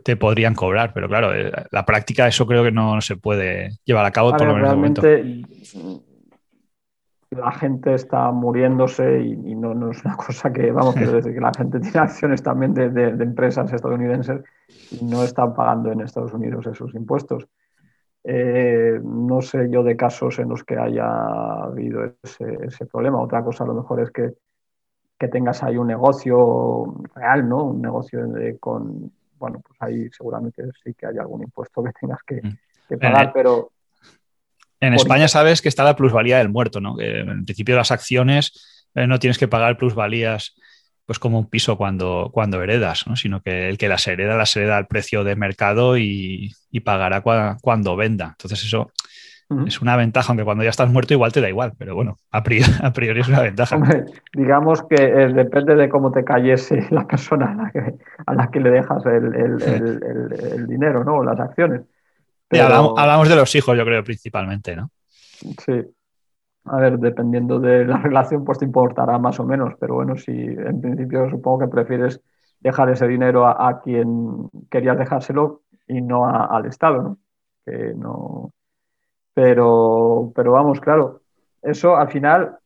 te 0.04 0.14
podrían 0.14 0.54
cobrar, 0.54 0.92
pero 0.92 1.08
claro, 1.08 1.34
eh, 1.34 1.50
la 1.70 1.86
práctica 1.86 2.28
eso 2.28 2.46
creo 2.46 2.62
que 2.62 2.70
no, 2.70 3.00
se 3.00 3.16
puede 3.16 3.78
llevar 3.86 4.04
a 4.04 4.10
cabo 4.10 4.32
por 4.32 4.46
lo 4.46 4.52
menos 4.52 4.68
realmente, 4.68 5.42
la 7.30 7.50
gente 7.52 7.94
está 7.94 8.30
muriéndose 8.30 9.20
y, 9.20 9.54
no, 9.54 9.90
es 9.90 10.04
una 10.04 10.16
cosa 10.16 10.52
que, 10.52 10.70
vamos, 10.70 10.94
quiero 10.96 11.12
decir 11.12 11.34
que 11.34 11.40
la 11.40 11.52
gente 11.56 11.80
tiene 11.80 11.98
acciones 11.98 12.42
también 12.42 12.74
de, 12.74 13.08
empresas 13.22 13.72
estadounidenses 13.72 14.42
y 14.90 15.04
no 15.04 15.22
están 15.22 15.54
pagando 15.54 15.90
en 15.90 16.00
Estados 16.00 16.32
Unidos 16.32 16.66
esos 16.66 16.94
impuestos. 16.94 17.48
Eh, 18.24 19.00
no 19.02 19.40
sé 19.40 19.68
yo 19.70 19.84
de 19.84 19.96
casos 19.96 20.38
en 20.40 20.48
los 20.48 20.64
que 20.64 20.76
haya 20.76 21.64
habido 21.64 22.12
ese, 22.22 22.86
problema. 22.86 23.20
Otra 23.20 23.42
cosa 23.44 23.64
a 23.64 23.68
lo 23.68 23.74
mejor 23.74 24.00
es 24.00 24.10
que, 24.10 24.32
tengas 25.30 25.62
ahí 25.62 25.78
un 25.78 25.86
negocio 25.86 26.94
real, 27.14 27.48
¿no? 27.48 27.64
Un 27.64 27.80
negocio 27.80 28.20
con, 28.60 29.10
bueno, 29.38 29.60
pues 29.66 29.76
ahí 29.80 30.10
seguramente 30.10 30.62
sí 30.84 30.92
que 30.92 31.06
hay 31.06 31.16
algún 31.18 31.42
impuesto 31.42 31.82
que 31.82 31.90
tengas 31.98 32.22
que, 32.22 32.42
que 32.86 32.98
pagar, 32.98 33.32
pero 33.32 33.70
en 34.80 34.94
España 34.94 35.28
sabes 35.28 35.62
que 35.62 35.68
está 35.68 35.84
la 35.84 35.96
plusvalía 35.96 36.38
del 36.38 36.50
muerto, 36.50 36.80
¿no? 36.80 36.96
Que 36.96 37.20
en 37.20 37.44
principio 37.44 37.76
las 37.76 37.90
acciones 37.90 38.88
eh, 38.94 39.06
no 39.06 39.18
tienes 39.18 39.38
que 39.38 39.48
pagar 39.48 39.76
plusvalías 39.76 40.54
pues 41.06 41.18
como 41.20 41.38
un 41.38 41.48
piso 41.48 41.76
cuando, 41.76 42.30
cuando 42.32 42.60
heredas, 42.62 43.06
¿no? 43.06 43.14
sino 43.14 43.40
que 43.40 43.68
el 43.68 43.78
que 43.78 43.88
las 43.88 44.06
hereda 44.08 44.36
las 44.36 44.54
hereda 44.56 44.76
al 44.76 44.88
precio 44.88 45.22
de 45.22 45.36
mercado 45.36 45.96
y, 45.96 46.52
pagará 46.84 47.22
cuando 47.62 47.96
venda. 47.96 48.34
Entonces 48.36 48.62
eso 48.64 48.90
es 49.64 49.80
una 49.80 49.96
ventaja, 49.96 50.28
aunque 50.28 50.44
cuando 50.44 50.62
ya 50.62 50.68
estás 50.70 50.90
muerto 50.90 51.14
igual 51.14 51.32
te 51.32 51.40
da 51.40 51.48
igual, 51.48 51.72
pero 51.78 51.94
bueno, 51.94 52.18
a 52.32 52.42
priori, 52.42 52.66
es 53.20 53.28
una 53.28 53.40
ventaja. 53.40 53.78
digamos 54.34 54.82
que 54.82 55.02
eh, 55.02 55.32
depende 55.32 55.74
de 55.74 55.88
cómo 55.88 56.10
te 56.10 56.22
cayese 56.22 56.86
la 56.90 57.06
persona 57.06 57.52
a 58.26 58.34
la 58.34 58.50
que, 58.50 58.60
le 58.60 58.70
dejas 58.70 59.06
el, 59.06 59.34
el 59.34 60.66
dinero, 60.66 61.02
¿no? 61.02 61.22
Las 61.22 61.40
acciones 61.40 61.82
hablamos, 62.50 63.28
de 63.28 63.36
los 63.36 63.54
hijos, 63.54 63.76
yo 63.76 63.84
creo, 63.84 64.04
principalmente, 64.04 64.76
¿no? 64.76 64.90
Sí. 65.10 65.82
A 66.64 66.76
ver, 66.78 66.98
dependiendo 66.98 67.60
de 67.60 67.84
la 67.84 67.98
relación, 68.02 68.44
pues 68.44 68.58
te 68.58 68.64
importará 68.64 69.18
más 69.18 69.38
o 69.40 69.44
menos, 69.44 69.74
pero 69.78 69.94
bueno, 69.94 70.16
si 70.16 70.32
en 70.32 70.80
principio 70.80 71.28
supongo 71.30 71.60
que 71.60 71.68
prefieres 71.68 72.20
dejar 72.60 72.88
ese 72.90 73.06
dinero 73.06 73.46
a, 73.46 73.80
quien 73.80 74.48
querías 74.70 74.98
dejárselo 74.98 75.62
y 75.86 76.00
no 76.00 76.26
al 76.26 76.66
Estado, 76.66 77.02
¿no? 77.02 77.18
Que 77.64 77.94
no. 77.94 78.52
Pero, 79.34 80.32
pero 80.34 80.52
vamos, 80.52 80.80
claro, 80.80 81.20
eso 81.62 81.94
al 81.94 82.08
final, 82.08 82.58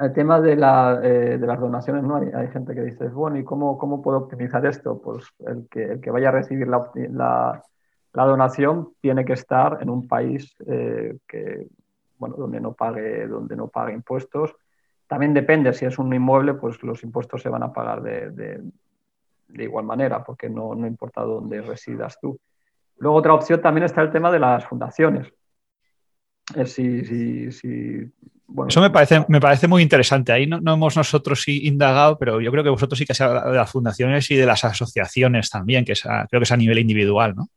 el 0.00 0.12
tema 0.12 0.40
de, 0.40 0.52
eh, 0.52 1.38
las 1.38 1.58
donaciones, 1.60 2.04
¿no? 2.04 2.16
Hay, 2.16 2.48
gente 2.48 2.74
que 2.74 2.82
dice, 2.82 3.08
bueno, 3.08 3.38
¿y 3.38 3.44
cómo, 3.44 3.78
cómo 3.78 4.02
puedo 4.02 4.18
optimizar 4.18 4.64
esto? 4.66 5.00
Pues 5.00 5.24
el 5.46 5.66
que, 5.70 5.84
el 5.84 6.00
que 6.00 6.10
vaya 6.10 6.28
a 6.28 6.32
recibir 6.32 6.68
la 6.68 6.90
la 6.94 7.62
donación 8.24 8.94
tiene 9.00 9.24
que 9.24 9.34
estar 9.34 9.78
en 9.82 9.90
un 9.90 10.08
país 10.08 10.56
eh, 10.66 11.18
que, 11.28 11.66
bueno, 12.18 12.36
donde 12.36 12.60
no 12.60 12.72
pague, 12.72 13.26
donde 13.26 13.56
no 13.56 13.68
pague 13.68 13.92
impuestos. 13.92 14.54
También 15.06 15.34
depende, 15.34 15.72
si 15.74 15.84
es 15.84 15.98
un 15.98 16.12
inmueble, 16.14 16.54
pues 16.54 16.82
los 16.82 17.02
impuestos 17.02 17.42
se 17.42 17.48
van 17.48 17.62
a 17.62 17.72
pagar 17.72 18.02
de, 18.02 18.62
igual 19.58 19.84
manera, 19.84 20.24
porque 20.24 20.48
no, 20.48 20.74
importa 20.86 21.22
dónde 21.22 21.60
residas 21.60 22.18
tú. 22.20 22.38
Luego 22.98 23.18
otra 23.18 23.34
opción 23.34 23.60
también 23.60 23.84
está 23.84 24.00
el 24.00 24.10
tema 24.10 24.32
de 24.32 24.38
las 24.38 24.64
fundaciones. 24.64 25.32
Si, 26.64 27.00
Eso 28.68 28.80
me 28.80 28.90
parece, 28.90 29.26
me 29.28 29.40
parece 29.40 29.68
muy 29.68 29.82
interesante. 29.82 30.32
Ahí 30.32 30.46
no, 30.46 30.58
hemos 30.72 30.96
nosotros 30.96 31.46
indagado, 31.48 32.18
pero 32.18 32.40
yo 32.40 32.50
creo 32.50 32.64
que 32.64 32.70
vosotros 32.70 32.98
sí 32.98 33.04
que 33.04 33.14
se 33.14 33.24
habla 33.24 33.44
de 33.44 33.56
las 33.56 33.70
fundaciones 33.70 34.30
y 34.30 34.36
de 34.36 34.46
las 34.46 34.64
asociaciones 34.64 35.50
también, 35.50 35.84
que 35.84 35.92
creo 35.94 36.40
que 36.40 36.44
es 36.44 36.52
a 36.52 36.56
nivel 36.56 36.78
individual, 36.78 37.34
¿no? 37.36 37.48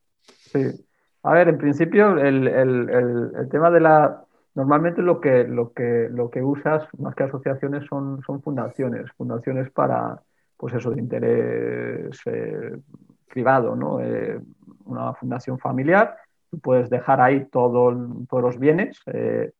Sí. 0.51 0.85
A 1.23 1.33
ver, 1.33 1.49
en 1.49 1.57
principio 1.57 2.17
el, 2.17 3.47
tema 3.51 3.69
de 3.69 3.79
la... 3.79 4.23
Normalmente 4.55 5.01
lo 5.01 5.21
que, 5.21 5.43
lo, 5.43 5.73
que, 5.73 6.09
lo 6.11 6.29
que 6.29 6.41
usas 6.41 6.83
más 6.97 7.15
que 7.15 7.23
asociaciones 7.23 7.85
son, 7.85 8.21
son 8.23 8.41
fundaciones, 8.41 9.09
fundaciones 9.15 9.69
para, 9.69 10.21
pues 10.57 10.73
eso, 10.73 10.91
de 10.91 10.99
interés 10.99 12.19
eh, 12.25 12.75
privado, 13.29 13.75
¿no? 13.75 14.01
Eh, 14.01 14.39
una 14.85 15.13
fundación 15.13 15.59
familiar, 15.59 16.17
tú 16.49 16.59
puedes 16.59 16.89
dejar 16.89 17.21
ahí 17.21 17.45
todo, 17.45 17.95
todos 18.27 18.43
los 18.43 18.59
bienes 18.59 18.99
eh, 19.05 19.51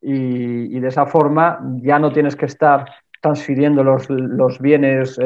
y, 0.00 0.80
de 0.80 0.88
esa 0.88 1.06
forma 1.06 1.60
ya 1.76 1.98
no 1.98 2.12
tienes 2.12 2.34
que 2.34 2.46
estar 2.46 2.84
transfiriendo 3.20 3.84
los, 3.84 4.10
los 4.10 4.58
bienes, 4.58 5.16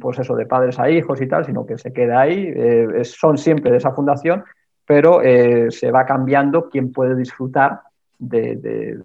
pues 0.00 0.20
eso, 0.20 0.36
de 0.36 0.46
padres 0.46 0.78
a 0.78 0.88
hijos 0.88 1.20
y 1.20 1.26
tal, 1.26 1.44
sino 1.44 1.66
que 1.66 1.76
se 1.76 1.92
queda 1.92 2.20
ahí, 2.20 2.54
son 3.02 3.36
siempre 3.36 3.72
de 3.72 3.78
esa 3.78 3.90
fundación 3.90 4.44
pero 4.90 5.22
eh, 5.22 5.70
se 5.70 5.92
va 5.92 6.04
cambiando 6.04 6.68
quién 6.68 6.90
puede 6.90 7.14
disfrutar 7.14 7.82
de, 8.18 8.98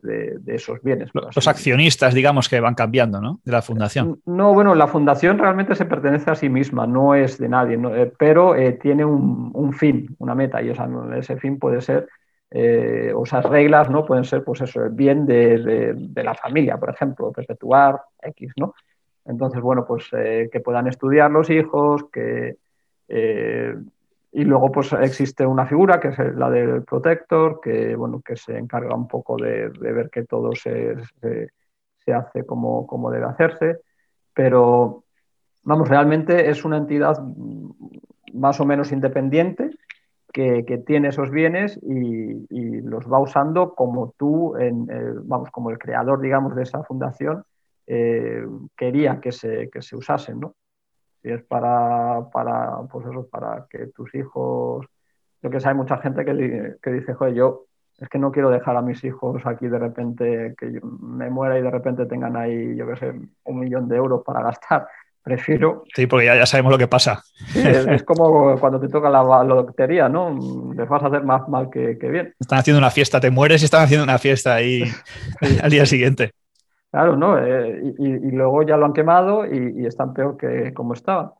esos 0.48 0.82
bienes. 0.82 1.12
Los 1.14 1.48
accionistas, 1.48 2.16
digamos, 2.16 2.50
que 2.50 2.60
van 2.60 2.74
cambiando, 2.74 3.22
¿no? 3.22 3.40
De 3.46 3.52
la 3.52 3.62
fundación. 3.62 4.20
No, 4.26 4.56
bueno, 4.56 4.74
la 4.74 4.88
fundación 4.88 5.38
realmente 5.38 5.76
se 5.76 5.86
pertenece 5.86 6.32
a 6.32 6.34
sí 6.34 6.50
misma, 6.50 6.88
no 6.88 7.14
es 7.14 7.38
de 7.38 7.50
nadie, 7.50 7.78
eh, 7.80 8.12
pero 8.18 8.56
eh, 8.56 8.72
tiene 8.72 9.06
un, 9.06 9.74
fin, 9.74 10.16
una 10.18 10.34
meta, 10.34 10.60
y 10.60 10.74
ese 11.20 11.38
fin 11.38 11.60
puede 11.60 11.82
ser, 11.82 12.08
o 12.50 13.24
esas 13.24 13.46
reglas, 13.46 13.88
¿no? 13.88 14.08
Pueden 14.08 14.24
ser, 14.24 14.44
pues 14.44 14.62
eso, 14.62 14.86
el 14.86 14.90
bien 14.90 15.28
de, 15.28 15.96
la 16.16 16.34
familia, 16.34 16.78
por 16.78 16.90
ejemplo, 16.90 17.32
perpetuar 17.32 18.02
X, 18.24 18.54
¿no? 18.58 18.74
Entonces, 19.24 19.62
bueno, 19.62 19.86
pues 19.86 20.10
que 20.10 20.62
puedan 20.66 20.88
estudiar 20.88 21.30
los 21.30 21.48
hijos, 21.52 22.06
que 22.12 22.56
y 24.36 24.44
luego 24.44 24.70
pues 24.70 24.92
existe 24.92 25.46
una 25.46 25.66
figura 25.66 25.98
que 25.98 26.10
es 26.10 26.18
la 26.36 26.50
del 26.50 26.84
protector, 26.84 27.62
que, 27.62 27.96
bueno, 27.96 28.22
que 28.22 28.36
se 28.36 28.58
encarga 28.58 28.94
un 28.94 29.08
poco 29.08 29.38
de, 29.38 29.70
ver 29.70 30.10
que 30.10 30.26
todo 30.26 30.52
se, 30.54 30.94
se, 32.04 32.14
hace 32.14 32.46
como, 32.46 32.86
como, 32.86 33.10
debe 33.12 33.28
hacerse. 33.28 33.80
Pero, 34.34 35.06
vamos, 35.64 35.88
realmente 35.88 36.50
es 36.50 36.66
una 36.66 36.76
entidad 36.76 37.18
más 38.34 38.60
o 38.60 38.66
menos 38.66 38.92
independiente 38.92 39.70
que, 40.34 40.84
tiene 40.86 41.08
esos 41.08 41.32
bienes 41.32 41.80
y, 41.82 42.82
los 42.82 43.10
va 43.10 43.20
usando 43.20 43.74
como 43.74 44.16
tú, 44.18 44.58
en, 44.58 44.86
vamos, 45.30 45.50
como 45.50 45.70
el 45.70 45.78
creador, 45.78 46.20
digamos, 46.20 46.58
de 46.58 46.64
esa 46.64 46.84
fundación, 46.84 47.46
eh, 47.88 48.46
quería 48.76 49.22
que 49.22 49.32
se, 49.32 49.70
que 49.70 49.82
se 49.82 49.96
usasen, 49.96 50.42
¿no? 50.42 50.56
Si 51.26 51.32
es 51.32 51.42
para, 51.42 52.30
para, 52.32 52.82
pues 52.92 53.08
eso, 53.08 53.28
para 53.28 53.66
que 53.68 53.88
tus 53.88 54.14
hijos, 54.14 54.86
yo 55.42 55.50
que 55.50 55.60
sé, 55.60 55.70
hay 55.70 55.74
mucha 55.74 55.98
gente 55.98 56.24
que, 56.24 56.76
que 56.80 56.92
dice, 56.92 57.16
joder, 57.16 57.34
yo 57.34 57.66
es 57.98 58.08
que 58.10 58.20
no 58.20 58.32
quiero 58.32 58.52
dejar 58.52 58.78
a 58.78 58.84
mis 58.84 59.04
hijos 59.04 59.42
aquí 59.48 59.68
de 59.68 59.80
repente, 59.80 60.54
que 60.56 60.80
me 60.84 61.32
muera 61.32 61.58
y 61.58 61.64
de 61.64 61.72
repente 61.72 62.06
tengan 62.06 62.38
ahí, 62.38 62.76
yo 62.76 62.86
qué 62.86 62.96
sé, 62.98 63.14
un 63.46 63.60
millón 63.60 63.88
de 63.88 63.96
euros 63.96 64.22
para 64.24 64.44
gastar 64.44 64.88
prefiero... 65.24 65.84
Sí, 65.96 66.06
porque 66.06 66.28
ya, 66.28 66.36
ya 66.36 66.46
sabemos 66.46 66.72
lo 66.72 66.78
que 66.78 66.88
pasa. 66.88 67.24
es, 67.56 68.04
como 68.04 68.60
cuando 68.60 68.80
te 68.80 68.88
toca 68.90 69.10
la, 69.10 69.44
lotería, 69.44 70.08
¿no? 70.08 70.38
Les 70.78 70.88
vas 70.88 71.02
a 71.02 71.08
hacer 71.08 71.24
más 71.24 71.50
mal 71.50 71.72
que, 71.72 71.96
bien. 71.96 72.36
Están 72.40 72.60
haciendo 72.60 72.78
una 72.78 72.92
fiesta, 72.92 73.20
te 73.20 73.32
mueres 73.32 73.64
y 73.64 73.66
están 73.66 73.82
haciendo 73.82 74.04
una 74.04 74.20
fiesta 74.20 74.54
ahí 74.54 74.84
al 75.64 75.72
día 75.72 75.88
siguiente. 75.88 76.34
Claro, 76.96 77.18
¿no? 77.18 77.38
Eh, 77.38 77.94
y, 78.00 78.32
luego 78.32 78.64
ya 78.64 78.78
lo 78.78 78.86
han 78.86 78.94
quemado 78.94 79.46
y, 79.46 79.86
están 79.86 80.14
peor 80.14 80.38
que 80.38 80.74
como 80.74 80.94
estaban. 80.94 81.32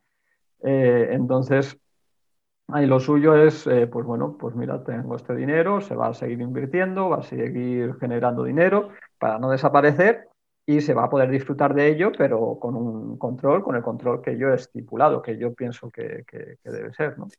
Eh, 0.62 1.12
entonces, 1.12 1.78
ahí 2.68 2.86
lo 2.86 3.00
suyo 3.00 3.38
es, 3.38 3.66
eh, 3.66 3.88
pues 3.88 4.06
bueno, 4.06 4.36
pues 4.38 4.54
mira, 4.54 4.84
tengo 4.84 5.16
este 5.16 5.34
dinero, 5.34 5.80
se 5.80 5.96
va 5.96 6.08
a 6.08 6.14
seguir 6.14 6.42
invirtiendo, 6.42 7.08
va 7.08 7.20
a 7.20 7.24
seguir 7.24 7.96
generando 8.02 8.44
dinero 8.44 8.90
para 9.18 9.40
no 9.40 9.50
desaparecer 9.50 10.28
y 10.66 10.82
se 10.82 10.94
va 10.94 11.06
a 11.06 11.10
poder 11.10 11.30
disfrutar 11.30 11.74
de 11.74 11.88
ello, 11.88 12.12
pero 12.18 12.60
con 12.60 12.76
un 12.76 13.18
control, 13.18 13.64
con 13.64 13.78
el 13.78 13.82
control 13.82 14.22
que 14.22 14.38
yo 14.38 14.50
he 14.50 14.56
estipulado, 14.56 15.22
que 15.22 15.38
yo 15.38 15.54
pienso 15.54 15.90
que, 15.90 16.26
debe 16.66 16.94
ser. 16.94 17.18
¿no? 17.18 17.30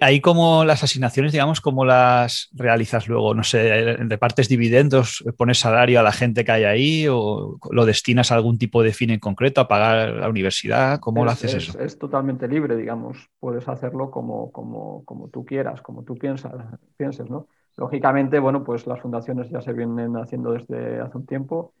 Ahí 0.00 0.20
como 0.20 0.64
las 0.64 0.84
asignaciones, 0.84 1.32
digamos, 1.32 1.60
¿cómo 1.60 1.84
las 1.84 2.48
realizas 2.52 3.08
luego? 3.08 3.34
No 3.34 3.42
sé, 3.42 3.96
¿repartes 3.96 4.48
dividendos, 4.48 5.24
pones 5.36 5.58
salario 5.58 6.00
a 6.00 6.02
la 6.02 6.12
gente 6.12 6.44
que 6.44 6.52
hay 6.52 6.64
ahí 6.64 7.06
o 7.08 7.58
lo 7.70 7.84
destinas 7.84 8.30
a 8.30 8.36
algún 8.36 8.58
tipo 8.58 8.82
de 8.82 8.92
fin 8.92 9.10
en 9.10 9.20
concreto, 9.20 9.60
a 9.60 9.68
pagar 9.68 10.10
la 10.10 10.28
universidad? 10.28 11.00
¿Cómo 11.00 11.24
lo 11.24 11.30
haces 11.30 11.54
eso? 11.54 11.78
Es 11.78 11.98
totalmente 11.98 12.46
libre, 12.46 12.76
digamos. 12.76 13.28
Puedes 13.40 13.68
hacerlo 13.68 14.10
como, 14.10 14.52
como, 14.52 15.04
como 15.04 15.28
tú 15.28 15.44
quieras, 15.44 15.82
como 15.82 16.04
tú 16.04 16.14
piensas, 16.14 16.52
pienses, 16.96 17.28
¿no? 17.28 17.48
Lógicamente, 17.76 18.38
bueno, 18.38 18.62
pues 18.62 18.86
las 18.86 19.00
fundaciones 19.00 19.50
ya 19.50 19.60
se 19.60 19.72
vienen 19.72 20.16
haciendo 20.16 20.52
desde 20.52 21.00
hace 21.00 21.16
un 21.16 21.26
tiempo 21.26 21.72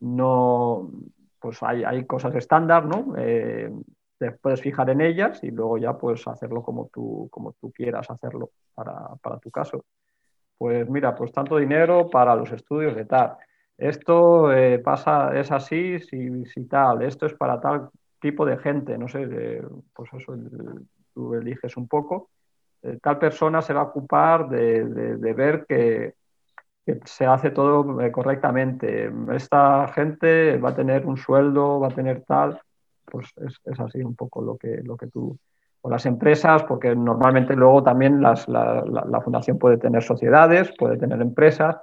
no, 0.00 0.90
pues 1.40 1.62
hay, 1.62 1.84
hay 1.84 2.04
cosas 2.04 2.34
estándar, 2.34 2.84
¿no? 2.84 3.14
Eh, 3.16 3.70
te 4.18 4.32
puedes 4.32 4.60
fijar 4.60 4.90
en 4.90 5.00
ellas 5.00 5.42
y 5.42 5.50
luego 5.50 5.78
ya 5.78 5.96
puedes 5.96 6.26
hacerlo 6.26 6.62
como 6.62 6.88
tú, 6.92 7.28
como 7.30 7.52
tú 7.54 7.72
quieras 7.72 8.10
hacerlo 8.10 8.50
para, 8.74 8.94
para 9.22 9.38
tu 9.38 9.50
caso. 9.50 9.84
Pues 10.56 10.88
mira, 10.88 11.14
pues 11.14 11.32
tanto 11.32 11.56
dinero 11.56 12.10
para 12.10 12.34
los 12.34 12.50
estudios 12.52 12.96
de 12.96 13.04
tal. 13.04 13.36
Esto 13.76 14.52
eh, 14.52 14.80
pasa, 14.80 15.38
es 15.38 15.52
así, 15.52 16.00
si, 16.00 16.44
si, 16.46 16.64
tal, 16.64 17.02
esto 17.02 17.26
es 17.26 17.34
para 17.34 17.60
tal 17.60 17.90
tipo 18.20 18.44
de 18.44 18.58
gente, 18.58 18.98
no 18.98 19.06
sé, 19.06 19.62
pues 19.94 20.10
eso 20.12 20.34
tú 21.14 21.34
eliges 21.34 21.76
un 21.76 21.86
poco. 21.86 22.30
Eh, 22.82 22.98
tal 23.00 23.18
persona 23.18 23.62
se 23.62 23.72
va 23.72 23.82
a 23.82 23.84
ocupar 23.84 24.48
de, 24.48 24.84
de 24.84 25.32
ver 25.32 25.64
que, 25.66 26.14
que 26.88 27.00
se 27.04 27.26
hace 27.26 27.50
todo 27.50 28.00
eh, 28.00 28.10
correctamente. 28.10 29.12
Esta 29.34 29.88
gente 29.88 30.56
va 30.56 30.70
a 30.70 30.74
tener 30.74 31.04
un 31.04 31.18
sueldo, 31.18 31.80
va 31.80 31.88
a 31.88 31.94
tener 31.94 32.24
tal, 32.24 32.58
pues 33.10 33.32
es, 33.36 33.80
así 33.80 34.00
un 34.02 34.14
poco 34.14 34.42
lo 34.42 34.56
que, 34.56 34.82
lo 34.82 34.96
que 34.96 35.06
tú... 35.08 35.36
O 35.80 35.88
las 35.88 36.06
empresas, 36.06 36.64
porque 36.64 36.94
normalmente 36.96 37.54
luego 37.54 37.84
también 37.84 38.20
la, 38.20 38.34
fundación 39.22 39.58
puede 39.58 39.78
tener 39.78 40.02
sociedades, 40.02 40.72
puede 40.76 40.96
tener 40.96 41.20
empresas 41.22 41.76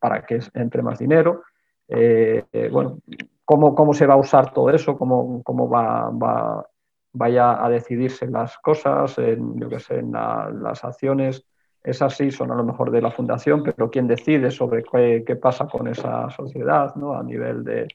para 0.00 0.26
que 0.26 0.40
entre 0.54 0.82
más 0.82 0.98
dinero. 0.98 1.44
Eh, 1.86 2.44
bueno, 2.72 2.98
¿cómo, 3.44 3.76
¿cómo, 3.76 3.94
se 3.94 4.06
va 4.06 4.14
a 4.14 4.16
usar 4.16 4.52
todo 4.52 4.70
eso? 4.70 4.98
¿Cómo, 4.98 5.40
cómo 5.44 5.68
va, 5.68 6.10
va, 6.10 6.66
vaya 7.12 7.64
a 7.64 7.68
decidirse 7.68 8.26
las 8.26 8.58
cosas, 8.58 9.16
en, 9.18 9.56
yo 9.56 9.68
que 9.68 9.78
sé, 9.78 10.00
en 10.00 10.10
las 10.10 10.82
acciones 10.82 11.44
esas 11.84 12.16
sí 12.16 12.30
son 12.30 12.50
a 12.52 12.54
lo 12.54 12.64
mejor 12.64 12.90
de 12.90 13.02
la 13.02 13.10
fundación, 13.10 13.62
pero 13.62 13.90
quién 13.90 14.06
decide 14.06 14.50
sobre 14.50 14.84
qué, 14.84 15.36
pasa 15.36 15.66
con 15.66 15.88
esa 15.88 16.30
sociedad 16.30 16.94
¿no? 16.94 17.14
a 17.14 17.22
nivel 17.22 17.64
de, 17.64 17.88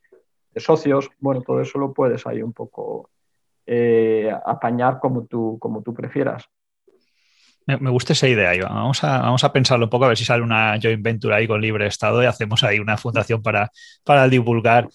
socios, 0.63 1.09
bueno, 1.19 1.41
todo 1.41 1.61
eso 1.61 1.77
lo 1.79 1.93
puedes 1.93 2.25
ahí 2.27 2.41
un 2.41 2.53
poco 2.53 3.09
eh, 3.65 4.31
apañar 4.45 4.99
como 4.99 5.25
tú, 5.25 5.57
como 5.59 5.81
tú 5.81 5.93
prefieras. 5.93 6.49
Me, 7.65 7.89
gusta 7.89 8.13
esa 8.13 8.29
idea, 8.29 8.55
Iván. 8.55 8.73
Vamos 8.73 9.03
a, 9.03 9.19
vamos 9.19 9.43
a 9.43 9.51
pensarlo 9.51 9.87
un 9.87 9.89
poco, 9.89 10.05
a 10.05 10.07
ver 10.07 10.17
si 10.17 10.23
sale 10.23 10.41
una 10.41 10.79
joint 10.81 11.03
venture 11.03 11.35
ahí 11.35 11.47
con 11.47 11.59
libre 11.59 11.85
estado 11.87 12.23
y 12.23 12.25
hacemos 12.25 12.63
ahí 12.63 12.79
una 12.79 12.95
fundación 12.95 13.43
para, 13.43 13.69
para 14.05 14.29
divulgar 14.29 14.87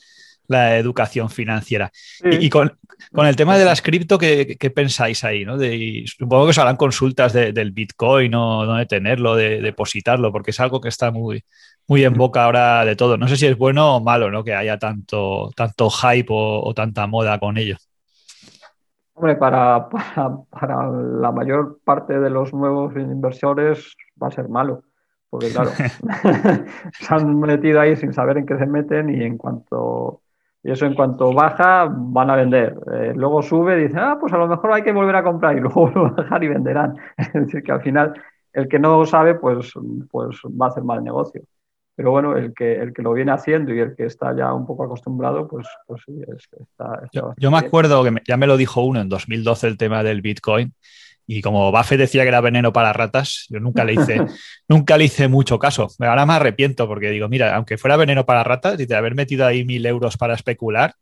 la 0.53 0.77
educación 0.77 1.29
financiera. 1.31 1.91
Y, 2.23 2.49
con, 2.49 2.73
el 3.15 3.37
tema 3.37 3.59
de 3.59 3.65
las 3.65 3.83
cripto, 3.83 4.19
¿qué, 4.19 4.73
pensáis 4.75 5.25
ahí? 5.25 5.45
¿no? 5.45 5.59
supongo 6.07 6.45
que 6.45 6.51
os 6.51 6.59
harán 6.59 6.77
consultas 6.77 7.33
del 7.33 7.73
Bitcoin 7.73 8.35
o 8.35 8.65
dónde 8.65 8.87
tenerlo, 8.87 9.35
de, 9.35 9.61
depositarlo, 9.61 10.31
porque 10.31 10.53
es 10.53 10.61
algo 10.61 10.81
que 10.81 10.89
está 10.89 11.11
muy, 11.11 11.45
muy 11.89 12.05
en 12.05 12.15
boca 12.15 12.45
ahora 12.45 12.85
de 12.85 12.97
todo. 12.97 13.17
No 13.17 13.29
sé 13.29 13.37
si 13.37 13.47
es 13.47 13.59
bueno 13.59 13.97
o 13.97 14.01
malo 14.01 14.31
¿no? 14.31 14.45
que 14.45 14.55
haya 14.55 14.79
tanto, 14.79 15.51
tanto 15.57 15.91
hype 15.91 16.29
o, 16.31 16.73
tanta 16.75 17.07
moda 17.07 17.39
con 17.39 17.59
ello. 17.59 17.77
Hombre, 19.15 19.37
para, 19.37 19.89
para, 19.89 20.91
la 20.91 21.33
mayor 21.33 21.79
parte 21.85 22.19
de 22.19 22.31
los 22.31 22.53
nuevos 22.55 22.95
inversores 22.97 23.95
va 24.21 24.29
a 24.29 24.31
ser 24.31 24.49
malo, 24.49 24.85
porque 25.29 25.51
claro, 25.51 25.71
se 26.93 27.15
han 27.15 27.39
metido 27.39 27.81
ahí 27.81 27.95
sin 27.97 28.15
saber 28.15 28.39
en 28.39 28.47
qué 28.47 28.57
se 28.57 28.67
meten 28.67 29.11
y 29.11 29.23
en 29.23 29.37
cuanto 29.37 30.22
y 30.63 30.71
eso 30.71 30.87
en 30.87 30.95
cuanto 30.95 31.33
baja 31.33 31.89
van 31.91 32.31
a 32.31 32.37
vender. 32.37 32.77
Eh, 32.93 33.13
luego 33.15 33.43
sube 33.43 33.79
y 33.79 33.89
dice, 33.89 33.99
ah, 33.99 34.17
pues 34.21 34.33
a 34.33 34.39
lo 34.39 34.47
mejor 34.47 34.73
hay 34.73 34.83
que 34.83 34.93
volver 34.93 35.17
a 35.17 35.25
comprar 35.25 35.57
y 35.57 35.61
luego 35.61 35.89
a 35.89 36.11
bajar 36.11 36.45
y 36.45 36.49
venderán. 36.49 36.97
Es 37.17 37.33
decir, 37.33 37.63
que 37.63 37.73
al 37.73 37.83
final 37.83 38.15
el 38.53 38.69
que 38.69 38.79
no 38.79 39.05
sabe, 39.07 39.35
pues, 39.35 39.73
pues 40.11 40.37
va 40.45 40.67
a 40.67 40.69
hacer 40.69 40.85
mal 40.85 41.03
negocio. 41.03 41.43
Pero 41.95 42.11
bueno, 42.11 42.37
el 42.37 42.55
que, 42.55 42.75
el 42.75 42.93
que 42.95 43.03
lo 43.03 43.13
viene 43.13 43.33
haciendo 43.33 43.75
y 43.75 43.81
el 43.81 43.95
que 43.95 44.07
está 44.07 44.35
ya 44.35 44.53
un 44.55 44.67
poco 44.67 44.85
acostumbrado, 44.85 45.47
pues, 45.47 45.67
pues 45.87 46.03
sí, 46.07 46.23
está, 46.59 47.03
yo, 47.13 47.35
yo, 47.37 47.51
me 47.51 47.59
acuerdo 47.59 48.03
que 48.03 48.15
ya 48.27 48.37
me 48.39 48.47
lo 48.47 48.57
dijo 48.57 48.83
uno 48.83 49.01
en 49.01 49.11
2012 49.11 49.67
el 49.67 49.77
tema 49.77 50.03
del 50.03 50.23
Bitcoin 50.23 50.73
y 51.27 51.41
como 51.41 51.71
Buffett 51.71 51.99
decía 51.99 52.23
que 52.23 52.29
era 52.29 52.41
veneno 52.41 52.73
para 52.73 52.93
ratas, 52.93 53.47
yo 53.49 53.61
nunca 53.61 53.85
le 53.85 53.95
hice, 53.95 54.21
nunca 54.69 54.97
le 54.97 55.05
hice 55.05 55.29
mucho 55.29 55.59
caso. 55.59 55.89
Ahora 56.01 56.27
me 56.27 56.35
arrepiento 56.35 56.87
porque 56.87 57.11
digo, 57.11 57.29
mira, 57.29 57.55
aunque 57.55 57.79
fuera 57.79 57.97
veneno 57.97 58.27
para 58.27 58.45
ratas 58.45 58.79
y 58.81 58.87
de 58.87 58.95
haber 58.95 59.15
metido 59.15 59.47
ahí 59.47 59.65
mil 59.65 59.85
euros 59.87 60.17
para 60.17 60.35
especular, 60.35 60.95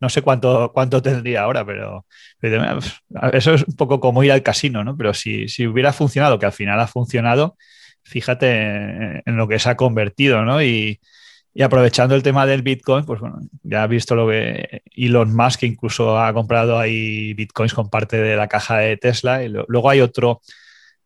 no 0.00 0.08
sé 0.08 0.22
cuánto, 0.22 0.72
cuánto 0.74 1.00
tendría 1.02 1.42
ahora, 1.42 1.64
pero, 1.64 2.06
eso 3.32 3.54
es 3.54 3.62
un 3.64 3.76
poco 3.76 4.00
como 4.00 4.22
ir 4.22 4.32
al 4.32 4.42
casino, 4.42 4.84
¿no? 4.84 4.96
Pero 4.96 5.14
si, 5.14 5.48
si 5.48 5.66
hubiera 5.66 5.92
funcionado, 5.92 6.38
que 6.38 6.46
al 6.46 6.52
final 6.52 6.78
ha 6.80 6.86
funcionado, 6.86 7.56
fíjate 8.02 9.22
en 9.24 9.36
lo 9.36 9.48
que 9.48 9.58
se 9.58 9.70
ha 9.70 9.76
convertido, 9.76 10.44
¿no? 10.44 10.62
Y, 10.62 11.00
y 11.54 11.62
aprovechando 11.62 12.14
el 12.14 12.22
tema 12.22 12.46
del 12.46 12.62
Bitcoin, 12.62 13.04
pues 13.04 13.20
bueno, 13.20 13.40
ya 13.62 13.82
ha 13.82 13.86
visto 13.86 14.14
lo 14.14 14.28
que 14.28 14.82
Elon 14.96 15.34
Musk 15.34 15.64
incluso 15.64 16.18
ha 16.18 16.32
comprado 16.32 16.78
ahí 16.78 17.34
Bitcoins 17.34 17.74
con 17.74 17.90
parte 17.90 18.16
de 18.16 18.36
la 18.36 18.48
caja 18.48 18.78
de 18.78 18.96
Tesla. 18.96 19.44
Y 19.44 19.50
luego 19.50 19.90
hay 19.90 20.00
otro, 20.00 20.40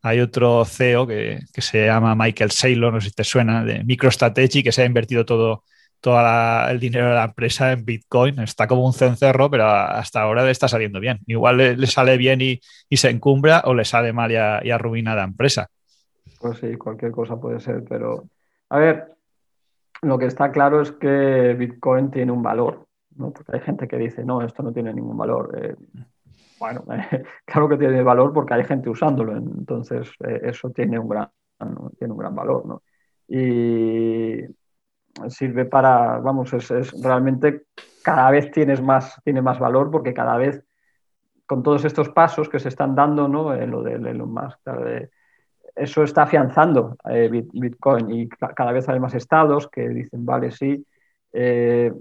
hay 0.02 0.20
otro 0.20 0.64
CEO 0.64 1.06
que, 1.08 1.40
se 1.52 1.86
llama 1.86 2.14
Michael 2.14 2.52
Saylor, 2.52 2.92
no 2.92 3.00
sé 3.00 3.08
si 3.08 3.14
te 3.14 3.24
suena, 3.24 3.64
de 3.64 3.82
MicroStrategy, 3.82 4.62
que 4.62 4.70
se 4.70 4.82
ha 4.82 4.84
invertido 4.84 5.24
todo, 5.24 5.64
todo 6.00 6.20
el 6.68 6.78
dinero 6.78 7.08
de 7.08 7.14
la 7.14 7.24
empresa 7.24 7.72
en 7.72 7.84
Bitcoin. 7.84 8.38
Está 8.38 8.68
como 8.68 8.86
un 8.86 8.92
cencerro, 8.92 9.50
pero 9.50 9.68
hasta 9.68 10.22
ahora 10.22 10.44
le 10.44 10.52
está 10.52 10.68
saliendo 10.68 11.00
bien. 11.00 11.18
Igual 11.26 11.56
le, 11.56 11.86
sale 11.88 12.16
bien 12.16 12.40
y, 12.40 12.60
se 12.92 13.10
encumbra 13.10 13.62
o 13.64 13.74
le 13.74 13.84
sale 13.84 14.12
mal 14.12 14.30
y, 14.30 14.68
y 14.68 14.70
arruina 14.70 15.16
la 15.16 15.24
empresa. 15.24 15.68
Pues 16.38 16.58
sí, 16.58 16.76
cualquier 16.76 17.10
cosa 17.10 17.34
puede 17.40 17.58
ser, 17.58 17.82
pero 17.88 18.28
a 18.68 18.78
ver, 18.78 19.15
lo 20.02 20.18
que 20.18 20.26
está 20.26 20.50
claro 20.52 20.80
es 20.80 20.92
que 20.92 21.54
Bitcoin 21.54 22.10
tiene 22.10 22.32
un 22.32 22.42
valor, 22.42 22.86
¿no? 23.16 23.32
porque 23.32 23.56
hay 23.56 23.60
gente 23.60 23.88
que 23.88 23.96
dice, 23.96 24.24
no, 24.24 24.42
esto 24.42 24.62
no 24.62 24.72
tiene 24.72 24.92
ningún 24.92 25.16
valor. 25.16 25.56
Eh, 25.60 25.76
bueno, 26.58 26.84
claro 27.44 27.68
que 27.68 27.76
tiene 27.76 28.02
valor 28.02 28.32
porque 28.32 28.54
hay 28.54 28.64
gente 28.64 28.88
usándolo, 28.88 29.36
entonces 29.36 30.10
eh, 30.26 30.40
eso 30.44 30.70
tiene 30.70 30.98
un 30.98 31.08
gran, 31.08 31.30
tiene 31.98 32.12
un 32.12 32.18
gran 32.18 32.34
valor. 32.34 32.66
¿no? 32.66 32.82
Y 33.28 34.42
sirve 35.28 35.64
para, 35.64 36.18
vamos, 36.18 36.52
es, 36.52 37.02
realmente 37.02 37.66
cada 38.02 38.30
vez 38.30 38.50
tienes 38.50 38.82
más, 38.82 39.20
tiene 39.24 39.42
más 39.42 39.58
valor 39.58 39.90
porque 39.90 40.14
cada 40.14 40.36
vez 40.36 40.62
con 41.46 41.62
todos 41.62 41.84
estos 41.84 42.08
pasos 42.10 42.48
que 42.48 42.58
se 42.58 42.68
están 42.68 42.94
dando, 42.94 43.28
¿no? 43.28 43.54
En 43.54 43.70
lo 43.70 43.82
de 43.82 43.94
Elon 43.94 44.32
Musk, 44.32 44.58
de, 44.64 45.10
eso 45.76 46.02
está 46.02 46.22
afianzando 46.22 46.96
eh, 47.08 47.28
Bitcoin 47.28 48.10
y 48.10 48.28
cada 48.28 48.72
vez 48.72 48.88
hay 48.88 48.98
más 48.98 49.14
estados 49.14 49.68
que 49.68 49.88
dicen, 49.88 50.24
vale, 50.24 50.50
sí. 50.50 50.84
Eh, 51.32 51.92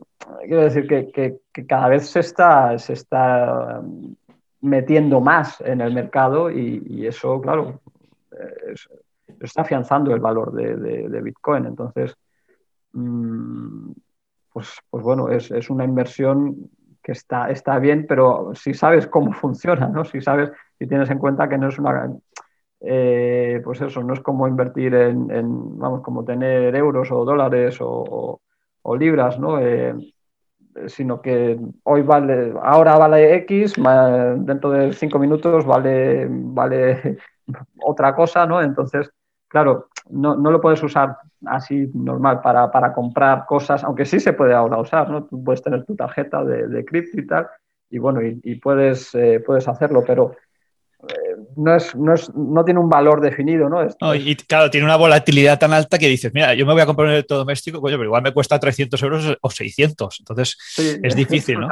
quiero 0.46 0.64
decir 0.64 0.88
que, 0.88 1.40
cada 1.68 1.90
vez 1.90 2.08
se 2.08 2.22
está, 2.22 2.80
se 2.80 2.94
está 2.94 3.82
um, 3.82 4.16
metiendo 4.62 5.20
más 5.20 5.60
en 5.60 5.82
el 5.82 5.94
mercado 5.94 6.50
y, 6.50 7.06
eso, 7.06 7.42
claro, 7.42 7.82
está 9.42 9.64
afianzando 9.64 10.14
el 10.14 10.22
valor 10.22 10.54
de, 10.54 11.22
Bitcoin. 11.22 11.66
Entonces, 11.66 12.16
mm, 12.94 13.92
pues, 14.54 14.80
pues 14.90 15.04
bueno, 15.04 15.30
es, 15.30 15.52
es, 15.52 15.70
una 15.70 15.84
inversión 15.84 16.70
que 17.04 17.12
está, 17.12 17.52
está 17.52 17.78
bien, 17.78 18.06
pero 18.08 18.54
si 18.56 18.74
sabes 18.74 19.06
cómo 19.08 19.34
funciona, 19.44 19.90
¿no? 19.90 20.06
Si 20.06 20.22
sabes, 20.22 20.52
si 20.80 20.88
tienes 20.88 21.10
en 21.10 21.20
cuenta 21.20 21.50
que 21.50 21.58
no 21.58 21.68
es 21.68 21.78
una 21.78 21.92
eh, 22.88 23.62
pues 23.64 23.82
eso, 23.82 24.04
no 24.04 24.14
es 24.14 24.20
como 24.20 24.48
invertir 24.48 24.94
en, 24.94 25.28
vamos, 25.78 26.02
como 26.02 26.24
tener 26.24 26.76
euros 26.76 27.12
o 27.12 27.26
dólares 27.26 27.78
o, 27.80 28.40
libras, 29.00 29.40
¿no? 29.40 29.60
Eh, 29.60 29.96
sino 30.88 31.20
que 31.20 31.60
hoy 31.84 32.02
vale, 32.04 32.54
ahora 32.62 32.98
vale 32.98 33.36
X, 33.38 33.74
dentro 34.38 34.70
de 34.70 34.94
cinco 34.94 35.18
minutos 35.18 35.66
vale, 35.66 36.28
vale 36.30 37.18
otra 37.84 38.14
cosa, 38.14 38.46
¿no? 38.46 38.62
Entonces, 38.62 39.10
claro, 39.48 39.88
no, 40.10 40.36
lo 40.36 40.62
puedes 40.62 40.84
usar 40.84 41.18
así 41.48 41.90
normal 41.94 42.42
para, 42.42 42.94
comprar 42.94 43.46
cosas, 43.48 43.84
aunque 43.84 44.06
sí 44.06 44.20
se 44.20 44.34
puede 44.34 44.54
ahora 44.54 44.78
usar, 44.78 45.10
¿no? 45.10 45.24
Tú 45.24 45.44
puedes 45.44 45.64
tener 45.64 45.84
tu 45.86 45.96
tarjeta 45.96 46.44
de, 46.44 46.68
de 46.68 46.86
cripto 46.86 47.20
y 47.20 47.26
tal, 47.26 47.48
y 47.90 47.98
bueno, 47.98 48.22
y, 48.22 48.56
puedes, 48.56 49.14
eh, 49.16 49.42
puedes 49.46 49.68
hacerlo, 49.68 50.04
pero 50.06 50.36
no, 51.56 51.76
es, 51.76 51.96
no, 51.96 52.14
es, 52.14 52.34
no, 52.34 52.64
tiene 52.64 52.80
un 52.80 52.90
valor 52.90 53.22
definido, 53.22 53.70
¿no? 53.70 53.84
Y 54.16 54.36
claro, 54.36 54.70
tiene 54.70 54.86
una 54.86 54.96
volatilidad 54.96 55.60
tan 55.60 55.74
alta 55.74 55.98
que 55.98 56.08
dices, 56.08 56.34
mira, 56.34 56.54
yo 56.54 56.66
me 56.66 56.74
voy 56.74 56.82
a 56.82 56.86
comprar 56.86 57.08
un 57.08 57.14
electrodoméstico, 57.14 57.82
pero 57.82 58.04
igual 58.04 58.24
me 58.24 58.34
cuesta 58.34 58.60
300 58.60 59.02
euros 59.04 59.38
o 59.40 59.50
600. 59.50 60.20
Entonces 60.20 60.58
es 61.02 61.16
difícil, 61.16 61.60
¿no? 61.62 61.70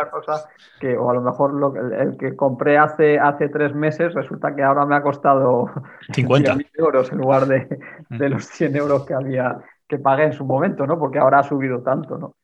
que, 0.80 0.97
o 0.97 1.09
a 1.09 1.13
lo 1.13 1.21
mejor 1.21 1.53
el, 1.99 2.17
que 2.17 2.36
compré 2.36 2.78
hace, 2.78 3.19
hace 3.19 3.49
tres 3.49 3.74
meses 3.74 4.13
resulta 4.13 4.55
que 4.55 4.63
ahora 4.63 4.86
me 4.86 4.95
ha 4.95 5.01
costado 5.01 5.71
50 6.13 6.57
euros 6.78 7.11
en 7.11 7.17
lugar 7.17 7.45
de, 7.47 7.67
mm. 8.09 8.17
de 8.17 8.30
los 8.30 8.45
100 8.45 8.76
euros 8.76 9.05
que 9.05 9.13
había 9.13 9.57
que 9.88 9.99
pagué 9.99 10.24
en 10.24 10.34
su 10.34 10.45
momento, 10.45 10.88
¿no? 10.88 10.97
Porque 10.97 11.19
ahora 11.19 11.39
ha 11.39 11.43
subido 11.43 11.82
tanto, 11.82 12.17
¿no? 12.17 12.36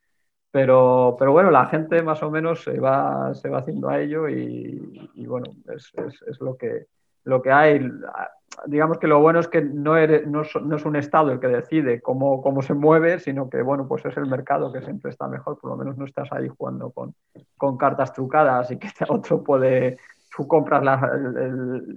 Pero, 0.52 1.16
pero 1.20 1.32
bueno, 1.32 1.52
la 1.52 1.68
gente 1.68 2.02
más 2.02 2.24
o 2.24 2.32
menos 2.32 2.64
se 2.64 2.80
va, 2.80 3.34
se 3.36 3.50
va 3.50 3.60
haciendo 3.60 3.89
a 3.89 4.00
ello 4.00 4.28
y, 4.28 5.26
bueno, 5.28 5.45
es, 5.76 5.91
es, 6.28 6.41
lo, 6.41 6.58
que, 6.58 6.88
lo 7.24 7.41
que 7.41 7.52
hay. 7.52 7.88
Digamos 8.66 8.97
que 8.97 9.08
lo 9.08 9.20
bueno 9.20 9.39
es 9.39 9.47
que 9.47 9.62
no, 9.62 9.95
eres, 9.95 10.26
no, 10.26 10.41
no, 10.64 10.76
es 10.76 10.86
un 10.86 10.95
Estado 10.95 11.32
el 11.32 11.39
que 11.39 11.47
decide 11.47 12.02
cómo, 12.02 12.41
cómo 12.41 12.64
se 12.64 12.74
mueve, 12.74 13.20
sino 13.20 13.47
que 13.47 13.62
bueno, 13.62 13.88
pues 13.88 14.04
es 14.06 14.18
el 14.18 14.26
mercado 14.26 14.74
que 14.74 14.82
siempre 14.82 15.12
está 15.12 15.28
mejor. 15.28 15.60
Por 15.60 15.70
lo 15.70 15.78
menos 15.78 15.97
no 15.97 16.06
estás 16.06 16.32
ahí 16.32 16.47
jugando 16.47 16.89
con, 16.89 17.14
con 17.56 17.78
cartas 17.78 18.12
trucadas 18.12 18.72
y 18.72 18.80
que 18.80 18.89
otro 19.08 19.43
puede, 19.43 20.00
tú 20.36 20.47
compras 20.47 20.82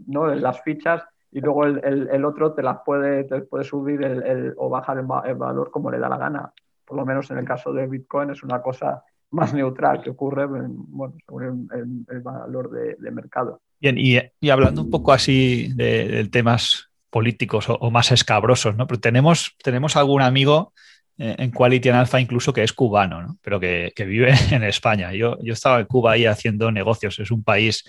¿no? 0.06 0.26
las 0.26 0.60
fichas 0.62 1.02
y 1.30 1.40
luego 1.40 1.64
el, 1.64 2.10
el, 2.12 2.24
otro 2.26 2.52
te 2.52 2.62
las 2.62 2.80
puede, 2.84 3.24
te 3.24 3.40
puede 3.40 3.64
subir 3.64 4.04
el, 4.04 4.52
o 4.58 4.68
bajar 4.68 4.98
el 4.98 5.34
valor 5.36 5.70
como 5.70 5.90
le 5.90 5.98
da 5.98 6.10
la 6.10 6.18
gana 6.18 6.52
por 6.84 6.96
lo 6.96 7.06
menos 7.06 7.30
en 7.30 7.38
el 7.38 7.44
caso 7.44 7.72
de 7.72 7.86
Bitcoin, 7.86 8.30
es 8.30 8.42
una 8.42 8.60
cosa 8.62 9.02
más 9.30 9.54
neutral 9.54 10.02
que 10.02 10.10
ocurre 10.10 10.46
bueno, 10.46 11.14
según 11.26 11.68
el, 12.08 12.20
valor 12.20 12.70
de, 12.70 13.10
mercado. 13.10 13.62
Bien, 13.80 13.96
y, 13.98 14.18
hablando 14.50 14.82
un 14.82 14.90
poco 14.90 15.12
así 15.12 15.72
de, 15.74 16.28
temas 16.30 16.90
políticos 17.10 17.66
o, 17.68 17.90
más 17.90 18.12
escabrosos, 18.12 18.76
¿no? 18.76 18.86
Pero 18.86 19.00
tenemos, 19.00 19.56
tenemos 19.62 19.96
algún 19.96 20.22
amigo 20.22 20.72
eh, 21.18 21.36
en 21.38 21.50
Quality 21.50 21.88
and 21.90 21.98
Alpha 21.98 22.20
incluso 22.20 22.52
que 22.52 22.62
es 22.62 22.72
cubano, 22.72 23.22
¿no? 23.22 23.38
pero 23.42 23.60
que, 23.60 23.92
vive 23.98 24.34
en 24.50 24.62
España. 24.64 25.12
Yo, 25.12 25.38
yo 25.42 25.52
estaba 25.52 25.80
en 25.80 25.86
Cuba 25.86 26.12
ahí 26.12 26.26
haciendo 26.26 26.70
negocios, 26.70 27.18
es 27.18 27.30
un 27.30 27.42
país 27.42 27.84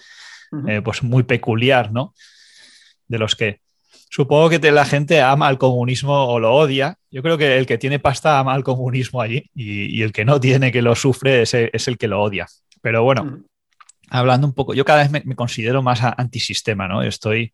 eh, 0.68 0.82
pues 0.84 1.04
muy 1.04 1.24
peculiar, 1.24 1.92
¿no? 1.92 2.14
De 3.08 3.18
los 3.18 3.36
que 3.36 3.63
Supongo 4.14 4.48
que 4.48 4.72
la 4.72 4.86
gente 4.86 5.22
ama 5.22 5.48
al 5.48 5.58
comunismo 5.58 6.14
o 6.14 6.40
lo 6.40 6.54
odia. 6.54 7.00
Yo 7.10 7.24
creo 7.24 7.36
que 7.36 7.58
el 7.58 7.66
que 7.66 7.80
tiene 7.80 7.98
pasta 7.98 8.38
ama 8.38 8.54
al 8.54 8.64
comunismo 8.64 9.20
allí 9.20 9.50
y, 9.56 10.04
el 10.04 10.12
que 10.12 10.24
no 10.24 10.40
tiene, 10.40 10.72
que 10.72 10.84
lo 10.84 10.94
sufre, 10.94 11.42
es, 11.42 11.56
el 11.56 11.98
que 11.98 12.08
lo 12.08 12.22
odia. 12.22 12.46
Pero 12.80 13.02
bueno, 13.02 13.24
mm. 13.26 13.46
hablando 14.12 14.46
un 14.46 14.54
poco, 14.54 14.76
yo 14.76 14.86
cada 14.86 15.02
vez 15.02 15.26
me, 15.26 15.36
considero 15.36 15.82
más 15.82 16.02
antisistema, 16.04 16.88
¿no? 16.88 17.02
Estoy, 17.02 17.54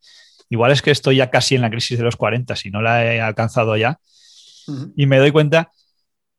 igual 0.50 0.74
es 0.74 0.82
que 0.82 0.92
estoy 0.92 1.16
ya 1.16 1.30
casi 1.30 1.56
en 1.56 1.62
la 1.62 1.70
crisis 1.70 1.98
de 1.98 2.04
los 2.04 2.18
40, 2.18 2.54
si 2.58 2.70
no 2.70 2.82
la 2.82 3.06
he 3.06 3.22
alcanzado 3.22 3.78
ya. 3.78 3.98
Y 4.98 5.06
me 5.06 5.18
doy 5.18 5.32
cuenta 5.32 5.72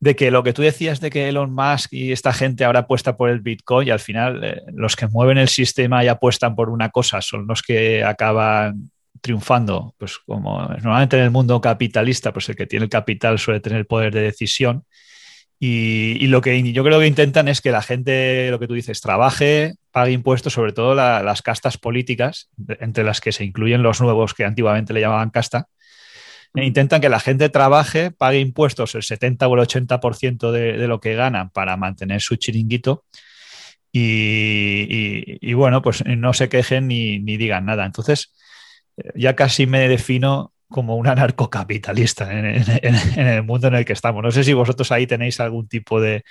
de 0.01 0.16
que 0.16 0.31
lo 0.31 0.43
que 0.43 0.53
tú 0.53 0.61
decías 0.61 1.01
de 1.01 1.09
que 1.09 1.31
Elon 1.31 1.55
Musk 1.55 1.95
y 1.95 2.12
esta 2.12 2.35
gente 2.35 2.66
ahora 2.66 2.81
apuesta 2.81 3.16
por 3.16 3.31
el 3.31 3.41
Bitcoin 3.41 3.89
y 3.89 3.91
al 3.91 4.01
final 4.01 4.45
eh, 4.45 4.62
los 4.75 4.97
que 4.97 5.07
mueven 5.07 5.39
el 5.39 5.49
sistema 5.49 6.05
y 6.05 6.09
apuestan 6.09 6.55
por 6.55 6.68
una 6.68 6.91
cosa 6.91 7.23
son 7.23 7.47
los 7.47 7.62
que 7.62 8.05
acaban 8.05 8.91
triunfando, 9.21 9.95
pues 9.99 10.18
como 10.18 10.61
normalmente 10.61 11.16
en 11.16 11.25
el 11.25 11.31
mundo 11.31 11.61
capitalista, 11.61 12.33
pues 12.33 12.49
el 12.49 12.57
que 12.57 12.66
tiene 12.66 12.85
el 12.85 12.91
capital 12.91 13.39
suele 13.39 13.61
tener 13.61 13.87
poder 13.87 14.12
de 14.14 14.23
decisión. 14.23 14.85
Y, 15.59 16.27
lo 16.29 16.41
que 16.41 16.73
yo 16.73 16.83
creo 16.83 17.01
que 17.01 17.07
intentan 17.07 17.47
es 17.49 17.61
que 17.61 17.71
la 17.71 17.83
gente, 17.83 18.51
lo 18.51 18.59
que 18.59 18.66
tú 18.66 18.75
dices, 18.75 19.03
trabaje, 19.03 19.75
pague 19.91 20.12
impuestos, 20.12 20.55
sobre 20.55 20.73
todo 20.73 20.95
las 20.95 21.43
castas 21.43 21.77
políticas, 21.77 22.49
entre 22.81 23.05
las 23.05 23.21
que 23.21 23.33
se 23.33 23.45
incluyen 23.45 23.83
los 23.83 24.01
nuevos 24.01 24.33
que 24.33 24.45
antiguamente 24.45 24.95
le 24.95 25.01
llamaban 25.01 25.31
casta. 25.31 25.68
E 26.55 26.64
intentan 26.64 27.01
que 27.01 27.11
la 27.11 27.21
gente 27.21 27.49
trabaje, 27.51 28.11
pague 28.11 28.41
impuestos 28.41 28.95
el 28.95 29.03
70 29.03 29.47
o 29.49 29.55
el 29.55 29.61
80% 29.61 30.51
de, 30.51 30.79
de 30.79 30.89
lo 30.89 30.99
que 31.01 31.14
ganan 31.14 31.51
para 31.51 31.77
mantener 31.77 32.23
su 32.23 32.37
chiringuito. 32.37 33.05
Y, 33.93 35.53
bueno, 35.55 35.83
pues 35.83 36.05
no 36.07 36.33
se 36.33 36.49
quejen 36.49 36.89
ni, 36.89 37.18
ni 37.18 37.37
digan 37.37 37.66
nada. 37.66 37.85
Entonces, 37.85 38.33
ya 39.14 39.36
casi 39.36 39.66
me 39.66 39.88
defino 39.88 40.53
como 40.70 40.96
un 40.96 41.09
anarcocapitalista 41.09 42.30
en, 42.32 43.26
el 43.26 43.42
mundo 43.42 43.68
en 43.68 43.74
el 43.74 43.84
que 43.84 43.92
estamos. 43.92 44.22
No 44.22 44.30
sé 44.30 44.44
si 44.44 44.53
vosotros 44.53 44.90
ahí 44.92 45.07
tenéis 45.07 45.40
algún 45.40 45.68
tipo 45.68 46.01
de, 46.01 46.24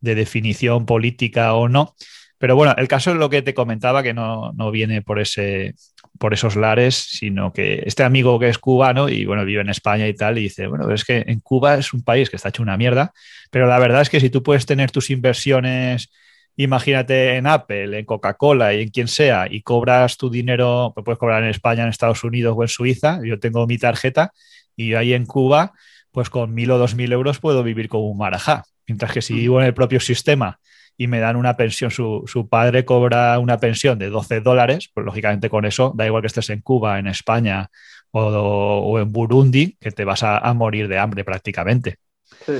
definición 0.00 0.84
política 0.84 1.54
o 1.54 1.68
no, 1.68 1.94
pero 2.36 2.56
bueno, 2.56 2.74
el 2.76 2.88
caso 2.88 3.12
es 3.12 3.16
lo 3.18 3.30
que 3.30 3.42
te 3.42 3.54
comentaba, 3.54 4.02
que 4.02 4.14
no, 4.14 4.52
viene 4.72 5.00
por, 5.00 5.20
ese, 5.20 5.76
por 6.18 6.34
esos 6.34 6.56
lares, 6.56 6.96
sino 6.96 7.52
que 7.52 7.84
este 7.86 8.02
amigo 8.02 8.40
que 8.40 8.48
es 8.48 8.58
cubano 8.58 9.08
y 9.08 9.26
bueno, 9.26 9.44
vive 9.44 9.60
en 9.60 9.68
España 9.68 10.08
y 10.08 10.14
tal, 10.14 10.38
y 10.38 10.42
dice, 10.42 10.66
bueno, 10.66 10.92
es 10.92 11.04
que 11.04 11.22
en 11.24 11.38
Cuba 11.38 11.76
es 11.76 11.92
un 11.92 12.02
país 12.02 12.30
que 12.30 12.36
está 12.36 12.48
hecho 12.48 12.64
una 12.64 12.76
mierda, 12.76 13.12
pero 13.52 13.68
la 13.68 13.78
verdad 13.78 14.02
es 14.02 14.10
que 14.10 14.18
si 14.18 14.28
tú 14.28 14.42
puedes 14.42 14.66
tener 14.66 14.90
tus 14.90 15.10
inversiones 15.10 16.10
imagínate 16.56 17.36
en 17.36 17.46
Apple, 17.46 17.98
en 17.98 18.04
Coca-Cola 18.04 18.74
y 18.74 18.82
en 18.82 18.88
quien 18.90 19.08
sea, 19.08 19.46
y 19.50 19.62
cobras 19.62 20.16
tu 20.16 20.30
dinero, 20.30 20.92
pues 20.94 21.04
puedes 21.04 21.18
cobrar 21.18 21.42
en 21.42 21.50
España, 21.50 21.82
en 21.82 21.88
Estados 21.88 22.24
Unidos 22.24 22.54
o 22.56 22.62
en 22.62 22.68
Suiza, 22.68 23.20
yo 23.24 23.38
tengo 23.38 23.66
mi 23.66 23.78
tarjeta 23.78 24.32
y 24.76 24.94
ahí 24.94 25.14
en 25.14 25.26
Cuba, 25.26 25.72
pues 26.10 26.30
con 26.30 26.54
mil 26.54 26.70
o 26.70 26.78
dos 26.78 26.94
mil 26.94 27.12
euros 27.12 27.38
puedo 27.38 27.62
vivir 27.62 27.88
como 27.88 28.10
un 28.10 28.18
marajá. 28.18 28.64
Mientras 28.86 29.12
que 29.12 29.22
si 29.22 29.34
vivo 29.34 29.60
en 29.60 29.66
el 29.66 29.74
propio 29.74 30.00
sistema 30.00 30.58
y 30.96 31.06
me 31.06 31.20
dan 31.20 31.36
una 31.36 31.56
pensión, 31.56 31.90
su, 31.90 32.48
padre 32.50 32.84
cobra 32.84 33.38
una 33.38 33.58
pensión 33.58 33.98
de 33.98 34.10
12 34.10 34.40
dólares, 34.40 34.90
pues 34.92 35.06
lógicamente 35.06 35.48
con 35.48 35.64
eso, 35.64 35.92
da 35.96 36.06
igual 36.06 36.22
que 36.22 36.26
estés 36.26 36.50
en 36.50 36.60
Cuba, 36.60 36.98
en 36.98 37.06
España 37.06 37.70
o, 38.10 38.98
en 38.98 39.10
Burundi, 39.10 39.76
que 39.80 39.90
te 39.90 40.04
vas 40.04 40.22
a, 40.22 40.38
a 40.38 40.52
morir 40.52 40.88
de 40.88 40.98
hambre 40.98 41.24
prácticamente. 41.24 41.96
Sí. 42.44 42.52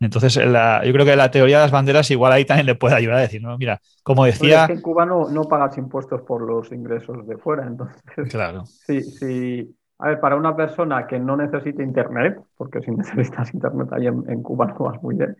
Entonces, 0.00 0.34
yo 0.34 0.92
creo 0.92 1.04
que 1.04 1.14
la 1.14 1.30
teoría 1.30 1.58
de 1.58 1.64
las 1.64 1.70
banderas 1.70 2.10
igual 2.10 2.32
ahí 2.32 2.46
también 2.46 2.66
le 2.66 2.74
puede 2.74 2.94
ayudar 2.94 3.18
a 3.18 3.20
decir, 3.20 3.42
¿no? 3.42 3.56
Mira, 3.58 3.80
como 4.02 4.24
decía... 4.24 4.62
es 4.62 4.66
que 4.68 4.72
en 4.72 4.80
Cuba 4.80 5.04
no, 5.04 5.44
pagas 5.44 5.76
impuestos 5.76 6.22
por 6.22 6.40
los 6.40 6.72
ingresos 6.72 7.26
de 7.26 7.36
fuera, 7.36 7.66
entonces... 7.66 8.02
Claro. 8.30 8.64
Sí, 8.64 9.02
sí. 9.02 9.76
A 9.98 10.08
ver, 10.08 10.20
para 10.20 10.36
una 10.36 10.56
persona 10.56 11.06
que 11.06 11.18
no 11.18 11.36
necesite 11.36 11.82
Internet, 11.82 12.40
porque 12.56 12.80
si 12.80 12.90
necesitas 12.96 13.52
Internet 13.52 13.92
ahí 13.92 14.06
en, 14.06 14.42
Cuba 14.42 14.66
no 14.66 14.86
vas 14.86 15.02
muy 15.02 15.16
bien, 15.16 15.36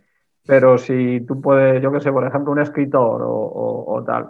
pero 0.47 0.77
si 0.77 1.21
tú 1.27 1.41
puedes, 1.41 1.83
yo 1.83 1.91
qué 1.91 2.01
sé, 2.01 2.13
por 2.13 2.27
ejemplo, 2.27 2.53
un 2.53 2.61
escritor 2.61 3.23
o, 3.25 4.05
tal, 4.07 4.29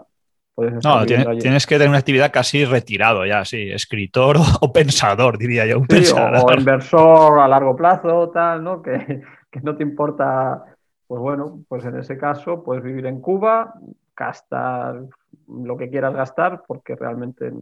no, 0.56 1.06
tienes, 1.06 1.66
que 1.66 1.76
tener 1.76 1.88
una 1.88 1.98
actividad 1.98 2.30
casi 2.30 2.66
retirado 2.66 3.24
ya, 3.24 3.44
sí, 3.44 3.70
escritor 3.70 4.36
o, 4.60 4.72
pensador, 4.72 5.38
diría 5.38 5.66
yo. 5.66 5.78
Un 5.78 5.86
o, 5.90 6.52
inversor 6.52 7.40
a 7.40 7.48
largo 7.48 7.74
plazo, 7.74 8.30
tal, 8.30 8.62
¿no? 8.62 8.82
Que, 8.82 9.22
que 9.50 9.60
no 9.60 9.76
te 9.76 9.82
importa, 9.82 10.76
pues 11.06 11.20
bueno, 11.20 11.64
pues 11.68 11.84
en 11.84 11.98
ese 11.98 12.16
caso 12.16 12.62
puedes 12.62 12.82
vivir 12.82 13.06
en 13.06 13.20
Cuba, 13.20 13.74
gastar 14.16 15.02
lo 15.48 15.76
que 15.76 15.90
quieras 15.90 16.14
gastar, 16.14 16.62
porque 16.66 16.94
realmente 16.94 17.52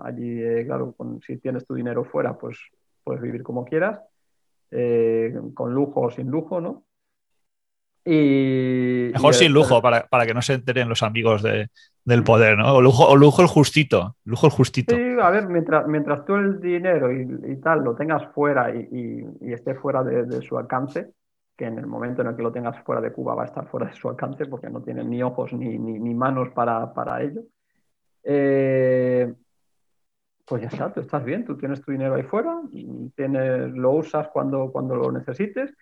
allí, 0.00 0.42
eh, 0.42 0.64
claro, 0.66 0.94
si 1.26 1.38
tienes 1.38 1.66
tu 1.66 1.74
dinero 1.74 2.04
fuera, 2.04 2.38
pues 2.38 2.58
puedes 3.02 3.22
vivir 3.22 3.42
como 3.42 3.64
quieras, 3.64 4.00
eh, 4.70 5.34
con 5.54 5.74
lujo 5.74 6.02
o 6.02 6.10
sin 6.10 6.28
lujo, 6.28 6.60
¿no? 6.60 6.84
Y, 8.04 9.10
Mejor 9.12 9.34
sin 9.34 9.52
lujo, 9.52 9.80
para, 9.80 10.26
que 10.26 10.34
no 10.34 10.42
se 10.42 10.54
enteren 10.54 10.88
los 10.88 11.02
amigos 11.02 11.42
del 11.42 12.24
poder, 12.24 12.58
¿no? 12.58 12.74
O 12.74 12.82
lujo, 12.82 13.06
o 13.06 13.16
lujo 13.16 13.42
el 13.42 13.48
justito, 13.48 14.16
lujo 14.24 14.46
el 14.46 14.52
justito. 14.52 14.94
Sí, 14.94 15.02
a 15.20 15.30
ver, 15.30 15.46
mientras, 15.46 15.86
mientras 15.86 16.24
tú 16.24 16.34
el 16.34 16.60
dinero 16.60 17.12
y, 17.12 17.56
tal 17.60 17.84
lo 17.84 17.94
tengas 17.94 18.26
fuera 18.34 18.74
y, 18.74 19.24
esté 19.40 19.74
fuera 19.74 20.02
de, 20.02 20.42
su 20.42 20.58
alcance, 20.58 21.12
que 21.56 21.66
en 21.66 21.78
el 21.78 21.86
momento 21.86 22.22
en 22.22 22.28
el 22.28 22.36
que 22.36 22.42
lo 22.42 22.50
tengas 22.50 22.82
fuera 22.82 23.00
de 23.00 23.12
Cuba 23.12 23.36
va 23.36 23.44
a 23.44 23.46
estar 23.46 23.68
fuera 23.68 23.86
de 23.86 23.94
su 23.94 24.08
alcance 24.08 24.46
porque 24.46 24.68
no 24.68 24.82
tienen 24.82 25.08
ni 25.08 25.22
ojos 25.22 25.52
ni, 25.52 25.78
ni, 25.78 26.14
manos 26.14 26.48
para, 26.50 27.22
ello. 27.22 27.42
Eh, 28.24 29.32
pues 30.44 30.62
ya 30.62 30.68
está, 30.68 30.92
tú 30.92 31.00
estás 31.00 31.24
bien, 31.24 31.44
tú 31.44 31.56
tienes 31.56 31.80
tu 31.80 31.92
dinero 31.92 32.16
ahí 32.16 32.24
fuera, 32.24 32.60
tienes, 33.14 33.72
lo 33.74 33.92
usas 33.92 34.26
cuando, 34.28 34.72
cuando 34.72 34.96
lo 34.96 35.12
necesites, 35.12 35.72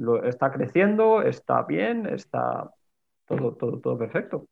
lo, 0.00 0.24
está 0.24 0.50
creciendo, 0.50 1.22
está 1.22 1.62
bien, 1.62 2.06
está 2.06 2.70
todo, 3.26 3.52
todo, 3.54 3.78
todo 3.78 3.98
perfecto. 3.98 4.46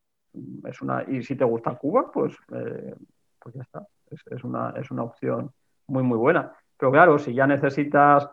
Es 0.64 0.80
una, 0.82 1.04
y 1.08 1.22
si 1.22 1.36
te 1.36 1.44
gusta 1.44 1.76
Cuba, 1.76 2.10
pues, 2.12 2.36
eh, 2.52 2.94
pues 3.38 3.54
ya 3.54 3.62
está, 3.62 3.86
es, 4.10 4.20
es, 4.30 4.44
una, 4.44 4.74
es 4.76 4.90
una 4.90 5.02
opción 5.02 5.50
muy, 5.86 6.02
muy 6.02 6.18
buena. 6.18 6.52
Pero 6.76 6.92
claro, 6.92 7.18
si 7.18 7.34
ya 7.34 7.46
necesitas 7.46 8.28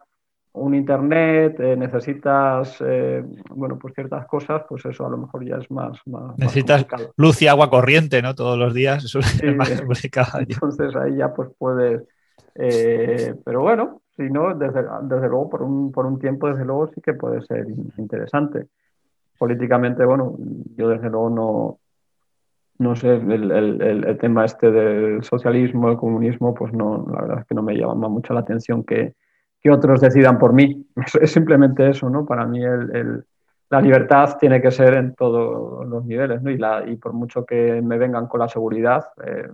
un 0.56 0.74
internet, 0.74 1.60
eh, 1.60 1.76
necesitas, 1.76 2.78
eh, 2.86 3.24
bueno, 3.50 3.78
pues 3.78 3.94
ciertas 3.94 4.26
cosas, 4.26 4.64
pues 4.68 4.86
eso 4.86 5.06
a 5.06 5.10
lo 5.10 5.18
mejor 5.18 5.46
ya 5.46 5.58
es 5.58 5.70
más. 5.70 6.00
más 6.06 6.38
necesitas 6.38 6.86
luz 7.18 7.42
y 7.42 7.48
agua 7.48 7.70
corriente, 7.70 8.22
¿no? 8.22 8.36
Todos 8.36 8.58
los 8.58 8.74
días, 8.74 9.04
eso 9.04 9.20
es 9.20 9.44
más 9.56 9.70
complicado. 9.82 10.40
Entonces 10.40 10.96
ahí 10.96 11.18
ya 11.18 11.34
pues 11.34 11.50
puedes. 11.58 12.04
Eh, 12.56 13.36
pero 13.44 13.62
bueno, 13.62 14.02
si 14.16 14.24
no, 14.24 14.56
desde, 14.56 14.84
desde 15.04 15.30
luego, 15.30 15.50
por 15.50 15.62
un, 15.64 15.92
por 15.92 16.06
un 16.06 16.20
tiempo, 16.20 16.50
desde 16.50 16.66
luego 16.66 16.88
sí 16.88 17.02
que 17.02 17.14
puede 17.14 17.42
ser 17.42 17.68
interesante. 17.98 18.68
Políticamente, 19.38 20.06
bueno, 20.06 20.36
yo 20.76 20.90
desde 20.90 21.10
luego 21.10 21.30
no. 21.30 21.80
No 22.78 22.94
sé, 22.94 23.16
el, 23.16 23.52
el, 23.52 24.04
el 24.04 24.18
tema 24.18 24.44
este 24.44 24.70
del 24.70 25.24
socialismo, 25.24 25.90
el 25.90 25.96
comunismo, 25.96 26.54
pues 26.54 26.74
no, 26.74 27.08
la 27.10 27.22
verdad 27.22 27.40
es 27.40 27.46
que 27.46 27.56
no 27.56 27.64
me 27.64 27.74
llama 27.78 28.10
mucho 28.10 28.34
la 28.34 28.42
atención 28.42 28.84
que, 28.84 29.14
que 29.66 29.72
otros 29.72 30.00
decidan 30.00 30.38
por 30.38 30.54
mí. 30.54 30.86
Es 31.22 31.32
simplemente 31.32 31.90
eso, 31.90 32.08
¿no? 32.08 32.24
Para 32.24 32.46
mí 32.46 32.60
la 33.70 33.82
libertad 33.82 34.38
tiene 34.40 34.62
que 34.62 34.70
ser 34.70 34.94
en 34.94 35.16
todos 35.16 35.88
los 35.88 36.06
niveles, 36.06 36.44
¿no? 36.44 36.52
Y, 36.52 36.58
la, 36.60 36.88
y 36.88 36.98
por 36.98 37.14
mucho 37.14 37.46
que 37.48 37.82
me 37.82 37.98
vengan 37.98 38.28
con 38.28 38.42
la 38.42 38.48
seguridad, 38.48 39.06
eh, 39.26 39.50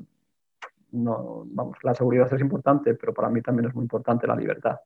no, 0.92 1.44
vamos, 1.48 1.78
la 1.84 1.96
seguridad 1.96 2.32
es 2.34 2.42
importante, 2.42 2.94
pero 2.96 3.14
para 3.14 3.30
mí 3.30 3.42
también 3.42 3.70
es 3.70 3.76
muy 3.76 3.84
importante 3.84 4.28
la 4.28 4.36
libertad. 4.36 4.78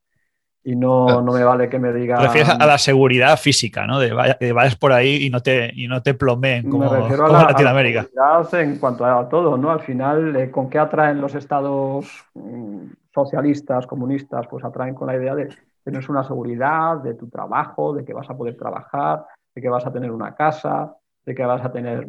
Y 0.64 0.76
no, 0.76 1.22
no 1.22 1.32
me 1.32 1.44
vale 1.44 1.70
que 1.70 1.78
me 1.78 1.94
diga. 1.94 2.16
Refieres 2.16 2.50
a 2.50 2.66
la 2.66 2.80
seguridad 2.80 3.38
física, 3.38 3.86
¿no? 3.86 4.00
De 4.00 4.36
que 4.40 4.52
vayas 4.52 4.76
por 4.76 4.94
ahí 4.94 5.24
y 5.24 5.30
no 5.30 5.42
te, 5.42 5.72
y 5.76 5.88
no 5.88 6.02
te 6.02 6.16
plomeen 6.16 6.68
como, 6.68 6.90
me 6.90 7.02
refiero 7.02 7.28
a 7.28 7.44
Latinoamérica. 7.52 8.08
en 8.54 8.80
cuanto 8.80 9.06
a 9.06 9.30
todo, 9.30 9.58
¿no? 9.58 9.70
Al 9.70 9.82
final, 9.82 10.36
eh, 10.36 10.50
¿con 10.50 10.68
qué 10.68 10.80
atraen 10.80 11.22
los 11.22 11.36
estados 11.36 12.08
mm, 12.34 12.86
socialistas, 13.14 13.86
comunistas, 13.86 14.48
pues 14.48 14.66
atraen 14.66 14.96
con 14.96 15.06
la 15.06 15.16
idea 15.16 15.36
de 15.36 15.50
tener 15.84 16.04
una 16.10 16.24
seguridad 16.24 16.98
de 16.98 17.14
tu 17.14 17.30
trabajo, 17.30 17.94
de 17.94 18.04
que 18.04 18.14
vas 18.14 18.28
a 18.28 18.36
poder 18.36 18.58
trabajar, 18.58 19.24
de 19.54 19.62
que 19.62 19.70
vas 19.70 19.86
a 19.86 19.94
tener 19.94 20.12
una 20.12 20.34
casa, 20.34 20.96
de 21.24 21.36
que 21.36 21.46
vas 21.46 21.64
a 21.64 21.72
tener 21.72 22.08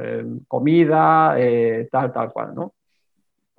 eh, 0.00 0.26
comida, 0.48 1.34
eh, 1.38 1.88
tal, 1.90 2.12
tal 2.12 2.32
cual, 2.32 2.52
¿no? 2.54 2.74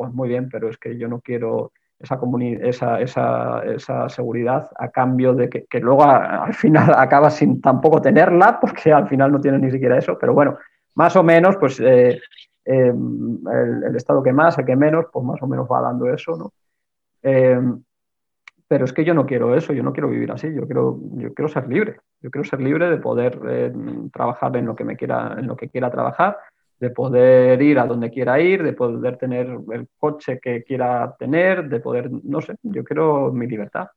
Pues 0.03 0.13
muy 0.15 0.27
bien, 0.27 0.49
pero 0.49 0.67
es 0.67 0.77
que 0.77 0.97
yo 0.97 1.07
no 1.07 1.21
quiero 1.21 1.71
esa, 1.97 2.19
esa, 2.61 2.99
esa, 2.99 3.63
esa 3.63 4.09
seguridad 4.09 4.69
a 4.75 4.89
cambio 4.89 5.33
de 5.33 5.49
que, 5.49 5.79
luego 5.79 6.03
al 6.03 6.53
final 6.53 6.93
acabas 6.97 7.37
sin 7.37 7.61
tampoco 7.61 8.01
tenerla, 8.01 8.59
porque 8.59 8.91
al 8.91 9.07
final 9.07 9.31
no 9.31 9.39
tienes 9.39 9.61
ni 9.61 9.71
siquiera 9.71 9.97
eso, 9.97 10.17
pero 10.19 10.33
bueno, 10.33 10.57
más 10.95 11.15
o 11.15 11.23
menos, 11.23 11.55
pues 11.55 11.79
eh, 11.79 12.19
el, 12.65 13.39
el, 13.87 13.95
Estado 13.95 14.21
que 14.21 14.33
más, 14.33 14.57
el 14.57 14.65
que 14.65 14.75
menos, 14.75 15.05
pues 15.09 15.25
más 15.25 15.41
o 15.41 15.47
menos 15.47 15.69
va 15.71 15.79
dando 15.79 16.13
eso, 16.13 16.35
¿no? 16.35 16.51
Eh, 17.21 17.61
pero 18.67 18.83
es 18.83 18.91
que 18.91 19.05
yo 19.05 19.13
no 19.13 19.25
quiero 19.25 19.55
eso, 19.55 19.71
yo 19.71 19.83
no 19.83 19.93
quiero 19.93 20.09
vivir 20.09 20.33
así, 20.33 20.53
yo 20.53 20.65
quiero, 20.65 20.99
yo 21.13 21.33
quiero 21.33 21.47
ser 21.47 21.69
libre, 21.69 21.95
yo 22.19 22.29
quiero 22.29 22.43
ser 22.43 22.59
libre 22.59 22.89
de 22.89 22.97
poder 22.97 23.39
eh, 23.47 23.71
trabajar 24.11 24.57
en 24.57 24.65
lo 24.65 24.75
que 24.75 24.83
me 24.83 24.97
quiera, 24.97 25.37
en 25.39 25.47
lo 25.47 25.55
que 25.55 25.69
quiera 25.69 25.89
trabajar, 25.89 26.37
de 26.83 26.89
poder 26.91 27.61
ir 27.61 27.79
a 27.79 27.85
donde 27.85 28.11
quiera 28.11 28.39
ir, 28.39 28.63
de 28.63 28.73
poder 28.73 29.17
tener 29.17 29.47
el 29.71 29.87
coche 29.97 30.39
que 30.39 30.63
quiera 30.63 31.15
tener, 31.17 31.69
de 31.69 31.79
poder, 31.79 32.09
no 32.11 32.41
sé, 32.41 32.55
yo 32.61 32.83
quiero 32.83 33.31
mi 33.31 33.47
libertad. 33.47 33.87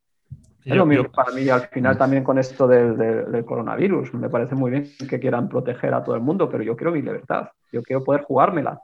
es 0.64 0.76
lo 0.76 0.87
mismo 0.87 1.11
para 1.11 1.32
mí 1.32 1.49
al 1.49 1.62
final 1.68 1.99
también 1.99 2.24
con 2.24 2.39
esto 2.39 2.66
del, 2.66 2.97
del, 2.97 3.45
coronavirus. 3.45 4.14
Me 4.14 4.28
parece 4.28 4.55
muy 4.55 4.70
bien 4.70 4.87
que 5.09 5.20
quieran 5.20 5.49
proteger 5.49 5.95
a 5.95 6.03
todo 6.03 6.14
el 6.14 6.22
mundo, 6.22 6.49
pero 6.49 6.62
yo 6.62 6.76
quiero 6.76 6.93
mi 6.93 7.03
libertad. 7.03 7.49
Yo 7.72 7.82
quiero 7.82 8.03
poder 8.05 8.22
jugármela. 8.22 8.80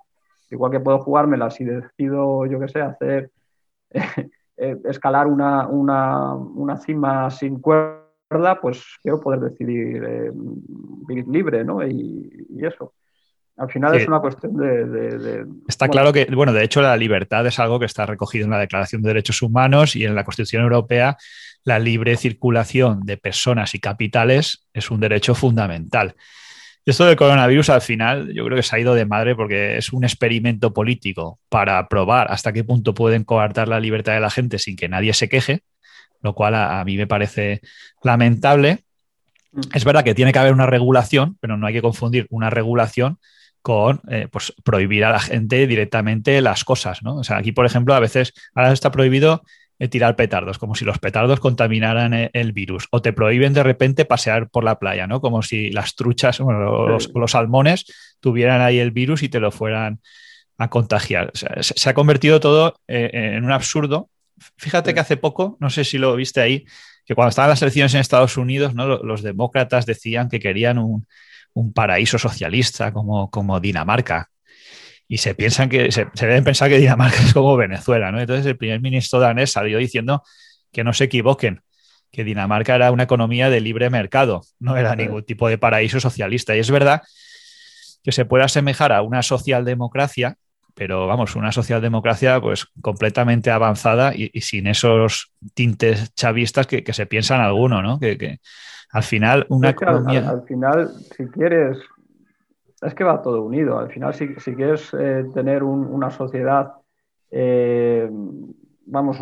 Igual 0.50 0.70
que 0.70 0.80
puedo 0.80 0.98
jugármela 0.98 1.50
si 1.50 1.64
decido, 1.64 2.46
yo 2.46 2.60
qué 2.60 2.68
sé, 2.68 2.80
hacer 2.80 3.30
Eh, 4.56 4.76
escalar 4.84 5.26
una, 5.26 5.66
una, 5.66 6.34
una, 6.34 6.76
cima 6.76 7.30
sin 7.30 7.58
cuerda, 7.58 8.60
pues 8.60 8.84
quiero 9.02 9.18
poder 9.18 9.40
decidir 9.40 10.04
eh, 10.04 10.30
vivir 10.32 11.26
libre, 11.26 11.64
¿no? 11.64 11.84
Y, 11.84 12.46
eso. 12.60 12.92
Al 13.56 13.70
final 13.70 13.94
es 13.94 14.08
una 14.08 14.20
cuestión 14.20 14.56
de... 14.56 15.44
está 15.68 15.88
claro 15.88 16.12
que, 16.12 16.24
bueno, 16.26 16.52
de 16.52 16.64
hecho 16.64 16.80
la 16.80 16.96
libertad 16.96 17.46
es 17.46 17.58
algo 17.58 17.78
que 17.78 17.84
está 17.84 18.06
recogido 18.06 18.46
en 18.46 18.50
la 18.50 18.58
Declaración 18.58 19.02
de 19.02 19.08
Derechos 19.08 19.42
Humanos 19.42 19.94
y 19.94 20.04
en 20.04 20.14
la 20.14 20.24
Constitución 20.24 20.62
Europea. 20.62 21.16
La 21.64 21.78
libre 21.78 22.16
circulación 22.16 23.02
de 23.04 23.18
personas 23.18 23.74
y 23.74 23.78
capitales 23.78 24.66
es 24.72 24.90
un 24.90 25.00
derecho 25.00 25.34
fundamental. 25.34 26.16
Esto 26.84 27.04
del 27.04 27.14
coronavirus 27.14 27.70
al 27.70 27.80
final 27.80 28.32
yo 28.34 28.44
creo 28.44 28.56
que 28.56 28.64
se 28.64 28.74
ha 28.74 28.80
ido 28.80 28.94
de 28.94 29.06
madre 29.06 29.36
porque 29.36 29.76
es 29.76 29.92
un 29.92 30.02
experimento 30.02 30.72
político 30.72 31.38
para 31.48 31.86
probar 31.88 32.32
hasta 32.32 32.52
qué 32.52 32.64
punto 32.64 32.94
pueden 32.94 33.22
coartar 33.22 33.68
la 33.68 33.78
libertad 33.78 34.14
de 34.14 34.20
la 34.20 34.30
gente 34.30 34.58
sin 34.58 34.74
que 34.74 34.88
nadie 34.88 35.12
se 35.12 35.28
queje, 35.28 35.62
lo 36.22 36.34
cual 36.34 36.56
a, 36.56 36.82
mí 36.84 36.96
me 36.96 37.06
parece 37.06 37.60
lamentable. 38.02 38.80
Mm. 39.52 39.60
Es 39.74 39.84
verdad 39.84 40.02
que 40.02 40.14
tiene 40.14 40.32
que 40.32 40.40
haber 40.40 40.52
una 40.52 40.66
regulación, 40.66 41.36
pero 41.40 41.56
no 41.56 41.68
hay 41.68 41.74
que 41.74 41.82
confundir 41.82 42.26
una 42.30 42.50
regulación 42.50 43.18
con 43.62 44.00
eh, 44.10 44.28
pues, 44.30 44.52
prohibir 44.64 45.04
a 45.04 45.12
la 45.12 45.20
gente 45.20 45.66
directamente 45.66 46.40
las 46.40 46.64
cosas. 46.64 47.02
¿no? 47.02 47.16
O 47.16 47.24
sea, 47.24 47.38
aquí, 47.38 47.52
por 47.52 47.64
ejemplo, 47.64 47.94
a 47.94 48.00
veces 48.00 48.34
ahora 48.54 48.72
está 48.72 48.90
prohibido 48.90 49.42
tirar 49.88 50.16
petardos, 50.16 50.58
como 50.58 50.74
si 50.74 50.84
los 50.84 50.98
petardos 50.98 51.40
contaminaran 51.40 52.14
e, 52.14 52.30
el, 52.34 52.52
virus, 52.52 52.86
o 52.90 53.02
te 53.02 53.12
prohíben 53.12 53.52
de 53.52 53.62
repente 53.62 54.04
pasear 54.04 54.48
por 54.48 54.64
la 54.64 54.78
playa, 54.78 55.06
¿no? 55.06 55.20
Como 55.20 55.42
si 55.42 55.70
las 55.70 55.96
truchas 55.96 56.40
o 56.40 56.52
los, 56.52 57.30
salmones 57.30 57.86
tuvieran 58.20 58.60
ahí 58.60 58.78
el 58.78 58.92
virus 58.92 59.22
y 59.22 59.28
te 59.28 59.40
lo 59.40 59.50
fueran 59.50 60.00
a 60.58 60.70
contagiar. 60.70 61.32
se, 61.34 61.90
ha 61.90 61.94
convertido 61.94 62.38
todo 62.38 62.76
eh, 62.86 63.10
en 63.12 63.44
un 63.44 63.52
absurdo. 63.52 64.08
Fíjate 64.56 64.94
que 64.94 65.00
hace 65.00 65.16
poco, 65.16 65.56
no 65.60 65.70
sé 65.70 65.84
si 65.84 65.98
lo 65.98 66.14
viste 66.14 66.40
ahí, 66.40 66.64
que 67.04 67.14
cuando 67.14 67.30
estaban 67.30 67.50
las 67.50 67.62
elecciones 67.62 67.94
en 67.94 68.00
Estados 68.00 68.36
Unidos, 68.36 68.74
¿no? 68.74 68.86
los, 68.86 69.22
demócratas 69.22 69.86
decían 69.86 70.28
que 70.28 70.38
querían 70.38 70.78
un, 70.78 71.06
un 71.54 71.72
paraíso 71.72 72.18
socialista 72.18 72.92
como, 72.92 73.30
como 73.30 73.60
Dinamarca, 73.60 74.30
y 75.12 75.18
se 75.18 75.34
piensan 75.34 75.68
que 75.68 75.92
se, 75.92 76.06
deben 76.14 76.42
pensar 76.42 76.70
que 76.70 76.78
Dinamarca 76.78 77.18
es 77.22 77.34
como 77.34 77.54
Venezuela, 77.54 78.10
¿no? 78.10 78.18
Entonces 78.18 78.46
el 78.46 78.56
primer 78.56 78.80
ministro 78.80 79.20
danés 79.20 79.52
salió 79.52 79.76
diciendo 79.76 80.22
que 80.72 80.84
no 80.84 80.94
se 80.94 81.04
equivoquen, 81.04 81.60
que 82.10 82.24
Dinamarca 82.24 82.74
era 82.74 82.90
una 82.90 83.02
economía 83.02 83.50
de 83.50 83.60
libre 83.60 83.90
mercado, 83.90 84.42
no 84.58 84.76
era 84.76 84.96
ningún 84.96 85.22
tipo 85.22 85.48
de 85.48 85.58
paraíso 85.58 86.00
socialista. 86.00 86.56
Y 86.56 86.60
es 86.60 86.70
verdad 86.70 87.02
que 88.02 88.10
se 88.12 88.24
puede 88.24 88.44
asemejar 88.44 88.92
a 88.92 89.02
una 89.02 89.22
socialdemocracia, 89.22 90.36
pero 90.74 91.06
vamos, 91.06 91.36
una 91.36 91.52
socialdemocracia 91.52 92.40
pues 92.40 92.66
completamente 92.80 93.50
avanzada 93.50 94.14
y, 94.14 94.30
sin 94.40 94.66
esos 94.66 95.32
tintes 95.52 96.14
chavistas 96.14 96.66
que, 96.66 96.90
se 96.90 97.04
piensan 97.04 97.42
alguno, 97.42 97.82
¿no? 97.82 98.00
Que, 98.00 98.38
al 98.92 99.02
final 99.02 99.46
una 99.48 99.70
economía... 99.70 100.28
al, 100.28 100.42
final, 100.42 100.88
si 100.88 101.26
quieres 101.26 101.78
es 102.82 102.94
que 102.94 103.04
va 103.04 103.22
todo 103.22 103.42
unido. 103.42 103.78
Al 103.78 103.90
final, 103.90 104.12
si, 104.12 104.28
quieres 104.54 104.92
eh, 104.98 105.24
tener 105.32 105.62
una 105.62 106.10
sociedad, 106.10 106.72
eh, 107.30 108.08
vamos, 108.86 109.18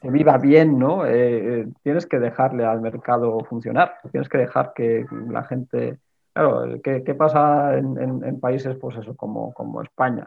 que 0.00 0.10
viva 0.10 0.38
bien, 0.38 0.78
¿no? 0.78 1.04
Eh, 1.06 1.68
tienes 1.82 2.06
que 2.06 2.18
dejarle 2.18 2.64
al 2.64 2.80
mercado 2.80 3.38
funcionar. 3.40 3.96
Tienes 4.10 4.28
que 4.28 4.38
dejar 4.38 4.72
que 4.74 5.06
la 5.28 5.44
gente. 5.44 5.98
Claro, 6.32 6.80
¿qué, 6.82 7.14
pasa 7.14 7.76
en, 7.78 8.40
países, 8.40 8.76
pues 8.76 8.96
eso, 8.96 9.14
como, 9.14 9.54
como 9.54 9.82
España? 9.82 10.26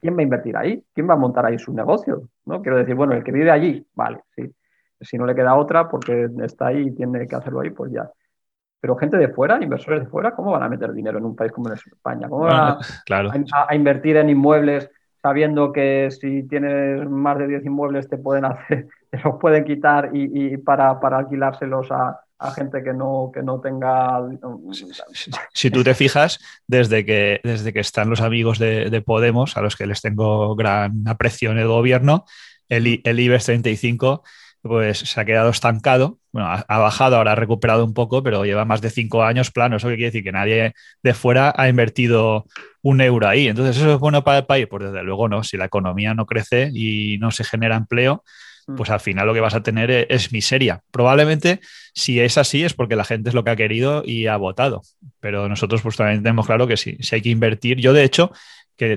¿Quién 0.00 0.14
va 0.14 0.20
a 0.20 0.22
invertir 0.22 0.56
ahí? 0.56 0.82
¿Quién 0.94 1.08
va 1.08 1.14
a 1.14 1.18
montar 1.18 1.44
ahí 1.44 1.58
su 1.58 1.72
negocio? 1.72 2.28
¿no? 2.46 2.62
Quiero 2.62 2.78
decir, 2.78 2.94
bueno, 2.94 3.12
el 3.12 3.22
que 3.22 3.32
vive 3.32 3.50
allí, 3.50 3.86
vale, 3.94 4.20
sí. 4.34 4.50
Si 5.00 5.18
no 5.18 5.26
le 5.26 5.34
queda 5.34 5.54
otra 5.54 5.88
porque 5.88 6.28
está 6.42 6.68
ahí 6.68 6.88
y 6.88 6.94
tiene 6.94 7.26
que 7.26 7.36
hacerlo 7.36 7.60
ahí, 7.60 7.70
pues 7.70 7.92
ya. 7.92 8.10
Pero 8.80 8.96
gente 8.96 9.16
de 9.16 9.28
fuera, 9.28 9.62
inversores 9.62 10.00
de 10.00 10.06
fuera, 10.06 10.34
¿cómo 10.34 10.52
van 10.52 10.62
a 10.62 10.68
meter 10.68 10.92
dinero 10.92 11.18
en 11.18 11.24
un 11.24 11.34
país 11.34 11.52
como 11.52 11.72
España? 11.72 12.28
¿Cómo 12.28 12.44
van 12.44 12.78
a, 13.68 13.74
invertir 13.74 14.16
en 14.16 14.30
inmuebles 14.30 14.90
sabiendo 15.22 15.72
que 15.72 16.08
si 16.10 16.44
tienes 16.44 17.08
más 17.08 17.36
de 17.38 17.48
10 17.48 17.64
inmuebles 17.64 18.08
te 18.08 18.16
pueden 18.16 18.44
hacer, 18.44 18.86
te 19.10 19.18
los 19.24 19.40
pueden 19.40 19.64
quitar 19.64 20.10
y, 20.12 20.56
para, 20.58 20.90
alquilárselos 20.90 21.88
a, 21.90 22.20
gente 22.54 22.84
que 22.84 22.92
no, 22.92 23.30
que 23.34 23.42
no 23.42 23.60
tenga. 23.60 24.20
Si, 25.52 25.70
tú 25.70 25.82
te 25.82 25.94
fijas, 25.94 26.38
desde 26.68 27.04
que, 27.04 27.40
desde 27.42 27.72
que 27.72 27.80
están 27.80 28.10
los 28.10 28.20
amigos 28.20 28.58
de, 28.58 29.02
Podemos, 29.04 29.56
a 29.56 29.62
los 29.62 29.74
que 29.74 29.86
les 29.86 30.00
tengo 30.00 30.54
gran 30.54 31.08
aprecio 31.08 31.50
en 31.50 31.58
el 31.58 31.66
gobierno, 31.66 32.24
el, 32.68 33.00
el 33.02 33.20
IBEX 33.20 33.46
35 33.46 34.22
pues 34.66 34.98
se 34.98 35.20
ha 35.20 35.24
quedado 35.24 35.50
estancado. 35.50 36.18
Bueno, 36.32 36.48
ha, 36.50 36.78
bajado, 36.78 37.16
ahora 37.16 37.32
ha 37.32 37.34
recuperado 37.34 37.84
un 37.84 37.94
poco, 37.94 38.22
pero 38.22 38.44
lleva 38.44 38.64
más 38.64 38.80
de 38.80 38.90
cinco 38.90 39.22
años 39.22 39.50
plano. 39.50 39.76
¿Eso 39.76 39.88
qué 39.88 39.94
quiere 39.94 40.10
decir? 40.10 40.24
Que 40.24 40.32
nadie 40.32 40.74
de 41.02 41.14
fuera 41.14 41.52
ha 41.56 41.68
invertido 41.68 42.46
un 42.82 43.00
euro 43.00 43.26
ahí. 43.26 43.48
Entonces, 43.48 43.76
¿eso 43.78 43.94
es 43.94 43.98
bueno 43.98 44.22
para 44.24 44.38
el 44.38 44.46
país? 44.46 44.66
Pues 44.68 44.84
desde 44.84 45.02
luego 45.02 45.28
no. 45.28 45.42
Si 45.42 45.56
la 45.56 45.64
economía 45.64 46.14
no 46.14 46.26
crece 46.26 46.70
y 46.74 47.18
no 47.18 47.30
se 47.30 47.44
genera 47.44 47.76
empleo, 47.76 48.22
mm. 48.66 48.76
pues 48.76 48.90
al 48.90 49.00
final 49.00 49.26
lo 49.26 49.34
que 49.34 49.40
vas 49.40 49.54
a 49.54 49.62
tener 49.62 49.90
es, 49.90 50.06
es, 50.08 50.32
miseria. 50.32 50.82
Probablemente, 50.90 51.60
si 51.94 52.20
es 52.20 52.36
así, 52.38 52.64
es 52.64 52.74
porque 52.74 52.96
la 52.96 53.04
gente 53.04 53.30
es 53.30 53.34
lo 53.34 53.44
que 53.44 53.50
ha 53.50 53.56
querido 53.56 54.02
y 54.04 54.26
ha 54.26 54.36
votado. 54.36 54.82
Pero 55.20 55.48
nosotros, 55.48 55.80
pues 55.82 55.96
también 55.96 56.22
tenemos 56.22 56.46
claro 56.46 56.66
que 56.66 56.76
sí, 56.76 56.96
si 57.00 57.14
hay 57.14 57.22
que 57.22 57.30
invertir. 57.30 57.78
Yo, 57.78 57.92
de 57.92 58.04
hecho, 58.04 58.32
que 58.76 58.94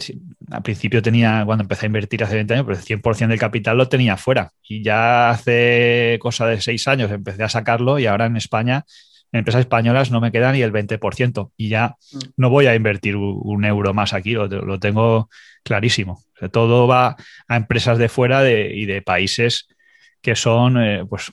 al 0.51 0.61
principio 0.61 1.01
tenía, 1.01 1.43
cuando 1.45 1.63
empecé 1.63 1.85
a 1.85 1.87
invertir 1.87 2.23
hace 2.23 2.35
20 2.35 2.53
años, 2.53 2.65
pues 2.65 2.79
el 2.79 3.01
100% 3.01 3.27
del 3.27 3.39
capital 3.39 3.77
lo 3.77 3.87
tenía 3.87 4.17
fuera. 4.17 4.51
Y 4.61 4.83
ya 4.83 5.29
hace 5.29 6.17
cosa 6.21 6.47
de 6.47 6.59
seis 6.61 6.87
años 6.87 7.11
empecé 7.11 7.43
a 7.43 7.49
sacarlo 7.49 7.97
y 7.97 8.05
ahora 8.05 8.25
en 8.25 8.35
España, 8.35 8.85
en 9.31 9.39
empresas 9.39 9.61
españolas 9.61 10.11
no 10.11 10.19
me 10.19 10.31
queda 10.31 10.51
ni 10.51 10.61
el 10.61 10.73
20%. 10.73 11.51
Y 11.55 11.69
ya 11.69 11.95
mm. 12.11 12.17
no 12.37 12.49
voy 12.49 12.67
a 12.67 12.75
invertir 12.75 13.15
un 13.15 13.63
euro 13.63 13.93
más 13.93 14.13
aquí, 14.13 14.33
lo, 14.33 14.79
tengo 14.79 15.29
clarísimo. 15.63 16.21
todo 16.51 16.87
va 16.87 17.15
a 17.47 17.55
empresas 17.55 17.97
de 17.97 18.09
fuera 18.09 18.49
y 18.49 18.85
de 18.85 19.01
países 19.01 19.67
que 20.21 20.35
son, 20.35 20.81
eh, 20.81 21.05
pues, 21.09 21.31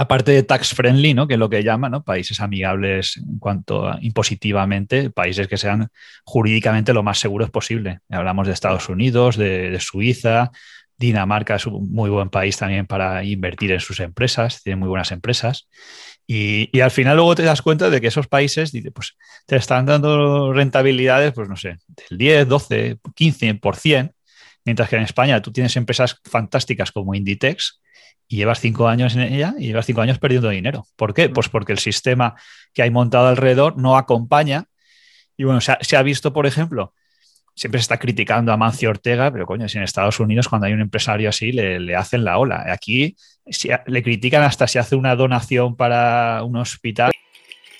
aparte 0.00 0.32
de 0.32 0.42
tax 0.42 0.72
friendly, 0.72 1.12
¿no? 1.12 1.28
que 1.28 1.34
es 1.34 1.38
lo 1.38 1.50
que 1.50 1.62
llaman, 1.62 1.92
¿no? 1.92 2.02
países 2.02 2.40
amigables 2.40 3.18
en 3.18 3.38
cuanto 3.38 3.86
a 3.86 3.98
impositivamente, 4.00 5.10
países 5.10 5.46
que 5.46 5.58
sean 5.58 5.88
jurídicamente 6.24 6.94
lo 6.94 7.02
más 7.02 7.18
seguros 7.18 7.50
posible. 7.50 7.98
Hablamos 8.08 8.46
de 8.46 8.54
Estados 8.54 8.88
Unidos, 8.88 9.36
de, 9.36 9.76
Suiza, 9.78 10.52
Dinamarca 10.96 11.56
es 11.56 11.66
un 11.66 11.92
muy 11.92 12.08
buen 12.08 12.30
país 12.30 12.56
también 12.56 12.86
para 12.86 13.22
invertir 13.24 13.72
en 13.72 13.80
sus 13.80 14.00
empresas, 14.00 14.62
tiene 14.62 14.76
muy 14.76 14.88
buenas 14.88 15.12
empresas. 15.12 15.68
Y, 16.26 16.80
al 16.80 16.90
final 16.90 17.16
luego 17.16 17.34
te 17.34 17.42
das 17.42 17.60
cuenta 17.60 17.90
de 17.90 18.00
que 18.00 18.06
esos 18.06 18.26
países 18.26 18.72
pues, 18.94 19.18
te 19.44 19.56
están 19.56 19.84
dando 19.84 20.54
rentabilidades, 20.54 21.34
pues 21.34 21.46
no 21.46 21.56
sé, 21.56 21.76
del 22.08 22.16
10, 22.16 22.48
12, 22.48 22.96
15%, 23.14 24.14
mientras 24.64 24.88
que 24.88 24.96
en 24.96 25.02
España 25.02 25.42
tú 25.42 25.52
tienes 25.52 25.76
empresas 25.76 26.18
fantásticas 26.24 26.90
como 26.90 27.14
Inditex, 27.14 27.82
y 28.30 28.36
llevas 28.36 28.60
cinco 28.60 28.86
años 28.86 29.16
en 29.16 29.22
ella 29.22 29.54
y 29.58 29.66
llevas 29.66 29.86
cinco 29.86 30.02
años 30.02 30.20
perdiendo 30.20 30.48
dinero. 30.50 30.86
¿Por 30.94 31.14
qué? 31.14 31.28
Pues 31.28 31.48
porque 31.48 31.72
el 31.72 31.80
sistema 31.80 32.36
que 32.72 32.82
hay 32.82 32.90
montado 32.90 33.26
alrededor 33.26 33.76
no 33.76 33.96
acompaña. 33.96 34.66
Y 35.36 35.42
bueno, 35.42 35.60
se 35.60 35.96
ha, 35.96 36.02
visto, 36.02 36.32
por 36.32 36.46
ejemplo, 36.46 36.94
siempre 37.56 37.80
se 37.80 37.82
está 37.82 37.98
criticando 37.98 38.52
a 38.52 38.56
Mancio 38.56 38.88
Ortega, 38.88 39.32
pero 39.32 39.46
coño, 39.46 39.68
si 39.68 39.78
en 39.78 39.84
Estados 39.84 40.20
Unidos 40.20 40.48
cuando 40.48 40.68
hay 40.68 40.72
un 40.72 40.80
empresario 40.80 41.28
así 41.28 41.50
le, 41.50 41.96
hacen 41.96 42.24
la 42.24 42.38
ola. 42.38 42.66
Aquí 42.72 43.16
le 43.86 44.02
critican 44.04 44.44
hasta 44.44 44.68
si 44.68 44.78
hace 44.78 44.94
una 44.94 45.16
donación 45.16 45.74
para 45.74 46.44
un 46.44 46.54
hospital. 46.54 47.10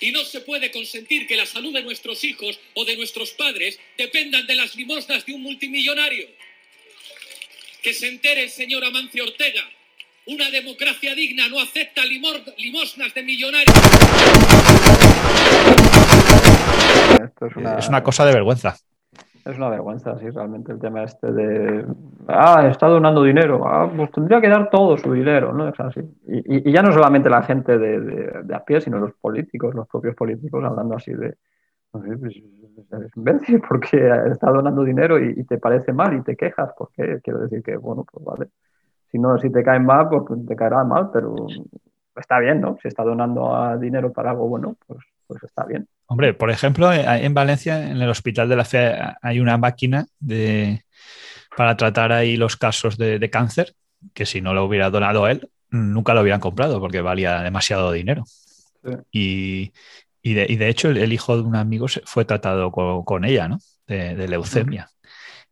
Y 0.01 0.11
no 0.11 0.21
se 0.25 0.41
puede 0.41 0.69
consentir 0.69 1.27
que 1.27 1.37
la 1.37 1.45
salud 1.45 1.73
de 1.73 1.81
nuestros 1.81 2.25
hijos 2.25 2.59
o 2.73 2.83
de 2.83 2.97
nuestros 2.97 3.31
padres 3.31 3.79
dependan 3.97 4.45
de 4.47 4.55
las 4.55 4.75
limosnas 4.75 5.25
de 5.25 5.31
un 5.31 5.43
multimillonario. 5.43 6.25
Que 7.81 7.93
se 7.93 8.09
entere 8.09 8.43
el 8.43 8.49
señor 8.49 8.83
Amancio 8.83 9.23
Ortega 9.23 9.63
una 10.27 10.49
democracia 10.51 11.15
digna 11.15 11.47
no 11.49 11.59
acepta 11.59 12.01
limosnas 12.05 13.13
de 13.13 13.23
millonarios. 13.23 13.75
es, 17.77 17.87
una... 17.89 18.03
cosa 18.03 18.25
de 18.25 18.33
vergüenza. 18.33 18.75
Es 19.43 19.57
una 19.57 19.69
vergüenza, 19.69 20.19
sí, 20.19 20.29
realmente 20.29 20.71
el 20.71 20.79
tema 20.79 21.03
este 21.03 21.31
de, 21.31 21.85
ah, 22.27 22.67
está 22.69 22.87
donando 22.87 23.23
dinero, 23.23 23.67
ah, 23.67 23.91
pues 23.93 24.11
tendría 24.11 24.39
que 24.39 24.49
dar 24.49 24.69
todo 24.69 24.95
su 24.97 25.11
dinero, 25.11 25.51
¿no? 25.51 25.67
Es 25.67 25.79
así. 25.79 26.01
Y, 26.27 26.71
ya 26.71 26.83
no 26.83 26.91
solamente 26.91 27.27
la 27.27 27.41
gente 27.41 27.79
de, 27.79 28.43
a 28.53 28.63
pie, 28.63 28.81
sino 28.81 28.99
los 28.99 29.13
políticos, 29.15 29.73
los 29.73 29.87
propios 29.87 30.15
políticos, 30.15 30.63
hablando 30.63 30.95
así 30.95 31.11
de, 31.13 31.37
no 31.93 32.03
sé, 32.03 32.17
pues, 32.17 32.35
eres 32.91 33.11
imbécil 33.17 33.61
porque 33.67 34.11
está 34.31 34.51
donando 34.51 34.83
dinero 34.83 35.19
y, 35.19 35.33
y, 35.35 35.43
te 35.45 35.57
parece 35.57 35.91
mal 35.91 36.15
y 36.15 36.21
te 36.21 36.35
quejas, 36.35 36.69
porque 36.77 37.19
quiero 37.23 37.39
decir 37.39 37.63
que, 37.63 37.75
bueno, 37.77 38.05
pues 38.11 38.23
vale. 38.23 38.51
Si 39.11 39.19
no, 39.19 39.37
si 39.37 39.51
te 39.51 39.63
caen 39.63 39.85
mal, 39.85 40.07
pues 40.09 40.23
te 40.47 40.55
caerá 40.55 40.83
mal, 40.83 41.09
pero 41.11 41.35
está 42.15 42.39
bien, 42.39 42.61
¿no? 42.61 42.77
Si 42.81 42.87
está 42.87 43.03
donando 43.03 43.77
dinero 43.79 44.11
para 44.13 44.31
algo 44.31 44.47
bueno, 44.47 44.75
pues, 44.87 44.99
pues 45.27 45.43
está 45.43 45.65
bien. 45.65 45.87
Hombre, 46.07 46.33
por 46.33 46.51
ejemplo, 46.51 46.91
eh, 46.91 47.05
en 47.07 47.33
Valencia, 47.33 47.89
en 47.89 48.01
el 48.01 48.09
Hospital 48.09 48.49
de 48.49 48.55
la 48.55 48.65
Fe, 48.65 48.93
hay 49.21 49.39
una 49.39 49.57
máquina 49.57 50.05
de, 50.19 50.83
para 51.55 51.77
tratar 51.77 52.11
ahí 52.11 52.37
los 52.37 52.57
casos 52.57 52.97
de, 52.97 53.29
cáncer, 53.29 53.75
que 54.13 54.25
si 54.25 54.41
no 54.41 54.53
lo 54.53 54.65
hubiera 54.65 54.89
donado 54.89 55.27
él, 55.27 55.49
nunca 55.69 56.13
lo 56.13 56.21
hubieran 56.21 56.41
comprado 56.41 56.79
porque 56.79 57.01
valía 57.01 57.41
demasiado 57.41 57.91
dinero. 57.91 58.23
Y, 59.11 59.71
de, 60.23 60.69
hecho, 60.69 60.89
el, 60.89 61.13
hijo 61.13 61.35
de 61.37 61.43
un 61.43 61.55
amigo 61.55 61.87
fue 62.05 62.25
tratado 62.25 62.71
con, 62.71 63.25
ella, 63.25 63.47
¿no? 63.47 63.59
De, 63.87 64.27
leucemia. 64.27 64.89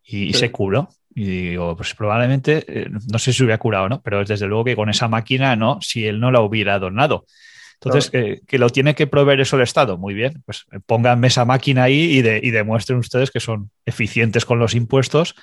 Y, 0.03 0.33
se 0.33 0.51
curó. 0.51 0.89
Y 1.19 1.25
digo, 1.49 1.75
pues 1.75 1.93
probablemente, 1.95 2.63
eh, 2.65 2.87
no 2.89 3.19
sé 3.19 3.33
si 3.33 3.43
hubiera 3.43 3.57
curado, 3.57 3.89
¿no? 3.89 4.01
Pero 4.01 4.23
desde 4.23 4.47
luego 4.47 4.63
que 4.63 4.77
con 4.77 4.87
esa 4.89 5.09
máquina, 5.09 5.53
no, 5.57 5.77
si 5.81 6.07
él 6.07 6.21
no 6.21 6.31
la 6.31 6.39
hubiera 6.39 6.79
donado. 6.79 7.25
Entonces, 7.73 8.09
que 8.09 8.57
lo 8.57 8.69
tiene 8.69 8.95
que 8.95 9.05
proveer 9.05 9.41
eso 9.41 9.57
el 9.57 9.63
Estado, 9.63 9.97
muy 9.97 10.13
bien, 10.13 10.41
pues 10.45 10.65
eh, 10.71 10.79
pónganme 10.85 11.27
esa 11.27 11.43
máquina 11.43 11.83
ahí 11.83 12.19
y, 12.19 12.51
demuestren 12.51 12.99
ustedes 12.99 13.31
que 13.31 13.41
son 13.41 13.69
eficientes 13.85 14.45
con 14.45 14.59
los 14.59 14.75
impuestos 14.75 15.35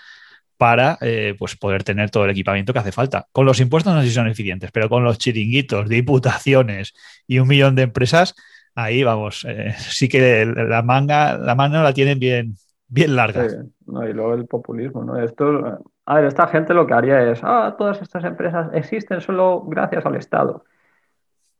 para 0.57 0.97
eh, 1.03 1.35
pues 1.39 1.57
poder 1.57 1.85
tener 1.85 2.11
todo 2.11 2.25
el 2.25 2.31
equipamiento 2.31 2.73
que 2.73 2.79
hace 2.79 2.93
falta. 2.93 3.27
Con 3.31 3.45
los 3.45 3.61
impuestos 3.61 3.93
no 3.93 4.01
sé 4.01 4.09
si 4.09 4.15
son 4.15 4.29
eficientes, 4.29 4.71
pero 4.73 4.89
con 4.89 5.05
los 5.05 5.19
chiringuitos, 5.19 5.91
diputaciones 5.91 6.95
y 7.27 7.39
un 7.39 7.49
millón 7.49 7.75
de 7.75 7.83
empresas, 7.83 8.35
ahí 8.75 9.03
vamos, 9.03 9.47
sí 9.91 10.09
que 10.09 10.47
la 10.47 10.81
manga, 10.81 11.37
la 11.37 11.55
mano 11.55 11.83
la 11.83 11.93
tienen 11.93 12.19
bien, 12.19 12.57
bien 12.89 13.15
larga. 13.15 13.47
¿No? 13.87 14.07
Y 14.07 14.13
luego 14.13 14.35
el 14.35 14.47
populismo, 14.47 15.05
¿no? 15.05 15.17
Esto, 15.19 15.81
a 16.05 16.15
ver, 16.15 16.25
esta 16.25 16.47
gente 16.49 16.75
lo 16.75 16.87
que 16.87 16.95
haría 16.95 17.31
es, 17.31 17.41
ah, 17.43 17.75
todas 17.79 18.01
estas 18.03 18.25
empresas 18.25 18.69
existen 18.73 19.21
solo 19.21 19.63
gracias 19.67 20.05
al 20.07 20.17
Estado. 20.17 20.65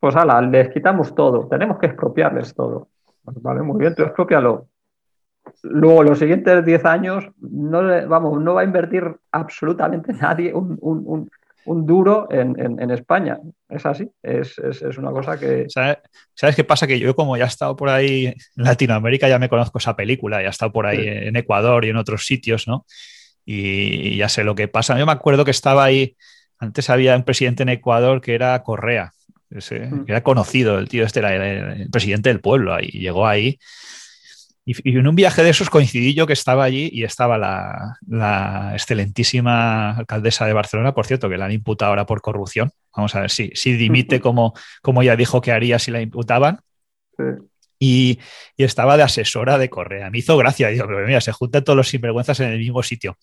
Pues 0.01 0.15
ala, 0.17 0.41
les 0.41 0.69
quitamos 0.71 1.15
todo, 1.15 1.49
tenemos 1.49 1.79
que 1.79 1.87
expropiarles 1.87 2.55
todo. 2.55 2.89
Pues 3.25 3.41
vale, 3.43 3.63
muy 3.63 3.79
bien, 3.79 3.95
tú 3.95 4.03
expropialo. 4.03 4.69
Luego, 5.63 6.03
los 6.03 6.19
siguientes 6.19 6.65
10 6.65 6.85
años, 6.85 7.31
no, 7.39 7.83
vamos, 8.09 8.41
no 8.41 8.55
va 8.55 8.63
a 8.63 8.65
invertir 8.65 9.17
absolutamente 9.33 10.13
nadie 10.21 10.53
un, 10.53 10.79
un, 10.81 11.03
un 11.07 11.31
duro 11.67 12.29
en, 12.31 12.91
España. 12.91 13.39
Es 13.69 13.85
así, 13.85 14.09
es, 14.23 14.59
una 14.99 15.11
cosa 15.11 15.39
que... 15.39 15.67
¿Sabes? 15.69 16.57
qué 16.57 16.65
pasa? 16.65 16.87
Que 16.87 16.99
yo 16.99 17.15
como 17.15 17.37
ya 17.37 17.45
he 17.45 17.49
estado 17.49 17.77
por 17.77 17.89
ahí 17.89 18.27
en 18.27 18.35
Latinoamérica, 18.55 19.29
ya 19.29 19.39
me 19.39 19.49
conozco 19.49 19.79
esa 19.79 19.97
película, 19.97 20.41
ya 20.41 20.49
he 20.49 20.51
estado 20.51 20.73
por 20.73 20.87
ahí 20.87 21.07
en 21.07 21.37
Ecuador 21.37 21.85
y 21.85 21.91
en 21.91 21.97
otros 21.97 22.27
sitios, 22.27 22.69
¿no? 22.69 22.87
Y, 23.45 24.17
ya 24.17 24.29
sé 24.29 24.45
lo 24.45 24.55
que 24.55 24.69
pasa. 24.69 24.99
Yo 24.99 25.07
me 25.07 25.13
acuerdo 25.13 25.45
que 25.45 25.51
estaba 25.51 25.85
ahí, 25.85 26.17
antes 26.59 26.91
había 26.91 27.17
un 27.17 27.25
presidente 27.25 27.63
en 27.63 27.71
Ecuador 27.71 28.21
que 28.21 28.35
era 28.35 28.63
Correa, 28.63 29.13
mm. 29.51 30.05
que 30.05 30.13
era 30.13 30.23
conocido, 30.23 30.79
el 30.79 30.89
tío 30.89 31.05
este 31.05 31.21
era 31.21 31.35
el, 31.35 31.91
presidente 31.91 32.29
del 32.29 32.41
pueblo, 32.41 32.79
y 32.81 32.99
llegó 32.99 33.27
ahí 33.27 33.59
y, 34.69 34.99
en 34.99 35.07
un 35.07 35.15
viaje 35.15 35.45
de 35.45 35.51
esos 35.51 35.71
coincidí 35.71 36.13
yo 36.13 36.27
que 36.27 36.33
estaba 36.33 36.65
allí 36.65 36.91
y 36.93 37.05
estaba 37.05 37.39
la, 37.39 38.73
excelentísima 38.75 39.93
alcaldesa 39.93 40.45
de 40.45 40.53
Barcelona, 40.53 40.93
por 40.93 41.07
cierto, 41.07 41.29
que 41.29 41.39
la 41.39 41.45
han 41.45 41.53
imputado 41.53 41.91
ahora 41.91 42.05
por 42.05 42.21
corrupción. 42.21 42.73
Vamos 42.95 43.15
a 43.15 43.21
ver 43.21 43.31
si, 43.31 43.53
si 43.55 43.75
dimite 43.75 44.21
como, 44.21 44.55
como 44.83 45.03
ella 45.03 45.15
dijo 45.15 45.41
que 45.41 45.53
haría 45.53 45.79
si 45.79 45.93
la 45.93 46.01
imputaban. 46.01 46.59
Y, 47.79 48.19
estaba 48.57 48.97
de 48.97 49.05
asesora 49.05 49.57
de 49.57 49.71
Correa. 49.71 50.11
Me 50.11 50.19
hizo 50.19 50.37
gracia. 50.37 50.69
Digo, 50.69 50.87
pero 50.87 51.07
mira, 51.07 51.21
se 51.21 51.31
juntan 51.31 51.63
todos 51.63 51.77
los 51.77 51.89
sinvergüenzas 51.89 52.41
en 52.41 52.49
el 52.49 52.59
mismo 52.59 52.83
sitio. 52.83 53.17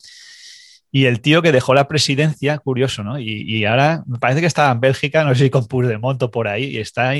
Y 0.96 1.08
el 1.08 1.22
tío 1.22 1.42
que 1.42 1.52
dejó 1.52 1.74
la 1.74 1.88
presidencia, 1.88 2.60
curioso, 2.60 3.04
¿no? 3.04 3.20
Y, 3.20 3.66
ahora 3.66 4.04
me 4.06 4.20
parece 4.20 4.42
que 4.42 4.46
estaba 4.46 4.72
en 4.72 4.80
Bélgica, 4.80 5.24
no 5.24 5.34
sé 5.34 5.46
si 5.46 5.50
con 5.50 5.66
Puigdemont 5.66 6.22
o 6.22 6.30
por 6.30 6.48
ahí, 6.48 6.66
y 6.66 6.78
está 6.78 7.16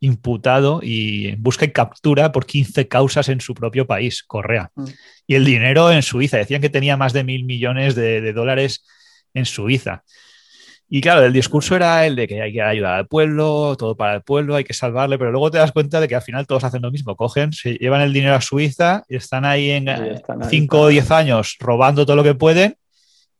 imputado 0.00 0.80
y 0.82 1.36
busca 1.36 1.64
y 1.64 1.70
captura 1.70 2.32
por 2.32 2.46
15 2.46 2.88
causas 2.88 3.28
en 3.28 3.40
su 3.40 3.54
propio 3.54 3.86
país, 3.86 4.24
Correa. 4.24 4.72
Mm. 4.74 4.84
Y 5.28 5.34
el 5.36 5.44
dinero 5.44 5.92
en 5.92 6.02
Suiza, 6.02 6.36
decían 6.36 6.60
que 6.60 6.68
tenía 6.68 6.96
más 6.96 7.12
de 7.12 7.22
mil 7.22 7.44
millones 7.44 7.94
de, 7.94 8.32
dólares 8.32 8.84
en 9.34 9.46
Suiza. 9.46 10.02
Y 10.88 11.00
claro, 11.00 11.24
el 11.24 11.32
discurso 11.32 11.76
era 11.76 12.04
el 12.04 12.16
de 12.16 12.26
que 12.26 12.42
hay 12.42 12.52
que 12.52 12.60
ayudar 12.60 12.94
al 12.94 13.06
pueblo, 13.06 13.76
todo 13.78 13.96
para 13.96 14.16
el 14.16 14.22
pueblo, 14.22 14.56
hay 14.56 14.64
que 14.64 14.74
salvarle, 14.74 15.16
pero 15.16 15.30
luego 15.30 15.48
te 15.48 15.58
das 15.58 15.70
cuenta 15.70 16.00
de 16.00 16.08
que 16.08 16.16
al 16.16 16.22
final 16.22 16.48
todos 16.48 16.64
hacen 16.64 16.82
lo 16.82 16.90
mismo, 16.90 17.14
cogen, 17.14 17.52
se 17.52 17.74
llevan 17.74 18.00
el 18.00 18.12
dinero 18.12 18.34
a 18.34 18.40
Suiza 18.40 19.04
y 19.08 19.14
están 19.14 19.44
ahí 19.44 19.70
en 19.70 19.86
5 20.50 20.80
o 20.80 20.88
10 20.88 21.10
años 21.12 21.56
robando 21.60 22.04
todo 22.04 22.16
lo 22.16 22.24
que 22.24 22.34
pueden 22.34 22.76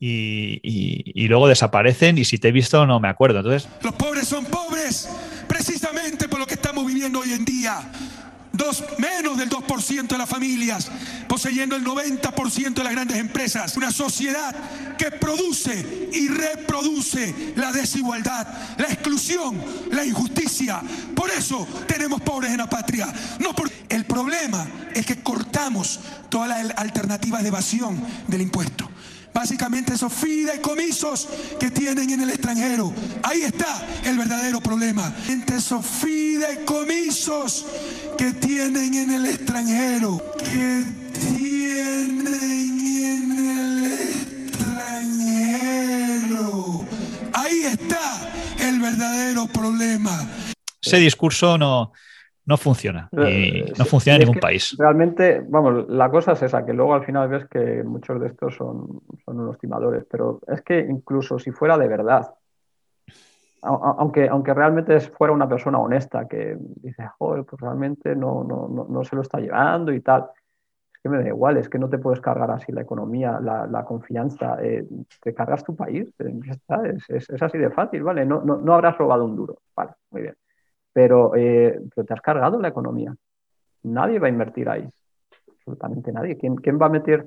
y, 0.04 1.28
luego 1.28 1.46
desaparecen 1.46 2.18
y 2.18 2.24
si 2.24 2.38
te 2.38 2.48
he 2.48 2.52
visto 2.52 2.86
no 2.86 2.98
me 3.00 3.08
acuerdo. 3.08 3.38
Entonces, 3.38 3.68
los 3.82 3.94
pobres 3.94 4.26
son 4.26 4.44
pobres 4.46 5.08
precisamente 5.46 6.28
por 6.28 6.40
lo 6.40 6.46
que 6.46 6.54
estamos 6.54 6.84
viviendo 6.86 7.20
hoy 7.20 7.32
en 7.32 7.44
día, 7.44 7.80
dos, 8.52 8.82
menos 8.98 9.38
del 9.38 9.48
2% 9.48 10.08
de 10.08 10.18
las 10.18 10.28
familias, 10.28 10.90
poseyendo 11.28 11.76
el 11.76 11.84
90% 11.84 12.74
de 12.74 12.84
las 12.84 12.92
grandes 12.92 13.16
empresas. 13.18 13.76
Una 13.76 13.92
sociedad 13.92 14.54
que 14.98 15.12
produce 15.12 16.08
y 16.12 16.28
reproduce 16.28 17.52
la 17.56 17.70
desigualdad, 17.70 18.46
la 18.78 18.86
exclusión, 18.86 19.62
la 19.92 20.04
injusticia. 20.04 20.82
Por 21.14 21.30
eso 21.30 21.66
tenemos 21.86 22.20
pobres 22.22 22.50
en 22.50 22.58
la 22.58 22.68
patria. 22.68 23.12
No 23.38 23.54
por... 23.54 23.70
El 23.88 24.06
problema 24.06 24.66
es 24.94 25.04
que 25.04 25.22
cortamos 25.22 26.00
todas 26.30 26.48
las 26.48 26.78
alternativas 26.78 27.42
de 27.42 27.48
evasión 27.48 28.02
del 28.26 28.40
impuesto. 28.40 28.88
Básicamente 29.32 29.94
esos 29.94 30.12
fideicomisos 30.12 31.28
que 31.58 31.70
tienen 31.70 32.10
en 32.10 32.20
el 32.20 32.28
extranjero. 32.30 32.92
Ahí 33.22 33.42
está 33.42 33.86
el 34.04 34.18
verdadero 34.18 34.60
problema. 34.60 35.14
Entre 35.28 35.56
esos 35.56 35.86
fideicomisos 35.86 37.64
que 38.18 38.34
tienen 38.34 38.92
en 38.94 39.12
el 39.12 39.24
extranjero. 39.26 40.22
Que 40.38 40.84
tienen 41.12 42.78
en 42.78 43.48
el 43.48 43.92
extranjero. 43.92 46.86
Ahí 47.32 47.62
está 47.62 48.30
el 48.60 48.80
verdadero 48.80 49.46
problema. 49.46 50.28
Ese 50.80 50.98
discurso 50.98 51.56
no, 51.56 51.92
no 52.44 52.56
funciona. 52.56 53.08
Y 53.12 53.60
eh, 53.60 53.72
no 53.78 53.84
funciona 53.84 54.16
en 54.16 54.24
ningún 54.24 54.40
país. 54.40 54.74
Realmente, 54.78 55.44
vamos, 55.46 55.88
la 55.88 56.10
cosa 56.10 56.32
es 56.32 56.42
esa, 56.42 56.64
que 56.64 56.72
luego 56.72 56.94
al 56.94 57.04
final 57.04 57.28
ves 57.28 57.46
que 57.46 57.84
muchos 57.84 58.20
de 58.20 58.28
estos 58.28 58.56
son, 58.56 59.00
son 59.24 59.40
unos 59.40 59.58
timadores, 59.58 60.04
pero 60.10 60.40
es 60.48 60.62
que 60.62 60.80
incluso 60.80 61.38
si 61.38 61.52
fuera 61.52 61.78
de 61.78 61.88
verdad, 61.88 62.34
aunque, 63.62 64.28
aunque 64.28 64.54
realmente 64.54 64.98
fuera 65.00 65.32
una 65.32 65.48
persona 65.48 65.78
honesta 65.78 66.26
que 66.26 66.56
dice, 66.58 67.08
joder, 67.16 67.44
pues 67.44 67.60
realmente 67.60 68.16
no, 68.16 68.42
no, 68.42 68.86
no, 68.88 69.04
se 69.04 69.14
lo 69.14 69.22
está 69.22 69.38
llevando 69.38 69.92
y 69.92 70.00
tal, 70.00 70.28
es 70.92 71.00
que 71.00 71.08
me 71.08 71.22
da 71.22 71.28
igual, 71.28 71.58
es 71.58 71.68
que 71.68 71.78
no 71.78 71.88
te 71.88 71.98
puedes 71.98 72.20
cargar 72.20 72.50
así 72.50 72.72
la 72.72 72.82
economía, 72.82 73.38
la, 73.40 73.84
confianza, 73.84 74.56
eh, 74.60 74.84
te 75.22 75.32
cargas 75.32 75.62
tu 75.62 75.76
país, 75.76 76.08
eh, 76.18 76.40
es, 77.06 77.30
es, 77.30 77.40
así 77.40 77.56
de 77.56 77.70
fácil, 77.70 78.02
¿vale? 78.02 78.26
No, 78.26 78.42
no, 78.42 78.56
no 78.56 78.74
habrás 78.74 78.98
robado 78.98 79.24
un 79.24 79.36
duro, 79.36 79.58
vale, 79.76 79.92
muy 80.10 80.22
bien 80.22 80.34
pero, 80.92 81.34
eh, 81.36 81.80
pero 81.94 82.06
te 82.06 82.14
has 82.14 82.20
cargado 82.20 82.60
la 82.60 82.68
economía. 82.68 83.14
Nadie 83.84 84.18
va 84.18 84.26
a 84.26 84.30
invertir 84.30 84.68
ahí, 84.68 84.88
absolutamente 85.48 86.12
nadie. 86.12 86.36
¿Quién, 86.36 86.56
quién 86.56 86.78
va 86.80 86.86
a 86.86 86.90
meter 86.90 87.26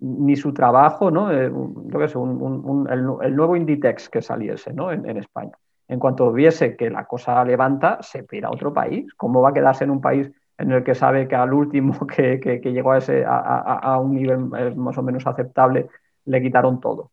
ni 0.00 0.36
su 0.36 0.52
trabajo, 0.52 1.10
¿no? 1.10 1.32
Eh, 1.32 1.50
que 1.90 2.08
sé, 2.08 2.18
un, 2.18 2.88
el, 2.90 3.36
nuevo 3.36 3.56
Inditex 3.56 4.08
que 4.08 4.20
saliese 4.20 4.72
¿no? 4.72 4.90
en, 4.90 5.08
en, 5.08 5.16
España. 5.18 5.52
En 5.86 5.98
cuanto 5.98 6.32
viese 6.32 6.76
que 6.76 6.90
la 6.90 7.04
cosa 7.04 7.44
levanta, 7.44 8.02
se 8.02 8.24
pira 8.24 8.48
a 8.48 8.52
otro 8.52 8.72
país. 8.72 9.12
¿Cómo 9.16 9.40
va 9.40 9.50
a 9.50 9.54
quedarse 9.54 9.84
en 9.84 9.90
un 9.90 10.00
país 10.00 10.30
en 10.58 10.72
el 10.72 10.84
que 10.84 10.94
sabe 10.94 11.28
que 11.28 11.36
al 11.36 11.52
último 11.52 12.06
que, 12.06 12.40
que, 12.40 12.72
llegó 12.72 12.92
a, 12.92 12.98
ese, 12.98 13.24
a, 13.24 13.38
a, 13.38 13.98
un 13.98 14.14
nivel 14.14 14.50
eh, 14.58 14.74
más 14.74 14.98
o 14.98 15.02
menos 15.02 15.26
aceptable 15.26 15.88
le 16.26 16.42
quitaron 16.42 16.80
todo? 16.80 17.10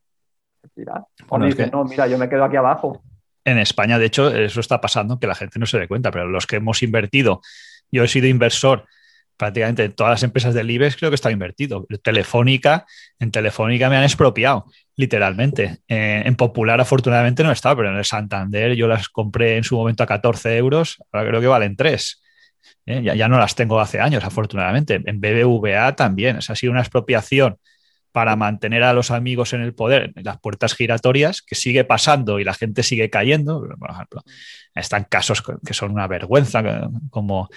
Se 0.76 0.86
O 1.30 1.40
dice, 1.40 1.70
no, 1.72 1.84
mira, 1.84 2.08
yo 2.08 2.18
me 2.18 2.30
quedo 2.30 2.44
aquí 2.44 2.56
abajo 2.56 3.02
en 3.46 3.58
España, 3.58 4.00
de 4.00 4.06
hecho, 4.06 4.36
eso 4.36 4.60
está 4.60 4.82
pasando, 4.82 5.20
que 5.20 5.28
la 5.28 5.36
gente 5.36 5.60
no 5.60 5.66
se 5.66 5.80
dé 5.80 5.88
cuenta, 5.88 6.12
pero 6.12 6.28
los 6.28 6.48
que 6.48 6.58
hemos 6.58 6.84
invertido, 6.84 7.42
yo 7.92 8.04
he 8.04 8.08
sido 8.08 8.28
inversor 8.28 8.86
prácticamente 9.42 9.84
en 9.86 9.94
todas 9.94 10.12
las 10.12 10.24
empresas 10.24 10.54
del 10.54 10.70
IBEX, 10.70 10.98
creo 10.98 11.10
que 11.10 11.16
está 11.16 11.32
invertido. 11.32 11.88
Telefónica, 12.04 12.86
en 13.18 13.32
Telefónica 13.32 13.90
me 13.90 13.98
han 13.98 14.04
expropiado, 14.04 14.66
literalmente. 14.96 15.80
Eh, 15.88 16.22
en 16.24 16.36
Popular, 16.36 16.80
afortunadamente, 16.80 17.44
no 17.44 17.52
estado, 17.52 17.78
pero 17.78 17.90
en 17.90 17.98
el 17.98 18.06
Santander 18.06 18.76
yo 18.76 18.88
las 18.88 19.10
compré 19.10 19.58
en 19.58 19.64
su 19.64 19.76
momento 19.76 20.04
a 20.04 20.06
14 20.06 20.58
euros, 20.58 20.98
ahora 21.12 21.28
creo 21.28 21.42
que 21.42 21.48
valen 21.48 21.76
3. 21.76 22.22
Eh, 22.86 23.02
ya, 23.16 23.28
no 23.28 23.40
las 23.40 23.56
tengo 23.56 23.80
hace 23.80 24.00
años, 24.00 24.24
afortunadamente. 24.24 25.02
En 25.06 25.20
BBVA 25.20 25.96
también, 25.96 26.38
ha 26.38 26.56
sido 26.56 26.72
una 26.72 26.82
expropiación 26.82 27.58
para 28.12 28.36
mantener 28.36 28.84
a 28.84 28.94
los 28.94 29.12
amigos 29.12 29.54
en 29.54 29.62
el 29.62 29.74
poder, 29.74 30.12
las 30.16 30.40
puertas 30.40 30.76
giratorias, 30.76 31.42
que 31.42 31.56
sigue 31.56 31.84
pasando 31.84 32.40
y 32.40 32.44
la 32.44 32.54
gente 32.54 32.84
sigue 32.84 33.10
cayendo. 33.10 33.68
Por 33.80 33.92
ejemplo, 33.92 34.24
están 34.76 35.06
casos 35.06 35.44
que 35.66 35.74
son 35.74 35.92
una 35.92 36.08
vergüenza, 36.08 36.90
como 37.10 37.50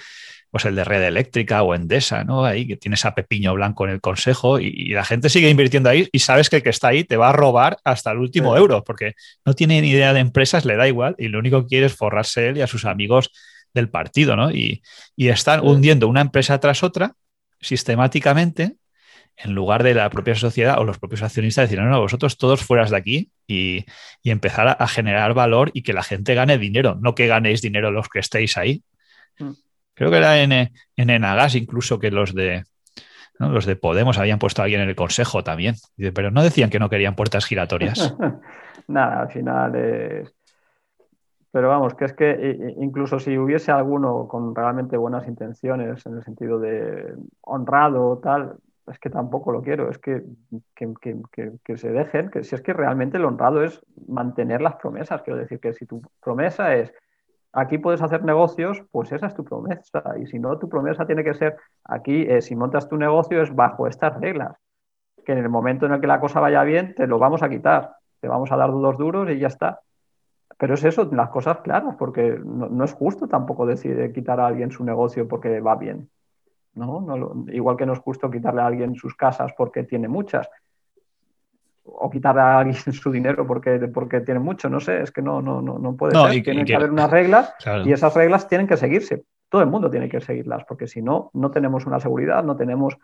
pues 0.55 0.63
el 0.63 0.75
de 0.75 0.85
Red 0.85 1.03
Eléctrica 1.03 1.63
o 1.63 1.75
Endesa, 1.75 2.23
¿no? 2.23 2.45
Ahí 2.45 2.65
que 2.65 2.77
tienes 2.77 3.03
a 3.03 3.13
Pepiño 3.13 3.53
Blanco 3.55 3.83
en 3.83 3.91
el 3.91 3.99
consejo 3.99 4.57
y, 4.57 4.93
la 4.93 5.03
gente 5.03 5.27
sigue 5.27 5.49
invirtiendo 5.49 5.89
ahí 5.89 6.07
y 6.13 6.19
sabes 6.19 6.49
que 6.49 6.55
el 6.55 6.63
que 6.63 6.69
está 6.69 6.87
ahí 6.87 7.03
te 7.03 7.17
va 7.17 7.27
a 7.27 7.33
robar 7.33 7.77
hasta 7.83 8.11
el 8.11 8.19
último 8.19 8.55
euro, 8.55 8.81
porque 8.85 9.15
no 9.43 9.53
tiene 9.53 9.81
ni 9.81 9.89
idea 9.89 10.13
de 10.13 10.21
empresas, 10.21 10.63
le 10.63 10.77
da 10.77 10.87
igual 10.87 11.13
y 11.17 11.27
lo 11.27 11.39
único 11.39 11.63
que 11.63 11.67
quiere 11.67 11.87
es 11.87 11.95
forrarse 11.95 12.47
él 12.47 12.57
y 12.57 12.61
a 12.61 12.67
sus 12.67 12.85
amigos 12.85 13.31
del 13.73 13.89
partido, 13.89 14.37
¿no? 14.37 14.49
Y, 14.49 14.81
y 15.17 15.27
están 15.27 15.59
hundiendo 15.59 16.07
una 16.07 16.21
empresa 16.21 16.57
tras 16.61 16.83
otra 16.83 17.15
sistemáticamente 17.59 18.77
en 19.37 19.53
lugar 19.53 19.83
de 19.83 19.93
la 19.93 20.09
propia 20.09 20.35
sociedad 20.35 20.79
o 20.79 20.83
los 20.83 20.97
propios 20.97 21.21
accionistas 21.23 21.69
decir, 21.69 21.83
no, 21.83 21.89
no, 21.89 21.99
vosotros 21.99 22.37
todos 22.37 22.63
fueras 22.63 22.89
de 22.89 22.97
aquí 22.97 23.31
y, 23.47 23.85
empezar 24.23 24.77
a, 24.79 24.87
generar 24.87 25.33
valor 25.33 25.71
y 25.73 25.83
que 25.83 25.93
la 25.93 26.03
gente 26.03 26.35
gane 26.35 26.57
dinero, 26.57 26.97
no 26.99 27.15
que 27.15 27.27
ganéis 27.27 27.61
dinero 27.61 27.91
los 27.91 28.09
que 28.09 28.19
estéis 28.19 28.57
ahí. 28.57 28.83
Mm. 29.39 29.51
Creo 29.93 30.11
que 30.11 30.17
era 30.17 30.41
en, 30.41 30.51
en 30.51 31.09
Enagas 31.09 31.55
incluso 31.55 31.99
que 31.99 32.11
los 32.11 32.33
de, 32.33 32.63
los 33.39 33.65
de 33.65 33.75
Podemos 33.75 34.17
habían 34.17 34.39
puesto 34.39 34.61
a 34.61 34.65
alguien 34.65 34.81
en 34.81 34.89
el 34.89 34.95
consejo 34.95 35.43
también, 35.43 35.75
pero 36.13 36.31
no 36.31 36.43
decían 36.43 36.69
que 36.69 36.79
no 36.79 36.89
querían 36.89 37.15
puertas 37.15 37.45
giratorias. 37.45 38.15
Nada, 38.87 39.21
al 39.21 39.31
final 39.31 39.75
es... 39.75 40.33
Pero 41.51 41.69
vamos, 41.69 41.93
que 41.93 42.05
es 42.05 42.13
que 42.13 42.75
incluso 42.81 43.17
si 43.17 43.37
hubiese 43.37 43.71
alguno 43.71 44.27
con 44.27 44.53
realmente 44.53 44.97
buenas 44.97 45.25
intenciones, 45.25 46.05
en 46.05 46.17
el 46.17 46.23
sentido 46.23 46.59
de 46.59 47.13
honrado 47.41 48.09
o 48.09 48.17
tal, 48.17 48.57
es 48.87 48.99
que 48.99 49.09
tampoco 49.09 49.51
lo 49.51 49.61
quiero, 49.61 49.89
es 49.89 49.97
que, 49.97 50.23
que, 50.75 51.77
se 51.77 51.91
dejen, 51.91 52.29
que 52.29 52.43
si 52.43 52.55
es 52.55 52.61
que 52.61 52.73
realmente 52.73 53.19
lo 53.19 53.27
honrado 53.27 53.63
es 53.63 53.81
mantener 54.07 54.61
las 54.61 54.75
promesas, 54.75 55.23
quiero 55.23 55.39
decir 55.39 55.59
que 55.59 55.73
si 55.73 55.85
tu 55.85 56.01
promesa 56.21 56.75
es 56.75 56.93
aquí 57.51 57.77
puedes 57.77 58.01
hacer 58.01 58.23
negocios, 58.23 58.83
pues 58.91 59.11
esa 59.11 59.27
es 59.27 59.33
tu 59.33 59.43
promesa, 59.43 60.03
y 60.21 60.27
si 60.27 60.39
no, 60.39 60.59
tu 60.59 60.69
promesa 60.69 61.05
tiene 61.05 61.23
que 61.23 61.33
ser 61.33 61.55
aquí, 61.85 62.23
eh, 62.23 62.41
si 62.41 62.55
montas 62.55 62.87
tu 62.87 62.97
negocio 62.97 63.41
es 63.41 63.55
bajo 63.55 63.87
estas 63.87 64.19
reglas, 64.19 64.57
que 65.25 65.31
en 65.31 65.39
el 65.39 65.49
momento 65.49 65.85
en 65.85 65.93
el 65.93 66.01
que 66.01 66.07
la 66.07 66.19
cosa 66.19 66.39
vaya 66.39 66.63
bien, 66.63 66.93
te 66.93 67.07
lo 67.07 67.17
vamos 67.17 67.41
a 67.41 67.49
quitar, 67.49 67.95
te 68.19 68.27
vamos 68.27 68.51
a 68.51 68.57
dar 68.57 68.71
dos 68.71 68.97
duros 68.97 69.29
y 69.31 69.39
ya 69.39 69.47
está. 69.47 69.79
Pero 70.57 70.75
es 70.75 70.83
eso, 70.83 71.09
las 71.11 71.29
cosas 71.29 71.57
claras, 71.59 71.95
porque 71.97 72.39
no, 72.43 72.67
no 72.69 72.83
es 72.83 72.93
justo 72.93 73.27
tampoco 73.27 73.65
decir 73.65 74.13
quitar 74.13 74.39
a 74.39 74.47
alguien 74.47 74.71
su 74.71 74.83
negocio 74.83 75.27
porque 75.27 75.59
va 75.59 75.75
bien. 75.75 76.09
¿No? 76.75 77.45
igual 77.51 77.77
que 77.77 77.85
no 77.85 77.93
es 77.93 77.99
justo 77.99 78.29
quitarle 78.29 78.61
a 78.61 78.67
alguien 78.67 78.95
sus 78.95 79.15
casas 79.15 79.53
porque 79.57 79.83
tiene 79.83 80.07
muchas, 80.07 80.47
o 81.83 82.09
quitarle 82.09 82.41
a 82.41 82.59
alguien 82.59 82.75
su 82.93 83.11
dinero 83.11 83.45
porque, 83.47 83.79
porque 83.93 84.21
tiene 84.21 84.39
mucho, 84.39 84.69
no 84.69 84.79
sé, 84.79 85.01
es 85.01 85.11
que 85.11 85.21
no, 85.21 85.41
no, 85.41 85.61
no, 85.61 85.79
no 85.79 85.95
puede 85.95 86.13
ser. 86.13 86.43
Tienen 86.43 86.65
que, 86.65 86.75
haber 86.75 86.91
unas 86.91 87.09
reglas 87.09 87.53
y 87.85 87.91
esas 87.91 88.13
reglas 88.13 88.47
tienen 88.47 88.67
que 88.67 88.77
seguirse. 88.77 89.23
Todo 89.49 89.61
el 89.61 89.69
mundo 89.69 89.89
tiene 89.89 90.09
que 90.09 90.21
seguirlas, 90.21 90.63
porque 90.65 90.87
si 90.87 91.01
no, 91.01 91.29
no 91.33 91.51
tenemos 91.51 91.85
una 91.85 91.99
seguridad, 91.99 92.43
no 92.43 92.55
tenemos 92.55 92.97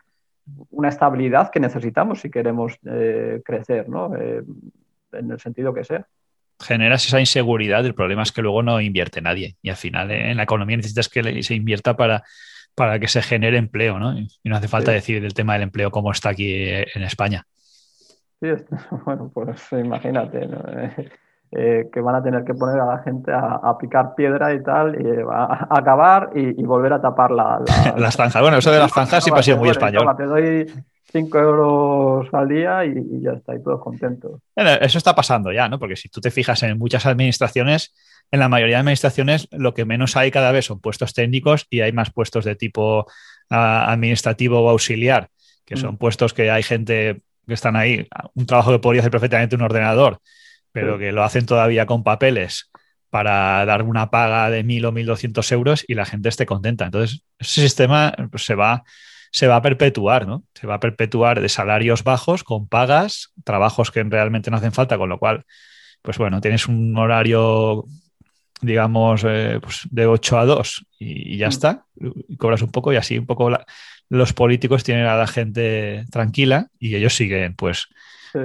una 0.71 0.89
estabilidad 0.89 1.51
que 1.51 1.59
necesitamos 1.59 2.19
si 2.19 2.31
queremos 2.31 2.77
eh, 2.85 3.41
crecer, 3.45 3.87
¿no? 3.87 4.15
Eh, 4.15 4.43
en 5.13 5.31
el 5.31 5.39
sentido 5.39 5.73
que 5.73 5.83
sea 5.83 6.07
generas 6.61 7.05
esa 7.05 7.19
inseguridad, 7.19 7.85
el 7.85 7.95
problema 7.95 8.23
es 8.23 8.31
que 8.31 8.41
luego 8.41 8.63
no 8.63 8.79
invierte 8.79 9.21
nadie 9.21 9.57
y 9.61 9.69
al 9.69 9.75
final 9.75 10.11
en 10.11 10.37
la 10.37 10.43
economía 10.43 10.77
necesitas 10.77 11.09
que 11.09 11.43
se 11.43 11.55
invierta 11.55 11.97
para, 11.97 12.23
para 12.75 12.99
que 12.99 13.07
se 13.07 13.21
genere 13.21 13.57
empleo, 13.57 13.99
¿no? 13.99 14.17
Y 14.17 14.27
no 14.43 14.55
hace 14.55 14.67
falta 14.67 14.91
decir 14.91 15.23
el 15.23 15.33
tema 15.33 15.53
del 15.53 15.63
empleo 15.63 15.91
como 15.91 16.11
está 16.11 16.29
aquí 16.29 16.53
eh, 16.53 16.87
en 16.95 17.03
España. 17.03 17.45
Sí, 18.39 18.49
bueno, 19.05 19.31
pues 19.33 19.61
imagínate, 19.71 20.49
eh, 21.51 21.89
que 21.91 22.01
van 22.01 22.15
a 22.15 22.23
tener 22.23 22.43
que 22.43 22.53
poner 22.53 22.79
a 22.79 22.85
la 22.85 22.99
gente 22.99 23.31
a, 23.33 23.77
picar 23.77 24.15
piedra 24.15 24.53
y 24.53 24.63
tal, 24.63 24.95
y 24.99 25.07
a, 25.31 25.67
acabar 25.69 26.31
y, 26.35 26.63
volver 26.63 26.93
a 26.93 27.01
tapar 27.01 27.31
la, 27.31 27.61
las 27.97 28.15
zanjas. 28.15 28.41
Bueno, 28.41 28.57
eso 28.57 28.71
de 28.71 28.79
las 28.79 28.91
zanjas 28.91 29.23
sí 29.23 29.31
ha 29.33 29.43
sido 29.43 29.57
muy 29.57 29.69
español. 29.69 30.05
te 30.17 30.25
doy 30.25 30.67
5 31.11 31.39
euros 31.39 32.33
al 32.33 32.47
día 32.47 32.85
y, 32.85 32.89
y, 32.89 33.21
ya 33.21 33.31
está, 33.31 33.55
y 33.55 33.61
todos 33.61 33.81
contentos. 33.81 34.41
Eso 34.55 34.97
está 34.97 35.13
pasando 35.15 35.51
ya, 35.51 35.67
¿no? 35.67 35.79
Porque 35.79 35.95
si 35.95 36.09
tú 36.09 36.21
te 36.21 36.31
fijas 36.31 36.63
en 36.63 36.77
muchas 36.77 37.05
administraciones, 37.05 37.93
en 38.31 38.39
la 38.39 38.49
mayoría 38.49 38.77
de 38.77 38.81
administraciones 38.81 39.47
lo 39.51 39.73
que 39.73 39.85
menos 39.85 40.15
hay 40.15 40.31
cada 40.31 40.51
vez 40.51 40.65
son 40.65 40.79
puestos 40.79 41.13
técnicos 41.13 41.67
y 41.69 41.81
hay 41.81 41.91
más 41.91 42.11
puestos 42.11 42.45
de 42.45 42.55
tipo 42.55 43.05
ah, 43.49 43.91
administrativo 43.91 44.61
o 44.61 44.69
auxiliar, 44.69 45.29
que 45.65 45.77
son 45.77 45.95
mm. 45.95 45.97
puestos 45.97 46.33
que 46.33 46.49
hay 46.49 46.63
gente 46.63 47.21
que 47.45 47.53
están 47.53 47.75
ahí, 47.75 48.07
un 48.33 48.45
trabajo 48.45 48.71
que 48.71 48.79
podría 48.79 49.01
hacer 49.01 49.11
perfectamente 49.11 49.55
un 49.55 49.61
ordenador, 49.61 50.19
pero 50.71 50.97
que 50.97 51.11
lo 51.11 51.23
hacen 51.23 51.45
todavía 51.45 51.85
con 51.85 52.03
papeles 52.03 52.71
para 53.09 53.65
dar 53.65 53.83
una 53.83 54.09
paga 54.09 54.49
de 54.49 54.63
mil 54.63 54.85
o 54.85 54.93
mil 54.93 55.05
doscientos 55.05 55.51
euros 55.51 55.83
y 55.85 55.95
la 55.95 56.05
gente 56.05 56.29
esté 56.29 56.45
contenta. 56.45 56.85
Entonces, 56.85 57.23
ese 57.37 57.61
sistema 57.61 58.13
pues, 58.31 58.45
se, 58.45 58.55
va, 58.55 58.83
se 59.31 59.47
va 59.47 59.55
a 59.55 59.61
perpetuar, 59.61 60.27
¿no? 60.27 60.43
Se 60.53 60.67
va 60.67 60.75
a 60.75 60.79
perpetuar 60.79 61.41
de 61.41 61.49
salarios 61.49 62.03
bajos 62.03 62.43
con 62.43 62.67
pagas, 62.67 63.33
trabajos 63.43 63.91
que 63.91 64.03
realmente 64.03 64.51
no 64.51 64.57
hacen 64.57 64.73
falta, 64.73 64.97
con 64.97 65.09
lo 65.09 65.17
cual, 65.17 65.45
pues 66.01 66.17
bueno, 66.17 66.41
tienes 66.41 66.67
un 66.67 66.97
horario 66.97 67.85
digamos, 68.61 69.23
eh, 69.27 69.59
pues 69.61 69.87
de 69.89 70.05
8 70.05 70.39
a 70.39 70.45
2 70.45 70.85
y, 70.99 71.37
ya 71.37 71.47
mm. 71.47 71.49
está, 71.49 71.85
y 72.27 72.37
cobras 72.37 72.61
un 72.61 72.71
poco 72.71 72.93
y 72.93 72.95
así 72.95 73.17
un 73.17 73.25
poco 73.25 73.49
los 74.09 74.33
políticos 74.33 74.83
tienen 74.83 75.05
a 75.05 75.15
la 75.15 75.27
gente 75.27 76.05
tranquila 76.11 76.67
y 76.79 76.95
ellos 76.95 77.15
siguen 77.15 77.55
pues 77.55 77.87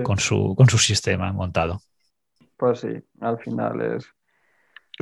con, 0.03 0.19
su, 0.19 0.55
con 0.57 0.69
su 0.69 0.79
sistema 0.79 1.33
montado. 1.33 1.81
Pues 2.57 2.81
sí, 2.81 3.03
al 3.21 3.39
final 3.39 3.81
es... 3.81 4.09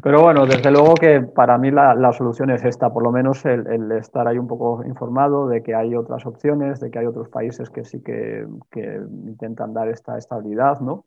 Pero 0.02 0.22
bueno, 0.22 0.44
desde 0.44 0.70
luego 0.70 0.94
que 0.94 1.20
para 1.20 1.56
mí 1.56 1.70
la, 1.70 2.12
solución 2.12 2.50
es 2.50 2.64
esta, 2.64 2.92
por 2.92 3.02
lo 3.02 3.12
menos 3.12 3.44
el, 3.46 3.92
estar 3.92 4.26
ahí 4.26 4.38
un 4.38 4.48
poco 4.48 4.84
informado 4.84 5.48
de 5.48 5.62
que 5.62 5.74
hay 5.74 5.94
otras 5.94 6.26
opciones, 6.26 6.80
de 6.80 6.90
que 6.90 6.98
hay 6.98 7.06
otros 7.06 7.28
países 7.28 7.70
que 7.70 7.84
sí 7.84 8.02
que, 8.02 8.46
que 8.70 9.00
intentan 9.26 9.72
dar 9.72 9.88
esta 9.88 10.18
estabilidad, 10.18 10.80
¿no? 10.80 11.04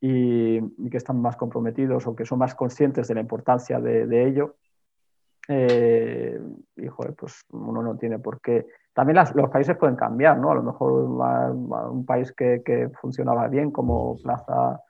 y, 0.00 0.88
que 0.90 0.96
están 0.96 1.20
más 1.20 1.36
comprometidos 1.36 2.06
o 2.06 2.14
que 2.14 2.24
son 2.24 2.38
más 2.38 2.54
conscientes 2.54 3.08
de 3.08 3.14
la 3.14 3.20
importancia 3.20 3.80
de, 3.80 4.26
ello, 4.26 4.56
eh, 5.48 6.40
y 6.76 6.88
pues 7.16 7.44
uno 7.50 7.82
no 7.82 7.96
tiene 7.96 8.18
por 8.18 8.40
qué. 8.40 8.66
También 8.92 9.18
los 9.34 9.50
países 9.50 9.76
pueden 9.76 9.96
cambiar, 9.96 10.38
¿no? 10.38 10.50
A 10.50 10.54
lo 10.54 10.62
mejor 10.62 10.92
un 10.92 12.06
país 12.06 12.32
que, 12.32 12.90
funcionaba 13.00 13.46
bien 13.48 13.70
como 13.70 14.16
plaza 14.22 14.80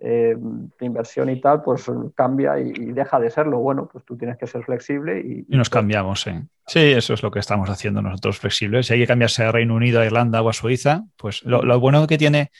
eh, 0.00 0.36
de 0.38 0.86
inversión 0.86 1.28
y 1.30 1.40
tal, 1.40 1.62
pues 1.62 1.90
cambia 2.14 2.58
y, 2.58 2.72
deja 2.92 3.18
de 3.18 3.30
serlo. 3.30 3.58
Bueno, 3.58 3.88
pues 3.90 4.04
tú 4.04 4.16
tienes 4.16 4.36
que 4.38 4.46
ser 4.46 4.64
flexible 4.64 5.20
y... 5.20 5.46
Y 5.48 5.56
nos 5.56 5.70
cambiamos, 5.70 6.22
sí. 6.22 6.32
Sí, 6.66 6.80
eso 6.80 7.14
es 7.14 7.22
lo 7.22 7.30
que 7.30 7.38
estamos 7.38 7.70
haciendo 7.70 8.02
nosotros 8.02 8.38
flexibles. 8.38 8.86
Si 8.86 8.94
hay 8.94 9.00
que 9.00 9.06
cambiarse 9.06 9.44
a 9.44 9.52
Reino 9.52 9.74
Unido, 9.74 10.00
a 10.00 10.06
Irlanda 10.06 10.42
o 10.42 10.48
a 10.48 10.52
Suiza, 10.52 11.04
pues 11.16 11.42
lo, 11.44 11.62
lo 11.62 11.80
bueno 11.80 12.06
que 12.06 12.18
tiene 12.18 12.50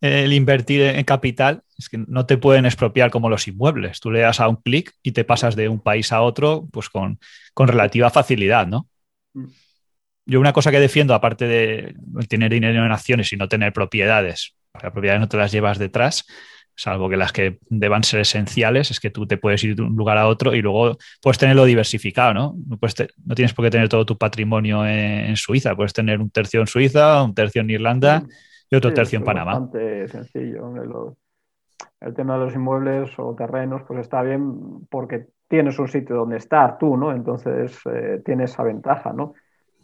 el 0.00 0.32
invertir 0.32 0.82
en 0.82 1.04
capital 1.04 1.62
es 1.76 1.88
que 1.88 1.98
no 2.06 2.26
te 2.26 2.38
pueden 2.38 2.66
expropiar 2.66 3.10
como 3.10 3.28
los 3.28 3.48
inmuebles. 3.48 4.00
Tú 4.00 4.10
le 4.10 4.20
das 4.20 4.40
a 4.40 4.48
un 4.48 4.56
clic 4.56 4.94
y 5.02 5.12
te 5.12 5.24
pasas 5.24 5.56
de 5.56 5.68
un 5.68 5.80
país 5.80 6.12
a 6.12 6.22
otro 6.22 6.68
pues 6.72 6.88
con, 6.88 7.18
relativa 7.56 8.10
facilidad, 8.10 8.66
¿no? 8.66 8.88
Mm. 9.34 9.46
Yo 10.26 10.40
una 10.40 10.52
cosa 10.52 10.70
que 10.70 10.78
defiendo, 10.78 11.14
aparte 11.14 11.46
de 11.46 11.94
tener 12.28 12.52
dinero 12.52 12.84
en 12.84 12.92
acciones 12.92 13.32
y 13.32 13.36
no 13.36 13.48
tener 13.48 13.72
propiedades, 13.72 14.54
las 14.74 14.92
propiedades 14.92 15.20
no 15.20 15.28
te 15.28 15.38
las 15.38 15.50
llevas 15.50 15.78
detrás, 15.78 16.26
salvo 16.78 17.08
que 17.08 17.16
las 17.16 17.32
que 17.32 17.58
deban 17.68 18.04
ser 18.04 18.20
esenciales, 18.20 18.92
es 18.92 19.00
que 19.00 19.10
tú 19.10 19.26
te 19.26 19.36
puedes 19.36 19.62
ir 19.64 19.74
de 19.74 19.82
un 19.82 19.96
lugar 19.96 20.16
a 20.16 20.28
otro 20.28 20.54
y 20.54 20.62
luego 20.62 20.96
puedes 21.20 21.36
tenerlo 21.36 21.64
diversificado, 21.64 22.32
¿no? 22.32 22.54
No, 22.56 23.34
tienes 23.34 23.52
por 23.52 23.64
qué 23.64 23.70
tener 23.72 23.88
todo 23.88 24.06
tu 24.06 24.16
patrimonio 24.16 24.86
en, 24.86 25.34
Suiza, 25.36 25.74
puedes 25.74 25.92
tener 25.92 26.20
un 26.20 26.30
tercio 26.30 26.60
en 26.60 26.68
Suiza, 26.68 27.24
un 27.24 27.34
tercio 27.34 27.62
en 27.62 27.70
Irlanda. 27.70 28.22
Y 28.70 28.76
otro 28.76 28.92
tercio 28.92 29.18
en 29.18 29.24
Panamá. 29.24 29.58
Bastante 29.58 30.06
sencillo. 30.08 31.16
El, 32.00 32.14
tema 32.14 32.38
de 32.38 32.44
los 32.44 32.54
inmuebles 32.54 33.10
o 33.18 33.34
terrenos, 33.34 33.82
pues 33.88 34.00
está 34.00 34.22
bien 34.22 34.86
porque 34.88 35.26
tienes 35.48 35.78
un 35.80 35.88
sitio 35.88 36.14
donde 36.14 36.36
estar 36.36 36.78
tú, 36.78 36.96
¿no? 36.96 37.10
Entonces 37.10 37.76
eh, 37.92 38.22
tienes 38.24 38.52
esa 38.52 38.62
ventaja, 38.62 39.12
¿no? 39.12 39.34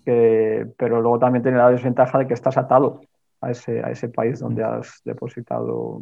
pero 0.04 1.00
luego 1.00 1.18
también 1.18 1.42
tiene 1.42 1.56
la 1.56 1.70
desventaja 1.70 2.18
de 2.18 2.26
que 2.26 2.34
estás 2.34 2.58
atado 2.58 3.00
a 3.44 3.50
ese, 3.50 3.82
a 3.84 3.90
ese 3.90 4.08
país 4.08 4.40
donde 4.40 4.64
has 4.64 5.00
depositado, 5.04 6.00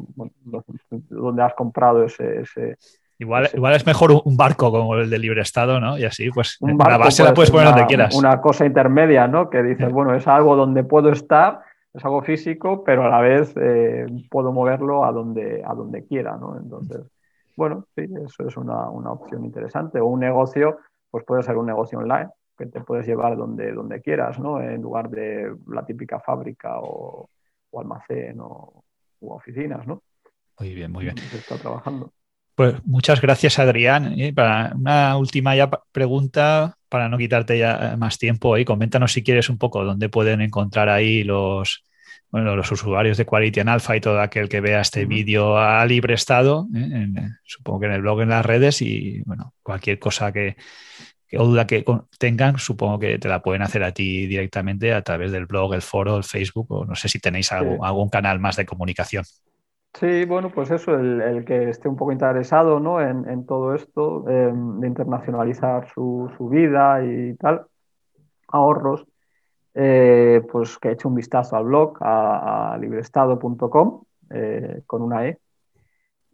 donde 1.10 1.42
has 1.42 1.54
comprado 1.54 2.04
ese... 2.04 2.76
igual, 3.18 3.48
igual 3.52 3.74
es 3.74 3.86
mejor 3.86 4.12
un 4.24 4.36
barco 4.36 4.70
como 4.70 4.96
el 4.96 5.10
de 5.10 5.18
libre 5.18 5.42
estado, 5.42 5.80
¿no? 5.80 5.98
Y 5.98 6.04
así, 6.04 6.30
pues 6.30 6.58
la 6.60 6.98
base 6.98 7.24
la 7.24 7.34
puedes 7.34 7.50
poner 7.50 7.68
donde 7.68 7.86
quieras. 7.86 8.14
Una 8.14 8.40
cosa 8.40 8.66
intermedia, 8.66 9.26
¿no? 9.26 9.50
Que 9.50 9.62
dices, 9.62 9.90
bueno, 9.90 10.14
es 10.14 10.26
algo 10.26 10.56
donde 10.56 10.84
puedo 10.84 11.10
estar 11.10 11.60
es 11.94 12.04
algo 12.04 12.22
físico, 12.22 12.84
pero 12.84 13.04
a 13.04 13.08
la 13.08 13.20
vez 13.20 13.54
eh, 13.56 14.06
puedo 14.30 14.52
moverlo 14.52 15.04
a 15.04 15.12
donde, 15.12 15.62
a 15.64 15.74
donde 15.74 16.04
quiera, 16.06 16.36
¿no? 16.38 16.56
Entonces, 16.56 17.02
bueno, 17.54 17.84
sí, 17.94 18.06
eso 18.24 18.48
es 18.48 18.56
una, 18.56 18.88
opción 18.88 19.44
interesante. 19.44 20.00
O 20.00 20.06
un 20.06 20.20
negocio, 20.20 20.78
pues 21.10 21.24
puede 21.24 21.42
ser 21.42 21.58
un 21.58 21.66
negocio 21.66 21.98
online, 21.98 22.30
que 22.64 22.70
te 22.70 22.80
puedes 22.80 23.06
llevar 23.06 23.36
donde, 23.36 23.72
donde 23.72 24.00
quieras, 24.00 24.38
¿no? 24.38 24.60
En 24.60 24.82
lugar 24.82 25.08
de 25.10 25.54
la 25.68 25.84
típica 25.84 26.20
fábrica 26.20 26.78
o, 26.80 27.28
almacén 27.74 28.38
o 28.40 28.84
oficinas, 29.20 29.86
¿no? 29.86 30.02
Muy 30.58 30.74
bien, 30.74 30.92
muy 30.92 31.04
bien. 31.04 31.18
Se 31.18 31.38
está 31.38 31.56
trabajando. 31.56 32.12
Pues 32.54 32.74
muchas 32.84 33.20
gracias, 33.20 33.58
Adrián. 33.58 34.18
¿eh? 34.18 34.32
Para 34.32 34.72
una 34.74 35.16
última 35.16 35.56
ya 35.56 35.70
pregunta, 35.90 36.76
para 36.88 37.08
no 37.08 37.16
quitarte 37.16 37.58
ya 37.58 37.96
más 37.98 38.18
tiempo, 38.18 38.58
y 38.58 38.64
coméntanos 38.64 39.12
si 39.12 39.22
quieres 39.22 39.48
un 39.48 39.58
poco 39.58 39.84
dónde 39.84 40.08
pueden 40.08 40.42
encontrar 40.42 40.90
ahí 40.90 41.24
los, 41.24 41.82
bueno, 42.30 42.54
los 42.54 42.70
usuarios 42.70 43.16
de 43.16 43.24
Quality 43.24 43.60
and 43.60 43.70
Alpha 43.70 43.96
y 43.96 44.00
todo 44.00 44.20
aquel 44.20 44.48
que 44.48 44.60
vea 44.60 44.82
este 44.82 45.06
vídeo 45.06 45.56
a 45.56 45.84
libre 45.86 46.14
estado, 46.14 46.68
¿eh? 46.74 47.08
supongo 47.44 47.80
que 47.80 47.86
en 47.86 47.92
el 47.92 48.02
blog, 48.02 48.20
en 48.20 48.28
las 48.28 48.44
redes 48.44 48.82
y 48.82 49.22
bueno, 49.24 49.54
cualquier 49.62 49.98
cosa 49.98 50.30
que, 50.30 50.56
o 51.36 51.44
duda 51.44 51.66
que 51.66 51.84
tengan, 52.18 52.58
supongo 52.58 52.98
que 52.98 53.18
te 53.18 53.28
la 53.28 53.42
pueden 53.42 53.62
hacer 53.62 53.82
a 53.84 53.92
ti 53.92 54.26
directamente 54.26 54.92
a 54.92 55.02
través 55.02 55.32
del 55.32 55.46
blog, 55.46 55.74
el 55.74 55.82
foro, 55.82 56.16
el 56.16 56.24
Facebook 56.24 56.66
o 56.70 56.84
no 56.84 56.94
sé 56.94 57.08
si 57.08 57.18
tenéis 57.18 57.52
algún 57.52 58.08
canal 58.08 58.38
más 58.40 58.56
de 58.56 58.66
comunicación. 58.66 59.24
Sí, 59.94 60.24
bueno, 60.24 60.50
pues 60.50 60.70
eso, 60.70 60.94
el, 60.94 61.44
que 61.44 61.68
esté 61.68 61.88
un 61.88 61.96
poco 61.96 62.12
interesado 62.12 62.80
¿no? 62.80 63.00
en, 63.00 63.44
todo 63.44 63.74
esto, 63.74 64.28
em, 64.28 64.80
de 64.80 64.86
internacionalizar 64.86 65.88
su, 65.92 66.30
vida 66.50 67.04
y 67.04 67.34
tal, 67.34 67.66
ahorros, 68.48 69.06
eh, 69.74 70.42
pues 70.50 70.78
que 70.78 70.92
eche 70.92 71.06
un 71.06 71.14
vistazo 71.14 71.56
al 71.56 71.64
blog, 71.64 71.98
a, 72.00 72.76
librestado.com, 72.80 74.02
eh, 74.30 74.82
con 74.86 75.02
una 75.02 75.26
E. 75.26 75.38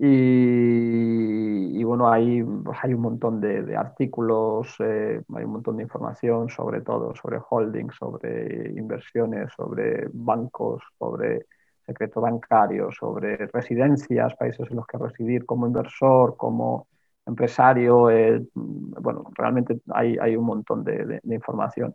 Y, 0.01 1.83
bueno, 1.83 2.09
ahí 2.11 2.45
hay 2.83 2.95
un 2.95 3.01
montón 3.01 3.41
de, 3.41 3.77
artículos, 3.77 4.77
eh, 4.79 5.20
hay 5.35 5.45
un 5.45 5.53
montón 5.53 5.77
de 5.77 5.83
información 5.83 6.49
sobre 6.51 6.83
todo, 6.83 7.15
sobre 7.16 7.41
holdings, 7.51 7.97
sobre 7.97 8.70
inversiones, 8.77 9.53
sobre 9.57 10.09
bancos, 10.12 10.83
sobre 10.99 11.47
secreto 11.85 12.20
bancario, 12.20 12.93
sobre 12.93 13.37
residencias, 13.49 14.37
países 14.37 14.70
en 14.70 14.77
los 14.77 14.87
que 14.87 14.99
residir 14.99 15.45
como 15.47 15.66
inversor, 15.66 16.37
como 16.37 16.87
empresario. 17.27 18.11
Eh, 18.11 18.47
bueno, 18.55 19.25
realmente 19.35 19.81
hay, 19.91 20.16
hay 20.20 20.37
un 20.37 20.45
montón 20.45 20.85
de, 20.85 21.20
información. 21.25 21.95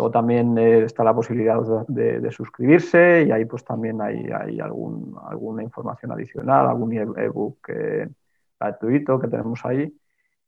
Luego 0.00 0.12
también 0.12 0.56
eh, 0.56 0.84
está 0.84 1.04
la 1.04 1.12
posibilidad 1.12 1.60
de, 1.86 2.32
suscribirse 2.32 3.26
y 3.28 3.32
ahí 3.32 3.44
pues 3.44 3.62
también 3.62 4.00
hay, 4.00 4.58
algún, 4.58 5.14
alguna 5.28 5.62
información 5.62 6.10
adicional, 6.10 6.68
algún 6.68 6.94
ebook 6.94 7.58
eh, 7.68 8.08
gratuito 8.58 9.20
que 9.20 9.28
tenemos 9.28 9.62
ahí. 9.66 9.94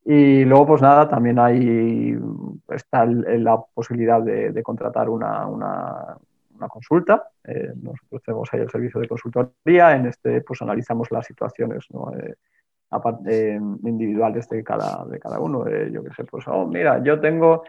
Y 0.06 0.46
luego, 0.46 0.68
pues 0.68 0.80
nada, 0.80 1.06
también 1.06 1.38
hay, 1.38 2.18
está 2.70 3.04
la 3.04 3.60
posibilidad 3.74 4.22
de, 4.22 4.62
contratar 4.62 5.10
una, 5.10 5.46
una, 5.46 6.16
consulta. 6.70 7.22
Eh, 7.44 7.74
nosotros 7.76 8.22
tenemos 8.24 8.48
ahí 8.54 8.60
el 8.60 8.70
servicio 8.70 9.00
de 9.02 9.08
consultoría. 9.08 9.94
En 9.94 10.06
este, 10.06 10.40
pues 10.40 10.62
analizamos 10.62 11.10
las 11.10 11.26
situaciones 11.26 11.86
eh, 12.16 12.34
eh, 13.26 13.60
individuales 13.84 14.48
de 14.48 14.64
cada, 14.64 15.04
de 15.04 15.18
cada 15.18 15.38
uno. 15.38 15.68
yo 15.68 16.02
qué 16.02 16.14
sé, 16.14 16.24
pues, 16.24 16.48
oh, 16.48 16.66
mira, 16.66 17.02
yo 17.04 17.20
tengo 17.20 17.64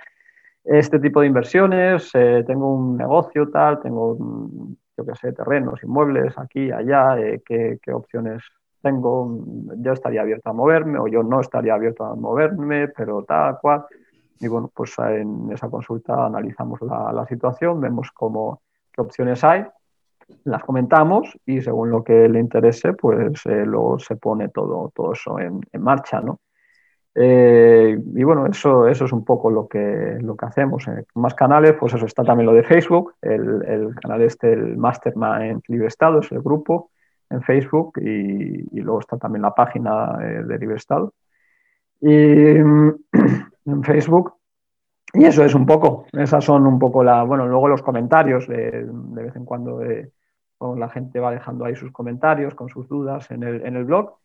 este 0.64 1.00
tipo 1.00 1.22
de 1.22 1.28
inversiones, 1.28 2.12
tengo 2.12 2.74
un 2.74 2.98
negocio 2.98 3.50
tal, 3.50 3.82
tengo, 3.82 4.18
yo 4.98 5.06
qué 5.06 5.16
sé, 5.16 5.34
terrenos, 5.34 5.84
inmuebles 5.84 6.38
aquí, 6.38 6.72
allá, 6.72 7.16
¿qué, 7.46 7.80
¿qué, 7.82 7.92
opciones 7.92 8.44
tengo? 8.82 9.44
Yo 9.78 9.92
estaría 9.92 10.22
abierto 10.22 10.50
a 10.50 10.54
moverme 10.54 11.00
o 11.00 11.08
yo 11.08 11.24
no 11.24 11.42
estaría 11.42 11.74
abierto 11.74 12.06
a 12.06 12.16
moverme, 12.16 12.88
pero 12.90 13.24
tal 13.24 13.60
cual. 13.60 13.86
Y 14.40 14.48
bueno, 14.48 14.72
pues 14.74 14.94
en 15.00 15.52
esa 15.52 15.70
consulta 15.70 16.26
analizamos 16.26 16.82
la, 16.82 17.12
la 17.14 17.26
situación, 17.26 17.80
vemos 17.80 18.12
cómo, 18.12 18.62
qué 18.92 19.02
opciones 19.02 19.44
hay, 19.44 19.66
las 20.44 20.64
comentamos 20.64 21.38
y 21.46 21.62
según 21.62 21.92
lo 21.92 22.04
que 22.04 22.28
le 22.30 22.40
interese, 22.40 22.94
pues 22.94 23.46
eh, 23.46 23.66
luego 23.66 24.00
se 24.00 24.16
pone 24.16 24.50
todo, 24.50 24.92
todo 24.94 25.14
eso 25.14 25.40
en, 25.40 25.62
marcha, 25.80 26.22
¿no? 26.22 26.40
Eh, 27.16 28.00
y 28.16 28.24
bueno, 28.24 28.48
eso, 28.48 28.88
eso 28.88 29.06
es 29.06 29.12
un 29.12 29.24
poco 29.24 29.52
lo 29.52 29.68
que, 29.68 30.18
lo 30.22 30.36
que 30.36 30.46
hacemos. 30.46 30.88
En 30.88 31.06
más 31.16 31.36
canales, 31.36 31.74
pues 31.80 31.94
eso 31.94 32.06
está 32.06 32.24
también 32.24 32.48
lo 32.48 32.54
de 32.54 32.64
Facebook, 32.64 33.14
el, 33.22 33.94
canal 34.02 34.22
este, 34.22 34.54
el 34.54 34.78
Mastermind 34.78 35.62
Libre 35.68 35.88
Estado, 35.88 36.20
es 36.20 36.32
el 36.32 36.42
grupo 36.42 36.92
en 37.30 37.42
Facebook 37.42 38.00
y, 38.00 38.80
luego 38.80 39.00
está 39.00 39.18
también 39.18 39.42
la 39.44 39.54
página 39.54 40.18
eh, 40.22 40.44
de 40.44 40.60
Libre 40.60 40.78
Estado. 40.78 41.14
Y 42.02 42.10
en 42.56 43.84
Facebook 43.84 44.36
y 45.16 45.26
eso 45.26 45.46
es 45.46 45.54
un 45.54 45.68
poco, 45.68 46.08
esas 46.12 46.44
son 46.44 46.66
un 46.66 46.80
poco 46.80 47.04
la, 47.04 47.22
bueno, 47.22 47.48
luego 47.48 47.68
los 47.68 47.84
comentarios, 47.84 48.48
de, 48.48 48.84
vez 48.90 49.36
en 49.36 49.46
cuando 49.46 49.80
la 50.76 50.90
gente 50.90 51.20
va 51.20 51.30
dejando 51.30 51.66
ahí 51.66 51.76
sus 51.76 51.92
comentarios 51.92 52.56
con 52.56 52.68
sus 52.68 52.88
dudas 52.88 53.30
en 53.30 53.44
el, 53.44 53.64
en 53.64 53.76
el 53.76 53.86
blog 53.86 54.18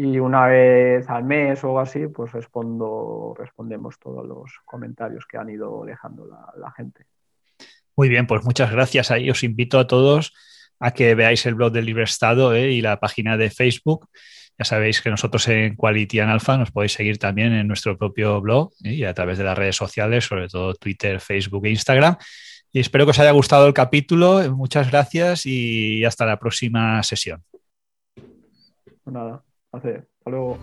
y 0.00 0.20
una 0.20 0.46
vez 0.46 1.10
al 1.10 1.24
mes 1.24 1.64
o 1.64 1.80
así, 1.80 2.06
pues 2.06 2.30
respondo, 2.30 3.34
respondemos 3.36 3.98
todos 3.98 4.24
los 4.24 4.52
comentarios 4.64 5.26
que 5.26 5.38
han 5.38 5.50
ido 5.50 5.84
dejando 5.84 6.24
la, 6.24 6.70
gente. 6.70 7.06
Muy 7.96 8.08
bien, 8.08 8.28
pues 8.28 8.44
muchas 8.44 8.70
gracias. 8.70 9.10
Ahí 9.10 9.28
os 9.28 9.42
invito 9.42 9.76
a 9.80 9.88
todos 9.88 10.32
a 10.78 10.92
que 10.92 11.16
veáis 11.16 11.44
el 11.46 11.56
blog 11.56 11.72
del 11.72 11.86
Libre 11.86 12.04
Estado 12.04 12.54
eh, 12.54 12.70
y 12.70 12.80
la 12.80 13.00
página 13.00 13.36
de 13.36 13.50
Facebook 13.50 14.08
Ya 14.56 14.64
sabéis 14.64 15.02
que 15.02 15.10
nosotros 15.10 15.48
en 15.48 15.74
Quality 15.74 16.20
and 16.20 16.30
Alpha 16.30 16.56
nos 16.56 16.70
podéis 16.70 16.92
seguir 16.92 17.18
también 17.18 17.52
en 17.52 17.66
nuestro 17.66 17.98
propio 17.98 18.40
blog 18.40 18.70
y 18.78 19.02
a 19.02 19.14
través 19.14 19.36
de 19.36 19.42
las 19.42 19.58
redes 19.58 19.74
sociales, 19.74 20.26
sobre 20.26 20.46
todo 20.46 20.74
Twitter, 20.74 21.18
Facebook 21.18 21.66
e 21.66 21.70
Instagram. 21.70 22.16
Y 22.70 22.78
espero 22.78 23.04
que 23.04 23.10
os 23.10 23.18
haya 23.18 23.32
gustado 23.32 23.66
el 23.66 23.74
capítulo. 23.74 24.48
Muchas 24.54 24.92
gracias 24.92 25.44
y 25.44 26.04
hasta 26.04 26.24
la 26.24 26.38
próxima 26.38 27.02
sesión. 27.02 27.42
Nada, 29.04 29.42
hasta 29.84 30.30
luego. 30.30 30.58